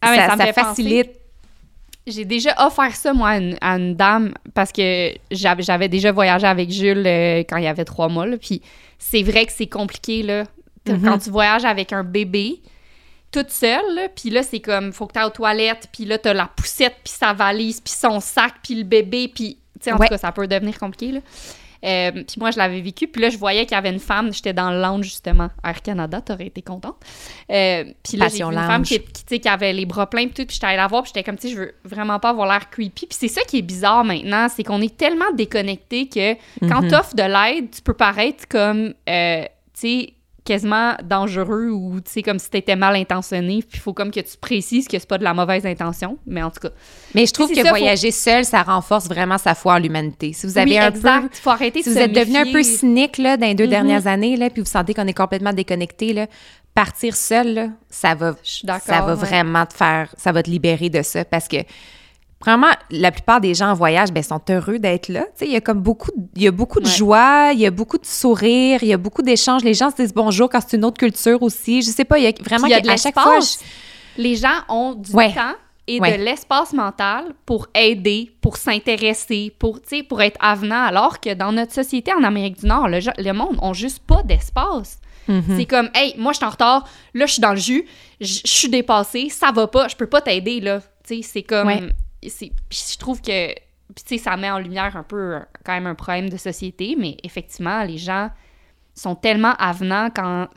Ah, 0.00 0.12
mais 0.12 0.16
ça, 0.16 0.28
ça 0.28 0.36
me 0.36 0.40
ça 0.40 0.46
fait 0.46 0.52
facilite. 0.54 1.10
J'ai 2.06 2.24
déjà 2.24 2.54
offert 2.66 2.94
ça, 2.96 3.12
moi, 3.12 3.28
à 3.30 3.36
une, 3.38 3.56
à 3.60 3.76
une 3.76 3.94
dame, 3.94 4.32
parce 4.54 4.72
que 4.72 5.12
j'avais 5.30 5.62
j'avais 5.62 5.88
déjà 5.88 6.10
voyagé 6.12 6.46
avec 6.46 6.70
Jules 6.70 7.02
euh, 7.06 7.38
quand 7.40 7.56
il 7.58 7.64
y 7.64 7.66
avait 7.66 7.84
trois 7.84 8.08
mois. 8.08 8.26
là, 8.26 8.36
Puis 8.38 8.62
c'est 8.98 9.22
vrai 9.22 9.44
que 9.46 9.52
c'est 9.52 9.66
compliqué, 9.66 10.22
là. 10.22 10.44
Quand 10.86 11.18
tu 11.18 11.30
voyages 11.30 11.64
avec 11.64 11.92
un 11.92 12.04
bébé, 12.04 12.60
toute 13.32 13.50
seule, 13.50 14.08
puis 14.14 14.30
là, 14.30 14.42
c'est 14.42 14.60
comme, 14.60 14.92
faut 14.92 15.06
que 15.06 15.18
tu 15.18 15.24
aux 15.24 15.30
toilettes, 15.30 15.88
puis 15.92 16.04
là, 16.04 16.18
t'as 16.18 16.34
la 16.34 16.46
poussette, 16.46 16.94
puis 17.02 17.12
sa 17.12 17.32
valise, 17.32 17.80
puis 17.80 17.92
son 17.92 18.20
sac, 18.20 18.54
puis 18.62 18.74
le 18.76 18.84
bébé, 18.84 19.28
puis, 19.28 19.58
tu 19.74 19.84
sais, 19.84 19.92
en 19.92 19.96
Ouais. 19.96 20.06
tout 20.06 20.10
cas, 20.14 20.18
ça 20.18 20.30
peut 20.32 20.46
devenir 20.46 20.78
compliqué, 20.78 21.12
là. 21.12 21.20
Euh, 21.84 22.12
puis 22.12 22.36
moi, 22.38 22.50
je 22.50 22.56
l'avais 22.56 22.80
vécu. 22.80 23.06
Puis 23.08 23.20
là, 23.20 23.28
je 23.28 23.36
voyais 23.36 23.66
qu'il 23.66 23.74
y 23.74 23.78
avait 23.78 23.90
une 23.90 23.98
femme, 23.98 24.32
j'étais 24.32 24.54
dans 24.54 24.70
le 24.70 24.80
lounge, 24.80 25.04
justement, 25.04 25.50
Air 25.62 25.82
Canada, 25.82 26.22
t'aurais 26.22 26.46
été 26.46 26.62
contente. 26.62 26.96
Euh, 27.50 27.84
puis 28.02 28.16
là, 28.16 28.28
j'ai 28.28 28.42
une 28.42 28.52
femme 28.54 28.84
qui, 28.84 29.00
qui, 29.00 29.24
tu 29.26 29.38
qui 29.38 29.48
avait 29.48 29.74
les 29.74 29.84
bras 29.84 30.08
pleins, 30.08 30.24
puis 30.24 30.32
tout, 30.34 30.46
puis 30.46 30.54
j'étais 30.54 30.66
allée 30.68 30.78
la 30.78 30.86
voir, 30.86 31.02
puis 31.02 31.12
j'étais 31.14 31.22
comme, 31.24 31.36
tu 31.36 31.48
sais, 31.48 31.54
je 31.54 31.58
veux 31.60 31.74
vraiment 31.84 32.18
pas 32.18 32.30
avoir 32.30 32.48
l'air 32.48 32.70
creepy. 32.70 33.04
Puis 33.06 33.18
c'est 33.20 33.28
ça 33.28 33.42
qui 33.42 33.58
est 33.58 33.62
bizarre 33.62 34.02
maintenant, 34.02 34.48
c'est 34.48 34.62
qu'on 34.64 34.80
est 34.80 34.96
tellement 34.96 35.30
déconnecté 35.34 36.08
que 36.08 36.34
quand 36.66 36.80
Mhm. 36.82 36.88
t'offres 36.90 37.16
de 37.16 37.22
l'aide, 37.22 37.70
tu 37.70 37.82
peux 37.82 37.92
paraître 37.94 38.48
comme... 38.48 38.94
euh, 39.10 39.44
sais, 39.74 40.13
quasiment 40.44 40.94
dangereux 41.02 41.70
ou, 41.70 42.00
tu 42.00 42.10
sais, 42.12 42.22
comme 42.22 42.38
si 42.38 42.50
t'étais 42.50 42.76
mal 42.76 42.94
intentionné. 42.96 43.60
Puis 43.62 43.78
il 43.78 43.80
faut 43.80 43.92
comme 43.94 44.10
que 44.10 44.20
tu 44.20 44.36
précises 44.38 44.86
que 44.88 44.98
c'est 44.98 45.08
pas 45.08 45.16
de 45.18 45.24
la 45.24 45.32
mauvaise 45.34 45.64
intention. 45.64 46.18
Mais 46.26 46.42
en 46.42 46.50
tout 46.50 46.60
cas. 46.60 46.68
Mais 47.14 47.24
je 47.26 47.32
trouve 47.32 47.48
que 47.48 47.54
ça, 47.56 47.62
faut- 47.62 47.68
voyager 47.70 48.10
seul, 48.10 48.44
ça 48.44 48.62
renforce 48.62 49.06
vraiment 49.08 49.38
sa 49.38 49.54
foi 49.54 49.74
en 49.74 49.78
l'humanité. 49.78 50.32
Si 50.34 50.46
vous 50.46 50.58
avez 50.58 50.72
oui, 50.72 50.78
un 50.78 50.88
exact. 50.88 51.22
peu... 51.28 51.28
faut 51.42 51.50
arrêter 51.50 51.82
Si 51.82 51.88
de 51.88 51.94
vous 51.94 52.00
êtes 52.00 52.12
devenu 52.12 52.36
un 52.36 52.52
peu 52.52 52.62
cynique 52.62 53.18
là, 53.18 53.36
dans 53.36 53.46
les 53.46 53.54
deux 53.54 53.64
Mhm. 53.64 53.70
dernières 53.70 54.06
années, 54.06 54.36
là, 54.36 54.50
puis 54.50 54.60
vous 54.62 54.68
sentez 54.68 54.92
qu'on 54.94 55.06
est 55.06 55.14
complètement 55.16 55.52
déconnecté, 55.54 56.12
là, 56.12 56.26
partir 56.74 57.16
seul, 57.16 57.54
là, 57.54 57.68
ça 57.88 58.14
va, 58.14 58.34
ça 58.42 58.78
va 59.00 59.06
ouais. 59.06 59.14
vraiment 59.14 59.64
te 59.64 59.72
faire, 59.74 60.12
ça 60.18 60.32
va 60.32 60.42
te 60.42 60.50
libérer 60.50 60.90
de 60.90 61.02
ça 61.02 61.24
parce 61.24 61.48
que 61.48 61.58
Vraiment, 62.44 62.68
la 62.90 63.10
plupart 63.10 63.40
des 63.40 63.54
gens 63.54 63.70
en 63.70 63.74
voyage 63.74 64.12
ben, 64.12 64.22
sont 64.22 64.40
heureux 64.50 64.78
d'être 64.78 65.08
là. 65.08 65.24
Il 65.40 65.50
y 65.50 65.56
a 65.56 65.62
comme 65.62 65.80
beaucoup, 65.80 66.10
il 66.36 66.42
y 66.42 66.46
a 66.46 66.50
beaucoup 66.50 66.78
de 66.78 66.86
Ouais. 66.86 66.92
joie, 66.94 67.50
il 67.54 67.60
y 67.60 67.66
a 67.66 67.70
beaucoup 67.70 67.96
de 67.96 68.04
sourires, 68.04 68.80
il 68.82 68.88
y 68.88 68.92
a 68.92 68.98
beaucoup 68.98 69.22
d'échanges. 69.22 69.64
Les 69.64 69.72
gens 69.72 69.90
se 69.90 69.96
disent 69.96 70.12
bonjour 70.12 70.50
quand 70.50 70.60
c'est 70.60 70.76
une 70.76 70.84
autre 70.84 70.98
culture 70.98 71.42
aussi. 71.42 71.80
Je 71.80 71.88
sais 71.90 72.04
pas, 72.04 72.18
il 72.18 72.24
y 72.24 72.26
a 72.26 72.32
vraiment 72.44 72.64
Puis 72.64 72.72
il 72.72 72.74
y 72.74 72.78
a 72.78 72.80
de 72.82 72.90
à 72.90 72.96
chaque 72.98 73.18
fois. 73.18 73.38
Les 74.18 74.36
gens 74.36 74.58
ont 74.68 74.92
du 74.94 75.10
Ouais. 75.12 75.32
temps 75.32 75.54
et 75.86 76.00
Ouais. 76.00 76.18
de 76.18 76.22
l'espace 76.22 76.72
mental 76.74 77.34
pour 77.46 77.66
aider, 77.74 78.30
pour 78.42 78.56
s'intéresser, 78.58 79.52
pour, 79.58 79.80
pour 80.08 80.20
être 80.22 80.36
avenant, 80.40 80.84
alors 80.84 81.20
que 81.20 81.32
dans 81.32 81.50
notre 81.52 81.72
société 81.72 82.12
en 82.12 82.22
Amérique 82.24 82.60
du 82.60 82.66
Nord, 82.66 82.88
le, 82.88 82.98
le 83.18 83.32
monde 83.32 83.58
n'a 83.62 83.72
juste 83.72 84.00
pas 84.06 84.22
d'espace. 84.22 84.98
Mhm. 85.28 85.42
C'est 85.56 85.64
comme, 85.64 85.88
hey, 85.94 86.14
moi, 86.18 86.32
je 86.32 86.36
suis 86.36 86.44
en 86.46 86.50
retard, 86.50 86.84
là, 87.14 87.24
je 87.24 87.32
suis 87.32 87.40
dans 87.40 87.52
le 87.52 87.56
jus, 87.58 87.86
je 88.20 88.40
suis 88.44 88.68
dépassée, 88.68 89.30
ça 89.30 89.50
va 89.52 89.66
pas, 89.66 89.88
je 89.88 89.96
peux 89.96 90.06
pas 90.06 90.20
t'aider, 90.20 90.60
là. 90.60 90.80
C'est 91.04 91.42
comme. 91.42 91.66
Ouais. 91.68 91.82
C'est- 92.28 92.52
je 92.70 92.98
trouve 92.98 93.20
que. 93.20 93.52
Tu 93.52 94.02
sais, 94.06 94.18
ça 94.18 94.36
met 94.36 94.50
en 94.50 94.58
lumière 94.58 94.96
un 94.96 95.02
peu, 95.02 95.38
quand 95.64 95.72
même, 95.74 95.86
un 95.86 95.94
problème 95.94 96.30
de 96.30 96.36
société, 96.38 96.96
mais 96.98 97.16
effectivement, 97.22 97.82
les 97.84 97.98
gens 97.98 98.30
sont 98.94 99.14
tellement 99.14 99.54
avenants 99.58 100.08
quand, 100.14 100.48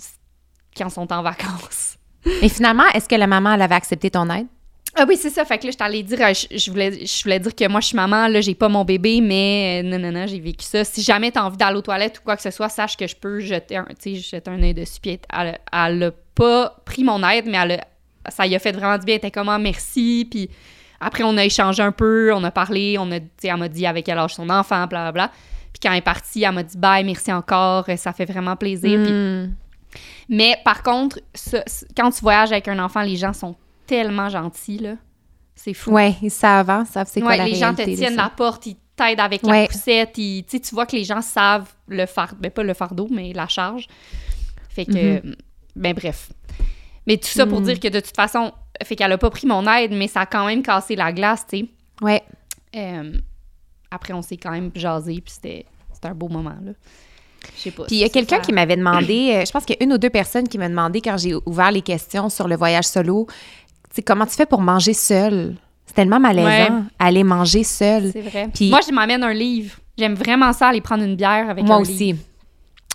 quand 0.77 0.87
ils 0.87 0.91
sont 0.91 1.11
en 1.11 1.21
vacances. 1.21 1.97
Mais 2.41 2.49
finalement, 2.49 2.85
est-ce 2.93 3.07
que 3.09 3.15
la 3.15 3.27
maman, 3.27 3.53
elle 3.53 3.61
avait 3.61 3.75
accepté 3.75 4.09
ton 4.11 4.29
aide? 4.29 4.47
Ah 4.95 5.05
oui, 5.07 5.17
c'est 5.17 5.29
ça. 5.29 5.43
Fait 5.45 5.57
que 5.59 5.65
là, 5.65 5.71
je 5.71 5.77
t'allais 5.77 6.01
dire, 6.03 6.19
euh, 6.21 6.33
je, 6.33 6.57
je 6.57 6.71
voulais, 6.71 7.05
je 7.05 7.23
voulais 7.23 7.39
dire 7.39 7.53
que 7.53 7.67
moi, 7.67 7.81
je 7.81 7.87
suis 7.87 7.95
maman, 7.95 8.27
là, 8.27 8.41
j'ai 8.41 8.55
pas 8.55 8.69
mon 8.69 8.83
bébé, 8.85 9.19
mais 9.21 9.81
euh, 9.83 9.87
non, 9.87 9.99
non, 9.99 10.11
non, 10.11 10.25
j'ai 10.25 10.39
vécu 10.39 10.63
ça. 10.65 10.83
Si 10.83 11.03
jamais 11.03 11.29
t'as 11.31 11.43
envie 11.43 11.57
d'aller 11.57 11.77
aux 11.77 11.81
toilettes 11.81 12.19
ou 12.19 12.21
quoi 12.23 12.35
que 12.35 12.41
ce 12.41 12.49
soit, 12.51 12.69
sache 12.69 12.95
que 12.97 13.05
je 13.07 13.15
peux 13.15 13.39
jeter 13.41 13.75
un, 13.77 13.85
jeter 14.03 14.49
un 14.49 14.63
œil 14.63 14.73
dessus. 14.73 14.99
Puis 15.01 15.19
elle, 15.31 15.59
elle 15.71 16.03
a 16.03 16.11
pas 16.33 16.81
pris 16.85 17.03
mon 17.03 17.21
aide, 17.27 17.45
mais 17.45 17.57
elle 17.57 17.71
a- 18.25 18.31
ça 18.31 18.47
y 18.47 18.55
a 18.55 18.59
fait 18.59 18.71
vraiment 18.71 18.97
du 18.97 19.05
bien. 19.05 19.15
Elle 19.15 19.19
était 19.19 19.31
comme, 19.31 19.49
Ah, 19.49 19.59
merci. 19.59 20.27
Puis 20.31 20.49
après, 20.99 21.23
on 21.23 21.37
a 21.37 21.45
échangé 21.45 21.81
un 21.83 21.91
peu, 21.91 22.33
on 22.33 22.43
a 22.43 22.51
parlé, 22.51 22.97
on 22.99 23.11
a, 23.11 23.19
tu 23.19 23.25
sais, 23.37 23.47
elle 23.47 23.57
m'a 23.57 23.67
dit 23.69 23.85
avec 23.85 24.05
quel 24.05 24.17
âge 24.17 24.35
son 24.35 24.49
enfant, 24.49 24.85
blablabla. 24.87 25.29
Puis 25.73 25.79
quand 25.81 25.91
elle 25.91 25.99
est 25.99 26.01
partie, 26.01 26.43
elle 26.43 26.53
m'a 26.53 26.63
dit 26.63 26.77
bye, 26.77 27.03
merci 27.03 27.31
encore, 27.31 27.85
ça 27.97 28.13
fait 28.13 28.25
vraiment 28.25 28.55
plaisir. 28.55 28.99
Puis 29.03 29.11
Hmm. 29.13 29.53
mais 30.29 30.57
par 30.65 30.83
contre, 30.83 31.19
quand 31.95 32.09
tu 32.11 32.21
voyages 32.21 32.51
avec 32.51 32.67
un 32.67 32.79
enfant, 32.79 33.01
les 33.01 33.15
gens 33.15 33.33
sont 33.33 33.55
tellement 33.85 34.29
gentils, 34.29 34.79
là. 34.79 34.95
C'est 35.55 35.73
fou. 35.73 35.91
Ouais, 35.91 36.15
ils 36.21 36.29
savent, 36.29 36.69
hein, 36.69 36.85
savent 36.85 37.07
c'est 37.11 37.19
quoi 37.21 37.31
Ouais, 37.31 37.37
la 37.37 37.45
les 37.45 37.55
gens 37.55 37.73
te 37.73 37.81
tiennent 37.83 38.15
la 38.15 38.29
porte, 38.29 38.65
ils 38.67 38.75
t'aident 38.95 39.19
avec 39.19 39.43
Ouais. 39.43 39.61
la 39.63 39.67
poussette, 39.67 40.17
ils- 40.17 40.43
tu 40.45 40.59
vois 40.73 40.85
que 40.85 40.95
les 40.95 41.03
gens 41.03 41.21
savent 41.21 41.67
le 41.87 42.05
fardeau, 42.05 42.37
ben 42.39 42.51
pas 42.51 42.63
le 42.63 42.73
fardeau, 42.73 43.07
mais 43.09 43.33
la 43.33 43.47
charge. 43.47 43.87
Fait 44.69 44.85
que, 44.85 45.21
ben 45.75 45.93
bref. 45.95 46.29
Mais 47.07 47.17
tout 47.17 47.27
ça 47.29 47.45
pour 47.47 47.59
Mhm. 47.59 47.65
dire 47.65 47.79
que 47.79 47.87
de 47.87 47.99
toute 47.99 48.15
façon, 48.15 48.51
fait 48.83 48.95
qu'elle 48.95 49.11
a 49.11 49.17
pas 49.17 49.29
pris 49.29 49.47
mon 49.47 49.65
aide, 49.71 49.91
mais 49.93 50.07
ça 50.07 50.21
a 50.21 50.25
quand 50.25 50.45
même 50.45 50.61
cassé 50.61 50.95
la 50.95 51.11
glace, 51.11 51.45
tu 51.49 51.59
sais. 51.59 51.65
Ouais. 52.01 52.21
Euh, 52.75 53.13
après, 53.89 54.13
on 54.13 54.21
s'est 54.21 54.37
quand 54.37 54.51
même 54.51 54.69
jasé, 54.75 55.13
puis 55.23 55.33
c'était 55.33 55.65
c'était 55.93 56.09
un 56.09 56.13
beau 56.15 56.27
moment, 56.27 56.53
là. 56.63 56.73
Je 57.55 57.61
sais 57.61 57.71
pas. 57.71 57.85
Puis 57.85 57.95
il 57.95 57.99
y 57.99 58.03
a 58.03 58.09
quelqu'un 58.09 58.39
qui 58.39 58.51
m'avait 58.51 58.75
demandé, 58.75 59.31
euh, 59.33 59.45
je 59.45 59.51
pense 59.51 59.63
qu'il 59.65 59.75
y 59.79 59.79
a 59.81 59.83
une 59.85 59.93
ou 59.93 59.97
deux 59.97 60.09
personnes 60.11 60.47
qui 60.47 60.57
m'ont 60.59 60.69
demandé 60.69 61.01
quand 61.01 61.17
j'ai 61.17 61.33
ouvert 61.45 61.71
les 61.71 61.81
questions 61.81 62.29
sur 62.29 62.47
le 62.47 62.55
voyage 62.55 62.83
solo, 62.85 63.25
tu 63.95 64.01
comment 64.03 64.25
tu 64.27 64.35
fais 64.35 64.45
pour 64.45 64.61
manger 64.61 64.93
seul? 64.93 65.55
C'est 65.85 65.93
tellement 65.95 66.19
malaisant, 66.19 66.75
Ouais. 66.75 66.81
aller 66.99 67.23
manger 67.23 67.63
seul. 67.63 68.11
C'est 68.11 68.21
vrai. 68.21 68.49
Puis- 68.53 68.69
Moi, 68.69 68.81
je 68.87 68.93
m'amène 68.93 69.23
un 69.23 69.33
livre. 69.33 69.77
J'aime 69.97 70.13
vraiment 70.15 70.51
ça, 70.53 70.67
aller 70.67 70.81
prendre 70.81 71.03
une 71.03 71.15
bière 71.15 71.49
avec 71.49 71.65
Moi 71.65 71.77
un 71.77 71.79
aussi. 71.79 71.93
livre. 71.93 72.19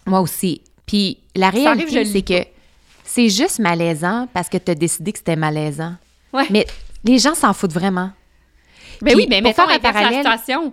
Moi 0.06 0.20
aussi. 0.20 0.60
Puis 0.86 1.18
la 1.34 1.50
réalité, 1.50 2.04
je 2.04 2.10
c'est 2.10 2.22
que 2.22 2.44
c'est 3.14 3.28
juste 3.28 3.58
malaisant 3.58 4.26
parce 4.32 4.48
que 4.48 4.56
tu 4.56 4.70
as 4.70 4.74
décidé 4.74 5.12
que 5.12 5.18
c'était 5.18 5.36
malaisant. 5.36 5.94
Ouais. 6.32 6.46
Mais 6.50 6.66
les 7.04 7.18
gens 7.18 7.34
s'en 7.34 7.52
foutent 7.52 7.72
vraiment. 7.72 8.10
Ben 9.02 9.12
Puis, 9.12 9.14
oui, 9.16 9.26
mais 9.28 9.42
pour 9.42 9.50
mettons 9.50 9.62
faire 9.62 9.70
un 9.70 9.74
la 9.74 9.78
parallèle- 9.80 10.16
situation. 10.16 10.72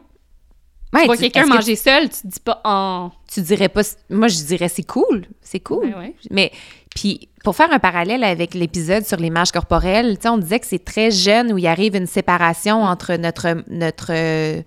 Ouais, 0.94 1.02
tu 1.02 1.06
vois 1.08 1.18
quelqu'un 1.18 1.46
manger 1.46 1.76
seul, 1.76 2.10
tu 2.10 2.22
te 2.22 2.28
dis 2.28 2.40
pas 2.40 2.62
«Oh! 2.66 3.10
Tu, 3.32 3.42
dirais 3.42 3.70
pas... 3.70 3.82
Moi, 4.10 4.28
je 4.28 4.42
dirais 4.44 4.70
c'est 4.70 4.84
cool. 4.84 5.26
C'est 5.42 5.60
cool. 5.60 5.88
Ouais, 5.88 5.96
ouais. 5.96 6.16
Mais 6.32 6.52
puis 6.96 7.28
pour 7.44 7.56
faire 7.56 7.72
un 7.72 7.78
parallèle 7.80 8.24
avec 8.24 8.54
l'épisode 8.54 9.06
sur 9.06 9.18
l'image 9.18 9.52
corporelle, 9.52 10.18
tu 10.18 10.24
sais, 10.24 10.30
on 10.30 10.38
disait 10.38 10.60
que 10.60 10.66
c'est 10.66 10.84
très 10.84 11.12
jeune 11.12 11.52
où 11.52 11.58
il 11.58 11.68
arrive 11.68 11.96
une 11.96 12.08
séparation 12.08 12.84
entre 12.84 13.16
notre 13.18 13.64
notre 13.68 14.12
euh, 14.12 14.62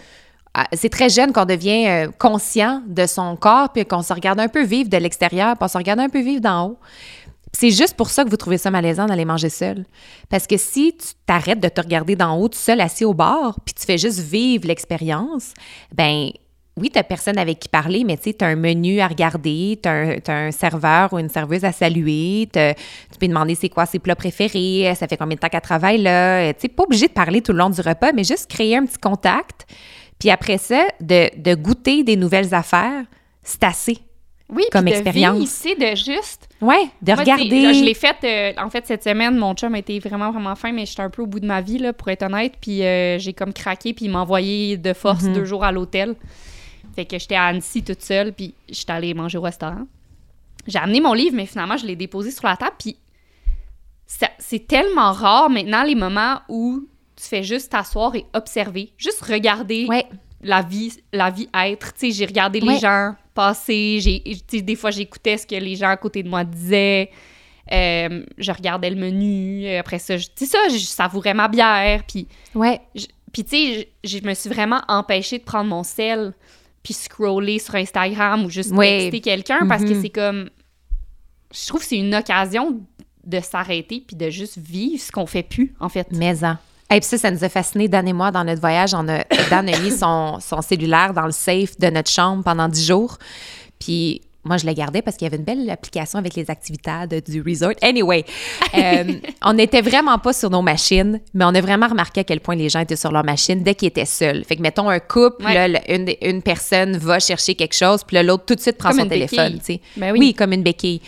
ah, 0.55 0.67
c'est 0.75 0.91
très 0.91 1.09
jeune 1.09 1.33
qu'on 1.33 1.47
devient 1.47 1.87
euh, 1.89 2.09
conscient 2.19 2.83
de 2.87 3.07
son 3.07 3.37
corps 3.37 3.71
puis 3.73 3.87
qu'on 3.87 4.03
se 4.03 4.13
regarde 4.13 4.39
un 4.39 4.49
peu 4.49 4.63
vivre 4.63 4.91
de 4.91 4.99
l'extérieur, 4.99 5.57
puis 5.57 5.65
on 5.65 5.69
se 5.69 5.79
regarde 5.79 5.99
un 6.01 6.11
peu 6.11 6.21
vivre 6.21 6.43
d'en 6.43 6.67
haut. 6.69 6.79
C'est 7.55 7.71
juste 7.71 7.95
pour 7.95 8.09
ça 8.09 8.25
que 8.25 8.31
vous 8.31 8.37
trouvez 8.37 8.59
ça 8.59 8.71
malaisant 8.71 9.07
d'aller 9.07 9.25
manger 9.25 9.51
seul. 9.51 9.85
Parce 10.31 10.47
que 10.47 10.57
si 10.57 10.97
tu 10.97 11.09
t'arrêtes 11.27 11.61
de 11.61 11.69
te 11.69 11.81
regarder 11.81 12.17
d'en 12.17 12.39
haut, 12.39 12.49
tout 12.49 12.59
seul 12.59 12.81
assis 12.81 13.05
au 13.05 13.13
bar, 13.13 13.59
puis 13.65 13.75
tu 13.75 13.85
fais 13.85 13.99
juste 13.99 14.21
vivre 14.21 14.67
l'expérience, 14.67 15.53
ben 15.95 16.31
oui, 16.79 16.91
tu 16.91 17.03
personne 17.03 17.37
avec 17.37 17.59
qui 17.59 17.69
parler, 17.69 18.03
mais 18.05 18.17
tu 18.17 18.25
sais, 18.25 18.35
tu 18.35 18.45
as 18.45 18.49
un 18.49 18.57
menu 18.57 19.01
à 19.01 19.07
regarder, 19.07 19.79
tu 19.83 19.89
as, 19.89 20.33
un 20.33 20.51
serveur 20.51 21.13
ou 21.13 21.19
une 21.19 21.29
serveuse 21.29 21.65
à 21.65 21.73
saluer, 21.73 22.49
tu 22.51 23.19
peux 23.21 23.29
demander 23.29 23.55
c'est 23.55 23.69
quoi 23.69 23.85
ses 23.85 23.99
plats 23.99 24.17
préférés, 24.17 24.91
ça 24.97 25.07
fait 25.07 25.19
combien 25.19 25.35
de 25.35 25.41
temps 25.41 25.51
qu'elle 25.51 25.61
travaille 25.61 26.01
là. 26.01 26.53
Tu 26.55 26.63
sais, 26.63 26.69
pas 26.69 26.85
obligé 26.85 27.09
de 27.09 27.13
parler 27.13 27.43
tout 27.43 27.53
le 27.53 27.59
long 27.59 27.69
du 27.69 27.81
repas, 27.83 28.13
mais 28.13 28.25
juste 28.25 28.49
créer 28.51 28.77
un 28.79 28.87
petit 28.87 28.99
contact. 28.99 29.67
Puis 30.19 30.31
après 30.31 30.57
ça, 30.57 30.87
de, 31.01 31.29
de 31.37 31.55
goûter 31.55 32.05
des 32.05 32.17
nouvelles 32.17 32.55
affaires, 32.55 33.05
c'est 33.43 33.65
assez. 33.65 33.99
Oui, 34.49 34.65
Comme 34.73 34.89
expérience. 34.89 35.39
tu 35.41 35.47
sais, 35.47 35.75
de 35.75 35.95
juste... 35.95 36.49
Ouais, 36.63 36.85
de 37.03 37.13
Moi, 37.13 37.21
regarder. 37.21 37.75
Je 37.75 37.85
l'ai 37.85 37.93
fait, 37.95 38.17
euh, 38.25 38.63
en 38.65 38.71
fait, 38.71 38.87
cette 38.87 39.03
semaine, 39.03 39.37
mon 39.37 39.53
chum 39.55 39.75
était 39.75 39.99
vraiment, 39.99 40.31
vraiment 40.31 40.55
fin, 40.55 40.71
mais 40.73 40.87
j'étais 40.87 41.03
un 41.03 41.11
peu 41.11 41.23
au 41.23 41.27
bout 41.27 41.41
de 41.41 41.47
ma 41.47 41.61
vie, 41.61 41.79
là, 41.79 41.93
pour 41.93 42.09
être 42.09 42.23
honnête, 42.23 42.55
puis 42.61 42.83
euh, 42.85 43.19
j'ai 43.19 43.33
comme 43.33 43.53
craqué, 43.53 43.93
puis 43.93 44.05
il 44.07 44.11
m'a 44.13 44.21
envoyé 44.21 44.77
de 44.77 44.93
force 44.93 45.25
Mhm. 45.25 45.33
deux 45.35 45.45
jours 45.45 45.65
à 45.65 45.73
l'hôtel. 45.73 46.15
Fait 46.95 47.05
que 47.05 47.19
j'étais 47.19 47.35
à 47.35 47.47
Annecy 47.47 47.83
toute 47.83 48.01
seule, 48.03 48.33
puis 48.33 48.55
j'étais 48.69 48.93
allée 48.93 49.13
manger 49.13 49.39
au 49.39 49.43
restaurant. 49.43 49.87
J'ai 50.69 50.79
amené 50.79 51.01
mon 51.01 51.15
livre, 51.15 51.35
mais 51.35 51.47
finalement, 51.47 51.77
je 51.77 51.85
l'ai 51.87 51.97
déposé 51.97 52.31
sur 52.31 52.47
la 52.47 52.57
table, 52.57 52.77
puis 52.79 52.97
ça- 54.07 54.31
c'est 54.39 54.67
tellement 54.67 55.13
rare 55.13 55.51
maintenant 55.51 55.83
les 55.83 55.97
moments 55.97 56.41
où 56.49 56.87
tu 57.17 57.25
fais 57.25 57.43
juste 57.43 57.73
t'asseoir 57.73 58.15
et 58.15 58.25
observer, 58.35 58.93
juste 58.97 59.23
regarder 59.25 59.87
Ouais. 59.89 60.07
la 60.43 60.63
vie, 60.63 60.93
la 61.13 61.31
vie 61.31 61.49
être. 61.55 61.93
Tu 61.95 62.07
sais, 62.07 62.11
j'ai 62.13 62.27
regardé 62.27 62.61
Ouais. 62.61 62.75
les 62.75 62.79
gens 62.79 63.15
passer, 63.35 63.99
j'ai, 64.01 64.61
des 64.63 64.77
fois 64.77 64.91
j'écoutais 64.91 65.39
ce 65.39 65.47
que 65.47 65.55
les 65.55 65.77
gens 65.77 65.89
à 65.91 65.97
côté 65.97 66.23
de 66.23 66.29
moi 66.29 66.45
disaient. 66.45 67.11
Euh, 67.73 68.25
je 68.39 68.51
regardais 68.53 68.91
le 68.91 68.97
menu. 68.97 69.67
euh, 69.67 69.79
Après 69.81 69.99
ça, 70.01 70.17
je- 70.17 70.27
tu 70.27 70.45
sais 70.45 70.47
ça, 70.47 70.59
je 70.69 70.79
savourais 70.79 71.33
ma 71.35 71.47
bière. 71.49 72.03
Puis, 72.07 72.27
Ouais. 72.55 72.81
je- 72.95 73.07
puis 73.33 73.45
tu 73.45 73.51
sais, 73.51 73.89
je, 74.05 74.19
je 74.19 74.25
me 74.27 74.35
suis 74.35 74.51
vraiment 74.51 74.81
empêchée 74.89 75.39
de 75.39 75.45
prendre 75.45 75.71
mon 75.71 75.85
sel 75.85 76.35
puis 76.83 76.93
scroller 76.93 77.61
sur 77.61 77.77
Instagram 77.77 78.45
ou 78.45 78.51
juste 78.51 78.73
Ouais. 78.73 78.99
texter 78.99 79.21
quelqu'un 79.21 79.67
parce 79.69 79.85
que 79.85 79.95
Mhm. 79.95 80.03
c'est 80.03 80.11
comme... 80.11 80.51
Je 81.55 81.67
trouve 81.69 81.81
que 81.83 81.87
c'est 81.87 81.99
une 81.99 82.15
occasion 82.15 82.81
de 83.25 83.41
s'arrêter 83.41 84.03
puis 84.05 84.17
de 84.17 84.29
juste 84.31 84.59
vivre 84.59 85.01
ce 85.01 85.13
qu'on 85.13 85.27
fait 85.27 85.45
plus, 85.45 85.73
en 85.79 85.89
fait. 85.89 86.11
Maison. 86.11 86.57
Et 86.95 87.01
puis 87.01 87.09
ça, 87.09 87.19
ça 87.19 87.31
nous 87.31 87.43
a 87.45 87.49
fasciné, 87.49 87.89
Dan 87.89 88.07
et 88.09 88.13
moi, 88.13 88.31
dans 88.31 88.45
notre 88.45 88.61
voyage. 88.61 88.95
On 88.95 89.09
a, 89.09 89.25
Dan 89.51 89.69
a 89.69 89.79
mis 89.81 89.91
son, 89.91 90.39
son 90.41 90.63
cellulaire 90.63 91.13
dans 91.15 91.27
le 91.27 91.33
safe 91.33 91.79
de 91.79 91.89
notre 91.89 92.11
chambre 92.11 92.43
pendant 92.45 92.69
10 92.69 92.87
jours. 92.87 93.19
Puis 93.79 94.21
moi, 94.45 94.57
je 94.57 94.67
le 94.67 94.73
gardais 94.73 95.03
parce 95.03 95.17
qu'il 95.17 95.25
y 95.25 95.29
avait 95.29 95.37
une 95.37 95.45
belle 95.45 95.71
application 95.71 96.19
avec 96.19 96.35
les 96.35 96.51
activités 96.51 96.91
du 97.27 97.43
resort. 97.43 97.75
Anyway, 97.81 98.25
euh, 98.75 99.05
on 99.45 99.53
n'était 99.53 99.81
vraiment 99.83 100.19
pas 100.19 100.33
sur 100.33 100.51
nos 100.51 100.63
machines, 100.63 101.21
mais 101.33 101.45
on 101.45 101.55
a 101.55 101.61
vraiment 101.61 101.87
remarqué 101.87 102.21
à 102.21 102.25
quel 102.25 102.41
point 102.41 102.57
les 102.57 102.69
gens 102.69 102.81
étaient 102.81 102.97
sur 102.97 103.13
leur 103.13 103.25
machine 103.25 103.63
dès 103.63 103.77
qu'ils 103.77 103.89
étaient 103.89 104.05
seuls. 104.05 104.45
Fait 104.45 104.57
que, 104.57 104.63
mettons, 104.63 104.89
un 104.89 104.99
couple, 104.99 105.45
Ouais. 105.45 105.55
là, 105.55 105.69
le- 105.69 105.79
une, 105.95 106.13
une 106.23 106.43
personne 106.43 106.97
va 106.97 107.21
chercher 107.21 107.55
quelque 107.55 107.75
chose, 107.75 108.03
puis 108.05 108.21
l'autre 108.23 108.45
tout 108.45 108.57
de 108.57 108.61
suite 108.61 108.79
prend 108.79 108.91
Comme 108.91 109.01
son 109.01 109.07
téléphone. 109.09 109.61
Ben 109.97 110.11
oui. 110.13 110.19
oui. 110.19 110.35
comme 110.35 110.53
une 110.53 110.65
béquille. 110.65 111.01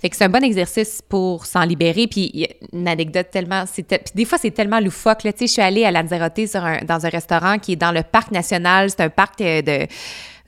Fait 0.00 0.08
que 0.08 0.16
c'est 0.16 0.24
un 0.24 0.28
bon 0.30 0.42
exercice 0.42 1.02
pour 1.06 1.46
s'en 1.46 1.62
libérer. 1.62 2.06
Puis 2.06 2.46
une 2.72 2.88
anecdote 2.88 3.28
tellement... 3.30 3.64
Puis 3.66 3.84
des 4.14 4.24
fois, 4.24 4.38
c'est 4.38 4.50
tellement 4.50 4.80
loufoque. 4.80 5.24
Là. 5.24 5.32
Tu 5.32 5.40
sais, 5.40 5.46
je 5.46 5.52
suis 5.52 5.62
allée 5.62 5.84
à 5.84 5.90
Lanzarote 5.90 6.40
dans 6.86 7.06
un 7.06 7.08
restaurant 7.08 7.58
qui 7.58 7.72
est 7.72 7.76
dans 7.76 7.92
le 7.92 8.02
parc 8.02 8.30
national. 8.30 8.90
C'est 8.90 9.00
un 9.02 9.10
parc 9.10 9.40
euh, 9.40 9.60
de 9.62 9.86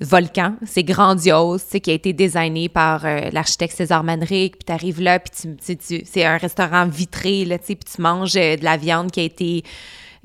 volcans. 0.01 0.55
C'est 0.67 0.83
grandiose, 0.85 1.65
tu 1.65 1.71
sais, 1.73 1.81
qui 1.81 1.91
a 1.91 1.95
été 1.95 2.13
designé 2.13 2.69
par 2.69 3.05
euh, 3.05 3.31
l'architecte 3.31 3.77
César 3.77 4.03
Manrique. 4.03 4.57
Puis 4.57 4.65
tu 4.67 4.73
arrives 4.73 5.01
là, 5.01 5.19
puis 5.21 5.31
tu, 5.39 5.57
tu 5.57 5.77
tu- 5.77 6.05
c'est 6.05 6.25
un 6.25 6.39
restaurant 6.39 6.87
vitré, 6.87 7.45
là, 7.45 7.59
tu 7.59 7.67
sais, 7.67 7.75
puis 7.77 7.93
tu 7.95 8.01
manges 8.03 8.37
euh, 8.37 8.57
de 8.57 8.65
la 8.65 8.77
viande 8.77 9.11
qui 9.11 9.21
a 9.21 9.25
été 9.25 9.63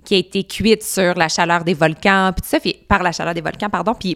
qui 0.06 0.14
a 0.14 0.18
été 0.20 0.44
cuite 0.44 0.84
sur 0.84 1.16
la 1.16 1.28
chaleur 1.28 1.64
des 1.64 1.74
volcans, 1.74 2.32
puis 2.32 2.42
tout 2.44 2.48
ça, 2.48 2.60
par 2.88 3.04
la 3.04 3.12
chaleur 3.12 3.34
des 3.34 3.42
volcans, 3.42 3.70
pardon, 3.70 3.94
puis 3.94 4.16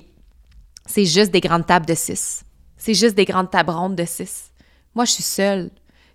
c'est 0.86 1.06
juste 1.06 1.32
des 1.32 1.42
grandes 1.42 1.66
tables 1.66 1.88
de 1.88 1.96
six. 1.96 2.44
c'est 2.78 2.94
juste 2.94 3.16
des 3.16 3.26
grandes 3.26 3.50
tables 3.50 3.72
rondes 3.72 3.96
de 3.96 4.06
six. 4.06 4.51
Moi, 4.96 5.06
je 5.06 5.12
suis 5.14 5.24
seule. 5.24 5.70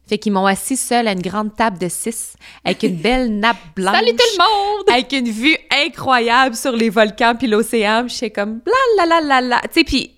Fait 0.08 0.18
qu'ils 0.18 0.30
m'ont 0.32 0.46
assis 0.46 0.76
seule 0.76 1.08
à 1.08 1.12
une 1.12 1.20
grande 1.20 1.56
table 1.56 1.78
de 1.78 1.88
six 1.88 2.34
avec 2.64 2.84
une 2.84 2.94
belle 2.94 3.40
nappe 3.40 3.56
blanche. 3.74 3.96
Salut 3.96 4.12
tout 4.12 4.22
le 4.34 4.38
monde! 4.38 4.84
Avec 4.88 5.12
une 5.12 5.28
vue 5.28 5.56
incroyable 5.84 6.54
sur 6.54 6.70
les 6.70 6.90
volcans 6.90 7.34
puis 7.36 7.48
l'océan. 7.48 8.04
Puis 8.06 8.14
j'étais 8.14 8.30
comme 8.30 8.60
la 8.64 9.04
la 9.04 9.20
la 9.20 9.40
la 9.40 9.40
la. 9.40 9.60
Tu 9.62 9.80
sais, 9.80 9.84
puis 9.84 10.12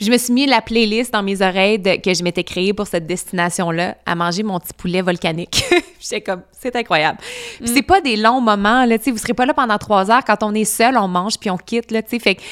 je 0.00 0.10
me 0.10 0.16
suis 0.16 0.32
mis 0.32 0.46
la 0.46 0.62
playlist 0.62 1.12
dans 1.12 1.22
mes 1.22 1.42
oreilles 1.42 1.78
de- 1.78 1.96
que 2.00 2.14
je 2.14 2.22
m'étais 2.22 2.44
créée 2.44 2.72
pour 2.72 2.86
cette 2.86 3.06
destination-là 3.06 3.98
à 4.06 4.14
manger 4.14 4.42
mon 4.42 4.58
petit 4.58 4.72
poulet 4.72 5.02
volcanique. 5.02 5.64
j'étais 6.00 6.22
comme, 6.22 6.40
c'est 6.58 6.74
incroyable. 6.76 7.18
Puis 7.58 7.68
c'est 7.74 7.82
pas 7.82 8.00
des 8.00 8.16
longs 8.16 8.40
moments, 8.40 8.86
là. 8.86 8.96
Tu 8.96 9.04
sais, 9.04 9.10
vous 9.10 9.18
serez 9.18 9.34
pas 9.34 9.44
là 9.44 9.52
pendant 9.52 9.76
trois 9.76 10.10
heures. 10.10 10.24
Quand 10.26 10.42
on 10.42 10.54
est 10.54 10.64
seul, 10.64 10.96
on 10.96 11.08
mange 11.08 11.38
puis 11.38 11.50
on 11.50 11.58
quitte, 11.58 11.90
là. 11.90 12.00
Tu 12.02 12.08
sais, 12.12 12.18
fait 12.20 12.36
que- 12.36 12.42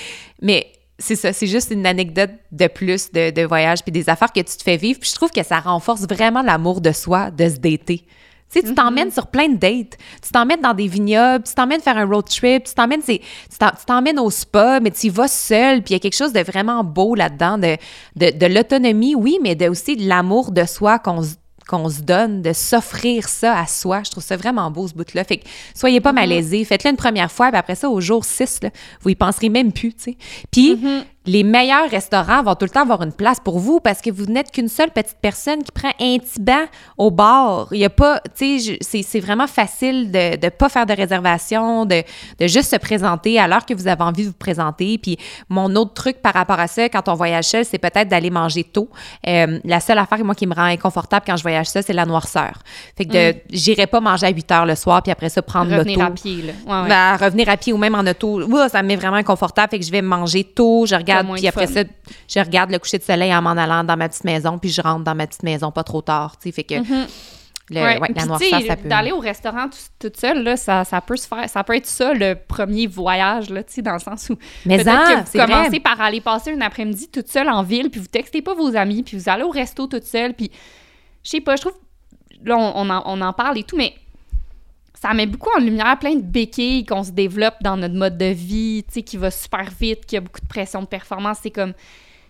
Mais 0.43 0.67
c'est 0.99 1.17
ça, 1.17 1.33
c'est 1.33 1.47
juste 1.47 1.71
une 1.71 1.87
anecdote 1.87 2.31
de 2.51 2.67
plus 2.67 3.13
de, 3.13 3.31
de 3.31 3.43
voyage 3.43 3.83
puis 3.83 3.93
des 3.93 4.09
affaires 4.09 4.33
que 4.33 4.41
tu 4.41 4.57
te 4.57 4.63
fais 4.63 4.77
vivre. 4.77 4.99
Puis 5.01 5.11
je 5.11 5.15
trouve 5.15 5.31
que 5.31 5.45
ça 5.45 5.61
renforce 5.61 6.03
vraiment 6.09 6.43
l'amour 6.43 6.81
de 6.81 6.91
soi, 6.93 7.31
de 7.31 7.49
se 7.49 7.57
dater. 7.57 8.05
Tu 8.51 8.61
sais, 8.61 8.67
tu 8.67 8.75
t'emmènes 8.75 9.11
sur 9.11 9.27
plein 9.27 9.49
de 9.51 9.57
dates. 9.59 9.99
Tu 10.23 10.31
t'emmènes 10.33 10.63
dans 10.63 10.73
des 10.73 10.89
vignobles, 10.89 11.45
tu 11.45 11.53
t'emmènes 11.55 11.83
faire 11.83 11.99
un 11.99 12.07
road 12.07 12.25
trip, 12.29 12.65
tu 12.65 12.75
t'emmènes, 12.75 13.03
c'est- 13.03 13.21
tu 13.51 13.85
t'emmènes 13.87 14.19
au 14.19 14.31
spa, 14.31 14.81
mais 14.81 14.91
tu 14.91 15.07
y 15.07 15.11
vas 15.11 15.29
seul, 15.29 15.83
puis 15.83 15.93
il 15.93 15.93
y 15.93 15.97
a 15.97 16.01
quelque 16.01 16.17
chose 16.17 16.33
de 16.33 16.41
vraiment 16.41 16.83
beau 16.83 17.15
là-dedans, 17.15 17.59
de, 17.59 17.77
de, 18.17 18.37
de 18.37 18.47
l'autonomie, 18.47 19.15
oui, 19.15 19.39
mais 19.43 19.55
de, 19.55 19.69
aussi 19.69 19.97
de 19.97 20.09
l'amour 20.09 20.51
de 20.51 20.65
soi 20.65 20.99
qu'on 20.99 21.23
se 21.23 21.35
qu'on 21.69 21.89
se 21.89 22.01
donne, 22.01 22.43
de 22.43 22.53
s'offrir 22.53 23.29
ça 23.29 23.59
à 23.59 23.67
soi. 23.67 24.03
Je 24.05 24.11
trouve 24.11 24.25
ça 24.25 24.37
vraiment 24.37 24.71
beau, 24.71 24.89
ce 24.89 24.95
bout-là. 24.95 25.23
Fait 25.23 25.37
que 25.37 25.47
soyez 25.75 26.01
pas 26.01 26.13
malaisés. 26.13 26.65
Faites-le 26.65 26.91
une 26.91 26.97
première 26.97 27.31
fois, 27.31 27.51
puis 27.51 27.59
après 27.59 27.75
ça, 27.75 27.91
au 27.91 28.01
jour 28.01 28.25
6, 28.25 28.61
là, 28.63 28.71
vous 29.03 29.11
y 29.11 29.15
penserez 29.15 29.51
même 29.51 29.73
plus, 29.73 29.93
tu 29.95 30.03
sais. 30.03 30.17
Puis, 30.51 30.81
les 31.29 31.45
meilleurs 31.45 31.91
restaurants 31.91 32.43
vont 32.43 32.55
tout 32.55 32.65
le 32.65 32.71
temps 32.71 32.83
avoir 32.83 33.03
une 33.03 33.13
place 33.13 33.39
pour 33.39 33.59
vous 33.59 33.81
parce 33.81 34.01
que 34.01 34.11
vous 34.11 34.25
n'êtes 34.25 34.51
qu'une 34.51 34.69
seule 34.69 34.91
petite 34.91 35.19
personne 35.21 35.63
qui 35.63 35.71
prend 35.71 35.91
un 36.01 36.19
petit 36.19 36.41
banc 36.41 36.65
au 36.97 37.11
bar. 37.11 37.69
Il 37.71 37.79
y 37.79 37.85
a 37.85 37.91
pas, 37.91 38.21
tu 38.37 38.59
sais, 38.59 38.79
c'est 38.81 39.03
c'est 39.03 39.21
vraiment 39.21 39.47
facile 39.47 40.11
de 40.11 40.43
ne 40.43 40.49
pas 40.49 40.69
faire 40.71 40.87
de 40.87 40.95
réservation, 40.95 41.85
de, 41.85 42.03
de 42.41 42.47
juste 42.47 42.71
se 42.71 42.77
présenter 42.77 43.39
à 43.39 43.47
l'heure 43.47 43.67
que 43.67 43.75
vous 43.75 43.89
avez 43.89 44.03
envie 44.03 44.23
de 44.23 44.29
vous 44.29 44.33
présenter. 44.35 44.97
Puis 44.99 45.19
mon 45.51 45.75
autre 45.77 45.93
truc 45.93 46.23
par 46.23 46.33
rapport 46.33 46.59
à 46.59 46.67
ça, 46.67 46.89
quand 46.89 47.09
on 47.09 47.15
voyage 47.15 47.45
seul, 47.45 47.65
c'est 47.65 47.79
peut-être 47.79 48.09
d'aller 48.09 48.31
manger 48.31 48.65
tôt. 48.65 48.89
Euh, 49.27 49.59
la 49.65 49.81
seule 49.81 49.99
affaire, 49.99 50.25
moi, 50.25 50.35
qui 50.35 50.47
me 50.47 50.55
rend 50.55 50.63
inconfortable 50.65 51.25
quand 51.27 51.37
je 51.37 51.43
voyage 51.43 51.67
seul, 51.67 51.83
c'est 51.83 51.93
la 51.93 52.07
noirceur. 52.07 52.53
Fait 52.97 53.05
que 53.05 53.33
de- 53.33 53.39
j'irai 53.51 53.87
pas 53.87 54.01
manger 54.01 54.27
à 54.27 54.31
8 54.31 54.51
heures 54.53 54.67
le 54.67 54.75
soir 54.75 55.03
puis 55.03 55.13
après 55.13 55.29
ça 55.29 55.43
prendre 55.43 55.71
l'auto. 55.71 55.81
Revenir 55.91 56.05
à 56.07 56.11
pied, 56.11 56.43
là. 56.43 56.53
Ouais, 56.67 56.83
ouais. 56.85 56.89
Ben, 56.89 57.17
revenir 57.17 57.49
à 57.51 57.57
pied 57.59 57.73
ou 57.75 57.77
même 57.77 57.95
en 57.95 58.07
auto, 58.07 58.41
ouah, 58.43 58.69
ça 58.71 58.83
me 58.83 58.89
met 58.89 58.97
vraiment 58.97 59.17
inconfortable. 59.17 59.69
Fait 59.73 59.79
que 59.79 59.85
je 59.85 59.91
vais 59.91 60.01
manger 60.03 60.45
tôt, 60.45 60.87
je 60.87 60.95
regarde, 60.95 61.18
puis 61.37 61.47
après 61.49 61.67
fun. 61.67 61.73
ça, 61.75 61.83
je 62.29 62.41
regarde 62.45 62.71
le 62.71 62.79
coucher 62.79 62.99
de 62.99 63.03
soleil 63.03 63.35
en 63.35 63.43
m'en 63.43 63.51
allant 63.51 63.85
dans 63.85 63.97
ma 63.97 64.09
petite 64.09 64.25
maison, 64.25 64.59
puis 64.59 64.71
je 64.71 64.81
rentre 64.81 65.05
dans 65.05 65.15
ma 65.15 65.27
petite 65.27 65.43
maison 65.43 65.71
pas 65.71 65.85
trop 65.85 66.03
tard. 66.03 66.37
tu 66.39 66.49
sais. 66.49 66.53
Fait 66.53 66.65
que 66.65 66.75
le- 66.75 67.07
Ouais. 67.71 67.99
ouais, 67.99 68.01
Puis, 68.01 68.15
la 68.17 68.25
noirceur, 68.25 68.61
ça 68.67 68.77
peut. 68.77 68.89
D'aller 68.89 69.13
au 69.13 69.19
restaurant 69.19 69.69
tout- 69.69 69.77
toute 70.09 70.17
seule, 70.19 70.43
là, 70.43 70.57
ça, 70.57 70.85
ça 70.85 71.03
peut 71.03 71.17
se 71.17 71.29
faire. 71.29 71.47
Ça 71.51 71.63
peut 71.65 71.77
être 71.77 71.85
ça 71.87 72.15
le 72.15 72.35
premier 72.35 72.87
voyage, 72.87 73.51
là, 73.51 73.61
dans 73.83 73.93
le 73.93 73.99
sens 73.99 74.31
où. 74.31 74.39
Mais 74.65 74.77
peut-être 74.79 74.89
en, 74.91 75.21
que 75.23 75.25
vous 75.27 75.39
vrai. 75.39 75.47
commencez 75.47 75.81
par 75.81 76.01
aller 76.01 76.23
passer 76.23 76.51
une 76.53 76.63
après-midi 76.63 77.09
toute 77.09 77.29
seule 77.29 77.51
en 77.51 77.63
ville, 77.63 77.91
puis 77.91 78.01
vous 78.01 78.07
textez 78.07 78.41
pas 78.41 78.55
vos 78.55 78.75
amis, 78.75 79.03
puis 79.03 79.19
vous 79.19 79.29
allez 79.29 79.43
au 79.43 79.51
resto 79.51 79.87
toute 79.87 80.05
seule, 80.05 80.33
puis 80.33 80.51
je 81.23 81.31
sais 81.31 81.41
pas, 81.43 81.57
je 81.57 81.61
trouve. 81.63 81.75
Là, 82.43 82.57
on, 82.57 82.73
on 82.87 82.91
en, 82.91 83.03
on 83.05 83.21
en 83.21 83.33
parle 83.35 83.59
et 83.59 83.65
tout, 83.65 83.77
mais 83.77 83.93
ça 85.01 85.15
met 85.15 85.27
beaucoup 85.27 85.51
en 85.57 85.61
lumière 85.61 85.99
plein 85.99 86.15
de 86.17 86.23
béquilles 86.23 86.85
qu'on 86.85 87.05
se 87.05 87.11
développe 87.13 87.55
dans 87.63 87.77
notre 87.77 87.95
mode 87.95 88.19
de 88.19 88.27
vie, 88.27 88.85
tu 88.89 88.95
sais, 88.95 89.03
qui 89.03 89.17
va 89.17 89.31
super 89.31 89.67
vite, 89.81 90.07
qui 90.07 90.17
a 90.17 90.21
beaucoup 90.21 90.41
de 90.41 90.47
pression 90.47 90.81
de 90.83 90.87
performance. 90.87 91.39
C'est 91.43 91.51
comme, 91.51 91.73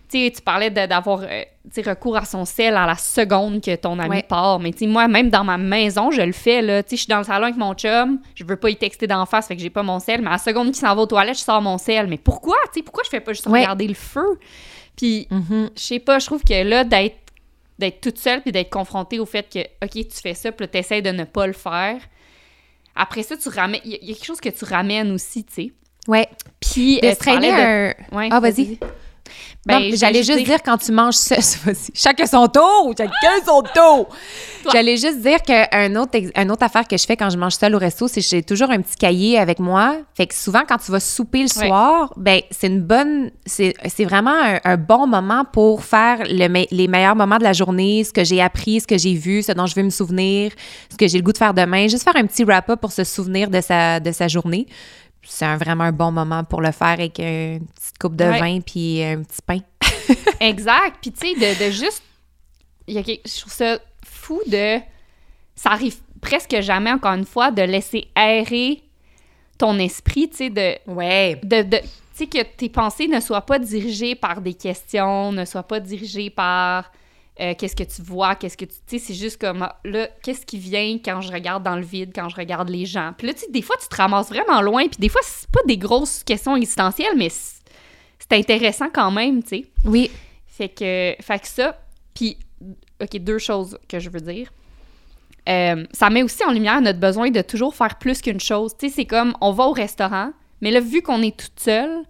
tu 0.07 0.17
sais, 0.25 0.31
tu 0.35 0.41
parlais 0.41 0.69
d'avoir 0.69 1.21
euh, 1.23 1.43
tu 1.73 1.81
recours 1.81 2.17
à 2.17 2.25
son 2.25 2.45
sel 2.45 2.75
à 2.75 2.85
la 2.85 2.95
seconde 2.95 3.61
que 3.61 3.75
ton 3.75 3.97
ami 3.99 4.09
Ouais. 4.17 4.23
part. 4.23 4.59
Mais 4.59 4.71
tu 4.71 4.79
sais, 4.79 4.87
moi, 4.87 5.07
même 5.07 5.29
dans 5.29 5.43
ma 5.43 5.57
maison, 5.57 6.11
je 6.11 6.21
le 6.21 6.31
fais, 6.31 6.61
là. 6.61 6.83
Tu 6.83 6.89
sais, 6.91 6.95
je 6.95 7.01
suis 7.01 7.09
dans 7.09 7.17
le 7.19 7.23
salon 7.23 7.43
avec 7.45 7.57
mon 7.57 7.73
chum, 7.73 8.19
je 8.35 8.43
veux 8.43 8.55
pas 8.55 8.69
y 8.69 8.75
texter 8.75 9.07
d'en 9.07 9.25
face, 9.25 9.47
fait 9.47 9.55
que 9.55 9.61
j'ai 9.61 9.69
pas 9.69 9.83
mon 9.83 9.99
sel, 9.99 10.21
mais 10.21 10.27
à 10.27 10.31
la 10.31 10.37
seconde 10.37 10.67
qu'il 10.67 10.75
s'en 10.77 10.95
va 10.95 11.01
aux 11.01 11.05
toilettes, 11.07 11.37
je 11.37 11.43
sors 11.43 11.61
mon 11.61 11.77
sel. 11.77 12.07
Mais 12.07 12.17
pourquoi, 12.17 12.55
tu 12.73 12.79
sais, 12.79 12.83
pourquoi 12.83 13.03
je 13.03 13.09
fais 13.09 13.19
pas 13.19 13.33
juste 13.33 13.47
Ouais. 13.47 13.61
regarder 13.61 13.87
le 13.87 13.93
feu? 13.95 14.39
Puis, 14.95 15.27
Mhm. 15.31 15.69
je 15.75 15.81
sais 15.81 15.99
pas, 15.99 16.19
je 16.19 16.25
trouve 16.27 16.43
que 16.43 16.63
là, 16.63 16.83
d'être 16.83 17.15
d'être 17.79 18.01
toute 18.01 18.17
seule 18.17 18.41
puis 18.41 18.51
d'être 18.51 18.69
confrontée 18.69 19.19
au 19.19 19.25
fait 19.25 19.47
que, 19.49 19.59
OK, 19.85 19.91
tu 19.93 20.19
fais 20.21 20.33
ça, 20.33 20.51
puis 20.51 20.65
là, 20.65 20.67
t'essayes 20.67 21.01
de 21.01 21.11
ne 21.11 21.23
pas 21.23 21.47
le 21.47 21.53
faire. 21.53 21.95
Après 22.99 23.23
ça, 23.23 23.35
tu 23.37 23.49
ramènes... 23.49 23.81
Il 23.85 23.91
y, 23.91 23.95
a- 23.95 23.97
y 24.03 24.13
quelque 24.13 24.25
chose 24.25 24.41
que 24.41 24.49
tu 24.49 24.65
ramènes 24.65 25.11
aussi, 25.11 25.43
tu 25.45 25.53
sais. 25.53 25.71
Ouais. 26.07 26.27
Puis, 26.59 26.99
De 27.01 27.07
euh, 27.07 27.13
se 27.13 27.19
traîner 27.19 27.51
de- 27.51 27.55
un. 27.55 28.17
Ouais, 28.17 28.29
Ah, 28.31 28.39
vas-y. 28.39 28.75
Ben, 28.75 28.77
Non, 28.81 28.87
je 29.67 29.95
j'allais 29.95 30.23
juste 30.23 30.43
dire 30.43 30.59
quand 30.63 30.77
tu 30.77 30.91
manges. 30.91 31.15
Vas-y. 31.29 31.75
Chacun 31.93 32.25
son 32.25 32.47
tour! 32.47 32.93
Chacun 32.97 33.45
son 33.45 33.61
tour! 33.61 34.09
J'allais 34.73 34.97
juste 34.97 35.21
dire 35.21 35.41
qu'un 35.41 35.95
autre, 35.95 36.19
un 36.35 36.49
autre 36.49 36.63
affaire 36.63 36.85
que 36.85 36.97
je 36.97 37.05
fais 37.05 37.15
quand 37.15 37.29
je 37.29 37.37
mange 37.37 37.53
seul 37.53 37.73
au 37.73 37.77
resto, 37.79 38.09
c'est 38.09 38.19
que 38.19 38.27
j'ai 38.27 38.43
toujours 38.43 38.69
un 38.69 38.81
petit 38.81 38.97
cahier 38.97 39.39
avec 39.39 39.59
moi. 39.59 39.95
Fait 40.15 40.27
que 40.27 40.35
souvent, 40.35 40.63
quand 40.67 40.77
tu 40.77 40.91
vas 40.91 40.99
souper 40.99 41.39
le 41.43 41.59
Ouais. 41.59 41.67
soir, 41.67 42.13
ben 42.17 42.41
c'est 42.51 42.67
une 42.67 42.81
bonne. 42.81 43.31
C'est 43.45 43.73
c'est 43.87 44.03
vraiment 44.03 44.33
un, 44.35 44.59
un 44.65 44.75
bon 44.77 45.07
moment 45.07 45.43
pour 45.51 45.83
faire 45.85 46.19
le 46.29 46.47
me- 46.49 46.67
les 46.71 46.87
meilleurs 46.89 47.15
moments 47.15 47.37
de 47.37 47.43
la 47.43 47.53
journée, 47.53 48.03
ce 48.03 48.11
que 48.11 48.23
j'ai 48.25 48.41
appris, 48.41 48.81
ce 48.81 48.87
que 48.87 48.97
j'ai 48.97 49.13
vu, 49.13 49.41
ce 49.43 49.53
dont 49.53 49.65
je 49.65 49.75
veux 49.75 49.83
me 49.83 49.89
souvenir, 49.89 50.51
ce 50.91 50.97
que 50.97 51.07
j'ai 51.07 51.17
le 51.17 51.23
goût 51.23 51.31
de 51.33 51.37
faire 51.37 51.53
demain. 51.53 51.87
Juste 51.87 52.03
faire 52.03 52.17
un 52.17 52.25
petit 52.25 52.43
wrap-up 52.43 52.79
pour 52.81 52.91
se 52.91 53.05
souvenir 53.05 53.49
de 53.49 53.61
sa, 53.61 53.99
de 54.01 54.11
sa 54.11 54.27
journée. 54.27 54.67
C'est 55.21 55.45
un- 55.45 55.57
vraiment 55.57 55.83
un 55.85 55.91
bon 55.91 56.11
moment 56.11 56.43
pour 56.43 56.61
le 56.61 56.71
faire 56.71 56.87
avec 56.87 57.19
une 57.19 57.65
petite 57.67 57.97
coupe 57.99 58.15
de 58.15 58.23
Ouais. 58.25 58.39
vin 58.39 58.59
puis 58.61 59.03
un 59.03 59.21
petit 59.23 59.41
pain. 59.45 59.59
Exact. 60.39 60.97
Puis, 61.01 61.11
tu 61.11 61.27
sais, 61.27 61.33
de, 61.35 61.65
de 61.65 61.71
juste. 61.71 62.01
il 62.87 62.95
y 62.95 62.97
a 62.97 63.03
quelque- 63.03 63.27
je 63.29 63.39
trouve 63.41 63.53
ça 63.53 63.79
fou 64.05 64.41
de. 64.47 64.79
Ça 65.55 65.71
arrive 65.71 65.97
presque 66.21 66.59
jamais, 66.61 66.91
encore 66.91 67.13
une 67.13 67.25
fois, 67.25 67.51
de 67.51 67.61
laisser 67.61 68.07
errer 68.15 68.81
ton 69.57 69.77
esprit, 69.77 70.29
tu 70.29 70.37
sais, 70.37 70.49
de. 70.49 70.75
Ouais. 70.91 71.39
de, 71.43 71.61
de- 71.63 71.77
tu 71.79 71.87
sais, 72.13 72.27
que 72.27 72.41
tes 72.55 72.69
pensées 72.69 73.07
ne 73.07 73.19
soient 73.19 73.45
pas 73.45 73.59
dirigées 73.59 74.15
par 74.15 74.41
des 74.41 74.53
questions, 74.53 75.31
ne 75.31 75.45
soient 75.45 75.63
pas 75.67 75.79
dirigées 75.79 76.29
par 76.29 76.91
euh, 77.39 77.53
qu'est-ce 77.57 77.75
que 77.75 77.83
tu 77.83 78.01
vois, 78.01 78.35
qu'est-ce 78.35 78.57
que 78.57 78.65
tu. 78.65 78.75
Tu 78.87 78.99
sais, 78.99 79.05
c'est 79.05 79.13
juste 79.13 79.39
comme 79.39 79.63
ah, 79.63 79.79
là, 79.85 80.07
qu'est-ce 80.23 80.45
qui 80.45 80.57
vient 80.57 80.97
quand 81.03 81.21
je 81.21 81.31
regarde 81.31 81.63
dans 81.63 81.75
le 81.75 81.83
vide, 81.83 82.11
quand 82.13 82.29
je 82.29 82.35
regarde 82.35 82.69
les 82.69 82.85
gens. 82.85 83.13
Puis 83.17 83.27
là, 83.27 83.33
tu 83.33 83.41
sais, 83.41 83.51
des 83.51 83.61
fois, 83.61 83.75
tu 83.81 83.87
te 83.87 83.95
ramasses 83.95 84.29
vraiment 84.29 84.61
loin, 84.61 84.87
puis 84.87 84.99
des 84.99 85.09
fois, 85.09 85.21
c'est 85.23 85.49
pas 85.49 85.61
des 85.65 85.77
grosses 85.77 86.23
questions 86.23 86.55
existentielles, 86.55 87.15
mais 87.17 87.29
c'est 87.29 87.59
c'est 88.29 88.37
intéressant 88.37 88.89
quand 88.93 89.11
même, 89.11 89.41
tu 89.41 89.49
sais. 89.49 89.65
Oui. 89.85 90.11
Fait 90.45 90.69
que, 90.69 91.15
fait 91.21 91.39
que 91.39 91.47
ça, 91.47 91.79
puis, 92.13 92.37
OK, 93.01 93.17
deux 93.19 93.39
choses 93.39 93.77
que 93.87 93.99
je 93.99 94.09
veux 94.09 94.21
dire. 94.21 94.51
Euh, 95.47 95.85
ça 95.91 96.09
met 96.09 96.21
aussi 96.21 96.43
en 96.43 96.51
lumière 96.51 96.81
notre 96.81 96.99
besoin 96.99 97.31
de 97.31 97.41
toujours 97.41 97.73
faire 97.73 97.97
plus 97.97 98.21
qu'une 98.21 98.39
chose. 98.39 98.75
Tu 98.77 98.89
sais, 98.89 98.95
c'est 98.95 99.05
comme, 99.05 99.33
on 99.41 99.51
va 99.51 99.65
au 99.65 99.71
restaurant, 99.71 100.31
mais 100.61 100.69
là, 100.69 100.79
vu 100.79 101.01
qu'on 101.01 101.21
est 101.21 101.35
toute 101.35 101.59
seule, 101.59 102.03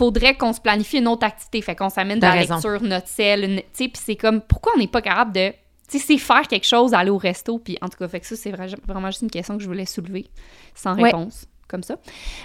faudrait 0.00 0.34
qu'on 0.34 0.52
se 0.54 0.60
planifie 0.62 0.96
une 0.98 1.08
autre 1.08 1.26
activité. 1.26 1.60
Fait 1.60 1.76
qu'on 1.76 1.90
s'amène 1.90 2.18
de 2.18 2.24
la 2.24 2.32
raison. 2.32 2.54
lecture, 2.54 2.82
notre 2.82 3.08
sel, 3.08 3.44
une- 3.44 3.56
tu 3.58 3.64
sais, 3.74 3.88
puis 3.88 4.02
c'est 4.02 4.16
comme, 4.16 4.40
pourquoi 4.40 4.72
on 4.74 4.78
n'est 4.78 4.86
pas 4.88 5.02
capable 5.02 5.32
de... 5.32 5.50
Tu 5.90 5.98
sais, 5.98 6.04
c'est 6.06 6.16
faire 6.18 6.48
quelque 6.48 6.66
chose, 6.66 6.94
aller 6.94 7.10
au 7.10 7.18
resto, 7.18 7.58
puis 7.58 7.76
en 7.82 7.88
tout 7.88 7.98
cas, 7.98 8.08
fait 8.08 8.20
que 8.20 8.26
ça, 8.26 8.34
c'est 8.36 8.50
vra- 8.50 8.76
vraiment 8.86 9.08
juste 9.10 9.22
une 9.22 9.30
question 9.30 9.56
que 9.58 9.62
je 9.62 9.68
voulais 9.68 9.84
soulever, 9.86 10.26
sans 10.74 10.94
Ouais. 10.96 11.10
réponse, 11.10 11.46
comme 11.68 11.82
ça. 11.82 11.96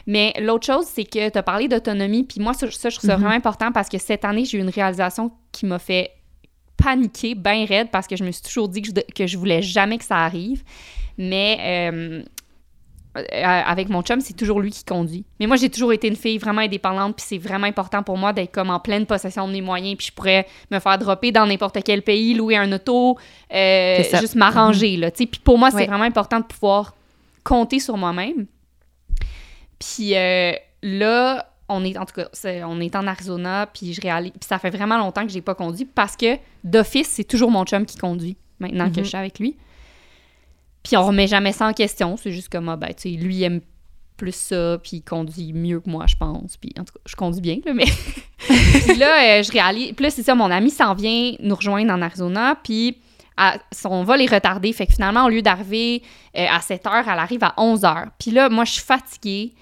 Mais 0.05 0.33
l'autre 0.41 0.65
chose, 0.65 0.85
c'est 0.87 1.05
que 1.05 1.29
tu 1.29 1.37
as 1.37 1.43
parlé 1.43 1.67
d'autonomie, 1.69 2.23
puis 2.25 2.41
moi, 2.41 2.53
ça, 2.53 2.69
ça, 2.71 2.89
je 2.89 2.97
trouve 2.97 3.09
ça 3.09 3.15
Mhm. 3.15 3.21
vraiment 3.23 3.37
important 3.37 3.71
parce 3.71 3.87
que 3.87 3.97
cette 3.99 4.25
année, 4.25 4.43
j'ai 4.45 4.57
eu 4.57 4.61
une 4.61 4.69
réalisation 4.69 5.31
qui 5.53 5.65
m'a 5.65 5.79
fait 5.79 6.11
paniquer 6.75 7.35
bien 7.35 7.65
raide 7.65 7.89
parce 7.91 8.05
que 8.07 8.15
je 8.17 8.23
me 8.25 8.31
suis 8.31 8.41
toujours 8.41 8.67
dit 8.67 8.81
que 8.81 8.89
je, 8.89 9.13
que 9.13 9.27
je 9.27 9.37
voulais 9.37 9.61
jamais 9.61 9.97
que 9.97 10.03
ça 10.05 10.17
arrive. 10.17 10.61
Mais 11.17 11.57
euh, 11.93 12.23
avec 13.15 13.87
mon 13.89 14.01
chum, 14.01 14.19
c'est 14.19 14.33
toujours 14.35 14.59
lui 14.59 14.71
qui 14.71 14.83
conduit. 14.83 15.23
Mais 15.39 15.47
moi, 15.47 15.55
j'ai 15.55 15.69
toujours 15.69 15.93
été 15.93 16.07
une 16.07 16.15
fille 16.15 16.37
vraiment 16.37 16.61
indépendante, 16.61 17.15
puis 17.15 17.25
c'est 17.27 17.37
vraiment 17.37 17.67
important 17.67 18.03
pour 18.03 18.17
moi 18.17 18.33
d'être 18.33 18.51
comme 18.51 18.69
en 18.69 18.79
pleine 18.79 19.05
possession 19.05 19.47
de 19.47 19.53
mes 19.53 19.61
moyens, 19.61 19.95
puis 19.97 20.07
je 20.07 20.11
pourrais 20.13 20.45
me 20.71 20.79
faire 20.79 20.97
dropper 20.97 21.31
dans 21.31 21.45
n'importe 21.45 21.77
quel 21.83 22.01
pays, 22.01 22.33
louer 22.33 22.57
un 22.57 22.71
auto, 22.73 23.17
euh, 23.53 24.03
juste 24.19 24.35
m'arranger, 24.35 24.97
là. 24.97 25.11
tu 25.11 25.19
sais. 25.23 25.25
Puis 25.27 25.39
pour 25.43 25.57
moi, 25.57 25.71
c'est 25.71 25.77
Ouais. 25.77 25.87
vraiment 25.87 26.03
important 26.03 26.39
de 26.39 26.45
pouvoir 26.45 26.93
compter 27.43 27.79
sur 27.79 27.95
moi-même. 27.95 28.47
Puis 29.79 30.15
euh, 30.15 30.53
là, 30.83 31.47
on 31.69 31.83
est 31.83 31.97
en 31.97 32.05
tout 32.05 32.13
cas, 32.15 32.27
on 32.67 32.79
est 32.79 32.95
en 32.95 33.07
Arizona, 33.07 33.67
puis 33.73 33.93
je 33.93 34.01
réalise, 34.01 34.31
puis 34.31 34.47
ça 34.47 34.59
fait 34.59 34.69
vraiment 34.69 34.97
longtemps 34.97 35.25
que 35.25 35.31
j'ai 35.31 35.41
pas 35.41 35.55
conduit 35.55 35.85
parce 35.85 36.15
que 36.15 36.37
d'office, 36.63 37.07
c'est 37.09 37.23
toujours 37.23 37.51
mon 37.51 37.65
chum 37.65 37.85
qui 37.85 37.97
conduit 37.97 38.37
maintenant 38.59 38.89
que 38.89 38.97
Mhm. 38.99 39.03
je 39.03 39.09
suis 39.09 39.17
avec 39.17 39.39
lui. 39.39 39.57
Puis 40.85 40.95
on 40.97 41.05
remet 41.07 41.27
jamais 41.27 41.51
ça 41.51 41.67
en 41.67 41.73
question, 41.73 42.15
c'est 42.15 42.31
juste 42.31 42.49
comme 42.49 42.69
ah, 42.69 42.77
ben 42.77 42.93
tu 42.93 43.09
sais, 43.09 43.09
lui 43.09 43.43
aime 43.43 43.59
plus 44.17 44.33
ça, 44.35 44.77
puis 44.81 44.97
il 44.97 45.01
conduit 45.01 45.51
mieux 45.51 45.81
que 45.81 45.89
moi, 45.89 46.05
je 46.07 46.15
pense. 46.15 46.55
Puis 46.55 46.71
en 46.79 46.85
tout 46.85 46.93
cas, 46.93 46.99
je 47.05 47.15
conduis 47.17 47.41
bien 47.41 47.57
là, 47.65 47.73
mais 47.73 47.83
puis 48.37 48.95
là, 48.97 49.39
euh, 49.39 49.43
je 49.43 49.51
réalise, 49.51 49.91
puis 49.93 50.03
là 50.03 50.09
c'est 50.09 50.23
ça, 50.23 50.35
mon 50.35 50.49
ami 50.51 50.69
s'en 50.69 50.93
vient 50.93 51.33
nous 51.41 51.55
rejoindre 51.55 51.91
en 51.93 52.01
Arizona, 52.01 52.55
puis 52.63 52.97
son 53.73 54.03
vol 54.05 54.21
est 54.21 54.31
retardé, 54.33 54.71
fait 54.71 54.87
que 54.87 54.93
finalement 54.93 55.25
au 55.25 55.29
lieu 55.29 55.41
d'arriver 55.41 56.01
euh, 56.37 56.45
à 56.49 56.61
7 56.61 56.85
heures, 56.87 57.03
elle 57.05 57.19
arrive 57.19 57.43
à 57.43 57.53
11 57.57 57.83
heures. 57.83 58.07
Puis 58.17 58.31
là, 58.31 58.47
moi 58.47 58.63
je 58.63 58.71
suis 58.71 58.83
fatiguée. 58.83 59.53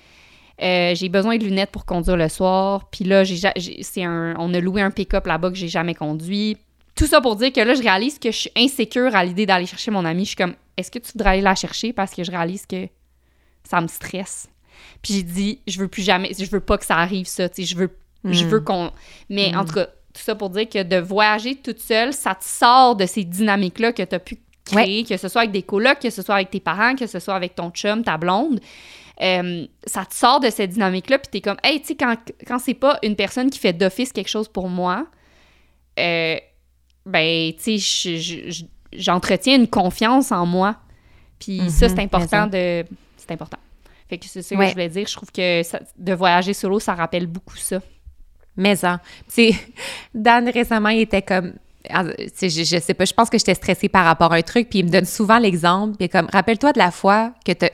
Euh, 0.61 0.93
j'ai 0.93 1.09
besoin 1.09 1.38
de 1.38 1.43
lunettes 1.43 1.71
pour 1.71 1.84
conduire 1.84 2.15
le 2.15 2.30
soir. 2.30 2.88
Puis 2.91 3.03
là, 3.03 3.24
j'ai, 3.24 3.36
ja- 3.38 3.53
j'ai- 3.55 3.82
c'est 3.82 4.03
un, 4.03 4.36
on 4.38 4.53
a 4.53 4.59
loué 4.59 4.84
un 4.84 4.91
pick-up 4.91 5.26
là-bas 5.26 5.49
que 5.49 5.55
j'ai 5.55 5.67
jamais 5.67 5.95
conduit. 5.95 6.57
Tout 6.96 7.08
ça 7.08 7.22
pour 7.22 7.36
dire 7.36 7.52
que 7.52 7.60
là, 7.60 7.74
je 7.74 7.82
réalise 7.82 8.20
que 8.20 8.32
je 8.32 8.38
suis 8.38 8.52
insécure 8.56 9.16
à 9.16 9.26
l'idée 9.26 9.46
d'aller 9.46 9.66
chercher 9.66 9.91
mon 9.91 10.06
amie. 10.06 10.24
Je 10.24 10.30
suis 10.30 10.36
comme, 10.36 10.56
est-ce 10.78 10.91
que 10.91 11.00
tu 11.00 11.12
voudrais 11.14 11.32
aller 11.32 11.41
la 11.41 11.56
chercher? 11.56 11.94
Parce 11.94 12.14
que 12.14 12.24
je 12.24 12.32
réalise 12.32 12.66
que 12.66 12.88
ça 13.64 13.82
me 13.82 13.88
stresse. 13.88 14.48
Puis 15.02 15.14
j'ai 15.16 15.24
dit, 15.24 15.60
je 15.68 15.80
veux 15.80 15.88
plus 15.88 16.04
jamais, 16.04 16.32
je 16.38 16.50
veux 16.50 16.60
pas 16.60 16.78
que 16.78 16.86
ça 16.86 16.98
arrive, 16.98 17.26
ça. 17.26 17.50
Tu 17.50 17.64
sais, 17.64 17.68
je 17.68 17.78
veux, 17.78 17.89
je 18.26 18.46
veux 18.46 18.62
qu'on. 18.62 18.91
Mais 19.30 19.56
en 19.56 19.66
tout 19.66 19.74
cas, 19.74 19.86
tout 19.86 20.22
ça 20.22 20.36
pour 20.36 20.50
dire 20.50 20.70
que 20.70 20.84
de 20.84 20.98
voyager 20.98 21.56
toute 21.56 21.80
seule, 21.80 22.14
ça 22.14 22.36
te 22.36 22.46
sort 22.46 22.96
de 22.96 23.06
ces 23.06 23.24
dynamiques-là 23.24 23.94
que 23.94 24.04
tu 24.04 24.16
as 24.16 24.20
pu 24.20 24.39
créer, 24.66 25.04
que 25.04 25.18
ce 25.18 25.28
soit 25.28 25.41
avec 25.41 25.52
des 25.52 25.64
colocs, 25.64 26.00
que 26.00 26.10
ce 26.10 26.22
soit 26.22 26.36
avec 26.36 26.50
tes 26.50 26.60
parents, 26.60 26.96
que 26.96 27.08
ce 27.08 27.20
soit 27.20 27.36
avec 27.36 27.56
ton 27.56 27.72
chum, 27.72 28.04
ta 28.04 28.18
blonde. 28.18 28.60
Euh, 29.22 29.68
ça 29.86 30.06
te 30.06 30.14
sort 30.14 30.39
de 30.39 30.50
cette 30.50 30.72
dynamique-là, 30.72 31.20
puis 31.20 31.30
t'es 31.32 31.41
comme, 31.41 31.58
hey, 31.64 31.82
tu 31.82 31.88
sais, 31.88 31.96
quand, 31.96 32.16
quand 32.48 32.60
c'est 32.60 32.74
pas 32.74 32.98
une 33.04 33.16
personne 33.16 33.50
qui 33.50 33.60
fait 33.60 33.74
d'office 33.74 34.12
quelque 34.12 34.30
chose 34.30 34.48
pour 34.48 34.70
moi, 34.70 35.06
euh, 36.00 36.38
ben, 37.06 37.51
tu 37.54 37.64
sais, 37.64 37.78
je- 37.78 38.18
je- 38.18 38.51
je- 38.51 38.64
j'entretiens 38.93 39.56
une 39.56 39.68
confiance 39.68 40.32
en 40.32 40.45
moi. 40.45 40.76
Puis 41.39 41.60
ça, 41.70 41.89
c'est 41.89 41.95
Mhm, 41.95 41.99
important 42.06 42.47
de. 42.47 42.86
C'est 43.18 43.32
important. 43.32 43.58
Fait 44.10 44.18
que 44.18 44.26
c'est 44.26 44.41
ça 44.41 44.56
que 44.56 44.62
je 44.68 44.72
voulais 44.74 44.89
dire. 44.89 45.08
Je 45.08 45.14
trouve 45.16 45.32
que 45.32 45.64
ça- 45.64 45.80
de 45.97 46.14
voyager 46.14 46.54
solo, 46.54 46.80
ça 46.80 46.93
rappelle 46.93 47.28
beaucoup 47.28 47.58
ça. 47.58 47.80
Mais 48.56 48.76
ça. 48.76 48.99
Tu 49.34 49.51
sais, 49.51 49.56
Dan, 50.14 50.47
récemment, 50.49 50.89
il 50.89 51.01
était 51.01 51.22
comme. 51.22 51.54
ah, 51.89 52.04
Je, 52.41 52.47
je 52.47 52.80
sais 52.80 52.93
pas, 52.93 53.06
je 53.06 53.14
pense 53.14 53.30
que 53.30 53.38
j'étais 53.38 53.56
stressée 53.56 53.89
par 53.89 54.06
rapport 54.06 54.32
à 54.32 54.36
un 54.36 54.41
truc, 54.41 54.70
puis 54.70 54.80
il 54.80 54.86
me 54.86 54.89
donne 54.91 55.06
souvent 55.06 55.39
l'exemple. 55.39 55.97
Puis 55.97 56.08
comme, 56.10 56.28
rappelle-toi 56.32 56.72
de 56.74 56.78
la 56.80 56.91
fois 56.91 57.34
que 57.45 57.51
tu 57.51 57.66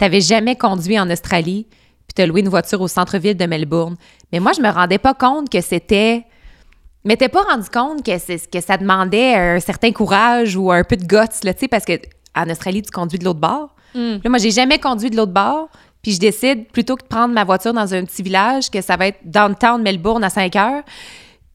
n'avais 0.00 0.20
jamais 0.20 0.56
conduit 0.56 0.98
en 1.00 1.10
Australie, 1.10 1.66
puis 1.70 2.14
tu 2.14 2.22
as 2.22 2.26
loué 2.26 2.40
une 2.40 2.48
voiture 2.48 2.80
au 2.80 2.88
centre-ville 2.88 3.36
de 3.36 3.46
Melbourne. 3.46 3.96
Mais 4.32 4.40
moi, 4.40 4.52
je 4.52 4.60
me 4.60 4.68
rendais 4.68 4.98
pas 4.98 5.14
compte 5.14 5.48
que 5.48 5.60
c'était. 5.60 6.24
Je 7.04 7.08
m'étais 7.08 7.28
pas 7.28 7.42
rendu 7.42 7.68
compte 7.68 8.02
que, 8.04 8.18
c'est- 8.18 8.50
que 8.50 8.60
ça 8.60 8.76
demandait 8.78 9.34
un 9.34 9.60
certain 9.60 9.92
courage 9.92 10.56
ou 10.56 10.72
un 10.72 10.84
peu 10.84 10.96
de 10.96 11.04
guts, 11.04 11.16
là, 11.44 11.52
tu 11.52 11.60
sais, 11.60 11.68
parce 11.68 11.84
que 11.84 11.92
en 12.36 12.48
Australie, 12.50 12.82
tu 12.82 12.90
conduis 12.90 13.18
de 13.18 13.24
l'autre 13.24 13.40
bord. 13.40 13.74
Mm. 13.94 14.14
Là, 14.24 14.30
moi, 14.30 14.38
j'ai 14.38 14.50
jamais 14.50 14.78
conduit 14.78 15.10
de 15.10 15.16
l'autre 15.16 15.32
bord. 15.32 15.68
Puis 16.02 16.12
je 16.12 16.18
décide, 16.20 16.66
plutôt 16.70 16.96
que 16.96 17.02
de 17.02 17.08
prendre 17.08 17.32
ma 17.32 17.44
voiture 17.44 17.72
dans 17.72 17.94
un 17.94 18.04
petit 18.04 18.22
village, 18.22 18.70
que 18.70 18.80
ça 18.82 18.96
va 18.96 19.06
être 19.06 19.18
downtown 19.24 19.80
Melbourne 19.82 20.22
à 20.24 20.30
5 20.30 20.54
heures. 20.56 20.82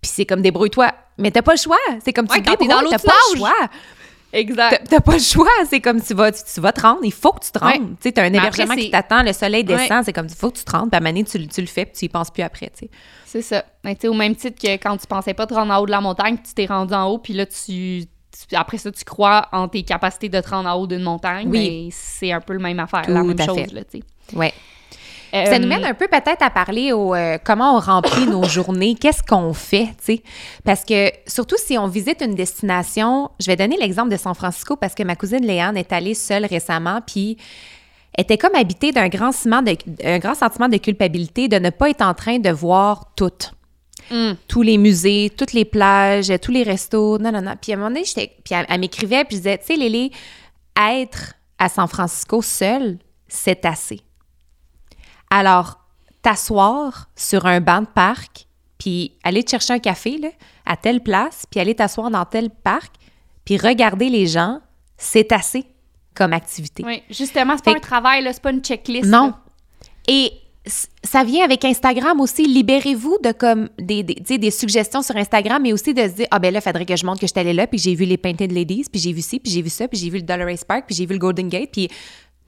Puis 0.02 0.12
c'est 0.14 0.26
comme 0.26 0.42
débrouille-toi. 0.42 0.92
Mais 1.18 1.30
t'as 1.32 1.42
pas 1.42 1.52
le 1.52 1.58
choix. 1.60 1.78
C'est 2.04 2.14
comme 2.14 2.28
tu 2.28 2.34
Ouais, 2.34 2.42
quand 2.42 2.56
t'es 2.56 2.66
dans 2.68 2.78
t'as 2.78 2.82
l'autre 2.84 3.06
pas 3.06 3.14
le 3.34 3.38
choix. 3.38 3.54
Exact. 4.32 4.88
t'as 4.90 5.00
pas 5.00 5.14
le 5.14 5.20
choix. 5.20 5.48
C'est 5.70 5.80
comme 5.82 6.02
tu 6.02 6.14
vas, 6.14 6.32
tu, 6.32 6.42
tu 6.54 6.62
vas 6.62 6.72
te 6.72 6.82
rendre. 6.82 7.00
Il 7.04 7.12
faut 7.14 7.32
que 7.32 7.44
tu 7.44 7.52
te 7.52 7.60
rendes. 7.60 7.92
Tu 7.98 8.04
sais, 8.04 8.12
t'as 8.12 8.24
un 8.26 8.30
Mais 8.30 8.38
hébergement 8.38 8.76
qui 8.76 8.92
t'attend, 8.92 9.24
le 9.24 9.34
soleil 9.34 9.64
descend. 9.64 10.04
C'est 10.06 10.14
comme, 10.14 10.28
il 10.30 10.36
faut 10.36 10.52
que 10.52 10.58
tu 10.60 10.64
te 10.64 10.72
rendes. 10.72 10.90
Puis 10.92 10.98
à 10.98 11.00
donné, 11.02 11.24
tu, 11.24 11.48
tu 11.48 11.62
le 11.62 11.68
fais, 11.68 11.86
puis 11.86 11.96
tu 11.98 12.06
y 12.06 12.10
penses 12.10 12.30
plus 12.32 12.44
après, 12.44 12.68
tu 12.68 12.86
sais. 12.86 12.90
C'est 13.26 13.42
ça. 13.42 13.64
Ben, 13.84 13.94
tu 13.96 14.02
sais, 14.02 14.08
au 14.08 14.14
même 14.14 14.36
titre 14.36 14.60
que 14.62 14.72
quand 14.74 14.98
tu 14.98 15.08
pensais 15.08 15.34
pas 15.34 15.46
te 15.48 15.54
rendre 15.54 15.74
en 15.74 15.78
haut 15.80 15.86
de 15.86 15.92
la 15.92 16.02
montagne, 16.02 16.38
tu 16.38 16.54
t'es 16.54 16.66
rendu 16.66 16.94
en 16.94 17.06
haut, 17.08 17.18
puis 17.18 17.34
là, 17.34 17.46
tu, 17.46 18.06
tu- 18.06 18.56
après 18.56 18.78
ça, 18.78 18.92
tu 18.92 19.04
crois 19.04 19.48
en 19.52 19.68
tes 19.68 19.84
capacités 19.84 20.30
de 20.30 20.40
te 20.42 20.50
rendre 20.50 20.70
en 20.70 20.74
haut 20.76 20.88
d'une 20.88 21.04
montagne. 21.04 21.48
Oui. 21.48 21.86
mais 21.86 21.90
c'est 21.92 22.32
un 22.32 22.42
peu 22.42 22.54
le 22.54 22.60
même 22.60 22.80
affaire, 22.80 23.04
Tout 23.04 23.12
la 23.12 23.24
même 23.24 23.40
chose, 23.40 23.58
fait. 23.58 23.72
là. 23.74 23.82
Ça 25.32 25.38
Euh, 25.56 25.60
nous 25.60 25.68
mène 25.68 25.86
un 25.86 25.94
peu 25.94 26.08
peut-être 26.08 26.42
à 26.42 26.50
parler 26.50 26.92
au 26.92 27.14
euh, 27.14 27.38
comment 27.44 27.76
on 27.76 27.80
remplit 27.80 28.26
nos 28.26 28.44
journées, 28.48 28.96
qu'est-ce 28.96 29.22
qu'on 29.24 29.54
fait, 29.54 29.88
tu 30.04 30.16
sais? 30.16 30.24
Parce 30.64 30.84
que 30.84 31.12
surtout 31.28 31.56
si 31.58 31.78
on 31.78 31.88
visite 31.88 32.22
une 32.22 32.36
destination, 32.36 33.30
je 33.40 33.46
vais 33.48 33.56
donner 33.56 33.78
l'exemple 33.78 34.10
de 34.10 34.18
San 34.18 34.34
Francisco 34.34 34.76
parce 34.76 34.96
que 34.96 35.04
ma 35.04 35.16
cousine 35.16 35.46
Léane 35.46 35.78
est 35.78 35.94
allée 35.94 36.14
seule 36.16 36.46
récemment, 36.46 37.02
puis 37.06 37.38
était 38.18 38.38
comme 38.38 38.56
habitée 38.56 38.92
d'un 38.92 39.08
grand, 39.08 39.32
sentiment 39.32 39.62
de, 39.62 39.78
un 40.04 40.18
grand 40.20 40.36
sentiment 40.36 40.68
de 40.68 40.78
culpabilité 40.78 41.48
de 41.48 41.58
ne 41.60 41.70
pas 41.70 41.90
être 41.90 42.02
en 42.02 42.14
train 42.14 42.40
de 42.40 42.50
voir 42.50 43.12
tout. 43.16 43.32
Mm. 44.12 44.32
Tous 44.48 44.64
les 44.64 44.78
musées, 44.80 45.32
toutes 45.38 45.54
les 45.54 45.66
plages, 45.66 46.32
tous 46.42 46.52
les 46.52 46.64
restos, 46.64 47.20
non, 47.20 47.32
non, 47.32 47.42
non. 47.42 47.54
Puis 47.62 47.72
à 47.72 47.76
un 47.76 47.78
moment 47.78 47.92
donné, 47.92 48.04
j'étais- 48.06 48.32
puis 48.44 48.56
elle, 48.56 48.66
elle 48.68 48.80
m'écrivait, 48.80 49.24
puis 49.26 49.36
je 49.38 49.42
disais, 49.42 49.58
tu 49.60 49.66
sais, 49.68 49.76
Lélie, 49.76 50.12
être 50.76 51.34
à 51.60 51.70
San 51.70 51.88
Francisco 51.88 52.42
seule, 52.42 52.98
c'est 53.28 53.64
assez. 53.66 54.02
Alors, 55.30 55.80
t'asseoir 56.22 57.10
sur 57.16 57.46
un 57.46 57.62
banc 57.62 57.82
de 57.82 57.88
parc, 57.88 58.48
puis 58.78 59.14
aller 59.24 59.44
te 59.44 59.52
chercher 59.52 59.74
un 59.74 59.80
café 59.80 60.18
là, 60.18 60.30
à 60.66 60.76
telle 60.78 61.02
place, 61.02 61.46
puis 61.50 61.60
aller 61.60 61.76
t'asseoir 61.76 62.10
dans 62.10 62.26
tel 62.26 62.50
parc, 62.50 62.94
puis 63.46 63.58
regarder 63.58 64.10
les 64.10 64.28
gens, 64.28 64.60
c'est 64.98 65.32
assez 65.32 65.66
comme 66.16 66.34
activité. 66.34 66.84
Oui, 66.86 67.04
justement, 67.10 67.56
c'est 67.56 67.66
pas 67.66 67.72
Fait 67.72 67.78
un 67.78 67.82
travail, 67.82 68.24
là, 68.24 68.34
c'est 68.34 68.42
pas 68.42 68.52
une 68.52 68.62
checklist. 68.62 69.06
Non. 69.06 69.28
là. 69.28 69.40
Et 70.08 70.32
ça 71.04 71.24
vient 71.24 71.44
avec 71.44 71.64
Instagram 71.66 72.20
aussi. 72.20 72.46
Libérez-vous 72.46 73.18
de 73.24 73.32
comme 73.32 73.70
des 73.78 74.52
suggestions 74.52 75.02
sur 75.02 75.16
Instagram, 75.16 75.62
mais 75.62 75.74
aussi 75.74 75.94
de 75.94 76.02
se 76.02 76.14
dire 76.14 76.28
Ah 76.32 76.40
ben 76.40 76.54
là, 76.54 76.60
il 76.60 76.62
faudrait 76.62 76.86
que 76.86 76.96
je 76.96 77.06
montre 77.06 77.20
que 77.22 77.28
je 77.28 77.32
suis 77.32 77.40
allée 77.40 77.54
là, 77.54 77.68
puis 77.68 77.80
j'ai 77.80 77.96
vu 77.96 78.06
les 78.06 78.18
Painted 78.18 78.52
Ladies, 78.52 78.86
puis 78.92 79.00
j'ai 79.00 79.14
vu 79.14 79.22
ci, 79.22 79.40
puis 79.40 79.52
j'ai 79.52 79.62
vu 79.62 79.70
ça, 79.70 79.88
puis 79.88 79.98
j'ai 79.98 80.10
vu 80.10 80.18
le 80.18 80.24
Dollar 80.24 80.48
Race 80.48 80.64
Park, 80.64 80.86
puis 80.88 80.96
j'ai 80.96 81.06
vu 81.06 81.14
le 81.14 81.20
Golden 81.20 81.48
Gate, 81.48 81.70
puis 81.72 81.90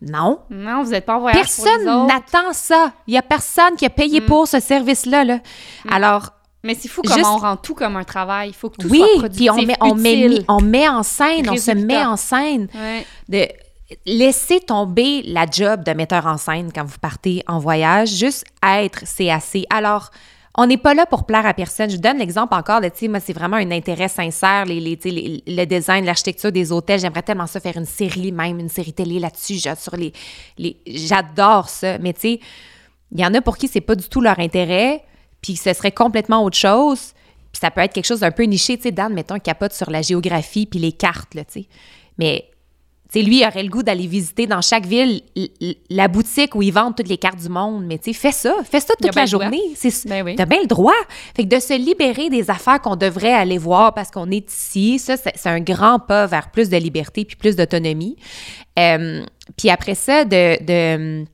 non. 0.01 0.39
Non, 0.49 0.83
vous 0.83 0.93
êtes 0.93 1.05
pas 1.05 1.17
en 1.17 1.19
voyage 1.19 1.39
Personne. 1.41 1.83
Mm. 1.83 2.07
n'attend 2.07 2.53
ça. 2.53 2.91
Il 3.07 3.13
y 3.13 3.17
a 3.17 3.21
personne 3.21 3.75
qui 3.75 3.85
a 3.85 3.89
payé 3.89 4.21
pour 4.21 4.47
ce 4.47 4.59
service-là. 4.59 5.23
Là. 5.23 5.39
Alors, 5.91 6.29
Mais 6.63 6.75
c'est 6.75 6.87
fou 6.87 7.01
Juste- 7.03 7.15
comment 7.21 7.35
on 7.35 7.39
rend 7.39 7.57
tout 7.57 7.75
comme 7.75 7.95
un 7.95 8.03
travail. 8.03 8.49
Il 8.49 8.55
faut 8.55 8.69
que 8.69 8.77
tout 8.77 8.87
oui, 8.89 8.97
soit 8.99 9.19
productif, 9.19 9.37
puis 9.37 9.49
on 9.49 9.65
met, 9.65 9.77
on, 9.81 9.95
met, 9.95 10.45
on 10.47 10.61
met 10.61 10.87
en 10.89 11.03
scène, 11.03 11.49
on 11.49 11.57
se 11.57 11.71
met 11.71 12.03
en 12.05 12.15
scène. 12.17 12.67
Ouais. 12.73 13.05
de 13.29 13.47
laisser 14.05 14.59
tomber 14.61 15.21
la 15.25 15.45
job 15.49 15.83
de 15.83 15.91
metteur 15.91 16.25
en 16.25 16.37
scène 16.37 16.71
quand 16.73 16.85
vous 16.85 16.97
partez 16.99 17.43
en 17.47 17.59
voyage. 17.59 18.09
Juste 18.09 18.45
être, 18.65 19.01
c'est 19.05 19.29
assez. 19.29 19.65
Alors, 19.69 20.11
on 20.57 20.67
n'est 20.67 20.77
pas 20.77 20.93
là 20.93 21.05
pour 21.05 21.25
plaire 21.25 21.45
à 21.45 21.53
personne. 21.53 21.89
Je 21.89 21.95
vous 21.95 22.01
donne 22.01 22.17
l'exemple 22.17 22.53
encore 22.53 22.81
de, 22.81 22.89
tu 22.89 22.97
sais, 22.99 23.07
moi, 23.07 23.19
c'est 23.21 23.31
vraiment 23.33 23.55
un 23.57 23.71
intérêt 23.71 24.09
sincère, 24.09 24.65
les, 24.65 24.79
les, 24.81 24.99
les- 25.05 25.43
le 25.47 25.65
design, 25.65 26.03
l'architecture 26.05 26.51
des 26.51 26.71
hôtels. 26.73 26.99
J'aimerais 26.99 27.21
tellement 27.23 27.47
ça 27.47 27.59
faire 27.61 27.77
une 27.77 27.85
série, 27.85 28.31
même 28.33 28.59
une 28.59 28.69
série 28.69 28.91
télé 28.93 29.19
là-dessus, 29.19 29.59
les, 29.97 30.11
les... 30.57 30.77
J'adore 30.85 31.69
ça. 31.69 31.97
Mais 31.99 32.13
tu 32.13 32.19
sais, 32.21 32.39
il 33.13 33.19
y 33.19 33.25
en 33.25 33.33
a 33.33 33.41
pour 33.41 33.57
qui 33.57 33.67
c'est 33.69 33.81
pas 33.81 33.95
du 33.95 34.09
tout 34.09 34.19
leur 34.19 34.39
intérêt, 34.39 35.03
puis 35.41 35.55
ce 35.55 35.71
serait 35.73 35.91
complètement 35.93 36.43
autre 36.43 36.57
chose. 36.57 37.13
Puis 37.51 37.59
ça 37.59 37.71
peut 37.71 37.81
être 37.81 37.93
quelque 37.93 38.05
chose 38.05 38.21
d'un 38.21 38.31
peu 38.31 38.43
niché, 38.43 38.77
tu 38.77 38.83
sais, 38.83 38.91
Dan, 38.91 39.13
mettons, 39.13 39.39
capote 39.39 39.73
sur 39.73 39.89
la 39.89 40.01
géographie 40.01 40.65
puis 40.65 40.79
les 40.79 40.91
cartes, 40.91 41.33
là, 41.33 41.45
tu 41.45 41.61
sais. 41.61 41.67
Mais, 42.17 42.50
sais, 43.19 43.21
lui, 43.21 43.41
il 43.41 43.45
aurait 43.45 43.63
le 43.63 43.69
goût 43.69 43.83
d'aller 43.83 44.07
visiter 44.07 44.47
dans 44.47 44.61
chaque 44.61 44.85
ville 44.85 45.21
la 45.89 46.07
boutique 46.07 46.55
où 46.55 46.61
ils 46.61 46.71
vendent 46.71 46.95
toutes 46.95 47.07
les 47.07 47.17
cartes 47.17 47.39
du 47.39 47.49
monde. 47.49 47.85
Mais, 47.85 47.97
tu 47.97 48.13
sais, 48.13 48.19
fais 48.19 48.31
ça, 48.31 48.55
fais 48.63 48.79
ça 48.79 48.93
toute 48.99 49.15
la 49.15 49.25
journée. 49.25 49.61
C'est, 49.75 50.07
Ben 50.07 50.23
oui. 50.23 50.35
T'as 50.35 50.45
bien 50.45 50.61
le 50.61 50.67
droit. 50.67 50.93
Fait 51.35 51.43
que 51.43 51.55
de 51.55 51.59
se 51.59 51.77
libérer 51.77 52.29
des 52.29 52.49
affaires 52.49 52.81
qu'on 52.81 52.95
devrait 52.95 53.33
aller 53.33 53.57
voir 53.57 53.93
parce 53.93 54.11
qu'on 54.11 54.31
est 54.31 54.51
ici, 54.51 54.99
ça, 54.99 55.17
c'est, 55.17 55.33
c'est 55.35 55.49
un 55.49 55.59
grand 55.59 55.99
pas 55.99 56.25
vers 56.25 56.51
plus 56.51 56.69
de 56.69 56.77
liberté 56.77 57.25
puis 57.25 57.35
plus 57.35 57.55
d'autonomie. 57.55 58.15
Euh, 58.79 59.23
puis 59.57 59.69
après 59.69 59.95
ça, 59.95 60.25
de... 60.25 60.63
de 60.63 61.25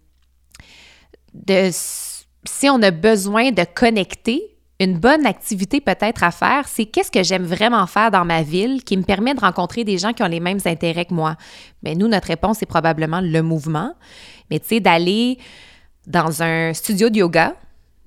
de 1.33 1.69
si 1.71 2.69
on 2.69 2.81
a 2.81 2.91
besoin 2.91 3.51
de 3.51 3.63
connecter, 3.63 4.56
une 4.79 4.97
bonne 4.97 5.25
activité 5.25 5.81
peut-être 5.81 6.23
à 6.23 6.31
faire, 6.31 6.67
c'est 6.67 6.85
qu'est-ce 6.85 7.11
que 7.11 7.23
j'aime 7.23 7.43
vraiment 7.43 7.87
faire 7.87 8.11
dans 8.11 8.25
ma 8.25 8.43
ville 8.43 8.83
qui 8.83 8.95
me 8.97 9.03
permet 9.03 9.33
de 9.33 9.39
rencontrer 9.39 9.83
des 9.83 9.97
gens 9.97 10.13
qui 10.13 10.23
ont 10.23 10.27
les 10.27 10.39
mêmes 10.39 10.59
intérêts 10.65 11.05
que 11.05 11.13
moi? 11.13 11.35
Bien, 11.81 11.95
nous, 11.95 12.07
notre 12.07 12.27
réponse, 12.27 12.57
c'est 12.59 12.67
probablement 12.67 13.21
le 13.21 13.41
mouvement. 13.41 13.93
Mais 14.51 14.59
tu 14.59 14.67
sais, 14.67 14.79
d'aller 14.79 15.39
dans 16.05 16.43
un 16.43 16.73
studio 16.73 17.09
de 17.09 17.17
yoga, 17.17 17.55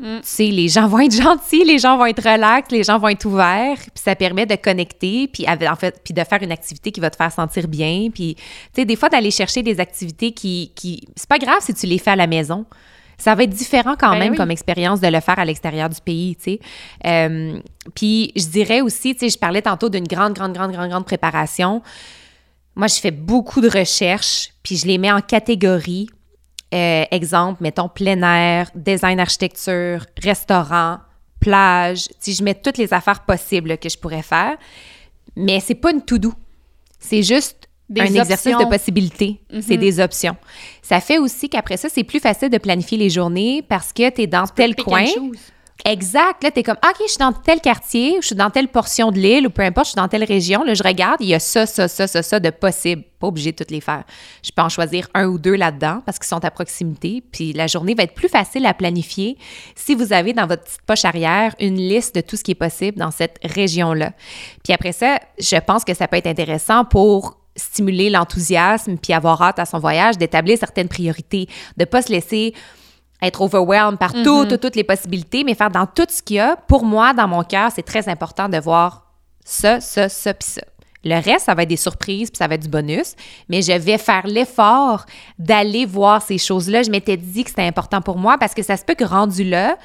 Mm. 0.01 0.21
tu 0.21 0.27
sais, 0.27 0.47
les 0.47 0.69
gens 0.69 0.89
vont 0.89 1.01
être 1.01 1.15
gentils, 1.15 1.65
les 1.65 1.79
gens 1.79 1.99
vont 1.99 2.07
être 2.07 2.23
relax, 2.23 2.71
les 2.71 2.83
gens 2.83 2.99
vont 2.99 3.09
être 3.09 3.27
ouverts, 3.27 3.77
puis 3.77 4.03
ça 4.03 4.17
permet 4.17 4.47
de 4.47 4.57
connecter, 4.57 5.29
puis 5.29 5.45
en 5.47 5.77
fait, 5.77 6.01
puis 6.03 6.15
de 6.15 6.25
faire 6.25 6.43
une 6.43 6.53
activité 6.53 6.91
qui 6.91 7.01
va 7.01 7.11
te 7.11 7.17
faire 7.17 7.31
sentir 7.31 7.69
bien, 7.69 8.09
puis 8.13 8.35
tu 8.37 8.43
sais, 8.77 8.85
des 8.87 8.97
fois 8.97 9.11
d'aller 9.11 9.31
chercher 9.31 9.63
des 9.63 9.79
activités 9.79 10.33
qui, 10.33 10.73
qui 10.75 11.07
c'est 11.17 11.29
pas 11.29 11.39
grave 11.39 11.59
si 11.61 11.75
tu 11.75 11.87
les 11.87 11.99
fais 11.99 12.13
à 12.13 12.17
la 12.17 12.27
maison. 12.27 12.65
Ça 13.21 13.35
va 13.35 13.43
être 13.43 13.51
différent 13.51 13.97
quand 13.99 14.13
Ben 14.13 14.19
même 14.19 14.31
oui. 14.33 14.37
comme 14.37 14.51
expérience 14.51 15.01
de 15.01 15.07
le 15.09 15.21
faire 15.21 15.39
à 15.39 15.45
l'extérieur 15.45 15.91
du 15.91 16.01
pays, 16.01 16.37
tu 16.37 16.43
sais. 16.43 16.61
Euh, 17.07 17.61
puis 17.95 18.33
je 18.35 18.47
dirais 18.47 18.81
aussi, 18.81 19.13
tu 19.15 19.21
sais, 19.21 19.29
je 19.29 19.39
parlais 19.39 19.61
tantôt 19.61 19.91
d'une 19.91 20.07
grande, 20.07 20.33
grande, 20.33 20.55
grande, 20.55 20.73
grande, 20.73 20.89
grande 20.89 21.05
préparation. 21.05 21.83
Moi, 22.77 22.87
je 22.87 22.95
fais 22.95 23.11
beaucoup 23.11 23.61
de 23.61 23.69
recherches, 23.69 24.51
puis 24.63 24.77
je 24.77 24.87
les 24.87 24.97
mets 24.97 25.13
en 25.13 25.21
catégories. 25.21 26.09
Euh, 26.73 27.05
exemple, 27.11 27.63
mettons 27.63 27.89
plein 27.89 28.23
air, 28.23 28.71
design 28.75 29.21
architecture, 29.21 30.07
restaurant, 30.23 30.99
plage. 31.41 32.09
Si 32.21 32.33
je 32.33 32.43
mets 32.43 32.55
toutes 32.55 32.79
les 32.79 32.95
affaires 32.95 33.21
possibles 33.27 33.77
que 33.77 33.91
je 33.91 33.99
pourrais 33.99 34.23
faire, 34.23 34.57
mais 35.37 35.61
c'est 35.61 35.75
pas 35.75 35.91
une 35.91 36.03
to-do. 36.03 36.33
C'est 36.99 37.23
juste 37.23 37.60
Des 37.91 38.03
un 38.03 38.05
exercice 38.05 38.57
de 38.57 38.69
possibilités. 38.69 39.41
C'est 39.61 39.77
des 39.77 39.99
options. 39.99 40.37
Ça 40.81 41.01
fait 41.01 41.19
aussi 41.19 41.49
qu'après 41.49 41.77
ça, 41.77 41.89
c'est 41.89 42.05
plus 42.05 42.21
facile 42.21 42.49
de 42.49 42.59
planifier 42.59 42.97
les 42.97 43.11
journées 43.11 43.63
parce 43.69 43.93
que 43.93 44.09
tu 44.11 44.23
es 44.23 44.27
dans 44.29 44.47
tel 44.47 44.77
coin. 44.77 45.05
Exact. 45.85 46.43
Là, 46.43 46.51
t'es 46.51 46.63
comme, 46.63 46.77
OK, 46.77 46.97
je 47.01 47.13
suis 47.13 47.19
dans 47.19 47.33
tel 47.33 47.61
quartier, 47.61 48.19
je 48.21 48.27
suis 48.27 48.37
dans 48.37 48.51
telle 48.51 48.69
portion 48.69 49.11
de 49.11 49.19
l'île, 49.19 49.47
ou 49.47 49.51
peu 49.51 49.63
importe, 49.63 49.87
je 49.87 49.91
suis 49.91 49.97
dans 49.97 50.09
telle 50.09 50.25
région. 50.25 50.63
Là, 50.63 50.75
je 50.75 50.83
regarde, 50.83 51.17
il 51.21 51.29
y 51.29 51.35
a 51.35 51.41
ça, 51.41 51.67
ça, 51.67 51.89
ça, 51.89 52.07
ça, 52.07 52.23
ça 52.23 52.41
de 52.41 52.51
possible. 52.51 53.03
Pas 53.19 53.27
obligé 53.27 53.53
de 53.53 53.57
toutes 53.57 53.71
les 53.71 53.81
faire. 53.81 54.05
Je 54.43 54.51
peux 54.55 54.63
en 54.63 54.69
choisir 54.69 55.09
un 55.15 55.27
ou 55.27 55.39
deux 55.39 55.55
là-dedans 55.55 56.03
parce 56.07 56.19
qu'ils 56.19 56.29
sont 56.29 56.45
à 56.45 56.51
proximité. 56.51 57.23
Puis 57.33 57.53
la 57.53 57.67
journée 57.67 57.95
va 57.95 58.05
être 58.05 58.15
plus 58.15 58.29
facile 58.29 58.65
à 58.67 58.75
planifier 58.75 59.37
si 59.75 59.95
vous 59.95 60.13
avez 60.13 60.33
dans 60.33 60.47
votre 60.47 60.65
petite 60.65 60.83
poche 60.87 61.05
arrière 61.05 61.55
une 61.61 61.77
liste 61.77 62.15
de 62.15 62.21
tout 62.21 62.37
ce 62.37 62.45
qui 62.45 62.53
est 62.53 62.57
possible 62.57 62.99
dans 62.99 63.11
cette 63.11 63.39
région-là. 63.43 64.13
Puis 64.65 64.73
après 64.73 64.93
ça, 64.93 65.19
je 65.39 65.57
pense 65.57 65.85
que 65.85 65.95
ça 65.95 66.09
peut 66.09 66.17
être 66.17 66.27
intéressant 66.27 66.85
pour 66.85 67.40
stimuler 67.61 68.11
l'enthousiasme 68.11 68.97
puis 68.97 69.13
avoir 69.13 69.41
hâte 69.43 69.59
à 69.59 69.67
son 69.67 69.79
voyage, 69.79 70.19
d'établir 70.19 70.59
certaines 70.59 70.89
priorités, 70.89 71.49
de 71.77 71.85
pas 71.85 72.03
se 72.03 72.11
laisser 72.11 72.55
être 73.23 73.43
overwhelmed 73.43 73.99
par 73.99 74.13
toutes, 74.13 74.61
toutes 74.61 74.77
les 74.77 74.85
possibilités, 74.85 75.45
mais 75.45 75.55
faire 75.55 75.71
dans 75.71 75.87
tout 75.87 76.07
ce 76.09 76.23
qu'il 76.23 76.37
y 76.37 76.41
a. 76.41 76.57
Pour 76.57 76.85
moi, 76.85 77.13
dans 77.13 77.29
mon 77.29 77.45
cœur, 77.45 77.71
c'est 77.75 77.83
très 77.83 78.09
important 78.09 78.49
de 78.49 78.59
voir 78.59 79.07
ça, 79.45 79.81
ça, 79.81 80.09
ça, 80.09 80.35
puis 80.35 80.49
ça. 80.49 80.63
Le 81.03 81.15
reste, 81.15 81.47
ça 81.47 81.55
va 81.55 81.63
être 81.63 81.69
des 81.69 81.77
surprises, 81.77 82.31
puis 82.31 82.37
ça 82.37 82.47
va 82.47 82.57
être 82.57 82.63
du 82.63 82.69
bonus, 82.69 83.15
mais 83.49 83.63
je 83.63 83.73
vais 83.73 83.97
faire 83.97 84.27
l'effort 84.27 85.07
d'aller 85.39 85.87
voir 85.87 86.21
ces 86.21 86.37
choses-là. 86.37 86.83
Je 86.83 86.91
m'étais 86.91 87.17
dit 87.17 87.43
que 87.43 87.49
c'était 87.49 87.63
important 87.63 88.03
pour 88.03 88.19
moi 88.19 88.37
parce 88.39 88.53
que 88.53 88.63
ça 88.63 88.77
se 88.77 88.85
peut 88.85 88.95
que 88.95 89.05
rendu 89.05 89.45
là, 89.45 89.79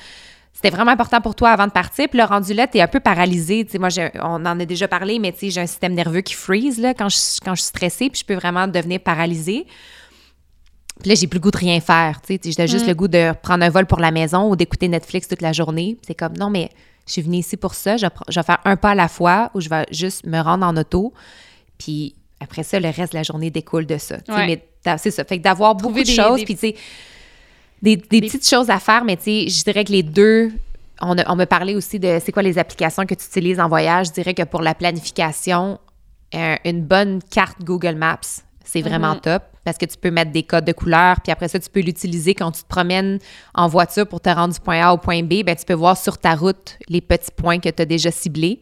c'était 0.55 0.69
vraiment 0.69 0.91
important 0.91 1.19
pour 1.21 1.35
toi 1.35 1.49
avant 1.51 1.67
de 1.67 1.71
partir, 1.71 2.07
puis 2.09 2.17
le 2.17 2.23
rendu 2.25 2.53
là, 2.53 2.65
t'es 2.65 2.79
un 2.81 2.87
peu 2.87 2.99
paralysé. 3.01 3.67
Moi, 3.77 3.89
on 4.21 4.45
en 4.45 4.59
a 4.59 4.65
déjà 4.65 4.87
parlé, 4.87 5.19
mais 5.19 5.31
tu 5.33 5.39
sais, 5.39 5.49
j'ai 5.51 5.61
un 5.61 5.67
système 5.67 5.93
nerveux 5.93 6.21
qui 6.21 6.33
freeze 6.33 6.79
là, 6.79 6.93
quand, 6.93 7.09
je, 7.09 7.17
quand 7.43 7.53
je 7.55 7.61
suis 7.61 7.67
stressée, 7.69 8.09
puis 8.09 8.21
je 8.21 8.25
peux 8.25 8.35
vraiment 8.35 8.67
devenir 8.67 9.01
paralysée. 9.01 9.67
Puis 11.01 11.09
là, 11.09 11.15
j'ai 11.15 11.27
plus 11.27 11.37
le 11.37 11.41
goût 11.41 11.51
de 11.51 11.57
rien 11.57 11.79
faire. 11.81 12.21
Tu 12.25 12.39
sais, 12.41 12.51
j'ai 12.57 12.67
juste 12.67 12.87
le 12.87 12.93
goût 12.95 13.09
de 13.09 13.33
prendre 13.43 13.65
un 13.65 13.69
vol 13.69 13.85
pour 13.85 13.99
la 13.99 14.11
maison 14.11 14.49
ou 14.49 14.55
d'écouter 14.55 14.87
Netflix 14.87 15.27
toute 15.27 15.41
la 15.41 15.51
journée. 15.51 15.97
C'est 16.07 16.15
comme, 16.15 16.37
non, 16.37 16.49
mais 16.49 16.69
je 17.05 17.11
suis 17.11 17.21
venue 17.21 17.37
ici 17.37 17.57
pour 17.57 17.73
ça. 17.75 17.97
Je 17.97 18.03
vais, 18.05 18.09
pr- 18.09 18.23
je 18.29 18.39
vais 18.39 18.43
faire 18.43 18.59
un 18.63 18.77
pas 18.77 18.91
à 18.91 18.95
la 18.95 19.09
fois 19.09 19.51
où 19.53 19.59
je 19.61 19.67
vais 19.67 19.85
juste 19.91 20.25
me 20.25 20.39
rendre 20.39 20.65
en 20.65 20.75
auto. 20.77 21.13
Puis 21.77 22.15
après 22.39 22.63
ça, 22.63 22.79
le 22.79 22.87
reste 22.89 23.11
de 23.11 23.17
la 23.17 23.23
journée 23.23 23.49
découle 23.51 23.85
de 23.85 23.97
ça. 23.97 24.15
Ouais. 24.29 24.47
Mais 24.85 24.97
c'est 24.97 25.11
ça. 25.11 25.25
Fait 25.25 25.37
que 25.37 25.43
d'avoir 25.43 25.75
beaucoup 25.75 25.99
de 25.99 26.03
des- 26.03 26.15
choses, 26.15 26.37
des- 26.39 26.45
puis 26.45 26.55
tu 26.55 26.61
sais, 26.69 26.75
des, 27.81 27.97
des 27.97 28.21
petites 28.21 28.47
choses 28.47 28.69
à 28.69 28.79
faire, 28.79 29.03
mais 29.03 29.17
tu 29.17 29.23
sais, 29.23 29.47
je 29.49 29.63
dirais 29.63 29.83
que 29.83 29.91
les 29.91 30.03
deux. 30.03 30.51
On, 31.01 31.17
a- 31.17 31.29
on 31.31 31.35
me 31.35 31.45
parlait 31.45 31.75
aussi 31.75 31.99
de 31.99 32.19
c'est 32.23 32.31
quoi 32.31 32.41
les 32.41 32.57
applications 32.57 33.05
que 33.05 33.13
tu 33.15 33.25
utilises 33.25 33.59
en 33.59 33.67
voyage. 33.67 34.07
Je 34.07 34.11
dirais 34.13 34.33
que 34.33 34.43
pour 34.43 34.61
la 34.61 34.73
planification, 34.73 35.77
euh, 36.33 36.55
une 36.65 36.81
bonne 36.83 37.21
carte 37.21 37.57
Google 37.63 37.95
Maps, 37.95 38.19
c'est 38.63 38.81
vraiment 38.81 39.15
Mhm. 39.15 39.21
top 39.21 39.43
parce 39.65 39.77
que 39.77 39.85
tu 39.85 39.97
peux 39.97 40.11
mettre 40.11 40.31
des 40.31 40.43
codes 40.43 40.63
de 40.65 40.71
couleurs, 40.73 41.19
puis 41.21 41.31
après 41.31 41.47
ça, 41.47 41.59
tu 41.59 41.69
peux 41.69 41.79
l'utiliser 41.81 42.33
quand 42.35 42.51
tu 42.51 42.61
te 42.61 42.67
promènes 42.67 43.17
en 43.55 43.67
voiture 43.67 44.07
pour 44.07 44.21
te 44.21 44.29
rendre 44.29 44.53
du 44.53 44.59
point 44.59 44.79
A 44.81 44.93
au 44.93 44.97
point 44.97 45.23
B. 45.23 45.43
Ben, 45.43 45.55
tu 45.55 45.65
peux 45.65 45.73
voir 45.73 45.97
sur 45.97 46.17
ta 46.19 46.35
route 46.35 46.77
les 46.87 47.01
petits 47.01 47.31
points 47.35 47.59
que 47.59 47.69
tu 47.69 47.81
as 47.81 47.85
déjà 47.85 48.11
ciblés. 48.11 48.59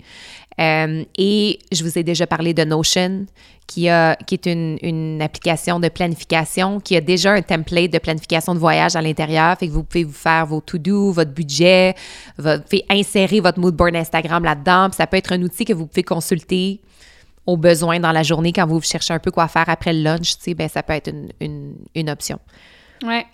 Euh, 0.60 1.04
et 1.18 1.60
je 1.72 1.84
vous 1.84 1.98
ai 1.98 2.04
déjà 2.04 2.28
parlé 2.28 2.54
de 2.54 2.64
Notion, 2.64 3.26
qui, 3.68 3.90
a, 3.90 4.16
qui 4.16 4.36
est 4.36 4.46
une, 4.46 4.78
une 4.82 5.22
application 5.22 5.80
de 5.80 5.90
planification, 5.90 6.80
qui 6.80 6.96
a 6.96 7.02
déjà 7.02 7.32
un 7.32 7.42
template 7.42 7.92
de 7.92 7.98
planification 7.98 8.54
de 8.54 8.60
voyage 8.60 8.96
à 8.96 9.02
l'intérieur. 9.02 9.58
Fait 9.58 9.68
que 9.68 9.72
vous 9.72 9.84
pouvez 9.84 10.04
vous 10.04 10.14
faire 10.14 10.46
vos 10.46 10.62
to-do, 10.62 11.12
votre 11.12 11.32
budget, 11.32 11.96
pouvez 12.38 12.86
insérer 12.90 13.40
votre 13.40 13.60
mood 13.60 13.76
board 13.76 13.96
Instagram 13.96 14.44
là-dedans. 14.44 14.90
Puis 14.90 14.98
ça 14.98 15.08
peut 15.08 15.18
être 15.18 15.32
un 15.32 15.42
outil 15.42 15.66
que 15.66 15.74
vous 15.74 15.88
pouvez 15.88 16.04
consulter 16.04 16.82
au 17.46 17.58
besoin 17.58 18.00
dans 18.00 18.12
la 18.12 18.24
journée 18.24 18.54
quand 18.54 18.68
vous 18.68 18.82
cherchez 18.82 19.14
un 19.14 19.20
peu 19.20 19.32
quoi 19.32 19.48
faire 19.48 19.68
après 19.68 19.94
le 19.94 20.02
lunch. 20.02 20.36
Ben, 20.56 20.70
ça 20.70 20.84
peut 20.84 20.94
être 20.94 21.10
une, 21.10 21.30
une, 21.40 21.76
une 21.96 22.10
option. 22.10 22.40
Ouais. 23.04 23.26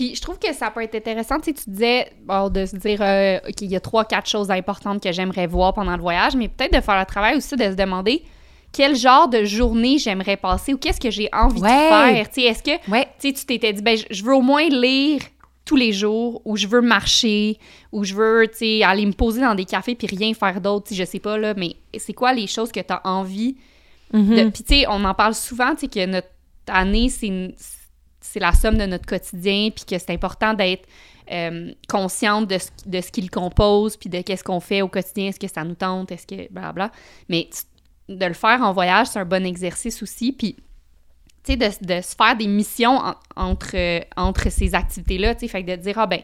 Puis 0.00 0.14
je 0.14 0.22
trouve 0.22 0.38
que 0.38 0.50
ça 0.54 0.70
peut 0.70 0.82
être 0.82 0.94
intéressant. 0.94 1.38
Tu 1.40 1.52
tu 1.52 1.68
disais 1.68 2.10
bon, 2.24 2.48
de 2.48 2.64
se 2.64 2.74
dire 2.74 3.00
euh, 3.02 3.38
qu'il 3.54 3.68
y 3.70 3.76
a 3.76 3.80
trois, 3.80 4.06
quatre 4.06 4.26
choses 4.30 4.50
importantes 4.50 5.02
que 5.02 5.12
j'aimerais 5.12 5.46
voir 5.46 5.74
pendant 5.74 5.94
le 5.94 6.00
voyage, 6.00 6.34
mais 6.36 6.48
peut-être 6.48 6.72
de 6.72 6.80
faire 6.80 6.98
le 6.98 7.04
travail 7.04 7.36
aussi 7.36 7.54
de 7.54 7.64
se 7.64 7.74
demander 7.74 8.22
quel 8.72 8.96
genre 8.96 9.28
de 9.28 9.44
journée 9.44 9.98
j'aimerais 9.98 10.38
passer 10.38 10.72
ou 10.72 10.78
qu'est-ce 10.78 11.00
que 11.00 11.10
j'ai 11.10 11.28
envie 11.34 11.60
Ouais. 11.60 11.68
de 11.68 12.14
faire. 12.14 12.30
Tu 12.30 12.40
est-ce 12.40 12.62
que 12.62 12.90
Ouais. 12.90 13.08
tu 13.20 13.34
t'étais 13.34 13.74
dit, 13.74 13.82
ben, 13.82 13.98
je- 14.10 14.24
veux 14.24 14.34
au 14.34 14.40
moins 14.40 14.66
lire 14.70 15.20
tous 15.66 15.76
les 15.76 15.92
jours, 15.92 16.40
ou 16.46 16.56
je 16.56 16.66
veux 16.66 16.80
marcher, 16.80 17.58
ou 17.92 18.02
je 18.02 18.14
veux, 18.14 18.46
aller 18.82 19.04
me 19.04 19.12
poser 19.12 19.42
dans 19.42 19.54
des 19.54 19.66
cafés 19.66 19.94
puis 19.96 20.06
rien 20.06 20.32
faire 20.32 20.62
d'autre, 20.62 20.86
je 20.94 21.04
sais 21.04 21.18
pas, 21.20 21.36
là, 21.36 21.52
mais 21.54 21.76
c'est 21.98 22.14
quoi 22.14 22.32
les 22.32 22.46
choses 22.46 22.72
que 22.72 22.80
tu 22.80 22.92
as 22.92 23.02
envie 23.04 23.56
Mhm. 24.14 24.34
de... 24.36 24.48
Puis, 24.50 24.64
tu 24.64 24.74
sais, 24.80 24.86
on 24.88 25.04
en 25.04 25.12
parle 25.14 25.34
souvent, 25.34 25.74
tu 25.74 25.80
sais, 25.82 25.88
que 25.88 26.06
notre 26.06 26.28
année, 26.68 27.08
c'est 27.10 27.26
une- 27.26 27.52
c'est 28.20 28.40
la 28.40 28.52
somme 28.52 28.76
de 28.76 28.86
notre 28.86 29.06
quotidien, 29.06 29.70
puis 29.74 29.84
que 29.84 29.98
c'est 29.98 30.10
important 30.10 30.54
d'être 30.54 30.86
euh, 31.32 31.72
consciente 31.88 32.48
de 32.48 32.58
ce, 32.58 32.68
de 32.86 33.00
ce 33.00 33.10
qui 33.10 33.22
le 33.22 33.28
compose, 33.28 33.96
puis 33.96 34.10
de 34.10 34.20
qu'est-ce 34.20 34.44
qu'on 34.44 34.60
fait 34.60 34.82
au 34.82 34.88
quotidien, 34.88 35.28
est-ce 35.28 35.40
que 35.40 35.48
ça 35.48 35.64
nous 35.64 35.74
tente, 35.76 36.10
est-ce 36.12 36.26
que... 36.26 36.50
Blablabla. 36.52 36.90
Mais 37.28 37.48
de 38.08 38.26
le 38.26 38.34
faire 38.34 38.60
en 38.62 38.72
voyage, 38.72 39.06
c'est 39.08 39.20
un 39.20 39.24
bon 39.24 39.46
exercice 39.46 40.02
aussi, 40.02 40.32
puis 40.32 40.56
tu 41.42 41.52
sais, 41.52 41.56
de, 41.56 41.66
de 41.66 42.00
se 42.02 42.14
faire 42.14 42.36
des 42.36 42.48
missions 42.48 42.98
en- 42.98 43.14
entre, 43.36 43.70
euh, 43.74 44.00
entre 44.16 44.50
ces 44.50 44.74
activités-là, 44.74 45.34
tu 45.34 45.40
sais, 45.40 45.48
fait 45.48 45.64
que 45.64 45.70
de 45.70 45.76
dire, 45.76 45.98
ah 45.98 46.06
ben, 46.06 46.20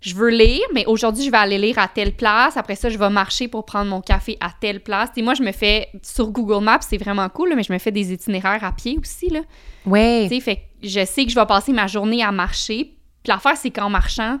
je 0.00 0.14
veux 0.14 0.30
lire, 0.30 0.62
mais 0.72 0.86
aujourd'hui, 0.86 1.24
je 1.26 1.30
vais 1.30 1.36
aller 1.36 1.58
lire 1.58 1.78
à 1.78 1.86
telle 1.86 2.12
place, 2.14 2.56
après 2.56 2.74
ça, 2.76 2.88
je 2.88 2.96
vais 2.96 3.10
marcher 3.10 3.48
pour 3.48 3.66
prendre 3.66 3.90
mon 3.90 4.00
café 4.00 4.38
à 4.40 4.50
telle 4.58 4.80
place. 4.80 5.10
Tu 5.10 5.16
sais, 5.16 5.22
moi, 5.22 5.34
je 5.34 5.42
me 5.42 5.52
fais, 5.52 5.88
sur 6.02 6.30
Google 6.30 6.64
Maps, 6.64 6.80
c'est 6.80 6.96
vraiment 6.96 7.28
cool, 7.28 7.50
là, 7.50 7.56
mais 7.56 7.62
je 7.64 7.72
me 7.72 7.78
fais 7.78 7.92
des 7.92 8.10
itinéraires 8.12 8.64
à 8.64 8.72
pied 8.72 8.96
aussi, 8.98 9.28
là. 9.28 9.40
Ouais. 9.84 10.26
Tu 10.28 10.36
sais, 10.36 10.40
fait 10.40 10.56
que 10.56 10.60
je 10.82 11.04
sais 11.04 11.24
que 11.24 11.30
je 11.30 11.34
vais 11.38 11.46
passer 11.46 11.72
ma 11.72 11.86
journée 11.86 12.22
à 12.22 12.32
marcher, 12.32 12.84
puis 13.22 13.28
l'affaire, 13.28 13.56
c'est 13.56 13.70
qu'en 13.70 13.90
marchant, 13.90 14.38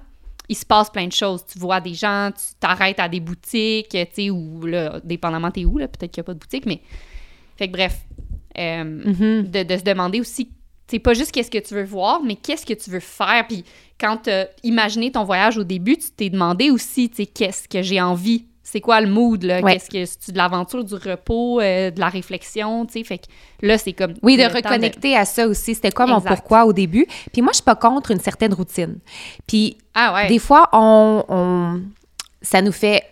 il 0.48 0.56
se 0.56 0.66
passe 0.66 0.90
plein 0.90 1.06
de 1.06 1.12
choses. 1.12 1.44
Tu 1.46 1.58
vois 1.58 1.80
des 1.80 1.94
gens, 1.94 2.30
tu 2.34 2.54
t'arrêtes 2.58 2.98
à 2.98 3.08
des 3.08 3.20
boutiques, 3.20 3.90
tu 3.90 3.98
sais, 4.12 4.30
ou 4.30 4.66
là, 4.66 5.00
dépendamment 5.04 5.50
t'es 5.50 5.64
où, 5.64 5.78
là, 5.78 5.86
peut-être 5.88 6.10
qu'il 6.10 6.20
n'y 6.20 6.24
a 6.24 6.26
pas 6.26 6.34
de 6.34 6.38
boutique, 6.40 6.66
mais... 6.66 6.80
Fait 7.56 7.68
que 7.68 7.72
bref, 7.72 7.98
euh, 8.58 8.84
Mhm. 8.84 9.50
de, 9.50 9.62
de 9.62 9.76
se 9.76 9.84
demander 9.84 10.18
aussi, 10.20 10.50
c'est 10.88 10.98
pas 10.98 11.14
juste 11.14 11.30
qu'est-ce 11.30 11.50
que 11.50 11.58
tu 11.58 11.74
veux 11.74 11.84
voir, 11.84 12.20
mais 12.22 12.34
qu'est-ce 12.34 12.66
que 12.66 12.72
tu 12.74 12.90
veux 12.90 12.98
faire. 13.00 13.46
Puis 13.46 13.64
quand 14.00 14.16
tu 14.24 14.30
as 14.30 14.48
imaginé 14.64 15.12
ton 15.12 15.22
voyage 15.24 15.56
au 15.56 15.62
début, 15.62 15.96
tu 15.98 16.10
t'es 16.10 16.30
demandé 16.30 16.70
aussi, 16.70 17.10
tu 17.10 17.16
sais, 17.16 17.26
qu'est-ce 17.26 17.68
que 17.68 17.80
j'ai 17.82 18.00
envie. 18.00 18.46
C'est 18.72 18.80
quoi 18.80 19.00
le 19.00 19.08
mood, 19.08 19.42
là? 19.42 19.60
Ouais. 19.62 19.72
Qu'est-ce 19.74 19.90
que 19.90 20.04
c'est 20.04 20.30
de 20.32 20.38
l'aventure, 20.38 20.84
du 20.84 20.94
repos, 20.94 21.60
euh, 21.60 21.90
de 21.90 21.98
la 21.98 22.08
réflexion, 22.08 22.86
tu 22.86 22.92
sais? 22.92 23.04
Fait 23.04 23.18
que 23.18 23.24
là, 23.62 23.76
c'est 23.78 23.92
comme. 23.92 24.14
Oui, 24.22 24.36
de 24.36 24.44
reconnecter 24.44 25.16
à 25.16 25.24
ça 25.24 25.48
aussi. 25.48 25.74
C'était 25.74 25.90
quoi 25.90 26.06
mon 26.06 26.18
Exact. 26.18 26.36
pourquoi 26.36 26.64
au 26.66 26.72
début? 26.72 27.04
Puis 27.32 27.42
moi, 27.42 27.50
je 27.50 27.56
suis 27.56 27.64
pas 27.64 27.74
contre 27.74 28.12
une 28.12 28.20
certaine 28.20 28.54
routine. 28.54 28.98
Puis 29.46 29.76
Ah 29.94 30.14
ouais. 30.14 30.28
des 30.28 30.38
fois, 30.38 30.68
on, 30.72 31.24
on- 31.28 31.80
ça 32.42 32.62
nous 32.62 32.70
fait, 32.72 33.02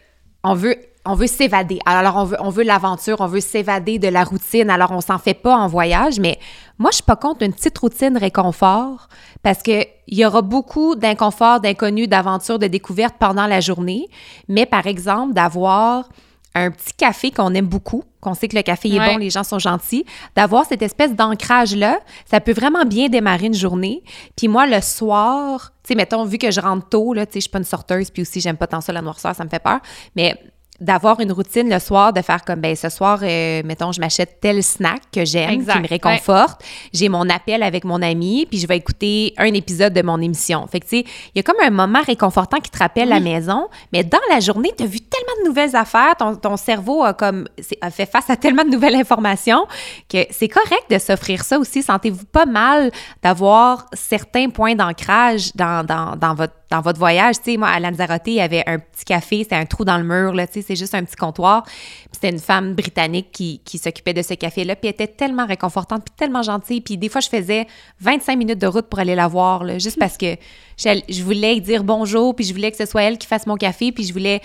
on 0.44 0.54
veut, 0.54 0.76
on 1.08 1.14
veut 1.14 1.26
s'évader. 1.26 1.78
Alors, 1.86 2.16
on 2.16 2.24
veut, 2.24 2.36
on 2.38 2.50
veut 2.50 2.64
l'aventure, 2.64 3.16
on 3.20 3.26
veut 3.26 3.40
s'évader 3.40 3.98
de 3.98 4.08
la 4.08 4.24
routine. 4.24 4.68
Alors, 4.68 4.92
on 4.92 5.00
s'en 5.00 5.18
fait 5.18 5.32
pas 5.34 5.56
en 5.56 5.66
voyage. 5.66 6.20
Mais 6.20 6.38
moi, 6.78 6.90
je 6.90 6.96
suis 6.96 7.02
pas 7.02 7.16
contre 7.16 7.42
une 7.42 7.52
petite 7.54 7.76
routine 7.78 8.16
réconfort 8.18 9.08
parce 9.42 9.62
que 9.62 9.84
il 10.06 10.18
y 10.18 10.26
aura 10.26 10.42
beaucoup 10.42 10.96
d'inconfort, 10.96 11.60
d'inconnu, 11.60 12.06
d'aventure, 12.08 12.58
de 12.58 12.66
découverte 12.66 13.14
pendant 13.18 13.46
la 13.46 13.60
journée. 13.60 14.06
Mais 14.48 14.66
par 14.66 14.86
exemple, 14.86 15.32
d'avoir 15.32 16.08
un 16.54 16.70
petit 16.70 16.92
café 16.92 17.30
qu'on 17.30 17.54
aime 17.54 17.66
beaucoup, 17.66 18.04
qu'on 18.20 18.34
sait 18.34 18.48
que 18.48 18.56
le 18.56 18.62
café 18.62 18.88
est 18.88 18.98
Ouais. 18.98 19.12
bon, 19.12 19.16
les 19.18 19.30
gens 19.30 19.44
sont 19.44 19.58
gentils, 19.58 20.04
d'avoir 20.34 20.66
cette 20.66 20.82
espèce 20.82 21.14
d'ancrage-là, 21.14 22.00
ça 22.26 22.40
peut 22.40 22.52
vraiment 22.52 22.84
bien 22.84 23.08
démarrer 23.08 23.46
une 23.46 23.54
journée. 23.54 24.02
Puis 24.36 24.48
moi, 24.48 24.66
le 24.66 24.80
soir, 24.80 25.72
tu 25.84 25.88
sais, 25.88 25.94
mettons, 25.94 26.24
vu 26.24 26.36
que 26.36 26.50
je 26.50 26.60
rentre 26.60 26.88
tôt, 26.88 27.14
là, 27.14 27.26
tu 27.26 27.34
sais, 27.34 27.38
je 27.38 27.42
suis 27.42 27.50
pas 27.50 27.58
une 27.58 27.64
sorteuse, 27.64 28.10
puis 28.10 28.22
aussi, 28.22 28.40
j'aime 28.40 28.56
pas 28.56 28.66
tant 28.66 28.80
ça, 28.80 28.92
la 28.92 29.02
noirceur, 29.02 29.34
ça 29.34 29.44
me 29.44 29.48
fait 29.48 29.62
peur, 29.62 29.78
mais 30.16 30.36
d'avoir 30.80 31.18
une 31.20 31.32
routine 31.32 31.68
le 31.68 31.78
soir, 31.80 32.12
de 32.12 32.22
faire 32.22 32.44
comme, 32.44 32.60
ben 32.60 32.76
ce 32.76 32.88
soir, 32.88 33.20
euh, 33.22 33.62
mettons, 33.64 33.90
je 33.90 34.00
m'achète 34.00 34.38
tel 34.40 34.62
snack 34.62 35.02
que 35.12 35.24
j'aime, 35.24 35.66
qui 35.66 35.78
me 35.78 35.88
réconforte. 35.88 36.62
J'ai 36.92 37.08
mon 37.08 37.28
appel 37.28 37.62
avec 37.62 37.84
mon 37.84 38.00
ami, 38.00 38.46
puis 38.48 38.58
je 38.58 38.66
vais 38.66 38.76
écouter 38.76 39.34
un 39.38 39.52
épisode 39.54 39.92
de 39.92 40.02
mon 40.02 40.20
émission. 40.20 40.66
Fait 40.68 40.80
que, 40.80 40.84
tu 40.86 40.98
sais, 40.98 41.04
il 41.34 41.38
y 41.38 41.40
a 41.40 41.42
comme 41.42 41.60
un 41.62 41.70
moment 41.70 42.02
réconfortant 42.02 42.58
qui 42.58 42.70
te 42.70 42.78
rappelle 42.78 43.08
la 43.08 43.20
maison, 43.20 43.68
mais 43.92 44.04
dans 44.04 44.18
la 44.30 44.40
journée, 44.40 44.72
tu 44.76 44.84
as 44.84 44.86
vu 44.86 45.00
tellement 45.00 45.42
de 45.42 45.48
nouvelles 45.48 45.74
affaires, 45.74 46.14
ton, 46.16 46.36
ton 46.36 46.56
cerveau 46.56 47.02
a 47.02 47.12
comme 47.12 47.48
a 47.80 47.90
fait 47.90 48.06
face 48.06 48.30
à 48.30 48.36
tellement 48.36 48.64
de 48.64 48.70
nouvelles 48.70 48.94
informations 48.94 49.66
que 50.08 50.18
c'est 50.30 50.48
correct 50.48 50.84
de 50.90 50.98
s'offrir 50.98 51.42
ça 51.44 51.58
aussi. 51.58 51.82
Sentez-vous 51.82 52.24
pas 52.26 52.46
mal 52.46 52.90
d'avoir 53.22 53.86
certains 53.92 54.48
points 54.50 54.74
d'ancrage 54.74 55.52
dans, 55.54 55.84
dans, 55.84 56.16
dans 56.16 56.34
votre 56.34 56.54
dans 56.70 56.80
votre 56.82 56.98
voyage, 56.98 57.36
tu 57.36 57.52
sais, 57.52 57.56
moi, 57.56 57.68
à 57.68 57.80
Lanzarote, 57.80 58.22
il 58.26 58.34
y 58.34 58.40
avait 58.40 58.62
un 58.66 58.78
petit 58.78 59.04
café, 59.04 59.42
c'était 59.42 59.56
un 59.56 59.64
trou 59.64 59.84
dans 59.84 59.96
le 59.96 60.04
mur, 60.04 60.34
là, 60.34 60.46
tu 60.46 60.54
sais, 60.54 60.62
c'est 60.62 60.76
juste 60.76 60.94
un 60.94 61.02
petit 61.02 61.16
comptoir. 61.16 61.62
Puis 61.64 62.08
c'était 62.12 62.30
une 62.30 62.38
femme 62.38 62.74
britannique 62.74 63.30
qui, 63.32 63.78
s'occupait 63.78 64.12
de 64.12 64.22
ce 64.22 64.34
café-là, 64.34 64.76
puis 64.76 64.88
elle 64.88 64.94
était 64.94 65.06
tellement 65.06 65.46
réconfortante, 65.46 66.04
puis 66.04 66.14
tellement 66.16 66.42
gentille. 66.42 66.80
Puis 66.80 66.98
des 66.98 67.08
fois, 67.08 67.20
je 67.20 67.28
faisais 67.28 67.66
25 68.00 68.36
minutes 68.36 68.58
de 68.58 68.66
route 68.66 68.86
pour 68.86 68.98
aller 68.98 69.14
la 69.14 69.28
voir, 69.28 69.66
juste 69.78 69.98
parce 69.98 70.18
que 70.18 70.36
je, 70.76 71.22
voulais 71.22 71.58
dire 71.60 71.84
bonjour, 71.84 72.36
puis 72.36 72.44
je 72.44 72.52
voulais 72.52 72.70
que 72.70 72.76
ce 72.76 72.86
soit 72.86 73.02
elle 73.02 73.18
qui 73.18 73.26
fasse 73.26 73.46
mon 73.46 73.56
café, 73.56 73.90
puis 73.90 74.04
je 74.04 74.12
voulais, 74.12 74.42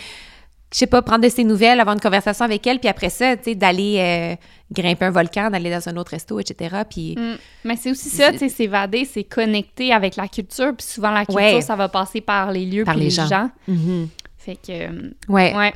je 0.74 0.80
sais 0.80 0.88
pas, 0.88 1.02
prendre 1.04 1.24
de 1.24 1.30
ses 1.30 1.44
nouvelles, 1.44 1.80
avoir 1.80 1.94
une 1.96 2.02
conversation 2.02 2.44
avec 2.46 2.66
elle, 2.66 2.80
puis 2.80 2.90
après 2.90 3.10
ça, 3.10 3.38
tu 3.38 3.44
sais, 3.44 3.56
d'aller 3.56 3.98
euh, 4.00 4.36
grimper 4.72 5.06
un 5.06 5.12
volcan, 5.12 5.50
d'aller 5.52 5.70
dans 5.70 5.88
un 5.88 5.96
autre 5.98 6.12
resto, 6.12 6.40
etc. 6.40 6.78
Puis 6.90 7.16
Mm. 7.18 7.36
Mais 7.66 7.76
c'est 7.76 7.92
aussi 7.92 8.10
ça, 8.10 8.32
tu 8.32 8.40
sais, 8.40 8.50
s'évader, 8.50 9.06
c'est 9.06 9.24
connecter 9.24 9.94
avec 9.94 10.16
la 10.16 10.28
culture. 10.28 10.74
Puis 10.76 10.88
souvent, 10.88 11.12
la 11.12 11.26
culture, 11.26 11.36
Ouais. 11.36 11.62
ça 11.62 11.76
va 11.76 11.90
passer 11.90 12.22
par 12.22 12.52
les 12.52 12.66
lieux 12.66 12.84
Par 12.84 12.96
puis 12.96 13.04
les 13.04 13.10
les 13.10 13.16
gens. 13.16 13.28
gens. 13.28 13.50
Mhm. 13.68 14.08
Fait 14.38 14.56
que. 14.56 14.72
euh, 14.72 15.12
Ouais. 15.30 15.56
Ouais. 15.56 15.74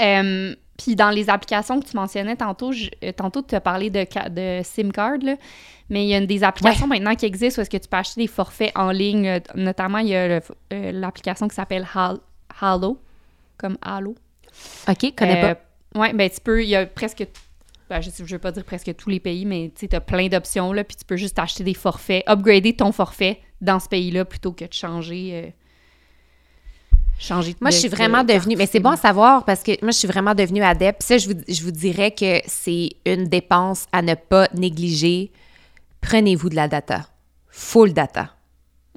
Euh, 0.00 0.54
Puis 0.76 0.94
dans 0.94 1.10
les 1.10 1.28
applications 1.28 1.80
que 1.80 1.86
tu 1.88 1.96
mentionnais 1.96 2.36
tantôt, 2.36 2.70
je- 2.70 3.10
tantôt 3.10 3.42
tu 3.42 3.52
as 3.56 3.60
parlé 3.60 3.90
de, 3.90 4.06
de 4.30 4.62
SIM 4.62 4.90
card, 4.92 5.16
là, 5.22 5.34
mais 5.90 6.04
il 6.04 6.08
y 6.08 6.14
a 6.14 6.18
une 6.18 6.26
des 6.26 6.44
applications 6.44 6.86
maintenant 6.86 7.16
qui 7.16 7.26
existent 7.26 7.60
où 7.60 7.62
est-ce 7.62 7.70
que 7.70 7.78
tu 7.78 7.88
peux 7.88 7.96
acheter 7.96 8.20
des 8.20 8.28
forfaits 8.28 8.70
en 8.76 8.92
ligne. 8.92 9.40
Notamment, 9.56 9.98
il 9.98 10.08
y 10.08 10.14
a 10.14 10.38
l'application 10.70 11.48
qui 11.48 11.56
s'appelle 11.56 11.84
Hal- 11.94 12.18
Halo, 12.60 12.96
comme 13.58 13.76
Halo. 13.82 14.14
OK, 14.88 15.14
connais 15.16 15.44
Euh, 15.44 15.54
pas. 15.54 16.00
Ouais, 16.00 16.12
ben 16.14 16.28
tu 16.30 16.40
peux, 16.40 16.62
il 16.62 16.68
y 16.68 16.76
a 16.76 16.86
presque, 16.86 17.26
ben, 17.90 18.00
je, 18.00 18.10
je 18.18 18.24
veux 18.24 18.38
pas 18.38 18.52
dire 18.52 18.64
presque 18.64 18.94
tous 18.96 19.10
les 19.10 19.20
pays, 19.20 19.44
mais 19.44 19.70
tu 19.78 19.88
t'as 19.88 20.00
plein 20.00 20.28
d'options, 20.28 20.72
là, 20.72 20.84
puis 20.84 20.96
tu 20.96 21.04
peux 21.04 21.16
juste 21.16 21.38
acheter 21.38 21.64
des 21.64 21.74
forfaits, 21.74 22.24
upgrader 22.28 22.74
ton 22.76 22.92
forfait 22.92 23.40
dans 23.60 23.80
ce 23.80 23.88
pays-là 23.88 24.24
plutôt 24.24 24.52
que 24.52 24.64
de 24.64 24.72
changer... 24.72 25.30
euh, 25.34 25.50
changer 27.18 27.56
Moi, 27.60 27.70
de- 27.70 27.74
je 27.74 27.80
suis 27.80 27.88
vraiment 27.88 28.22
devenue, 28.24 28.54
mais 28.56 28.66
c'est 28.66 28.80
bon 28.80 28.90
à 28.90 28.96
savoir 28.96 29.44
parce 29.44 29.62
que 29.62 29.72
moi, 29.82 29.90
je 29.90 29.96
suis 29.98 30.08
vraiment 30.08 30.34
devenue 30.34 30.62
adepte. 30.62 31.02
Ça, 31.02 31.18
je 31.18 31.28
vous, 31.28 31.40
je 31.48 31.62
vous 31.62 31.70
dirais 31.72 32.12
que 32.12 32.40
c'est 32.46 32.90
une 33.06 33.24
dépense 33.24 33.86
à 33.92 34.02
ne 34.02 34.14
pas 34.14 34.48
négliger. 34.54 35.32
Prenez-vous 36.00 36.48
de 36.50 36.54
la 36.56 36.68
data. 36.68 37.08
Full 37.48 37.92
data. 37.92 38.34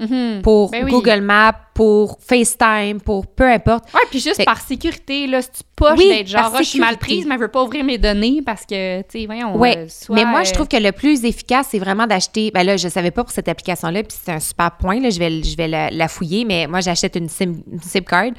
Mhm. 0.02 0.41
Pour 0.41 0.72
Ben 0.72 0.84
oui. 0.84 0.91
Google 0.91 1.22
Maps, 1.22 1.53
pour 1.76 2.18
FaceTime, 2.19 2.99
pour 2.99 3.28
peu 3.28 3.48
importe. 3.48 3.86
Ouais, 3.94 4.02
puis 4.10 4.19
juste 4.19 4.38
Fait- 4.38 4.45
par 4.45 4.60
sécurité, 4.60 5.28
là, 5.28 5.41
si 5.41 5.49
tu 5.52 5.60
poches 5.76 5.98
Oui, 5.99 6.10
d'être 6.10 6.28
genre, 6.28 6.41
par 6.41 6.56
Ah, 6.56 6.61
je 6.64 6.68
suis 6.68 6.80
mal 6.80 6.98
prise, 6.98 7.26
mais 7.28 7.36
je 7.36 7.40
veux 7.41 7.48
pas 7.48 7.64
ouvrir 7.64 7.84
mes 7.84 7.98
données 7.98 8.41
parce 8.45 8.65
que, 8.65 9.02
tu 9.03 9.19
sais, 9.22 9.26
voyons, 9.28 9.56
Ouais, 9.57 9.78
euh, 9.78 9.86
soit, 9.88 10.15
mais 10.15 10.26
moi, 10.26 10.44
je 10.44 10.49
euh, 10.49 10.53
trouve 10.56 10.68
que 10.68 10.78
le 10.78 10.91
plus 10.91 11.23
efficace, 11.23 11.68
c'est 11.72 11.80
vraiment 11.80 12.07
d'acheter. 12.07 12.52
Ben 12.52 12.64
là, 12.64 12.78
je 12.78 12.88
savais 12.88 13.11
pas 13.11 13.23
pour 13.23 13.32
cette 13.32 13.48
application-là, 13.48 14.03
puis 14.03 14.18
c'est 14.23 14.32
un 14.32 14.40
super 14.40 14.72
point. 14.78 14.99
Là, 14.99 15.10
je 15.11 15.19
vais, 15.19 15.44
je 15.44 15.56
vais 15.56 15.68
la, 15.68 15.90
la 15.91 16.07
fouiller, 16.07 16.45
mais 16.45 16.65
moi, 16.68 16.82
j'achète 16.82 17.15
une 17.15 17.30
SIM, 17.30 17.53
une 17.72 17.82
SIM 17.82 18.02
card. 18.02 18.32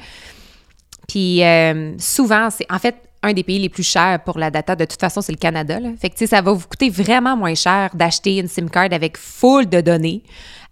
Puis 1.07 1.43
euh, 1.43 1.93
souvent, 1.97 2.49
c'est 2.49 2.65
en 2.71 2.79
fait 2.79 2.95
un 3.21 3.33
des 3.33 3.43
pays 3.43 3.59
les 3.59 3.69
plus 3.69 3.83
chers 3.83 4.19
pour 4.25 4.37
la 4.37 4.51
data. 4.51 4.75
De 4.75 4.85
toute 4.85 4.99
façon, 4.99 5.21
c'est 5.21 5.31
le 5.31 5.37
Canada. 5.37 5.79
Là. 5.79 5.89
Fait 5.99 6.09
que, 6.09 6.15
tu 6.15 6.19
sais, 6.19 6.27
ça 6.27 6.41
va 6.41 6.51
vous 6.51 6.67
coûter 6.67 6.89
vraiment 6.89 7.37
moins 7.37 7.55
cher 7.55 7.89
d'acheter 7.93 8.37
une 8.37 8.47
SIM 8.47 8.67
card 8.67 8.89
avec 8.91 9.17
full 9.17 9.67
de 9.69 9.79
données 9.81 10.23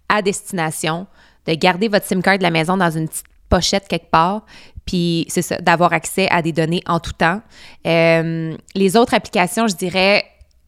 à 0.08 0.22
destination, 0.22 1.06
de 1.46 1.54
garder 1.54 1.88
votre 1.88 2.06
SIM 2.06 2.20
card 2.20 2.38
de 2.38 2.42
la 2.42 2.50
maison 2.50 2.76
dans 2.76 2.90
une 2.90 3.08
petite 3.08 3.26
pochette 3.48 3.88
quelque 3.88 4.10
part, 4.10 4.44
puis 4.86 5.26
c'est 5.28 5.42
ça, 5.42 5.58
d'avoir 5.58 5.92
accès 5.92 6.28
à 6.30 6.42
des 6.42 6.52
données 6.52 6.82
en 6.86 7.00
tout 7.00 7.12
temps. 7.12 7.40
Euh, 7.86 8.56
les 8.74 8.96
autres 8.96 9.14
applications, 9.14 9.66
je 9.68 9.76
dirais, 9.76 10.24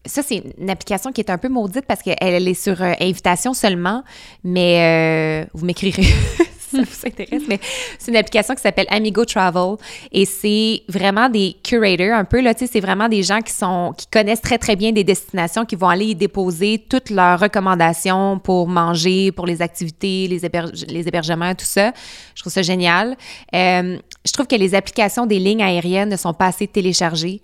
ça, 0.06 0.22
c'est 0.22 0.42
une 0.58 0.70
application 0.70 1.12
qui 1.12 1.20
est 1.20 1.30
un 1.30 1.38
peu 1.38 1.48
maudite 1.48 1.86
parce 1.86 2.02
qu'elle 2.02 2.16
elle 2.20 2.46
est 2.46 2.54
sur 2.54 2.80
euh, 2.82 2.92
invitation 3.00 3.54
seulement, 3.54 4.04
mais 4.42 5.44
euh, 5.44 5.50
vous 5.54 5.64
m'écrirez 5.64 6.04
ça 6.76 6.82
vous 6.82 7.06
intéresse, 7.06 7.42
mais 7.48 7.60
c'est 7.98 8.10
une 8.10 8.16
application 8.16 8.54
qui 8.54 8.62
s'appelle 8.62 8.86
Amigo 8.90 9.24
Travel 9.24 9.76
et 10.12 10.24
c'est 10.24 10.82
vraiment 10.88 11.28
des 11.28 11.56
curators 11.62 12.14
un 12.14 12.24
peu, 12.24 12.40
là, 12.40 12.54
tu 12.54 12.66
sais, 12.66 12.72
c'est 12.72 12.80
vraiment 12.80 13.08
des 13.08 13.22
gens 13.22 13.40
qui 13.40 13.52
sont, 13.52 13.92
qui 13.96 14.06
connaissent 14.06 14.40
très, 14.40 14.58
très 14.58 14.76
bien 14.76 14.92
des 14.92 15.04
destinations, 15.04 15.64
qui 15.64 15.76
vont 15.76 15.88
aller 15.88 16.06
y 16.06 16.14
déposer 16.14 16.84
toutes 16.88 17.10
leurs 17.10 17.38
recommandations 17.38 18.38
pour 18.38 18.68
manger, 18.68 19.32
pour 19.32 19.46
les 19.46 19.60
activités, 19.60 20.28
les, 20.28 20.40
les 20.88 21.08
hébergements, 21.08 21.54
tout 21.54 21.64
ça. 21.64 21.92
Je 22.34 22.40
trouve 22.40 22.52
ça 22.52 22.62
génial. 22.62 23.16
Euh, 23.54 23.98
je 24.24 24.32
trouve 24.32 24.46
que 24.46 24.56
les 24.56 24.74
applications 24.74 25.26
des 25.26 25.38
lignes 25.38 25.62
aériennes 25.62 26.08
ne 26.08 26.16
sont 26.16 26.32
pas 26.32 26.46
assez 26.46 26.66
téléchargées 26.66 27.42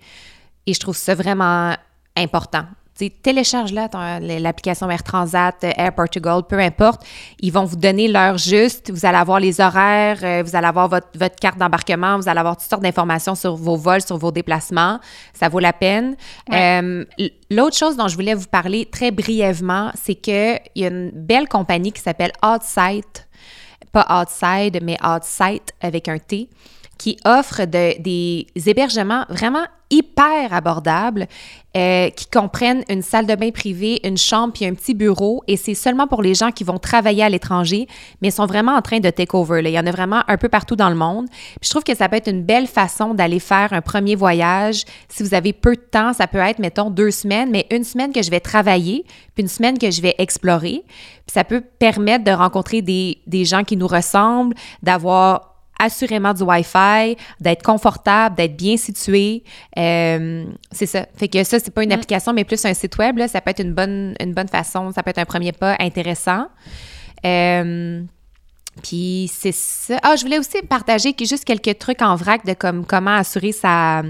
et 0.65 0.73
je 0.73 0.79
trouve 0.79 0.97
ça 0.97 1.15
vraiment 1.15 1.75
important. 2.15 2.65
Télécharge-la, 3.09 3.89
l'application 4.19 4.89
Air 4.89 5.03
Transat, 5.03 5.63
euh, 5.63 5.71
Air 5.75 5.93
Portugal, 5.93 6.41
peu 6.47 6.59
importe. 6.59 7.01
Ils 7.39 7.51
vont 7.51 7.65
vous 7.65 7.75
donner 7.75 8.07
l'heure 8.07 8.37
juste. 8.37 8.91
Vous 8.91 9.05
allez 9.05 9.17
avoir 9.17 9.39
les 9.39 9.59
horaires, 9.59 10.19
euh, 10.23 10.43
vous 10.45 10.55
allez 10.55 10.67
avoir 10.67 10.87
votre, 10.87 11.07
votre 11.15 11.35
carte 11.35 11.57
d'embarquement, 11.57 12.17
vous 12.17 12.29
allez 12.29 12.39
avoir 12.39 12.57
toutes 12.57 12.69
sortes 12.69 12.83
d'informations 12.83 13.35
sur 13.35 13.55
vos 13.55 13.75
vols, 13.75 14.01
sur 14.01 14.17
vos 14.17 14.31
déplacements. 14.31 14.99
Ça 15.33 15.49
vaut 15.49 15.59
la 15.59 15.73
peine. 15.73 16.15
Euh, 16.53 17.05
L'autre 17.49 17.75
chose 17.75 17.97
dont 17.97 18.07
je 18.07 18.15
voulais 18.15 18.33
vous 18.33 18.47
parler 18.47 18.85
très 18.85 19.11
brièvement, 19.11 19.91
c'est 19.95 20.15
qu'il 20.15 20.59
y 20.75 20.85
a 20.85 20.87
une 20.87 21.11
belle 21.13 21.49
compagnie 21.49 21.91
qui 21.91 22.01
s'appelle 22.01 22.31
Outside, 22.45 23.03
pas 23.91 24.05
Outside, 24.21 24.79
mais 24.81 24.97
Outside 25.03 25.63
avec 25.81 26.07
un 26.07 26.17
T, 26.17 26.47
qui 27.01 27.17
offre 27.25 27.65
de- 27.65 27.99
des 27.99 28.45
hébergements 28.67 29.25
vraiment 29.29 29.65
hyper 29.89 30.53
abordables 30.53 31.27
euh, 31.75 32.09
qui 32.11 32.27
comprennent 32.27 32.83
une 32.89 33.01
salle 33.01 33.25
de 33.25 33.33
bain 33.35 33.49
privée, 33.49 33.99
une 34.07 34.17
chambre 34.17 34.53
puis 34.53 34.65
un 34.65 34.73
petit 34.75 34.93
bureau. 34.93 35.43
Et 35.47 35.57
c'est 35.57 35.73
seulement 35.73 36.05
pour 36.05 36.21
les 36.21 36.35
gens 36.35 36.51
qui 36.51 36.63
vont 36.63 36.77
travailler 36.77 37.23
à 37.23 37.29
l'étranger, 37.29 37.87
mais 38.21 38.29
sont 38.29 38.45
vraiment 38.45 38.73
en 38.73 38.81
train 38.83 38.99
de 38.99 39.09
take 39.09 39.35
over. 39.35 39.61
Il 39.65 39.71
y 39.71 39.79
en 39.79 39.85
a 39.87 39.91
vraiment 39.91 40.21
un 40.27 40.37
peu 40.37 40.47
partout 40.47 40.75
dans 40.75 40.89
le 40.89 40.95
monde. 40.95 41.25
Je 41.61 41.69
trouve 41.71 41.83
que 41.83 41.95
ça 41.95 42.07
peut 42.07 42.17
être 42.17 42.29
une 42.29 42.43
belle 42.43 42.67
façon 42.67 43.15
d'aller 43.15 43.39
faire 43.39 43.73
un 43.73 43.81
premier 43.81 44.15
voyage. 44.15 44.83
Si 45.09 45.23
vous 45.23 45.33
avez 45.33 45.53
peu 45.53 45.75
de 45.75 45.81
temps, 45.81 46.13
ça 46.13 46.27
peut 46.27 46.37
être, 46.37 46.59
mettons, 46.59 46.91
deux 46.91 47.11
semaines, 47.11 47.49
mais 47.49 47.65
une 47.71 47.83
semaine 47.83 48.13
que 48.13 48.21
je 48.21 48.29
vais 48.29 48.39
travailler, 48.41 49.03
puis 49.33 49.41
une 49.41 49.49
semaine 49.49 49.77
que 49.79 49.89
je 49.89 50.01
vais 50.03 50.13
explorer. 50.19 50.83
Ça 51.25 51.43
peut 51.43 51.61
permettre 51.79 52.23
de 52.23 52.31
rencontrer 52.31 52.81
des 52.83 53.45
gens 53.45 53.63
qui 53.63 53.75
nous 53.75 53.87
ressemblent, 53.87 54.55
d'avoir 54.83 55.50
assurément 55.81 56.33
du 56.33 56.43
Wi-Fi, 56.43 57.17
d'être 57.39 57.63
confortable, 57.63 58.35
d'être 58.35 58.55
bien 58.55 58.77
situé. 58.77 59.43
Euh, 59.77 60.45
c'est 60.71 60.85
ça. 60.85 61.07
Fait 61.17 61.27
que 61.27 61.43
ça, 61.43 61.59
c'est 61.59 61.71
pas 61.71 61.83
une 61.83 61.91
application, 61.91 62.33
mais 62.33 62.43
plus 62.43 62.63
un 62.65 62.73
site 62.73 62.97
web. 62.97 63.17
Là, 63.17 63.27
ça 63.27 63.41
peut 63.41 63.49
être 63.49 63.61
une 63.61 63.73
bonne, 63.73 64.13
une 64.19 64.33
bonne 64.33 64.47
façon. 64.47 64.91
Ça 64.91 65.01
peut 65.01 65.09
être 65.09 65.17
un 65.17 65.25
premier 65.25 65.51
pas 65.51 65.75
intéressant. 65.79 66.45
Euh, 67.25 68.03
puis 68.83 69.29
c'est 69.33 69.51
ça. 69.51 69.97
Ah, 70.03 70.15
je 70.15 70.21
voulais 70.23 70.39
aussi 70.39 70.61
partager 70.61 71.15
juste 71.19 71.45
quelques 71.45 71.79
trucs 71.79 72.01
en 72.01 72.15
vrac 72.15 72.45
de 72.45 72.53
comme, 72.53 72.85
comment 72.85 73.15
assurer 73.15 73.51
sa, 73.51 74.03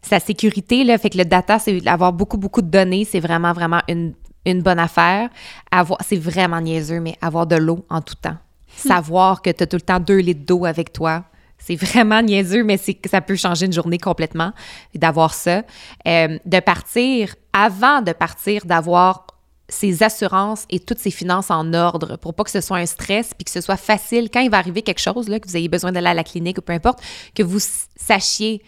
sa 0.00 0.20
sécurité. 0.20 0.84
Là. 0.84 0.96
Fait 0.96 1.10
que 1.10 1.18
le 1.18 1.26
data, 1.26 1.58
c'est 1.58 1.86
avoir 1.86 2.14
beaucoup, 2.14 2.38
beaucoup 2.38 2.62
de 2.62 2.70
données. 2.70 3.04
C'est 3.04 3.20
vraiment, 3.20 3.52
vraiment 3.52 3.82
une, 3.88 4.14
une 4.46 4.62
bonne 4.62 4.78
affaire. 4.78 5.28
Avoir, 5.70 6.00
c'est 6.02 6.16
vraiment 6.16 6.60
niaiseux, 6.62 7.00
mais 7.00 7.16
avoir 7.20 7.46
de 7.46 7.56
l'eau 7.56 7.84
en 7.90 8.00
tout 8.00 8.14
temps. 8.14 8.38
Savoir 8.76 9.42
que 9.42 9.50
tu 9.50 9.62
as 9.62 9.66
tout 9.66 9.76
le 9.76 9.82
temps 9.82 10.00
deux 10.00 10.18
litres 10.18 10.44
d'eau 10.46 10.64
avec 10.64 10.92
toi. 10.92 11.24
C'est 11.58 11.76
vraiment 11.76 12.22
niaiseux, 12.22 12.64
mais 12.64 12.76
c'est 12.76 12.98
ça 13.08 13.20
peut 13.20 13.36
changer 13.36 13.66
une 13.66 13.72
journée 13.72 13.98
complètement 13.98 14.52
d'avoir 14.94 15.34
ça. 15.34 15.62
Euh, 16.06 16.38
de 16.44 16.60
partir, 16.60 17.34
avant 17.52 18.02
de 18.02 18.12
partir, 18.12 18.64
d'avoir 18.64 19.26
ses 19.68 20.02
assurances 20.02 20.64
et 20.70 20.80
toutes 20.80 20.98
ses 20.98 21.10
finances 21.10 21.50
en 21.50 21.72
ordre 21.72 22.16
pour 22.16 22.34
pas 22.34 22.44
que 22.44 22.50
ce 22.50 22.60
soit 22.60 22.76
un 22.76 22.86
stress 22.86 23.32
puis 23.34 23.44
que 23.44 23.50
ce 23.50 23.60
soit 23.60 23.76
facile 23.76 24.28
quand 24.32 24.40
il 24.40 24.50
va 24.50 24.58
arriver 24.58 24.82
quelque 24.82 25.00
chose, 25.00 25.28
là, 25.28 25.40
que 25.40 25.48
vous 25.48 25.56
ayez 25.56 25.68
besoin 25.68 25.92
d'aller 25.92 26.08
à 26.08 26.14
la 26.14 26.24
clinique 26.24 26.58
ou 26.58 26.62
peu 26.62 26.72
importe, 26.72 27.00
que 27.34 27.42
vous 27.42 27.60
sachiez 27.96 28.62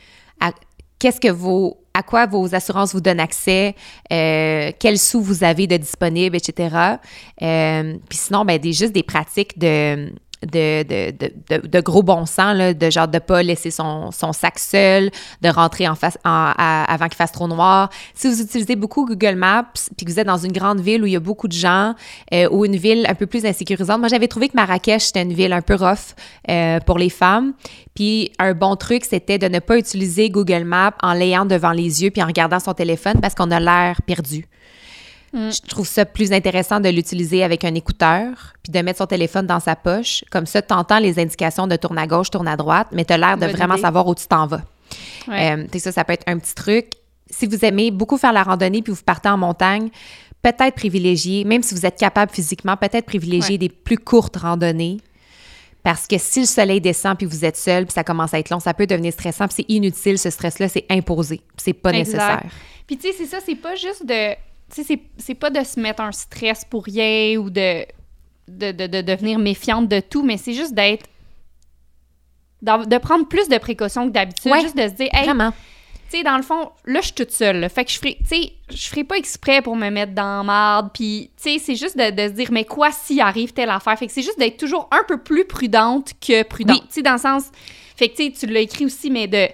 qu'est-ce 1.05 1.21
que 1.21 1.29
vos, 1.29 1.77
à 1.93 2.03
quoi 2.03 2.25
vos 2.25 2.55
assurances 2.55 2.95
vous 2.95 3.03
donnent 3.03 3.21
accès, 3.21 3.75
euh, 4.11 4.73
quels 4.79 4.99
sous 4.99 5.21
vous 5.21 5.45
avez 5.45 5.67
de 5.67 5.77
disponibles, 5.77 6.35
etc. 6.35 6.97
Euh, 7.43 7.99
puis 8.09 8.17
sinon, 8.17 8.47
ben, 8.47 8.59
des, 8.59 8.73
juste 8.73 8.95
des 8.95 9.03
pratiques 9.03 9.59
de, 9.59 10.11
de, 10.45 10.83
de, 10.83 11.11
de, 11.51 11.67
de- 11.67 11.81
gros 11.81 12.03
bon 12.03 12.27
sens, 12.27 12.57
là, 12.57 12.75
de 12.75 12.91
genre 12.91 13.09
de 13.09 13.19
pas 13.19 13.43
laisser 13.43 13.71
son, 13.71 14.11
son 14.11 14.33
sac 14.33 14.59
seul, 14.59 15.11
de 15.43 15.49
rentrer 15.49 15.89
en 15.89 15.95
face, 15.95 16.19
en- 16.25 16.53
avant 16.57 17.07
qu'il 17.07 17.17
fasse 17.17 17.33
trop 17.33 17.49
noir. 17.49 17.91
Si 18.15 18.29
vous 18.29 18.41
utilisez 18.41 18.77
beaucoup 18.77 19.07
Google 19.07 19.35
Maps, 19.37 19.65
puis 19.97 20.07
que 20.07 20.11
vous 20.11 20.19
êtes 20.21 20.27
dans 20.27 20.39
une 20.39 20.53
grande 20.53 20.81
ville 20.81 21.03
où 21.03 21.07
il 21.07 21.13
y 21.13 21.17
a 21.17 21.21
beaucoup 21.21 21.49
de 21.49 21.53
gens, 21.53 21.95
euh, 22.33 22.49
ou 22.51 22.65
une 22.65 22.77
ville 22.77 23.07
un 23.09 23.15
peu 23.15 23.27
plus 23.27 23.45
insécurisante, 23.47 23.99
moi 24.01 24.09
j'avais 24.09 24.29
trouvé 24.29 24.49
que 24.49 24.55
Marrakech, 24.57 25.03
c'était 25.03 25.23
une 25.23 25.33
ville 25.33 25.53
un 25.53 25.63
peu 25.63 25.75
rough 25.75 26.15
euh, 26.51 26.81
pour 26.81 26.99
les 26.99 27.11
femmes. 27.11 27.53
Puis 27.95 28.33
un 28.39 28.55
bon 28.55 28.77
truc, 28.77 29.05
c'était 29.05 29.39
de 29.39 29.49
ne 29.49 29.59
pas 29.61 29.79
utiliser 29.79 30.31
Google 30.31 30.65
Maps 30.65 30.95
en 31.03 31.13
l'ayant 31.13 31.45
devant 31.45 31.73
les 31.73 32.03
yeux 32.03 32.11
puis 32.11 32.23
en 32.23 32.27
regardant 32.27 32.61
son 32.61 32.75
téléphone 32.75 33.21
parce 33.21 33.35
qu'on 33.35 33.51
a 33.51 33.61
l'air 33.61 34.03
perdu. 34.03 34.47
Je 35.35 35.61
trouve 35.69 35.87
ça 35.87 36.05
plus 36.05 36.33
intéressant 36.33 36.79
de 36.81 36.89
l'utiliser 36.89 37.43
avec 37.43 37.65
un 37.65 37.75
écouteur, 37.75 38.55
puis 38.63 38.71
de 38.73 38.79
mettre 38.81 38.99
son 38.99 39.07
téléphone 39.07 39.47
dans 39.47 39.59
sa 39.61 39.75
poche. 39.75 40.25
Comme 40.31 40.47
ça, 40.47 40.63
tu 40.63 40.73
entends 40.73 40.99
les 41.01 41.19
indications 41.19 41.67
de 41.67 41.75
tourne 41.77 41.99
à 41.99 42.07
gauche, 42.07 42.31
tourne 42.31 42.47
à 42.49 42.57
droite, 42.57 42.89
mais 42.93 43.05
tu 43.05 43.13
as 43.13 43.19
l'air 43.19 43.37
de 43.37 43.47
Bonne 43.47 43.51
vraiment 43.57 43.75
idée. 43.75 43.83
savoir 43.83 44.07
où 44.07 44.15
tu 44.15 44.27
t'en 44.27 44.47
vas. 44.47 44.63
Ouais. 45.27 45.57
Euh, 45.75 45.79
ça, 45.81 45.91
ça 45.93 46.05
peut 46.05 46.13
être 46.13 46.25
un 46.29 46.39
petit 46.39 46.55
truc. 46.55 46.87
Si 47.29 47.47
vous 47.47 47.65
aimez 47.65 47.91
beaucoup 47.91 48.17
faire 48.17 48.33
la 48.33 48.45
randonnée 48.45 48.81
puis 48.83 48.93
vous 48.93 49.03
partez 49.05 49.29
en 49.29 49.37
montagne, 49.37 49.89
peut-être 50.43 50.75
privilégier, 50.77 51.45
même 51.45 51.63
si 51.63 51.75
vous 51.75 51.85
êtes 51.85 51.99
capable 51.99 52.31
physiquement, 52.31 52.77
peut-être 52.77 53.07
privilégier 53.07 53.55
Ouais. 53.55 53.59
des 53.59 53.69
plus 53.71 53.99
courtes 53.99 54.37
randonnées. 54.37 54.99
Parce 55.83 56.07
que 56.07 56.17
si 56.19 56.41
le 56.41 56.47
soleil 56.47 56.81
descend 56.81 57.17
puis 57.19 57.27
vous 57.27 57.45
êtes 57.45 57.57
seul 57.57 57.85
puis 57.87 57.93
ça 57.93 58.05
commence 58.05 58.33
à 58.35 58.39
être 58.39 58.51
long, 58.51 58.61
ça 58.61 58.73
peut 58.73 58.87
devenir 58.87 59.13
stressant 59.13 59.47
puis 59.49 59.57
c'est 59.59 59.71
inutile 59.73 60.19
ce 60.19 60.31
stress-là, 60.31 60.69
c'est 60.69 60.87
imposé, 60.91 61.41
c'est 61.57 61.73
pas 61.75 61.91
Exact. 61.91 62.05
nécessaire. 62.15 62.43
Puis 62.87 62.97
tu 62.97 63.09
sais, 63.09 63.15
c'est 63.19 63.27
ça, 63.27 63.39
c'est 63.45 63.55
pas 63.57 63.75
juste 63.75 64.07
de. 64.07 64.35
Tu 64.73 64.83
sais, 64.85 64.99
c'est- 65.19 65.35
pas 65.35 65.51
de 65.51 65.63
se 65.65 65.79
mettre 65.81 66.01
un 66.03 66.13
stress 66.13 66.65
pour 66.65 66.85
rien 66.85 67.37
ou 67.39 67.51
de, 67.51 67.85
de, 68.49 68.73
de, 68.73 68.87
de 68.87 69.01
devenir 69.03 69.39
méfiante 69.39 69.89
de 69.89 70.01
tout, 70.01 70.23
mais 70.23 70.37
c'est 70.37 70.55
juste 70.55 70.75
d'être. 70.75 71.07
de 72.63 72.99
prendre 72.99 73.27
plus 73.29 73.49
de 73.49 73.59
précautions 73.59 74.07
que 74.07 74.13
d'habitude. 74.13 74.51
Ouais, 74.51 74.61
juste 74.63 74.77
de 74.77 74.89
se 74.89 74.95
dire, 74.95 75.09
hey, 75.13 75.25
Vraiment. 75.25 75.53
tu 76.11 76.17
sais, 76.19 76.23
dans 76.23 76.37
le 76.37 76.43
fond, 76.43 76.71
là, 76.87 77.01
je 77.01 77.07
suis 77.07 77.15
toute 77.15 77.31
seule. 77.31 77.61
là. 77.61 77.69
Fait 77.69 77.85
que 77.85 77.91
je 77.91 77.99
ferai, 77.99 78.17
tu 78.21 78.27
sais, 78.27 78.53
je 78.71 78.87
ferai 78.89 79.05
pas 79.05 79.17
exprès 79.19 79.61
pour 79.61 79.77
me 79.77 79.91
mettre 79.91 80.13
dans 80.15 80.43
marde. 80.45 80.91
Puis, 80.95 81.31
tu 81.37 81.43
sais, 81.53 81.59
c'est 81.59 81.77
juste 81.77 81.97
de, 81.99 82.11
de 82.11 82.29
se 82.29 82.33
dire, 82.33 82.49
mais 82.53 82.65
quoi 82.65 82.91
s'il 82.91 83.21
arrive 83.21 83.53
telle 83.53 83.69
affaire? 83.71 83.99
Fait 83.99 84.07
que 84.07 84.13
c'est 84.13 84.23
juste 84.23 84.39
d'être 84.39 84.57
toujours 84.57 84.89
un 84.93 85.05
peu 85.07 85.19
plus 85.19 85.45
prudente 85.45 86.13
que 86.27 86.43
prudente. 86.43 86.79
Oui. 86.81 86.87
Tu 86.89 86.95
sais, 86.95 87.03
dans 87.03 87.13
le 87.13 87.19
sens. 87.19 87.45
Fait 87.97 88.09
que, 88.09 88.17
tu 88.17 88.25
sais, 88.25 88.33
tu 88.33 88.47
l'as 88.47 88.61
écrit 88.61 88.87
aussi, 88.87 89.11
mais 89.11 89.27
de 89.29 89.47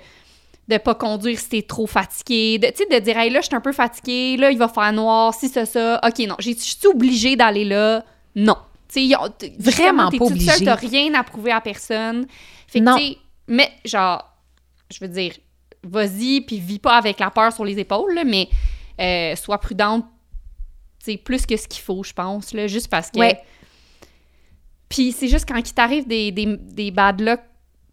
de 0.70 0.78
pas 0.78 0.94
conduire 0.94 1.38
si 1.38 1.48
t'es 1.50 1.62
trop 1.62 1.86
fatigué, 1.86 2.58
de, 2.58 2.68
tu 2.68 2.76
sais, 2.76 2.86
de 2.86 3.04
dire, 3.04 3.18
hey, 3.18 3.28
là, 3.30 3.40
je 3.40 3.46
suis 3.46 3.54
un 3.56 3.60
peu 3.60 3.72
fatigué, 3.72 4.36
là, 4.38 4.50
il 4.50 4.56
va 4.58 4.68
faire 4.68 4.92
noir, 4.92 5.34
si 5.34 5.48
c'est 5.48 5.66
ça, 5.66 6.00
ok, 6.06 6.18
non, 6.26 6.36
je 6.38 6.52
suis 6.52 6.86
obligée 6.86 7.36
d'aller 7.36 7.64
là? 7.64 8.04
Non. 8.34 8.56
Tu 8.88 8.94
sais, 8.94 9.04
y 9.04 9.14
a- 9.14 9.28
t- 9.28 9.52
Vraiment 9.58 10.10
pas 10.10 10.16
toute 10.16 10.28
seule, 10.40 10.48
obligée. 10.54 10.64
t'as 10.64 10.74
rien 10.76 11.14
à 11.14 11.22
prouver 11.24 11.52
à 11.52 11.60
personne. 11.60 12.26
Fait 12.66 12.78
que, 12.80 12.84
Non. 12.84 12.96
tu 12.96 13.02
sais, 13.04 13.16
mais 13.48 13.70
genre, 13.84 14.24
je 14.92 14.98
veux 15.00 15.08
dire, 15.08 15.32
vas-y, 15.82 16.40
puis 16.42 16.58
vis 16.58 16.78
pas 16.78 16.96
avec 16.96 17.20
la 17.20 17.30
peur 17.30 17.52
sur 17.52 17.64
les 17.64 17.78
épaules, 17.78 18.14
là, 18.14 18.24
mais 18.24 18.48
euh, 19.00 19.36
sois 19.36 19.58
prudente, 19.58 20.04
tu 21.04 21.12
sais, 21.12 21.16
plus 21.18 21.46
que 21.46 21.56
ce 21.56 21.66
qu'il 21.68 21.82
faut, 21.82 22.02
je 22.02 22.12
pense, 22.12 22.52
là, 22.54 22.66
juste 22.66 22.88
parce 22.88 23.10
que... 23.10 23.18
Ouais. 23.18 23.40
Puis 24.88 25.12
c'est 25.12 25.28
juste 25.28 25.46
quand 25.48 25.56
il 25.56 25.72
t'arrive 25.72 26.06
des, 26.06 26.32
des, 26.32 26.56
des 26.58 26.90
bad 26.90 27.20
luck, 27.20 27.40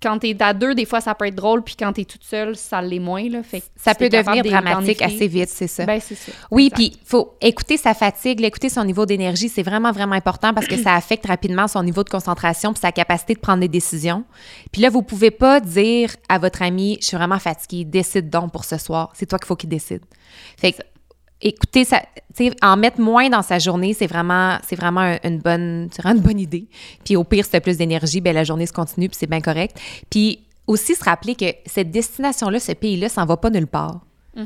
quand 0.01 0.19
t'es 0.19 0.35
à 0.39 0.53
deux, 0.53 0.75
des 0.75 0.85
fois, 0.85 1.01
ça 1.01 1.15
peut 1.15 1.25
être 1.25 1.35
drôle, 1.35 1.63
puis 1.63 1.75
quand 1.77 1.93
t'es 1.93 2.05
toute 2.05 2.23
seule, 2.23 2.55
ça 2.55 2.81
l'est 2.81 2.99
moins, 2.99 3.27
là. 3.29 3.43
Fait 3.43 3.63
Ça 3.75 3.95
peut 3.95 4.09
devenir 4.09 4.43
dramatique 4.43 5.01
assez 5.01 5.27
vite, 5.27 5.49
c'est 5.49 5.67
ça. 5.67 5.85
Ben, 5.85 5.99
c'est 5.99 6.15
ça. 6.15 6.31
Oui, 6.51 6.69
puis 6.73 6.97
faut 7.05 7.35
écouter 7.41 7.77
sa 7.77 7.93
fatigue, 7.93 8.39
l'écouter 8.39 8.69
son 8.69 8.83
niveau 8.83 9.05
d'énergie, 9.05 9.49
c'est 9.49 9.63
vraiment 9.63 9.91
vraiment 9.91 10.15
important 10.15 10.53
parce 10.53 10.67
que 10.67 10.77
ça 10.77 10.93
affecte 10.95 11.25
rapidement 11.25 11.67
son 11.67 11.83
niveau 11.83 12.03
de 12.03 12.09
concentration 12.09 12.73
puis 12.73 12.81
sa 12.81 12.91
capacité 12.91 13.33
de 13.33 13.39
prendre 13.39 13.61
des 13.61 13.67
décisions. 13.67 14.23
Puis 14.71 14.81
là, 14.81 14.89
vous 14.89 15.01
pouvez 15.01 15.31
pas 15.31 15.59
dire 15.59 16.15
à 16.29 16.37
votre 16.37 16.61
ami, 16.61 16.97
je 17.01 17.07
suis 17.07 17.17
vraiment 17.17 17.39
fatiguée, 17.39 17.85
décide 17.85 18.29
donc 18.29 18.51
pour 18.51 18.65
ce 18.65 18.77
soir. 18.77 19.11
C'est 19.13 19.25
toi 19.25 19.39
qu'il 19.39 19.47
faut 19.47 19.55
qu'il 19.55 19.69
décide. 19.69 20.01
Fait 20.57 20.73
que 20.73 20.81
écouter 21.41 21.83
ça, 21.83 22.01
en 22.61 22.77
mettre 22.77 22.99
moins 22.99 23.29
dans 23.29 23.41
sa 23.41 23.59
journée, 23.59 23.93
c'est 23.93 24.07
vraiment 24.07 24.57
c'est 24.67 24.75
vraiment 24.75 25.01
un- 25.01 25.17
une 25.23 25.39
bonne 25.39 25.89
une 26.03 26.19
bonne 26.19 26.39
idée. 26.39 26.65
Puis 27.05 27.15
au 27.15 27.23
pire, 27.23 27.45
si 27.45 27.51
t'as 27.51 27.59
plus 27.59 27.77
d'énergie, 27.77 28.21
ben 28.21 28.33
la 28.33 28.43
journée 28.43 28.65
se 28.65 28.73
continue 28.73 29.07
puis 29.09 29.17
c'est 29.19 29.29
bien 29.29 29.41
correct. 29.41 29.77
Puis 30.09 30.39
aussi 30.67 30.95
se 30.95 31.03
rappeler 31.03 31.35
que 31.35 31.45
cette 31.65 31.91
destination 31.91 32.49
là, 32.49 32.59
ce 32.59 32.71
pays-là, 32.73 33.09
s'en 33.09 33.25
va 33.25 33.37
pas 33.37 33.49
nulle 33.49 33.67
part. 33.67 34.01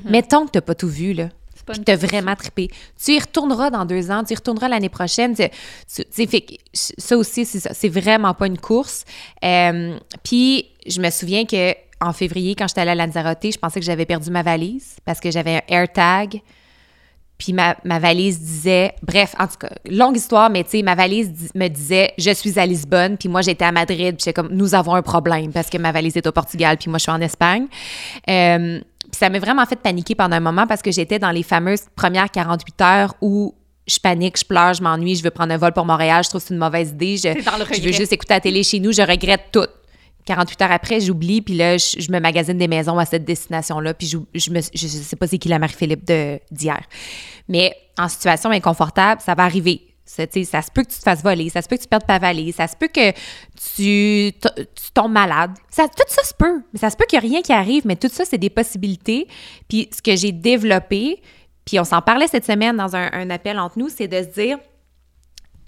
Mettons 0.05 0.45
que 0.45 0.51
t'as 0.51 0.61
pas 0.61 0.75
tout 0.75 0.87
vu 0.87 1.13
là. 1.13 1.29
Puis 1.73 1.83
t'as 1.85 1.95
vraiment 1.95 2.35
trippé. 2.35 2.69
Tu 3.03 3.11
y 3.13 3.19
retourneras 3.19 3.69
dans 3.69 3.85
deux 3.85 4.09
ans, 4.09 4.23
tu 4.23 4.33
y 4.33 4.35
retourneras 4.35 4.67
l'année 4.67 4.89
prochaine. 4.89 5.35
Tu, 5.35 5.43
tu- 5.93 6.03
tu 6.03 6.05
sais, 6.11 6.27
fait 6.27 6.41
que 6.41 6.53
ça 6.73 7.15
aussi. 7.17 7.45
C'est 7.45 7.89
vraiment 7.89 8.33
pas 8.33 8.47
une 8.47 8.57
course. 8.57 9.05
Euh, 9.43 9.97
puis 10.23 10.65
je 10.87 10.99
me 11.01 11.09
souviens 11.09 11.45
que 11.45 11.73
en 12.03 12.13
février, 12.13 12.55
quand 12.55 12.67
j'étais 12.67 12.81
allée 12.81 12.91
à 12.91 12.95
Lanzarote, 13.05 13.37
je 13.43 13.57
pensais 13.59 13.79
que 13.79 13.85
j'avais 13.85 14.05
perdu 14.07 14.31
ma 14.31 14.41
valise 14.41 14.95
parce 15.05 15.19
que 15.19 15.29
j'avais 15.29 15.57
un 15.57 15.61
AirTag. 15.67 16.41
Puis 17.43 17.53
ma, 17.53 17.75
ma 17.83 17.97
valise 17.97 18.39
disait, 18.39 18.93
bref, 19.01 19.33
en 19.39 19.47
tout 19.47 19.57
cas, 19.59 19.69
longue 19.89 20.15
histoire, 20.15 20.51
mais 20.51 20.63
tu 20.63 20.69
sais, 20.69 20.83
ma 20.83 20.93
valise 20.93 21.31
di- 21.31 21.49
me 21.55 21.67
disait, 21.69 22.13
je 22.19 22.29
suis 22.29 22.59
à 22.59 22.67
Lisbonne, 22.67 23.17
puis 23.17 23.29
moi 23.29 23.41
j'étais 23.41 23.65
à 23.65 23.71
Madrid, 23.71 24.15
puis 24.21 24.31
comme, 24.31 24.49
nous 24.51 24.75
avons 24.75 24.93
un 24.93 25.01
problème 25.01 25.51
parce 25.51 25.67
que 25.71 25.79
ma 25.79 25.91
valise 25.91 26.15
est 26.17 26.27
au 26.27 26.31
Portugal, 26.31 26.77
puis 26.77 26.87
moi 26.91 26.99
je 26.99 27.03
suis 27.03 27.11
en 27.11 27.19
Espagne. 27.19 27.65
Euh, 28.29 28.79
puis 29.01 29.17
ça 29.17 29.29
m'a 29.31 29.39
vraiment 29.39 29.65
fait 29.65 29.75
paniquer 29.75 30.13
pendant 30.13 30.35
un 30.35 30.39
moment 30.39 30.67
parce 30.67 30.83
que 30.83 30.91
j'étais 30.91 31.17
dans 31.17 31.31
les 31.31 31.41
fameuses 31.41 31.81
premières 31.95 32.29
48 32.29 32.81
heures 32.81 33.15
où 33.21 33.55
je 33.87 33.97
panique, 33.97 34.37
je 34.37 34.45
pleure, 34.45 34.75
je 34.75 34.83
m'ennuie, 34.83 35.15
je 35.15 35.23
veux 35.23 35.31
prendre 35.31 35.51
un 35.51 35.57
vol 35.57 35.73
pour 35.73 35.85
Montréal, 35.85 36.23
je 36.23 36.29
trouve 36.29 36.41
que 36.41 36.47
c'est 36.47 36.53
une 36.53 36.59
mauvaise 36.59 36.89
idée, 36.91 37.17
je, 37.17 37.29
je 37.75 37.81
veux 37.81 37.91
juste 37.97 38.13
écouter 38.13 38.35
la 38.35 38.39
télé 38.39 38.61
chez 38.63 38.79
nous, 38.79 38.91
je 38.91 39.01
regrette 39.01 39.45
tout. 39.51 39.65
48 40.25 40.61
heures 40.61 40.71
après, 40.71 40.99
j'oublie, 40.99 41.41
puis 41.41 41.55
là, 41.55 41.77
je, 41.77 42.11
me 42.11 42.19
magasine 42.19 42.57
des 42.57 42.67
maisons 42.67 42.97
à 42.97 43.05
cette 43.05 43.25
destination-là, 43.25 43.93
puis 43.93 44.07
je, 44.07 44.17
je, 44.33 44.51
me, 44.51 44.61
sais 44.61 45.15
pas 45.15 45.27
c'est 45.27 45.37
qui 45.37 45.49
la 45.49 45.59
Marie-Philippe 45.59 46.11
d'hier. 46.51 46.81
Mais 47.47 47.75
en 47.97 48.07
situation 48.07 48.51
inconfortable, 48.51 49.21
ça 49.21 49.35
va 49.35 49.43
arriver. 49.43 49.91
Ça, 50.05 50.25
se 50.25 50.71
peut 50.71 50.83
que 50.83 50.89
tu 50.89 50.97
te 50.97 51.03
fasses 51.03 51.23
voler, 51.23 51.49
ça 51.49 51.61
se 51.61 51.69
peut 51.69 51.77
que 51.77 51.83
tu 51.83 51.87
perdes 51.87 52.05
ta 52.05 52.19
valise, 52.19 52.55
ça 52.55 52.67
se 52.67 52.75
peut 52.75 52.89
que 52.89 53.11
tu, 53.11 54.33
tu 54.33 54.91
tombes 54.93 55.13
malade. 55.13 55.51
Tout 55.73 55.83
ça 56.07 56.23
se 56.23 56.33
peut. 56.33 56.61
Mais 56.73 56.79
ça 56.79 56.89
se 56.89 56.97
peut 56.97 57.05
qu'il 57.05 57.17
n'y 57.17 57.25
a 57.25 57.29
rien 57.29 57.41
qui 57.41 57.53
arrive, 57.53 57.87
mais 57.87 57.95
tout 57.95 58.09
ça, 58.09 58.25
c'est 58.25 58.37
des 58.37 58.49
possibilités. 58.49 59.27
Puis 59.69 59.89
ce 59.95 60.01
que 60.01 60.17
j'ai 60.17 60.33
développé, 60.33 61.21
puis 61.65 61.79
on 61.79 61.85
s'en 61.85 62.01
parlait 62.01 62.27
cette 62.27 62.45
semaine 62.45 62.75
dans 62.75 62.95
un, 62.95 63.29
appel 63.29 63.57
entre 63.57 63.79
nous, 63.79 63.87
c'est 63.87 64.09
de 64.09 64.21
se 64.21 64.27
dire, 64.33 64.57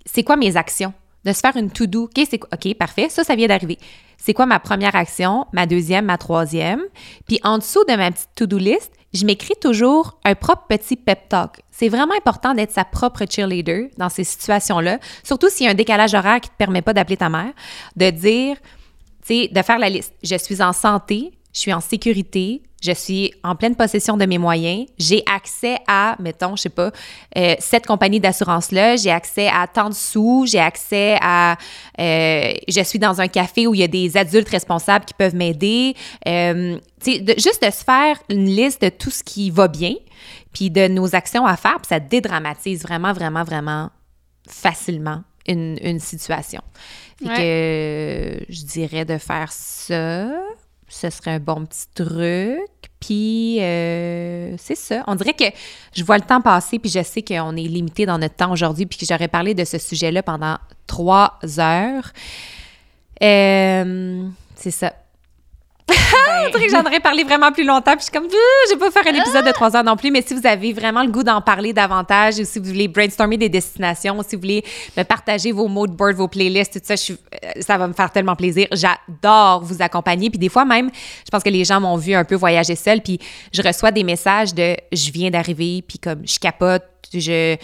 c'est 0.05 0.23
quoi 0.23 0.35
mes 0.35 0.57
actions? 0.57 0.93
De 1.23 1.31
se 1.31 1.39
faire 1.39 1.55
une 1.55 1.71
to-do. 1.71 2.03
OK, 2.03 2.27
c'est 2.29 2.41
OK, 2.43 2.73
parfait. 2.77 3.07
Ça, 3.07 3.23
ça 3.23 3.35
vient 3.35 3.47
d'arriver. 3.47 3.77
C'est 4.25 4.33
quoi 4.33 4.45
ma 4.45 4.61
première 4.61 4.95
action, 4.95 5.47
ma 5.51 5.65
deuxième, 5.65 6.05
ma 6.05 6.17
troisième? 6.17 6.81
Puis 7.27 7.41
en 7.43 7.57
dessous 7.57 7.83
de 7.89 7.93
ma 7.93 8.09
petite 8.09 8.29
to-do 8.35 8.57
list, 8.57 8.89
je 9.13 9.25
m'écris 9.25 9.55
toujours 9.59 10.17
un 10.23 10.33
propre 10.33 10.63
petit 10.69 10.95
pep 10.95 11.27
talk. 11.27 11.59
C'est 11.71 11.89
vraiment 11.89 12.13
important 12.15 12.53
d'être 12.53 12.71
sa 12.71 12.85
propre 12.85 13.25
cheerleader 13.29 13.89
dans 13.97 14.07
ces 14.07 14.23
situations-là, 14.23 14.99
surtout 15.25 15.49
s'il 15.49 15.65
y 15.65 15.67
a 15.67 15.73
un 15.73 15.75
décalage 15.75 16.13
horaire 16.13 16.39
qui 16.39 16.47
ne 16.47 16.53
te 16.53 16.57
permet 16.57 16.81
pas 16.81 16.93
d'appeler 16.93 17.17
ta 17.17 17.27
mère, 17.27 17.51
de 17.97 18.09
dire, 18.11 18.55
tu 19.27 19.41
sais, 19.41 19.47
de 19.49 19.61
faire 19.61 19.77
la 19.77 19.89
liste. 19.89 20.13
Je 20.23 20.37
suis 20.37 20.61
en 20.61 20.71
santé, 20.71 21.33
je 21.53 21.59
suis 21.59 21.73
en 21.73 21.81
sécurité, 21.81 22.63
je 22.83 22.91
suis 22.91 23.33
en 23.43 23.55
pleine 23.55 23.75
possession 23.75 24.17
de 24.17 24.25
mes 24.25 24.37
moyens, 24.37 24.85
j'ai 24.97 25.23
accès 25.33 25.77
à, 25.87 26.15
mettons, 26.19 26.55
je 26.57 26.63
sais 26.63 26.69
pas, 26.69 26.91
euh, 27.37 27.55
cette 27.59 27.85
compagnie 27.87 28.19
d'assurance-là, 28.19 28.97
j'ai 28.97 29.09
accès 29.11 29.47
à 29.47 29.65
tant 29.67 29.89
de 29.89 29.93
sous, 29.93 30.45
j'ai 30.47 30.59
accès 30.59 31.17
à, 31.21 31.57
euh, 31.99 32.53
je 32.67 32.83
suis 32.83 32.99
dans 32.99 33.21
un 33.21 33.27
café 33.29 33.67
où 33.67 33.73
il 33.73 33.79
y 33.79 33.83
a 33.83 33.87
des 33.87 34.17
adultes 34.17 34.49
responsables 34.49 35.05
qui 35.05 35.13
peuvent 35.13 35.35
m'aider. 35.35 35.95
Euh, 36.27 36.77
tu 37.01 37.13
sais, 37.13 37.19
de- 37.19 37.33
juste 37.37 37.63
de 37.65 37.71
se 37.71 37.83
faire 37.83 38.17
une 38.29 38.45
liste 38.45 38.81
de 38.81 38.89
tout 38.89 39.11
ce 39.11 39.23
qui 39.23 39.49
va 39.49 39.67
bien, 39.67 39.93
puis 40.51 40.69
de 40.69 40.87
nos 40.87 41.15
actions 41.15 41.45
à 41.45 41.55
faire, 41.55 41.77
puis 41.77 41.87
ça 41.87 41.99
dédramatise 41.99 42.83
vraiment, 42.83 43.13
vraiment, 43.13 43.43
vraiment 43.43 43.89
facilement 44.47 45.23
une, 45.47 45.77
une 45.81 45.99
situation. 45.99 46.61
Fait 47.19 47.29
Ouais. 47.29 47.35
que 47.35 47.41
euh, 47.41 48.39
je 48.49 48.63
dirais 48.65 49.05
de 49.05 49.17
faire 49.17 49.51
ça. 49.51 50.27
Ce 50.93 51.09
serait 51.09 51.31
un 51.31 51.39
bon 51.39 51.65
petit 51.65 51.87
truc. 51.95 52.69
Puis, 52.99 53.57
euh, 53.59 54.55
c'est 54.57 54.75
ça. 54.75 55.03
On 55.07 55.15
dirait 55.15 55.33
que 55.33 55.45
je 55.93 56.03
vois 56.03 56.17
le 56.17 56.23
temps 56.23 56.39
passer, 56.39 56.79
puis 56.79 56.89
je 56.89 57.03
sais 57.03 57.21
qu'on 57.21 57.55
est 57.57 57.67
limité 57.67 58.05
dans 58.05 58.17
notre 58.17 58.35
temps 58.35 58.51
aujourd'hui, 58.51 58.85
puis 58.85 58.97
que 58.97 59.05
j'aurais 59.05 59.27
parlé 59.27 59.53
de 59.53 59.65
ce 59.65 59.77
sujet-là 59.77 60.23
pendant 60.23 60.57
trois 60.87 61.39
heures. 61.59 62.13
Euh, 63.21 64.27
c'est 64.55 64.71
ça. 64.71 64.93
Dirait 65.87 66.67
que 66.67 66.71
j'en 66.71 66.81
aurais 66.81 66.99
parlé 66.99 67.23
vraiment 67.23 67.51
plus 67.51 67.65
longtemps, 67.65 67.95
puis 67.95 67.99
je 67.99 68.03
suis 68.03 68.11
comme, 68.11 68.29
je 68.29 68.73
vais 68.73 68.79
pas 68.79 68.91
faire 68.91 69.13
un 69.13 69.17
épisode 69.17 69.45
de 69.45 69.51
trois 69.51 69.75
heures 69.75 69.83
non 69.83 69.95
plus, 69.95 70.11
mais 70.11 70.21
si 70.21 70.33
vous 70.33 70.45
avez 70.45 70.73
vraiment 70.73 71.03
le 71.03 71.09
goût 71.09 71.23
d'en 71.23 71.41
parler 71.41 71.73
davantage, 71.73 72.35
ou 72.39 72.45
si 72.45 72.59
vous 72.59 72.65
voulez 72.65 72.87
brainstormer 72.87 73.37
des 73.37 73.49
destinations, 73.49 74.17
ou 74.17 74.23
si 74.23 74.35
vous 74.35 74.41
voulez 74.41 74.63
me 74.97 75.03
partager 75.03 75.51
vos 75.51 75.67
mood 75.67 75.91
boards, 75.91 76.13
vos 76.13 76.27
playlists, 76.27 76.73
tout 76.73 76.81
ça, 76.83 76.93
euh, 76.93 77.49
ça 77.59 77.77
va 77.77 77.87
me 77.87 77.93
faire 77.93 78.11
tellement 78.11 78.35
plaisir. 78.35 78.67
J'adore 78.71 79.63
vous 79.63 79.81
accompagner, 79.81 80.29
puis 80.29 80.39
des 80.39 80.49
fois 80.49 80.65
même, 80.65 80.89
je 81.25 81.29
pense 81.31 81.43
que 81.43 81.49
les 81.49 81.63
gens 81.63 81.79
m'ont 81.79 81.97
vu 81.97 82.13
un 82.13 82.23
peu 82.23 82.35
voyager 82.35 82.75
seul, 82.75 83.01
puis 83.01 83.19
je 83.51 83.61
reçois 83.61 83.91
des 83.91 84.03
messages 84.03 84.53
de, 84.53 84.75
je 84.91 85.11
viens 85.11 85.29
d'arriver, 85.29 85.83
puis 85.87 85.99
comme, 85.99 86.21
je 86.25 86.39
capote, 86.39 86.83
je... 87.13 87.55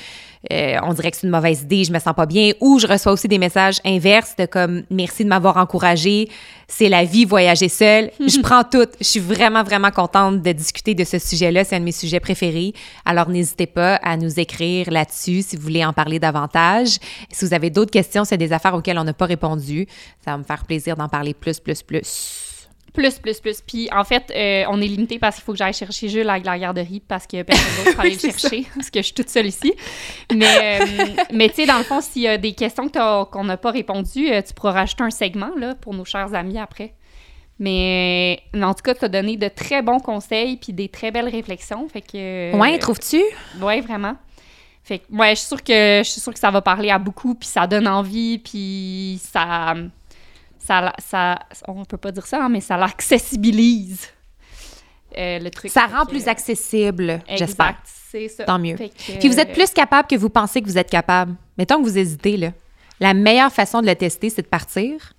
euh, 0.51 0.77
on 0.83 0.93
dirait 0.93 1.11
que 1.11 1.17
c'est 1.17 1.27
une 1.27 1.33
mauvaise 1.33 1.61
idée, 1.61 1.83
je 1.83 1.91
me 1.91 1.99
sens 1.99 2.13
pas 2.15 2.25
bien. 2.25 2.53
Ou 2.61 2.79
je 2.79 2.87
reçois 2.87 3.11
aussi 3.11 3.27
des 3.27 3.37
messages 3.37 3.79
inverses 3.85 4.35
de 4.37 4.45
comme 4.45 4.83
merci 4.89 5.23
de 5.23 5.29
m'avoir 5.29 5.57
encouragé, 5.57 6.29
c'est 6.67 6.89
la 6.89 7.03
vie 7.03 7.25
voyager 7.25 7.69
seul. 7.69 8.11
je 8.19 8.39
prends 8.41 8.63
tout. 8.63 8.87
Je 8.99 9.05
suis 9.05 9.19
vraiment 9.19 9.63
vraiment 9.63 9.91
contente 9.91 10.41
de 10.41 10.51
discuter 10.51 10.95
de 10.95 11.03
ce 11.03 11.19
sujet-là, 11.19 11.63
c'est 11.63 11.75
un 11.75 11.79
de 11.79 11.85
mes 11.85 11.91
sujets 11.91 12.19
préférés. 12.19 12.73
Alors 13.05 13.29
n'hésitez 13.29 13.67
pas 13.67 13.95
à 13.95 14.17
nous 14.17 14.39
écrire 14.39 14.89
là-dessus 14.91 15.41
si 15.41 15.55
vous 15.55 15.63
voulez 15.63 15.85
en 15.85 15.93
parler 15.93 16.19
davantage. 16.19 16.97
Si 17.31 17.45
vous 17.45 17.53
avez 17.53 17.69
d'autres 17.69 17.91
questions, 17.91 18.25
c'est 18.25 18.37
des 18.37 18.53
affaires 18.53 18.73
auxquelles 18.75 18.99
on 18.99 19.03
n'a 19.03 19.13
pas 19.13 19.25
répondu, 19.25 19.87
ça 20.23 20.31
va 20.31 20.37
me 20.37 20.43
faire 20.43 20.63
plaisir 20.65 20.95
d'en 20.95 21.09
parler 21.09 21.33
plus 21.33 21.59
plus 21.59 21.81
plus. 21.81 22.48
Plus, 22.93 23.19
plus, 23.19 23.39
plus. 23.39 23.61
Puis 23.61 23.89
en 23.91 24.03
fait, 24.03 24.31
euh, 24.35 24.63
on 24.69 24.81
est 24.81 24.87
limité 24.87 25.19
parce 25.19 25.35
qu'il 25.35 25.43
faut 25.43 25.51
que 25.51 25.57
j'aille 25.57 25.73
chercher 25.73 26.09
Jules 26.09 26.29
à 26.29 26.39
la 26.39 26.59
garderie 26.59 27.01
parce 27.07 27.27
que 27.27 27.43
personne 27.43 27.85
d'autre 27.85 27.95
peut 27.95 28.01
aller 28.07 28.13
le 28.13 28.19
ça. 28.19 28.31
chercher 28.31 28.65
parce 28.75 28.89
que 28.89 28.99
je 28.99 29.05
suis 29.05 29.13
toute 29.13 29.29
seule 29.29 29.47
ici. 29.47 29.73
Mais, 30.33 30.79
euh, 30.81 31.05
mais 31.33 31.49
tu 31.49 31.55
sais, 31.55 31.65
dans 31.65 31.77
le 31.77 31.83
fond, 31.83 32.01
s'il 32.01 32.23
y 32.23 32.27
a 32.27 32.37
des 32.37 32.53
questions 32.53 32.89
qu'on 32.89 33.43
n'a 33.43 33.57
pas 33.57 33.71
répondues, 33.71 34.31
euh, 34.31 34.41
tu 34.41 34.53
pourras 34.53 34.71
rajouter 34.71 35.03
un 35.03 35.11
segment 35.11 35.51
là, 35.57 35.75
pour 35.75 35.93
nos 35.93 36.05
chers 36.05 36.33
amis 36.33 36.57
après. 36.57 36.93
Mais, 37.59 38.41
mais 38.53 38.63
en 38.63 38.73
tout 38.73 38.83
cas, 38.83 38.95
tu 38.95 39.03
as 39.05 39.09
donné 39.09 39.35
de 39.35 39.49
très 39.49 39.81
bons 39.81 39.99
conseils 39.99 40.55
puis 40.57 40.71
des 40.71 40.87
très 40.87 41.11
belles 41.11 41.27
réflexions. 41.27 41.87
Fait 41.89 42.01
que, 42.01 42.55
ouais, 42.55 42.75
euh, 42.75 42.79
trouves-tu? 42.79 43.21
Ouais, 43.61 43.81
vraiment. 43.81 44.15
Fait 44.81 44.99
que, 44.99 45.13
ouais, 45.13 45.31
je 45.31 45.39
suis 45.39 45.47
sûre 45.47 45.63
que, 45.63 46.01
je 46.03 46.09
suis 46.09 46.21
sûre 46.21 46.33
que 46.33 46.39
ça 46.39 46.51
va 46.51 46.61
parler 46.61 46.89
à 46.89 46.97
beaucoup, 46.97 47.35
puis 47.35 47.47
ça 47.47 47.67
donne 47.67 47.87
envie, 47.87 48.39
puis 48.39 49.19
ça, 49.21 49.75
ça, 50.69 50.93
ça, 50.99 51.39
on 51.67 51.83
peut 51.85 51.97
pas 51.97 52.11
dire 52.11 52.25
ça, 52.25 52.43
hein, 52.43 52.49
mais 52.49 52.61
ça 52.61 52.77
l'accessibilise, 52.77 54.07
euh, 55.17 55.39
le 55.39 55.49
truc. 55.49 55.71
Ça 55.71 55.87
rend 55.87 56.05
que- 56.05 56.09
plus 56.11 56.27
accessible, 56.27 57.21
j'espère. 57.27 57.69
Exact, 57.69 57.79
c'est 57.85 58.27
ça. 58.27 58.43
Tant 58.45 58.59
mieux. 58.59 58.75
Que, 58.75 59.17
Puis 59.19 59.27
vous 59.29 59.39
êtes 59.39 59.49
euh, 59.49 59.53
plus 59.53 59.71
capable 59.71 60.07
que 60.07 60.15
vous 60.15 60.29
pensez 60.29 60.61
que 60.61 60.67
vous 60.67 60.77
êtes 60.77 60.89
capable. 60.89 61.35
Mettons 61.57 61.77
que 61.81 61.83
vous 61.89 61.97
hésitez, 61.97 62.37
là. 62.37 62.51
La 62.99 63.13
meilleure 63.13 63.51
façon 63.51 63.81
de 63.81 63.87
le 63.87 63.95
tester, 63.95 64.29
c'est 64.29 64.41
de 64.41 64.47
partir. 64.47 65.13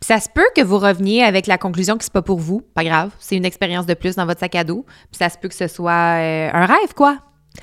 Puis 0.00 0.06
ça 0.08 0.20
se 0.20 0.28
peut 0.28 0.48
que 0.56 0.60
vous 0.62 0.78
reveniez 0.78 1.22
avec 1.22 1.46
la 1.46 1.58
conclusion 1.58 1.96
que 1.96 2.04
c'est 2.04 2.12
pas 2.12 2.22
pour 2.22 2.38
vous. 2.40 2.60
Pas 2.74 2.84
grave. 2.84 3.10
C'est 3.20 3.36
une 3.36 3.44
expérience 3.44 3.86
de 3.86 3.94
plus 3.94 4.16
dans 4.16 4.26
votre 4.26 4.40
sac 4.40 4.54
à 4.54 4.64
dos. 4.64 4.84
Puis 5.10 5.18
ça 5.18 5.28
se 5.28 5.38
peut 5.38 5.48
que 5.48 5.54
ce 5.54 5.68
soit 5.68 6.18
euh, 6.18 6.50
un 6.52 6.66
rêve, 6.66 6.92
quoi. 6.94 7.18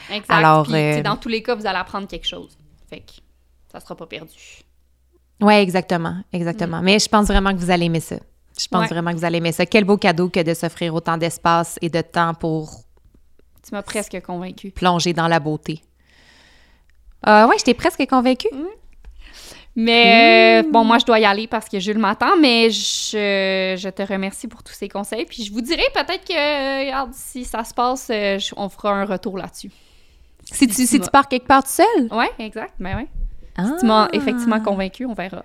Exact. 0.10 0.32
Alors, 0.32 0.64
Puis, 0.64 0.74
euh, 0.76 1.02
dans 1.02 1.18
tous 1.18 1.28
les 1.30 1.44
cas, 1.44 1.54
vous 1.56 1.68
allez 1.68 1.78
apprendre 1.78 2.08
quelque 2.08 2.28
chose. 2.28 2.58
Fait 2.90 3.00
que 3.02 3.12
ça 3.72 3.80
sera 3.80 3.96
pas 3.96 4.08
perdu. 4.08 4.34
Oui, 5.42 5.54
exactement. 5.54 6.16
Exactement. 6.34 6.82
Mais 6.82 7.00
je 7.00 7.08
pense 7.08 7.28
vraiment 7.28 7.52
que 7.52 7.58
vous 7.58 7.72
allez 7.72 7.86
aimer 7.86 8.00
ça. 8.02 8.18
Je 8.60 8.68
pense 8.68 8.82
Ouais. 8.82 8.88
vraiment 8.88 9.12
que 9.12 9.18
vous 9.18 9.26
allez 9.26 9.38
aimer 9.38 9.54
ça. 9.54 9.66
Quel 9.66 9.86
beau 9.86 9.98
cadeau 9.98 10.28
que 10.30 10.42
de 10.42 10.54
s'offrir 10.54 10.94
autant 10.94 11.18
d'espace 11.18 11.78
et 11.82 11.90
de 11.90 12.02
temps 12.02 12.34
pour 12.34 12.70
Tu 13.64 13.74
m'as 13.74 13.82
presque 13.84 14.20
convaincu. 14.22 14.72
plonger 14.72 15.14
dans 15.14 15.28
la 15.28 15.40
beauté. 15.40 15.82
Euh, 17.28 17.48
ouais, 17.48 17.56
j'étais 17.58 17.74
presque 17.74 18.06
convaincue. 18.10 18.50
Mais 19.76 20.62
Mmh. 20.64 20.66
euh, 20.68 20.72
bon, 20.72 20.84
moi, 20.84 20.98
je 20.98 21.06
dois 21.06 21.20
y 21.20 21.26
aller 21.26 21.48
parce 21.48 21.70
que 21.70 21.80
Jules 21.80 22.00
m'attend, 22.00 22.36
mais 22.38 22.70
je, 22.70 23.76
je 23.78 23.90
te 23.90 24.02
remercie 24.02 24.48
pour 24.48 24.62
tous 24.64 24.74
ces 24.74 24.90
conseils. 24.90 25.26
Puis 25.26 25.44
je 25.44 25.54
vous 25.54 25.62
dirai 25.62 25.84
peut-être 25.94 26.26
que, 26.28 26.34
euh, 26.34 26.80
regarde, 26.86 27.14
si 27.14 27.46
ça 27.46 27.64
se 27.64 27.74
passe, 27.74 28.08
euh, 28.10 28.40
je- 28.40 28.54
on 28.58 28.68
fera 28.68 28.92
un 28.92 29.06
retour 29.06 29.38
là-dessus. 29.38 29.72
Si 30.52 30.68
tu, 30.68 30.86
si 30.88 31.00
tu 31.00 31.10
pars 31.10 31.28
quelque 31.30 31.46
part 31.48 31.64
tout 31.64 31.70
seul? 31.70 32.08
Ouais, 32.12 32.30
exact. 32.40 32.74
Ben 32.80 32.98
ouais. 32.98 33.08
Ah. 33.66 33.78
Tu 33.80 33.86
m'as 33.86 34.08
effectivement 34.14 34.60
convaincu, 34.60 35.06
on 35.06 35.14
verra. 35.14 35.44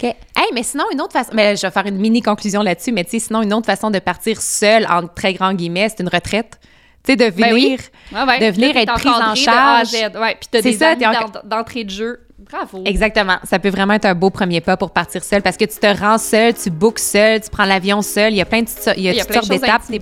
OK. 0.00 0.04
Hey, 0.04 0.14
mais 0.54 0.62
sinon, 0.62 0.84
une 0.92 1.00
autre 1.00 1.12
façon. 1.12 1.30
Mais 1.34 1.56
je 1.56 1.62
vais 1.62 1.70
faire 1.72 1.86
une 1.86 1.98
mini 1.98 2.22
conclusion 2.22 2.62
là-dessus, 2.62 2.92
mais 2.92 3.04
tu 3.04 3.10
sais, 3.10 3.18
sinon, 3.18 3.42
une 3.42 3.52
autre 3.52 3.66
façon 3.66 3.90
de 3.90 3.98
partir 3.98 4.40
seule, 4.40 4.86
en 4.88 5.06
très 5.08 5.32
grands 5.34 5.52
guillemets, 5.54 5.88
c'est 5.88 6.00
une 6.02 6.08
retraite. 6.08 6.58
Tu 7.04 7.12
sais, 7.12 7.16
de 7.16 7.24
venir. 7.24 7.78
Ben 8.12 8.24
oui. 8.24 8.28
Ouais. 8.28 8.38
De 8.50 8.54
venir 8.54 8.76
être 8.76 8.92
prise 8.94 9.06
en 9.12 9.34
charge. 9.34 9.92
Ouais, 9.92 10.36
puis 10.38 10.48
t'as 10.50 10.62
C'est 10.62 10.70
des 10.70 10.76
ça, 10.78 10.90
amis 10.90 11.06
en- 11.06 11.12
d'en- 11.12 11.40
d'entrée 11.44 11.84
de 11.84 11.90
jeu. 11.90 12.20
Bravo. 12.38 12.82
Exactement. 12.86 13.36
Ça 13.44 13.58
peut 13.58 13.68
vraiment 13.68 13.94
être 13.94 14.04
un 14.06 14.14
beau 14.14 14.30
premier 14.30 14.60
pas 14.60 14.76
pour 14.76 14.90
partir 14.92 15.22
seul 15.24 15.42
parce 15.42 15.56
que 15.56 15.64
tu 15.64 15.78
te 15.78 15.86
rends 16.00 16.16
seul, 16.18 16.54
tu 16.54 16.70
bookes 16.70 16.98
seul, 17.00 17.40
tu 17.40 17.50
prends 17.50 17.64
l'avion 17.64 18.00
seul. 18.00 18.32
Il 18.32 18.36
y 18.36 18.40
a 18.40 18.44
plein 18.46 18.62
de, 18.62 18.68
il 18.96 19.02
y 19.02 19.08
a 19.08 19.12
Il 19.12 19.16
y 19.16 19.20
a 19.20 19.24
toutes 19.24 19.34
sortes 19.34 19.46
choses 19.48 19.60
d'étapes. 19.60 19.82
ouais. 19.90 19.98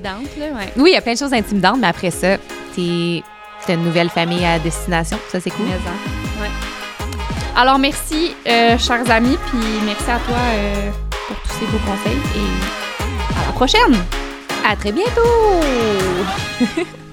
Oui, 0.76 0.90
il 0.90 0.94
y 0.94 0.97
a 0.97 1.01
plein 1.01 1.14
de 1.14 1.18
choses 1.18 1.32
intimidantes, 1.32 1.78
mais 1.80 1.88
après 1.88 2.10
ça, 2.10 2.36
t'es 2.74 3.22
t'as 3.66 3.74
une 3.74 3.82
nouvelle 3.84 4.10
famille 4.10 4.44
à 4.44 4.59
destination. 4.59 5.18
Ça, 5.32 5.40
c'est 5.40 5.51
cool. 5.51 5.66
Alors, 7.59 7.78
merci, 7.78 8.35
euh, 8.47 8.77
chers 8.77 9.11
amis, 9.11 9.39
puis 9.47 9.59
merci 9.87 10.11
à 10.11 10.19
toi 10.19 10.37
euh, 10.37 10.91
pour 11.27 11.37
tous 11.39 11.59
ces 11.59 11.65
beaux 11.65 11.78
conseils 11.78 12.20
et 12.37 13.35
à 13.35 13.47
la 13.47 13.53
prochaine! 13.53 13.97
À 14.62 14.77
très 14.77 14.93
bientôt! 14.93 15.23